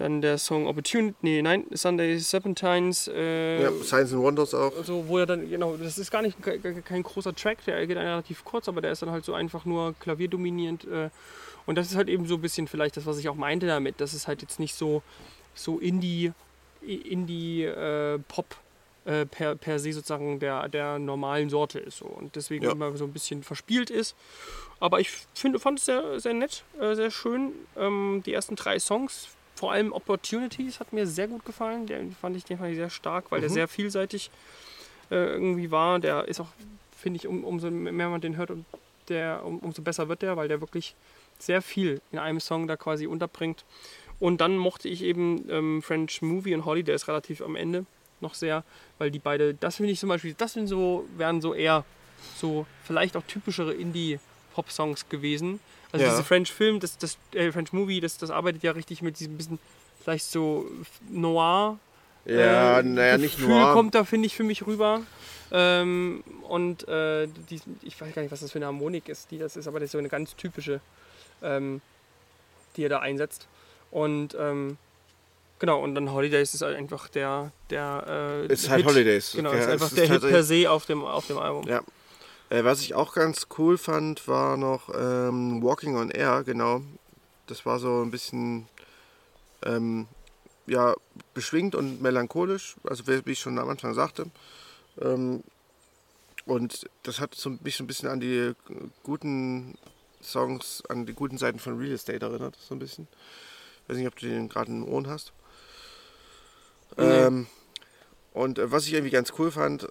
dann 0.00 0.22
der 0.22 0.38
Song 0.38 0.66
Opportunity, 0.66 1.14
nee, 1.20 1.42
nein, 1.42 1.66
Sunday 1.72 2.18
Serpentines. 2.18 3.06
Äh, 3.06 3.62
ja, 3.64 3.70
Science 3.82 4.14
and 4.14 4.22
Wonders 4.22 4.54
auch. 4.54 4.72
So, 4.82 5.06
wo 5.06 5.18
er 5.18 5.26
dann, 5.26 5.48
genau, 5.48 5.76
das 5.76 5.98
ist 5.98 6.10
gar 6.10 6.22
nicht 6.22 6.38
kein 6.42 7.02
großer 7.02 7.34
Track, 7.34 7.62
der 7.66 7.86
geht 7.86 7.98
relativ 7.98 8.42
kurz, 8.42 8.66
aber 8.68 8.80
der 8.80 8.92
ist 8.92 9.02
dann 9.02 9.10
halt 9.10 9.26
so 9.26 9.34
einfach 9.34 9.66
nur 9.66 9.94
klavierdominierend. 10.00 10.84
Äh, 10.84 11.10
und 11.66 11.76
das 11.76 11.90
ist 11.90 11.96
halt 11.96 12.08
eben 12.08 12.26
so 12.26 12.36
ein 12.36 12.40
bisschen 12.40 12.66
vielleicht 12.66 12.96
das, 12.96 13.04
was 13.04 13.18
ich 13.18 13.28
auch 13.28 13.34
meinte 13.34 13.66
damit, 13.66 14.00
dass 14.00 14.14
es 14.14 14.26
halt 14.26 14.40
jetzt 14.40 14.58
nicht 14.58 14.74
so, 14.74 15.02
so 15.54 15.78
Indie, 15.78 16.32
Indie 16.80 17.64
äh, 17.64 18.18
Pop 18.26 18.56
äh, 19.04 19.26
per, 19.26 19.54
per 19.56 19.78
se 19.78 19.92
sozusagen 19.92 20.40
der, 20.40 20.70
der 20.70 20.98
normalen 20.98 21.50
Sorte 21.50 21.78
ist. 21.78 21.98
So. 21.98 22.06
Und 22.06 22.36
deswegen 22.36 22.64
ja. 22.64 22.72
immer 22.72 22.96
so 22.96 23.04
ein 23.04 23.12
bisschen 23.12 23.42
verspielt 23.42 23.90
ist. 23.90 24.16
Aber 24.80 24.98
ich 24.98 25.10
finde, 25.34 25.58
fand 25.58 25.78
es 25.78 25.84
sehr, 25.84 26.18
sehr 26.20 26.32
nett, 26.32 26.64
äh, 26.80 26.94
sehr 26.94 27.10
schön. 27.10 27.52
Ähm, 27.76 28.22
die 28.24 28.32
ersten 28.32 28.56
drei 28.56 28.78
Songs 28.78 29.28
vor 29.60 29.72
allem 29.72 29.92
Opportunities 29.92 30.80
hat 30.80 30.94
mir 30.94 31.06
sehr 31.06 31.28
gut 31.28 31.44
gefallen. 31.44 31.86
Den 31.86 32.12
fand 32.12 32.34
ich, 32.34 32.44
den 32.44 32.56
fand 32.56 32.70
ich 32.70 32.76
sehr 32.76 32.88
stark, 32.88 33.30
weil 33.30 33.40
mhm. 33.40 33.42
der 33.42 33.50
sehr 33.50 33.68
vielseitig 33.68 34.30
äh, 35.10 35.16
irgendwie 35.16 35.70
war. 35.70 35.98
Der 35.98 36.26
ist 36.28 36.40
auch, 36.40 36.48
finde 36.96 37.18
ich, 37.18 37.26
um, 37.26 37.44
umso 37.44 37.70
mehr 37.70 38.08
man 38.08 38.22
den 38.22 38.38
hört, 38.38 38.50
der, 39.10 39.44
um, 39.44 39.58
umso 39.58 39.82
besser 39.82 40.08
wird 40.08 40.22
der, 40.22 40.38
weil 40.38 40.48
der 40.48 40.62
wirklich 40.62 40.94
sehr 41.38 41.60
viel 41.60 42.00
in 42.10 42.18
einem 42.18 42.40
Song 42.40 42.68
da 42.68 42.78
quasi 42.78 43.06
unterbringt. 43.06 43.66
Und 44.18 44.40
dann 44.40 44.56
mochte 44.56 44.88
ich 44.88 45.02
eben 45.02 45.44
ähm, 45.50 45.82
French 45.82 46.22
Movie 46.22 46.54
und 46.54 46.64
Holiday 46.64 46.94
ist 46.94 47.06
relativ 47.06 47.42
am 47.42 47.54
Ende 47.54 47.84
noch 48.22 48.32
sehr, 48.32 48.64
weil 48.96 49.10
die 49.10 49.18
beide, 49.18 49.52
das 49.52 49.76
finde 49.76 49.92
ich 49.92 50.00
zum 50.00 50.08
Beispiel, 50.08 50.32
das 50.38 50.54
sind 50.54 50.68
so, 50.68 51.04
wären 51.18 51.42
so 51.42 51.52
eher 51.52 51.84
so 52.34 52.64
vielleicht 52.84 53.14
auch 53.14 53.24
typischere 53.24 53.74
Indie- 53.74 54.20
Pop-Songs 54.54 55.08
gewesen. 55.08 55.60
Also 55.92 56.04
Ja. 56.04 56.10
diese 56.12 56.24
French 56.24 56.52
Film, 56.52 56.80
das, 56.80 56.98
das 56.98 57.18
äh, 57.32 57.50
French 57.52 57.72
Movie, 57.72 58.00
das, 58.00 58.16
das 58.18 58.30
arbeitet 58.30 58.62
ja 58.62 58.72
richtig 58.72 59.02
mit 59.02 59.18
diesem 59.18 59.36
bisschen 59.36 59.58
vielleicht 60.02 60.24
so 60.26 60.66
Noir. 61.10 61.78
Ja, 62.24 62.80
äh, 62.80 62.82
naja, 62.82 63.18
nicht 63.18 63.36
Gefühl 63.36 63.58
nur. 63.58 63.72
kommt 63.72 63.94
da, 63.94 64.04
finde 64.04 64.26
ich, 64.26 64.36
für 64.36 64.44
mich 64.44 64.66
rüber. 64.66 65.02
Ähm, 65.52 66.22
und 66.48 66.86
äh, 66.86 67.26
die, 67.26 67.60
ich 67.82 68.00
weiß 68.00 68.14
gar 68.14 68.22
nicht, 68.22 68.30
was 68.30 68.40
das 68.40 68.52
für 68.52 68.58
eine 68.58 68.66
Harmonik 68.66 69.08
ist, 69.08 69.30
die 69.30 69.38
das 69.38 69.56
ist, 69.56 69.66
aber 69.66 69.80
das 69.80 69.86
ist 69.86 69.92
so 69.92 69.98
eine 69.98 70.08
ganz 70.08 70.36
typische, 70.36 70.80
ähm, 71.42 71.80
die 72.76 72.84
er 72.84 72.88
da 72.88 72.98
einsetzt. 73.00 73.48
Und 73.90 74.36
ähm, 74.38 74.76
genau, 75.58 75.82
und 75.82 75.94
dann 75.96 76.12
Holidays 76.12 76.54
ist 76.54 76.62
halt 76.62 76.76
einfach 76.76 77.08
der, 77.08 77.50
der 77.70 78.46
äh, 78.48 78.52
ist 78.52 78.68
halt. 78.70 78.84
Holidays. 78.84 79.32
Genau, 79.34 79.50
okay? 79.50 79.60
ist 79.60 79.68
einfach 79.68 79.92
der 79.92 80.06
Hit 80.06 80.20
per 80.20 80.44
se 80.44 80.70
auf 80.70 80.86
dem, 80.86 81.04
auf 81.04 81.26
dem 81.26 81.38
Album. 81.38 81.66
Ja. 81.66 81.80
Äh, 82.50 82.64
was 82.64 82.80
ich 82.80 82.94
auch 82.94 83.14
ganz 83.14 83.46
cool 83.58 83.78
fand, 83.78 84.28
war 84.28 84.56
noch 84.56 84.90
ähm, 84.94 85.62
Walking 85.62 85.96
on 85.96 86.10
Air, 86.10 86.42
genau. 86.44 86.82
Das 87.46 87.64
war 87.64 87.78
so 87.78 88.02
ein 88.02 88.10
bisschen 88.10 88.68
ähm, 89.64 90.06
ja, 90.66 90.94
beschwingt 91.32 91.74
und 91.74 92.02
melancholisch, 92.02 92.76
also 92.84 93.06
wie 93.06 93.32
ich 93.32 93.40
schon 93.40 93.58
am 93.58 93.68
Anfang 93.68 93.94
sagte. 93.94 94.26
Ähm, 95.00 95.42
und 96.44 96.88
das 97.04 97.20
hat 97.20 97.34
so 97.34 97.50
mich 97.62 97.76
so 97.76 97.84
ein 97.84 97.86
bisschen 97.86 98.08
an 98.08 98.20
die 98.20 98.54
guten 99.02 99.78
Songs, 100.22 100.82
an 100.88 101.06
die 101.06 101.14
guten 101.14 101.38
Seiten 101.38 101.58
von 101.58 101.78
Real 101.78 101.92
Estate 101.92 102.24
erinnert, 102.24 102.56
so 102.56 102.74
ein 102.74 102.78
bisschen. 102.78 103.06
weiß 103.86 103.96
nicht, 103.96 104.08
ob 104.08 104.16
du 104.16 104.26
den 104.26 104.48
gerade 104.48 104.70
in 104.70 104.82
den 104.82 104.92
Ohren 104.92 105.08
hast. 105.08 105.32
Nee. 106.96 107.04
Ähm, 107.04 107.46
und 108.32 108.58
äh, 108.58 108.72
was 108.72 108.86
ich 108.86 108.94
irgendwie 108.94 109.12
ganz 109.12 109.32
cool 109.38 109.50
fand, 109.50 109.88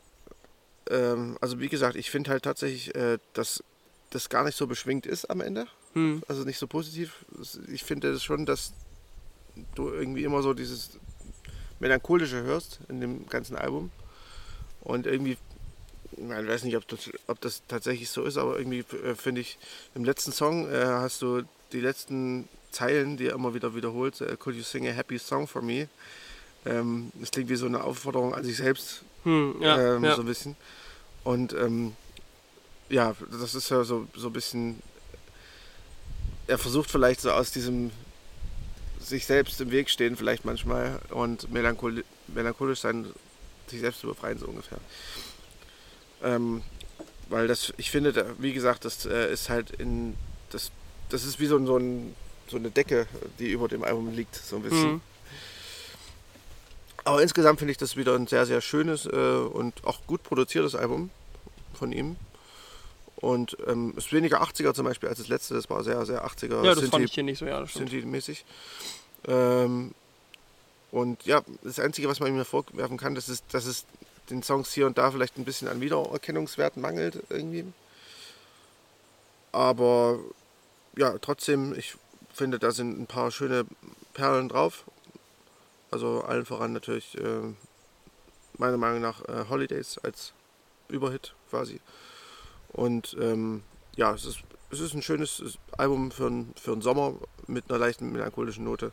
ähm, 0.89 1.37
also 1.41 1.59
wie 1.59 1.69
gesagt, 1.69 1.95
ich 1.95 2.09
finde 2.09 2.31
halt 2.31 2.43
tatsächlich, 2.43 2.95
äh, 2.95 3.17
dass 3.33 3.63
das 4.09 4.29
gar 4.29 4.43
nicht 4.43 4.57
so 4.57 4.67
beschwingt 4.67 5.05
ist 5.05 5.29
am 5.29 5.41
Ende. 5.41 5.67
Hm. 5.93 6.23
Also 6.27 6.43
nicht 6.43 6.57
so 6.57 6.67
positiv. 6.67 7.13
Ich 7.71 7.83
finde 7.83 8.11
das 8.11 8.23
schon, 8.23 8.45
dass 8.45 8.73
du 9.75 9.89
irgendwie 9.89 10.23
immer 10.23 10.41
so 10.41 10.53
dieses 10.53 10.91
Melancholische 11.79 12.41
hörst 12.41 12.79
in 12.89 13.01
dem 13.01 13.27
ganzen 13.27 13.55
Album. 13.55 13.91
Und 14.81 15.05
irgendwie, 15.05 15.37
ich 16.13 16.29
weiß 16.29 16.63
nicht, 16.63 16.77
ob 16.77 16.87
das, 16.87 17.09
ob 17.27 17.39
das 17.41 17.61
tatsächlich 17.67 18.09
so 18.09 18.23
ist, 18.23 18.37
aber 18.37 18.57
irgendwie 18.57 18.79
äh, 18.79 19.15
finde 19.15 19.41
ich, 19.41 19.57
im 19.95 20.03
letzten 20.03 20.31
Song 20.31 20.69
äh, 20.71 20.85
hast 20.85 21.21
du 21.21 21.43
die 21.71 21.81
letzten 21.81 22.47
Zeilen, 22.71 23.17
die 23.17 23.27
er 23.27 23.35
immer 23.35 23.53
wieder 23.53 23.75
wiederholt. 23.75 24.21
Äh, 24.21 24.35
Could 24.37 24.55
you 24.55 24.63
sing 24.63 24.87
a 24.87 24.91
happy 24.91 25.19
song 25.19 25.47
for 25.47 25.61
me? 25.61 25.87
Ähm, 26.65 27.11
das 27.15 27.31
klingt 27.31 27.49
wie 27.49 27.55
so 27.55 27.65
eine 27.65 27.83
Aufforderung 27.83 28.33
an 28.33 28.43
sich 28.43 28.57
selbst, 28.57 29.03
Hm, 29.23 29.55
ja, 29.61 29.95
ähm, 29.95 30.03
ja. 30.03 30.15
so 30.15 30.21
ein 30.21 30.27
bisschen. 30.27 30.55
Und 31.23 31.53
ähm, 31.53 31.95
ja, 32.89 33.15
das 33.31 33.55
ist 33.55 33.69
ja 33.69 33.83
so, 33.83 34.07
so 34.15 34.27
ein 34.27 34.33
bisschen. 34.33 34.81
Er 36.47 36.57
versucht 36.57 36.89
vielleicht 36.89 37.21
so 37.21 37.31
aus 37.31 37.51
diesem 37.51 37.91
sich 38.99 39.25
selbst 39.25 39.61
im 39.61 39.71
Weg 39.71 39.89
stehen, 39.89 40.17
vielleicht 40.17 40.43
manchmal, 40.45 40.99
und 41.09 41.51
melancholi 41.51 42.03
melancholisch 42.27 42.79
sein, 42.81 43.05
sich 43.67 43.79
selbst 43.79 44.01
zu 44.01 44.07
befreien, 44.07 44.37
so 44.39 44.47
ungefähr. 44.47 44.79
Ähm, 46.23 46.63
weil 47.29 47.47
das, 47.47 47.73
ich 47.77 47.91
finde, 47.91 48.35
wie 48.39 48.53
gesagt, 48.53 48.85
das 48.85 49.05
äh, 49.05 49.31
ist 49.31 49.49
halt 49.49 49.71
in. 49.71 50.15
Das, 50.49 50.71
das 51.09 51.23
ist 51.23 51.39
wie 51.39 51.45
so, 51.45 51.57
ein- 51.57 51.65
so, 51.67 51.77
ein, 51.77 52.15
so 52.49 52.57
eine 52.57 52.71
Decke, 52.71 53.07
die 53.39 53.51
über 53.51 53.67
dem 53.67 53.83
Album 53.83 54.13
liegt, 54.13 54.35
so 54.35 54.55
ein 54.57 54.63
bisschen. 54.63 54.91
Hm. 54.93 55.01
Aber 57.09 57.23
insgesamt 57.23 57.57
finde 57.57 57.71
ich 57.71 57.77
das 57.79 57.97
wieder 57.97 58.13
ein 58.13 58.27
sehr, 58.27 58.45
sehr 58.45 58.61
schönes 58.61 59.07
äh, 59.07 59.09
und 59.09 59.83
auch 59.83 60.05
gut 60.05 60.21
produziertes 60.21 60.75
Album 60.75 61.09
von 61.73 61.91
ihm. 61.91 62.17
Und 63.15 63.57
ähm, 63.65 63.95
ist 63.97 64.13
weniger 64.13 64.43
80er 64.43 64.75
zum 64.75 64.85
Beispiel 64.85 65.09
als 65.09 65.17
das 65.17 65.27
letzte. 65.27 65.55
Das 65.55 65.67
war 65.71 65.83
sehr, 65.83 66.05
sehr 66.05 66.23
80er 66.23 66.63
Ja, 66.63 66.75
das 66.75 66.87
fand 66.87 66.93
Synthi- 66.93 67.05
ich 67.05 67.13
hier 67.13 67.23
nicht 67.23 67.39
so, 67.39 67.47
ja, 67.47 67.59
das. 67.61 67.71
Synthi-mäßig. 67.73 68.45
Ähm, 69.27 69.95
und 70.91 71.25
ja, 71.25 71.41
das 71.63 71.79
Einzige, 71.79 72.07
was 72.07 72.19
man 72.19 72.29
ihm 72.29 72.45
vorwerfen 72.45 72.97
kann, 72.97 73.15
das 73.15 73.27
ist, 73.27 73.43
dass 73.53 73.65
es 73.65 73.85
den 74.29 74.43
Songs 74.43 74.71
hier 74.71 74.85
und 74.85 74.99
da 74.99 75.09
vielleicht 75.09 75.35
ein 75.39 75.45
bisschen 75.45 75.67
an 75.67 75.81
Wiedererkennungswerten 75.81 76.79
mangelt 76.79 77.23
irgendwie. 77.29 77.65
Aber 79.51 80.19
ja, 80.95 81.17
trotzdem, 81.17 81.73
ich 81.75 81.95
finde, 82.31 82.59
da 82.59 82.69
sind 82.69 82.99
ein 82.99 83.07
paar 83.07 83.31
schöne 83.31 83.65
Perlen 84.13 84.47
drauf. 84.47 84.83
Also 85.91 86.21
allen 86.23 86.45
voran 86.45 86.73
natürlich 86.73 87.17
äh, 87.17 87.53
meiner 88.57 88.77
Meinung 88.77 89.01
nach 89.01 89.21
äh, 89.27 89.45
Holidays 89.49 89.97
als 89.99 90.33
Überhit 90.87 91.33
quasi. 91.49 91.79
Und 92.73 93.15
ähm, 93.19 93.63
ja, 93.95 94.13
es 94.13 94.25
ist, 94.25 94.39
es 94.71 94.79
ist 94.79 94.93
ein 94.93 95.01
schönes 95.01 95.57
Album 95.77 96.11
für, 96.11 96.27
einen- 96.27 96.53
für 96.55 96.71
einen 96.73 96.81
Sommer 96.81 97.13
mit 97.47 97.69
einer 97.69 97.79
leichten 97.79 98.11
melancholischen 98.11 98.63
Note. 98.63 98.91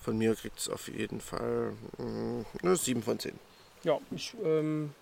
Von 0.00 0.18
mir 0.18 0.34
kriegt 0.34 0.58
es 0.58 0.68
auf 0.68 0.88
jeden 0.88 1.20
Fall 1.20 1.72
mh, 1.98 2.44
eine 2.62 2.76
7 2.76 3.02
von 3.02 3.18
10. 3.18 3.38
Ja, 3.82 3.98
ich 4.10 4.34
ähm, 4.44 4.92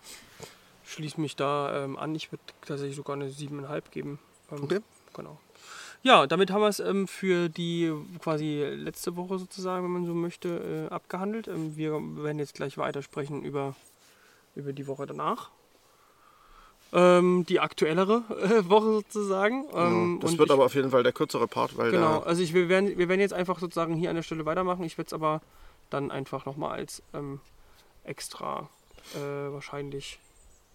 schließe 0.84 1.20
mich 1.20 1.36
da 1.36 1.84
ähm, 1.84 1.96
an. 1.98 2.14
Ich 2.14 2.30
würde 2.30 2.42
tatsächlich 2.64 2.96
sogar 2.96 3.16
eine 3.16 3.28
7,5 3.28 3.82
geben. 3.90 4.18
Ähm, 4.52 4.62
Okay. 4.62 4.80
Genau. 5.14 5.38
Ja, 6.04 6.26
damit 6.26 6.50
haben 6.50 6.60
wir 6.60 6.68
es 6.68 6.80
ähm, 6.80 7.08
für 7.08 7.48
die 7.48 7.90
quasi 8.20 8.62
letzte 8.62 9.16
Woche 9.16 9.38
sozusagen, 9.38 9.84
wenn 9.84 9.90
man 9.90 10.04
so 10.04 10.12
möchte, 10.12 10.86
äh, 10.90 10.92
abgehandelt. 10.94 11.48
Ähm, 11.48 11.76
wir 11.78 11.92
werden 12.22 12.38
jetzt 12.38 12.54
gleich 12.54 12.76
weitersprechen 12.76 13.42
über, 13.42 13.74
über 14.54 14.74
die 14.74 14.86
Woche 14.86 15.06
danach. 15.06 15.48
Ähm, 16.92 17.46
die 17.48 17.58
aktuellere 17.58 18.22
äh, 18.42 18.68
Woche 18.68 18.92
sozusagen. 18.92 19.64
Ähm, 19.74 20.18
das 20.20 20.36
wird 20.36 20.48
ich- 20.50 20.52
aber 20.52 20.66
auf 20.66 20.74
jeden 20.74 20.90
Fall 20.90 21.02
der 21.02 21.12
kürzere 21.12 21.48
Part, 21.48 21.76
weil 21.78 21.90
Genau, 21.90 22.20
also 22.20 22.42
ich, 22.42 22.52
wir, 22.52 22.68
werden, 22.68 22.98
wir 22.98 23.08
werden 23.08 23.20
jetzt 23.20 23.32
einfach 23.32 23.58
sozusagen 23.58 23.94
hier 23.94 24.10
an 24.10 24.16
der 24.16 24.22
Stelle 24.22 24.44
weitermachen. 24.44 24.84
Ich 24.84 24.98
werde 24.98 25.06
es 25.06 25.12
aber 25.14 25.40
dann 25.88 26.10
einfach 26.10 26.44
nochmal 26.44 26.72
als 26.78 27.02
ähm, 27.14 27.40
extra 28.04 28.68
äh, 29.14 29.18
wahrscheinlich. 29.52 30.18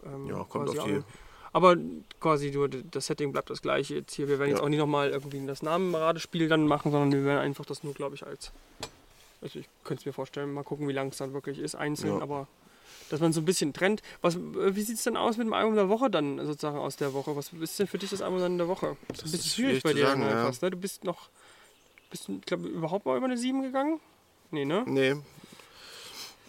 Ähm, 0.03 0.25
ja, 0.27 0.43
kommt 0.43 0.69
auf 0.69 0.83
die. 0.85 0.95
an- 0.95 1.03
Aber 1.51 1.75
quasi 2.19 2.51
nur 2.51 2.69
das 2.69 3.07
Setting 3.07 3.31
bleibt 3.31 3.49
das 3.49 3.61
gleiche 3.61 3.95
jetzt 3.95 4.13
hier. 4.13 4.27
Wir 4.27 4.37
werden 4.39 4.49
jetzt 4.49 4.59
Ja. 4.59 4.63
auch 4.65 4.69
nicht 4.69 4.79
nochmal 4.79 5.09
irgendwie 5.09 5.45
das 5.47 5.61
Namenradespiel 5.63 6.47
dann 6.47 6.67
machen, 6.67 6.91
sondern 6.91 7.11
wir 7.11 7.23
werden 7.25 7.39
einfach 7.39 7.65
das 7.65 7.83
nur, 7.83 7.93
glaube 7.93 8.15
ich, 8.15 8.25
als. 8.25 8.51
Also 9.41 9.59
ich 9.59 9.67
könnte 9.83 10.01
es 10.01 10.05
mir 10.05 10.13
vorstellen, 10.13 10.51
mal 10.53 10.63
gucken, 10.63 10.87
wie 10.87 10.93
lang 10.93 11.09
es 11.09 11.17
dann 11.17 11.33
wirklich 11.33 11.57
ist, 11.59 11.75
einzeln, 11.75 12.17
Ja. 12.17 12.21
aber 12.21 12.47
dass 13.09 13.19
man 13.21 13.33
so 13.33 13.41
ein 13.41 13.45
bisschen 13.45 13.73
trennt. 13.73 14.03
Was, 14.21 14.35
äh, 14.35 14.75
wie 14.75 14.81
sieht 14.83 14.97
es 14.97 15.03
denn 15.03 15.17
aus 15.17 15.37
mit 15.37 15.47
dem 15.47 15.53
Album 15.53 15.73
der 15.75 15.89
Woche 15.89 16.09
dann 16.11 16.37
sozusagen 16.45 16.77
aus 16.77 16.95
der 16.97 17.13
Woche? 17.13 17.35
Was 17.35 17.51
ist 17.53 17.79
denn 17.79 17.87
für 17.87 17.97
dich 17.97 18.11
das 18.11 18.21
Album 18.21 18.39
dann 18.39 18.57
der 18.59 18.67
Woche? 18.67 18.97
Das 19.07 19.19
ist 19.19 19.23
ein 19.23 19.23
Das 19.23 19.31
bisschen 19.31 19.49
schwierig 19.51 19.79
schwierig 19.79 19.83
bei 19.83 19.93
dir 19.93 20.05
sagen, 20.07 20.21
ja. 20.21 20.43
fast, 20.45 20.61
ne? 20.61 20.69
Du 20.69 20.77
bist 20.77 21.03
noch, 21.03 21.29
bist 22.11 22.27
du, 22.27 22.39
glaube 22.45 22.67
überhaupt 22.67 23.05
mal 23.07 23.17
über 23.17 23.25
eine 23.25 23.37
7 23.37 23.63
gegangen? 23.63 23.99
Nee, 24.51 24.65
ne? 24.65 24.83
Nee. 24.85 25.15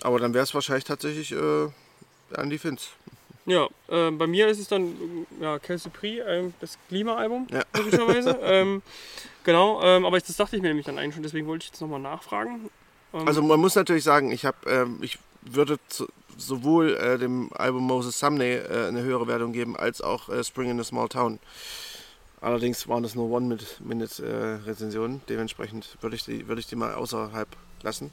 Aber 0.03 0.19
dann 0.19 0.35
wäre 0.35 0.45
es 0.45 0.53
wahrscheinlich 0.55 0.85
tatsächlich 0.85 1.33
äh, 1.33 1.69
Andy 2.37 2.59
Finz. 2.59 2.89
Ja, 3.47 3.69
äh, 3.89 4.11
bei 4.11 4.27
mir 4.27 4.49
ist 4.49 4.59
es 4.59 4.69
dann 4.69 4.85
äh, 5.41 5.43
ja, 5.43 5.59
Quel 5.59 5.79
Supri, 5.79 6.21
ähm, 6.21 6.55
das 6.61 6.79
Klima-Album, 6.89 7.47
Ja. 7.51 7.63
logischerweise. 7.77 8.39
ähm, 8.43 8.83
genau, 9.45 9.83
ähm, 9.83 10.05
aber 10.05 10.17
ich, 10.19 10.25
das 10.25 10.37
dachte 10.37 10.57
ich 10.57 10.63
mir 10.63 10.69
nämlich 10.69 10.87
dann 10.87 10.99
eigentlich 10.99 11.15
schon, 11.15 11.23
deswegen 11.23 11.47
wollte 11.47 11.65
ich 11.65 11.71
jetzt 11.71 11.81
nochmal 11.81 12.01
nachfragen. 12.01 12.71
Ähm, 13.15 13.27
Also 13.27 13.43
man 13.43 13.59
muss 13.59 13.75
natürlich 13.75 14.05
sagen, 14.05 14.31
ich 14.31 14.45
habe, 14.45 14.59
ähm, 14.69 14.99
ich 15.01 15.19
würde 15.43 15.79
zu, 15.89 16.07
sowohl 16.37 16.95
äh, 16.97 17.19
dem 17.19 17.51
Album 17.55 17.85
Moses 17.87 18.19
Sumney 18.19 18.53
äh, 18.57 18.89
eine 18.89 19.03
höhere 19.03 19.27
Wertung 19.27 19.53
geben, 19.53 19.77
als 19.77 20.01
auch 20.01 20.29
äh, 20.29 20.45
Spring 20.45 20.71
in 20.71 20.79
a 20.81 20.85
Small 20.85 21.09
Town. 21.09 21.39
Allerdings 22.43 22.89
waren 22.89 23.03
das 23.03 23.15
nur 23.15 23.31
One-Minute-Rezensionen. 23.31 25.21
Dementsprechend 25.29 25.97
würde 26.01 26.17
ich, 26.17 26.25
die, 26.25 26.49
würde 26.49 26.61
ich 26.61 26.67
die 26.67 26.77
mal 26.77 26.95
außerhalb 26.95 27.49
lassen. 27.83 28.11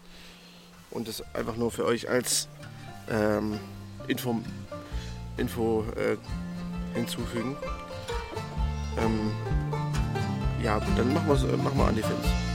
Und 0.92 1.08
das 1.08 1.24
einfach 1.34 1.56
nur 1.56 1.72
für 1.72 1.86
euch 1.86 2.10
als 2.10 2.48
ähm, 3.10 3.60
Info, 5.38 5.86
äh, 5.96 6.18
hinzufügen. 6.96 7.56
Ähm, 8.98 9.32
ja, 10.64 10.80
dann 10.96 11.14
machen 11.14 11.28
wir 11.28 11.58
machen 11.58 11.78
wir 11.78 11.86
an 11.86 11.96
die 11.96 12.02
Films. 12.02 12.47